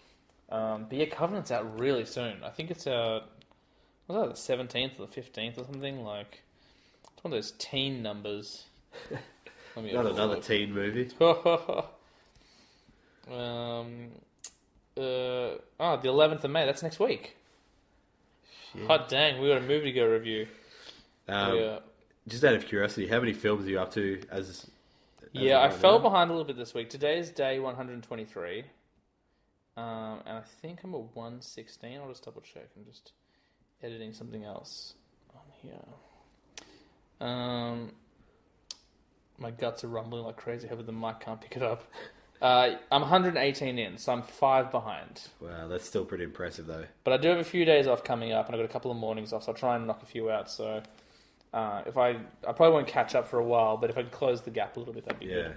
Um, 0.49 0.87
but 0.89 0.97
yeah, 0.97 1.05
Covenant's 1.05 1.51
out 1.51 1.79
really 1.79 2.07
soon. 2.07 2.43
I 2.43 2.49
think 2.49 2.71
it's 2.71 2.87
out. 2.87 3.25
Was 4.09 4.17
that 4.17 4.31
the 4.31 4.41
seventeenth 4.41 4.99
or 4.99 5.05
the 5.05 5.13
fifteenth 5.13 5.59
or 5.59 5.65
something? 5.65 6.03
Like 6.03 6.43
it's 7.13 7.23
one 7.23 7.35
of 7.35 7.37
those 7.37 7.53
teen 7.59 8.03
numbers. 8.03 8.65
Not 9.77 10.07
another 10.07 10.37
look. 10.37 10.45
teen 10.45 10.73
movie. 10.73 11.11
um. 13.31 14.13
Uh, 14.97 15.61
oh, 15.79 15.99
the 16.01 16.09
11th 16.09 16.45
of 16.45 16.51
May. 16.51 16.65
That's 16.65 16.83
next 16.83 16.99
week. 16.99 17.36
Hot 18.87 19.09
dang, 19.09 19.41
we 19.41 19.49
got 19.49 19.59
a 19.59 19.61
movie 19.63 19.93
to 19.93 19.93
go 19.93 20.07
review. 20.07 20.47
Um, 21.29 21.57
yeah. 21.57 21.79
Just 22.29 22.45
out 22.45 22.55
of 22.55 22.67
curiosity, 22.67 23.07
how 23.07 23.21
many 23.21 23.33
films 23.33 23.67
are 23.67 23.71
you 23.71 23.81
up 23.81 23.93
to 23.95 24.21
as? 24.31 24.49
as 24.49 24.67
Yeah, 25.33 25.61
I 25.63 25.71
fell 25.71 25.99
now? 25.99 26.03
behind 26.05 26.31
a 26.31 26.33
little 26.33 26.47
bit 26.47 26.57
this 26.57 26.75
week. 26.75 26.91
Today's 26.91 27.31
day 27.31 27.59
123. 27.59 28.65
Um, 29.77 30.21
and 30.27 30.39
I 30.39 30.43
think 30.63 30.81
I'm 30.85 30.95
at 30.95 31.01
116. 31.15 32.01
I'll 32.01 32.09
just 32.09 32.25
double 32.25 32.41
check. 32.41 32.69
I'm 32.77 32.85
just 32.85 33.13
editing 33.83 34.13
something 34.13 34.45
else 34.45 34.95
on 35.35 35.43
here. 35.63 37.27
Um, 37.27 37.93
my 39.39 39.51
guts 39.51 39.85
are 39.85 39.89
rumbling 39.89 40.25
like 40.25 40.37
crazy. 40.37 40.67
However, 40.67 40.83
the 40.83 40.93
mic 40.93 41.21
can't 41.21 41.41
pick 41.41 41.57
it 41.57 41.63
up. 41.63 41.85
Uh, 42.43 42.77
I'm 42.93 43.01
118 43.03 43.79
in, 43.79 43.97
so 43.99 44.13
I'm 44.13 44.23
five 44.23 44.71
behind. 44.71 45.23
Wow, 45.41 45.69
that's 45.69 45.85
still 45.87 46.05
pretty 46.05 46.25
impressive 46.25 46.67
though. 46.67 46.85
But 47.05 47.15
I 47.15 47.17
do 47.17 47.29
have 47.29 47.39
a 47.39 47.45
few 47.45 47.65
days 47.65 47.87
off 47.87 48.05
coming 48.05 48.33
up, 48.33 48.47
and 48.47 48.55
I've 48.55 48.61
got 48.61 48.69
a 48.69 48.73
couple 48.73 48.91
of 48.91 48.97
mornings 48.97 49.33
off, 49.33 49.45
so 49.45 49.53
I'll 49.53 49.59
try 49.59 49.77
and 49.77 49.87
knock 49.87 50.03
a 50.03 50.07
few 50.07 50.31
out. 50.31 50.51
So 50.51 50.83
uh, 51.55 51.83
if 51.87 51.97
I, 51.97 52.11
I 52.47 52.53
probably 52.53 52.73
won't 52.75 52.87
catch 52.89 53.15
up 53.15 53.27
for 53.29 53.39
a 53.39 53.45
while, 53.45 53.77
but 53.79 53.89
if 53.91 53.97
I 53.97 54.03
can 54.03 54.11
close 54.11 54.43
the 54.43 54.51
gap 54.51 54.77
a 54.77 54.79
little 54.79 54.93
bit, 54.95 55.05
that'd 55.07 55.21
be 55.21 55.27
Yeah, 55.27 55.35
good. 55.35 55.55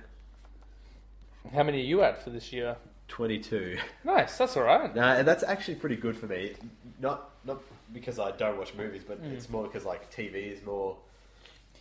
How 1.53 1.64
many 1.64 1.80
are 1.80 1.85
you 1.85 2.01
at 2.03 2.23
for 2.23 2.30
this 2.30 2.51
year? 2.53 2.76
twenty-two. 3.07 3.77
Nice, 4.03 4.38
that's 4.38 4.56
all 4.56 4.64
right. 4.64 4.93
No, 4.95 5.01
and 5.01 5.27
that's 5.27 5.43
actually 5.43 5.76
pretty 5.76 5.95
good 5.95 6.15
for 6.15 6.27
me. 6.27 6.53
Not 6.99 7.30
not 7.43 7.61
because 7.91 8.19
I 8.19 8.31
don't 8.31 8.57
watch 8.57 8.73
movies, 8.76 9.01
but 9.07 9.22
Mm. 9.23 9.34
it's 9.34 9.49
more 9.49 9.64
because 9.64 9.84
like 9.84 10.14
TV 10.14 10.53
is 10.53 10.64
more. 10.64 10.95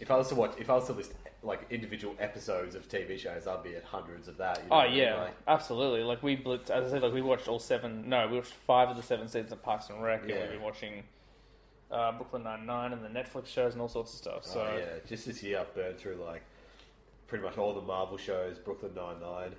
If 0.01 0.11
I 0.11 0.17
was 0.17 0.29
to 0.29 0.35
watch, 0.35 0.53
if 0.59 0.71
I 0.71 0.75
was 0.75 0.87
to 0.87 0.93
list 0.93 1.13
like 1.43 1.67
individual 1.71 2.15
episodes 2.19 2.75
of 2.75 2.89
TV 2.89 3.19
shows, 3.19 3.47
I'd 3.47 3.63
be 3.63 3.75
at 3.77 3.85
hundreds 3.85 4.29
of 4.29 4.37
that. 4.39 4.59
You 4.65 4.69
know 4.71 4.75
Oh 4.75 4.77
what 4.79 4.87
I 4.87 4.91
mean? 4.91 4.99
yeah, 4.99 5.21
Like, 5.23 5.35
absolutely. 5.47 6.03
Like 6.03 6.23
we, 6.23 6.37
blitzed, 6.37 6.71
as 6.71 6.87
I 6.87 6.91
said, 6.91 7.03
like 7.03 7.13
we 7.13 7.23
watched 7.23 7.49
all 7.49 7.59
seven. 7.59 8.09
No, 8.09 8.27
we 8.29 8.37
watched 8.37 8.53
five 8.53 8.89
of 8.89 8.97
the 8.97 9.03
seven 9.03 9.29
seasons 9.29 9.53
of 9.53 9.63
Parks 9.63 9.89
and 9.91 10.03
Rec, 10.03 10.23
and 10.23 10.31
Yeah. 10.31 10.41
we've 10.43 10.51
been 10.53 10.63
watching 10.63 11.03
uh, 11.91 12.13
Brooklyn 12.13 12.43
Nine 12.45 12.67
Nine 12.67 12.93
and 12.93 13.05
the 13.05 13.09
Netflix 13.09 13.47
shows 13.47 13.73
and 13.73 13.81
all 13.83 13.89
sorts 13.89 14.13
of 14.13 14.19
stuff. 14.19 14.45
So 14.45 14.61
oh, 14.61 14.77
yeah, 14.79 14.85
just 15.09 15.27
this 15.27 15.43
year 15.43 15.61
I've 15.61 15.75
burned 15.75 15.99
through 15.99 16.17
like 16.17 16.43
pretty 17.27 17.45
much 17.45 17.57
all 17.59 17.73
the 17.75 17.83
Marvel 17.83 18.17
shows, 18.19 18.59
Brooklyn 18.59 18.93
Nine 18.95 19.21
Nine. 19.21 19.55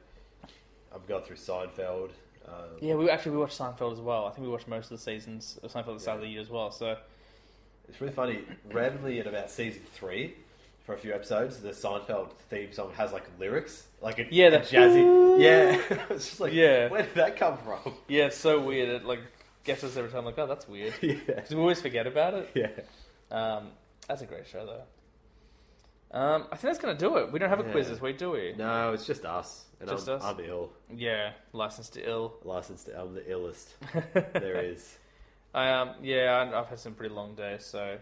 I've 0.93 1.07
gone 1.07 1.21
through 1.23 1.35
Seinfeld. 1.37 2.09
Um, 2.47 2.53
Yeah, 2.81 2.95
we 2.95 3.09
actually 3.09 3.33
we 3.33 3.37
watched 3.37 3.57
Seinfeld 3.59 3.93
as 3.93 3.99
well. 4.01 4.25
I 4.25 4.31
think 4.31 4.45
we 4.45 4.51
watched 4.51 4.67
most 4.67 4.85
of 4.85 4.97
the 4.97 5.03
seasons 5.03 5.59
of 5.63 5.71
Seinfeld 5.71 5.89
at 5.89 5.93
the 5.95 5.99
start 5.99 6.15
of 6.17 6.21
the 6.23 6.29
year 6.29 6.41
as 6.41 6.49
well. 6.49 6.71
So 6.71 6.97
It's 7.89 7.99
really 7.99 8.13
funny. 8.13 8.39
Randomly, 8.71 9.19
at 9.19 9.27
about 9.27 9.49
season 9.49 9.81
three, 9.93 10.35
for 10.85 10.93
a 10.93 10.97
few 10.97 11.13
episodes, 11.13 11.57
the 11.57 11.69
Seinfeld 11.71 12.31
theme 12.49 12.71
song 12.71 12.91
has 12.95 13.11
like 13.11 13.23
lyrics, 13.39 13.85
like 14.01 14.19
a, 14.19 14.25
Yeah, 14.31 14.49
the- 14.51 14.59
jazzy. 14.59 15.39
Yeah, 15.41 15.81
it's 16.09 16.25
just 16.27 16.39
like, 16.39 16.53
Yeah. 16.53 16.89
where 16.89 17.03
did 17.03 17.15
that 17.15 17.37
come 17.37 17.57
from? 17.57 17.93
yeah, 18.07 18.25
it's 18.25 18.37
so 18.37 18.59
weird. 18.59 18.89
It 18.89 19.05
like 19.05 19.19
gets 19.63 19.83
us 19.83 19.97
every 19.97 20.09
time. 20.11 20.25
Like, 20.25 20.37
oh, 20.37 20.47
that's 20.47 20.67
weird. 20.67 20.93
yeah, 21.01 21.15
Because 21.25 21.49
we 21.51 21.57
always 21.57 21.81
forget 21.81 22.07
about 22.07 22.33
it. 22.35 22.49
yeah. 22.55 22.69
Um, 23.31 23.69
that's 24.07 24.21
a 24.21 24.25
great 24.25 24.47
show 24.47 24.65
though. 24.65 24.83
Um, 26.11 26.43
I 26.51 26.55
think 26.55 26.73
that's 26.73 26.79
gonna 26.79 26.97
do 26.97 27.17
it. 27.17 27.31
We 27.31 27.37
don't 27.37 27.49
have 27.49 27.59
a 27.59 27.63
Yeah. 27.63 27.71
quiz 27.71 27.89
this 27.89 28.01
week, 28.01 28.17
do 28.17 28.31
we? 28.31 28.55
No, 28.57 28.93
it's 28.93 29.05
just 29.05 29.25
us, 29.25 29.65
and 29.79 29.87
Just 29.87 30.07
I'm, 30.09 30.15
us? 30.15 30.23
I'm 30.23 30.39
ill. 30.39 30.71
Yeah, 30.91 31.33
licensed 31.53 31.93
to 31.93 32.09
ill. 32.09 32.33
Licensed, 32.43 32.87
to, 32.87 32.99
I'm 32.99 33.13
the 33.13 33.21
illest 33.21 33.67
there 34.33 34.57
is. 34.63 34.97
I 35.53 35.69
um 35.71 35.91
yeah, 36.01 36.51
I've 36.55 36.67
had 36.67 36.79
some 36.79 36.93
pretty 36.93 37.13
long 37.13 37.35
days, 37.35 37.65
so 37.65 37.97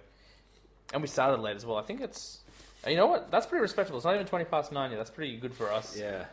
and 0.94 1.02
we 1.02 1.08
started 1.08 1.42
late 1.42 1.56
as 1.56 1.66
well. 1.66 1.78
I 1.78 1.84
think 1.84 2.02
it's 2.02 2.40
you 2.88 2.96
know 2.96 3.08
what 3.08 3.32
that's 3.32 3.46
pretty 3.46 3.62
respectable. 3.62 3.98
It's 3.98 4.06
not 4.06 4.16
even 4.16 4.28
twenty 4.28 4.46
past 4.46 4.72
nine 4.72 4.92
yet. 4.92 4.98
That's 4.98 5.10
pretty 5.10 5.38
good 5.38 5.54
for 5.54 5.72
us. 5.72 5.98
Yeah, 5.98 6.26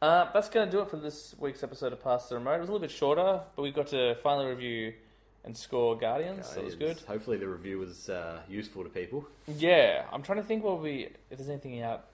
Uh, 0.00 0.30
that's 0.32 0.48
gonna 0.48 0.70
do 0.70 0.80
it 0.80 0.88
for 0.88 0.96
this 0.96 1.34
week's 1.38 1.62
episode 1.62 1.92
of 1.92 2.02
Pass 2.02 2.28
the 2.28 2.36
Remote. 2.36 2.54
It 2.54 2.60
was 2.60 2.68
a 2.68 2.72
little 2.72 2.86
bit 2.86 2.90
shorter, 2.90 3.40
but 3.56 3.62
we 3.62 3.70
got 3.70 3.88
to 3.88 4.14
finally 4.22 4.46
review 4.46 4.92
and 5.44 5.56
score 5.56 5.96
Guardians. 5.98 6.46
So 6.48 6.60
it 6.60 6.64
was 6.64 6.74
good. 6.76 6.98
Hopefully, 7.08 7.36
the 7.36 7.48
review 7.48 7.78
was 7.78 8.08
uh, 8.08 8.40
useful 8.48 8.84
to 8.84 8.88
people. 8.90 9.26
Yeah, 9.48 10.04
I'm 10.12 10.22
trying 10.22 10.38
to 10.38 10.44
think 10.44 10.62
what 10.64 10.80
we 10.80 11.08
if 11.30 11.38
there's 11.38 11.48
anything 11.50 11.82
out 11.82 12.04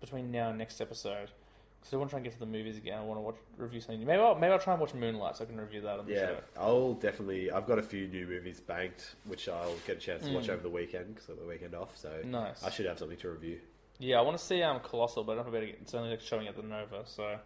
between 0.00 0.30
now 0.30 0.50
and 0.50 0.58
next 0.58 0.80
episode. 0.80 1.30
Because 1.80 1.94
I 1.94 1.96
want 1.96 2.10
to 2.10 2.12
try 2.12 2.18
and 2.18 2.24
get 2.24 2.32
to 2.34 2.40
the 2.40 2.46
movies 2.46 2.76
again. 2.76 2.98
I 2.98 3.02
want 3.04 3.18
to 3.18 3.22
watch 3.22 3.36
review 3.56 3.80
something. 3.80 4.00
new. 4.00 4.06
Maybe 4.06 4.20
I'll, 4.20 4.34
maybe 4.34 4.52
I'll 4.52 4.58
try 4.58 4.72
and 4.74 4.80
watch 4.80 4.94
Moonlight 4.94 5.36
so 5.36 5.44
I 5.44 5.46
can 5.46 5.60
review 5.60 5.80
that 5.82 5.98
on 6.00 6.06
the 6.06 6.12
Yeah, 6.12 6.26
show. 6.26 6.36
I'll 6.58 6.94
definitely. 6.94 7.50
I've 7.50 7.66
got 7.66 7.78
a 7.78 7.82
few 7.82 8.08
new 8.08 8.26
movies 8.26 8.60
banked, 8.60 9.14
which 9.26 9.48
I'll 9.48 9.74
get 9.86 9.96
a 9.98 10.00
chance 10.00 10.26
to 10.26 10.32
watch 10.32 10.46
Mm. 10.48 10.54
over 10.54 10.62
the 10.62 10.70
weekend 10.70 11.14
because 11.14 11.28
I 11.28 11.32
have 11.32 11.40
the 11.40 11.46
weekend 11.46 11.74
off. 11.74 11.96
So 11.96 12.10
Nice. 12.24 12.62
I 12.64 12.70
should 12.70 12.86
have 12.86 12.98
something 12.98 13.16
to 13.18 13.30
review. 13.30 13.60
Yeah, 14.00 14.18
I 14.18 14.22
want 14.22 14.36
to 14.38 14.44
see 14.44 14.62
um 14.62 14.80
Colossal, 14.80 15.24
but 15.24 15.32
I 15.38 15.42
don't 15.42 15.52
know 15.52 15.58
if 15.58 15.64
it's 15.80 15.94
only 15.94 16.10
like 16.10 16.20
showing 16.20 16.46
at 16.48 16.56
the 16.56 16.62
Nova. 16.62 17.02
So 17.06 17.38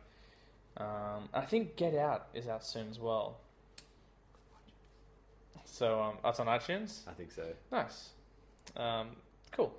um, 0.79 1.29
I 1.35 1.43
think 1.43 1.77
Get 1.77 1.95
Out 1.95 2.29
is 2.35 2.49
out 2.49 2.65
soon 2.65 2.89
as 2.91 2.99
well. 2.99 3.39
So 5.65 6.01
um, 6.01 6.15
that's 6.23 6.41
on 6.41 6.47
iTunes. 6.47 7.01
I 7.09 7.13
think 7.13 7.33
so. 7.33 7.45
Nice. 7.71 8.11
Um, 8.77 9.09
cool. 9.53 9.75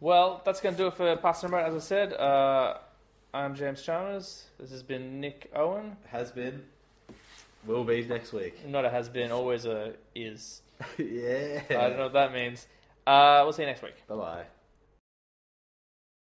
Well, 0.00 0.42
that's 0.44 0.60
going 0.60 0.74
to 0.74 0.78
do 0.82 0.86
it 0.88 0.94
for 0.94 1.14
Pass 1.16 1.42
the 1.42 1.48
Remote. 1.48 1.66
As 1.66 1.74
I 1.74 1.78
said, 1.78 2.12
uh, 2.14 2.78
I'm 3.32 3.54
James 3.54 3.80
Chalmers. 3.82 4.44
This 4.58 4.70
has 4.72 4.82
been 4.82 5.20
Nick 5.20 5.52
Owen. 5.54 5.96
Has 6.08 6.32
been, 6.32 6.64
will 7.64 7.84
be 7.84 8.02
next 8.02 8.32
week. 8.32 8.66
Not 8.66 8.84
a 8.84 8.90
has 8.90 9.08
been, 9.08 9.30
always 9.30 9.66
a 9.66 9.94
is. 10.16 10.62
yeah. 10.98 11.62
I 11.70 11.74
don't 11.74 11.96
know 11.96 12.04
what 12.04 12.12
that 12.14 12.32
means. 12.32 12.66
Uh, 13.06 13.42
we'll 13.44 13.52
see 13.52 13.62
you 13.62 13.68
next 13.68 13.82
week. 13.82 13.94
Bye 14.08 14.16
bye. 14.16 14.44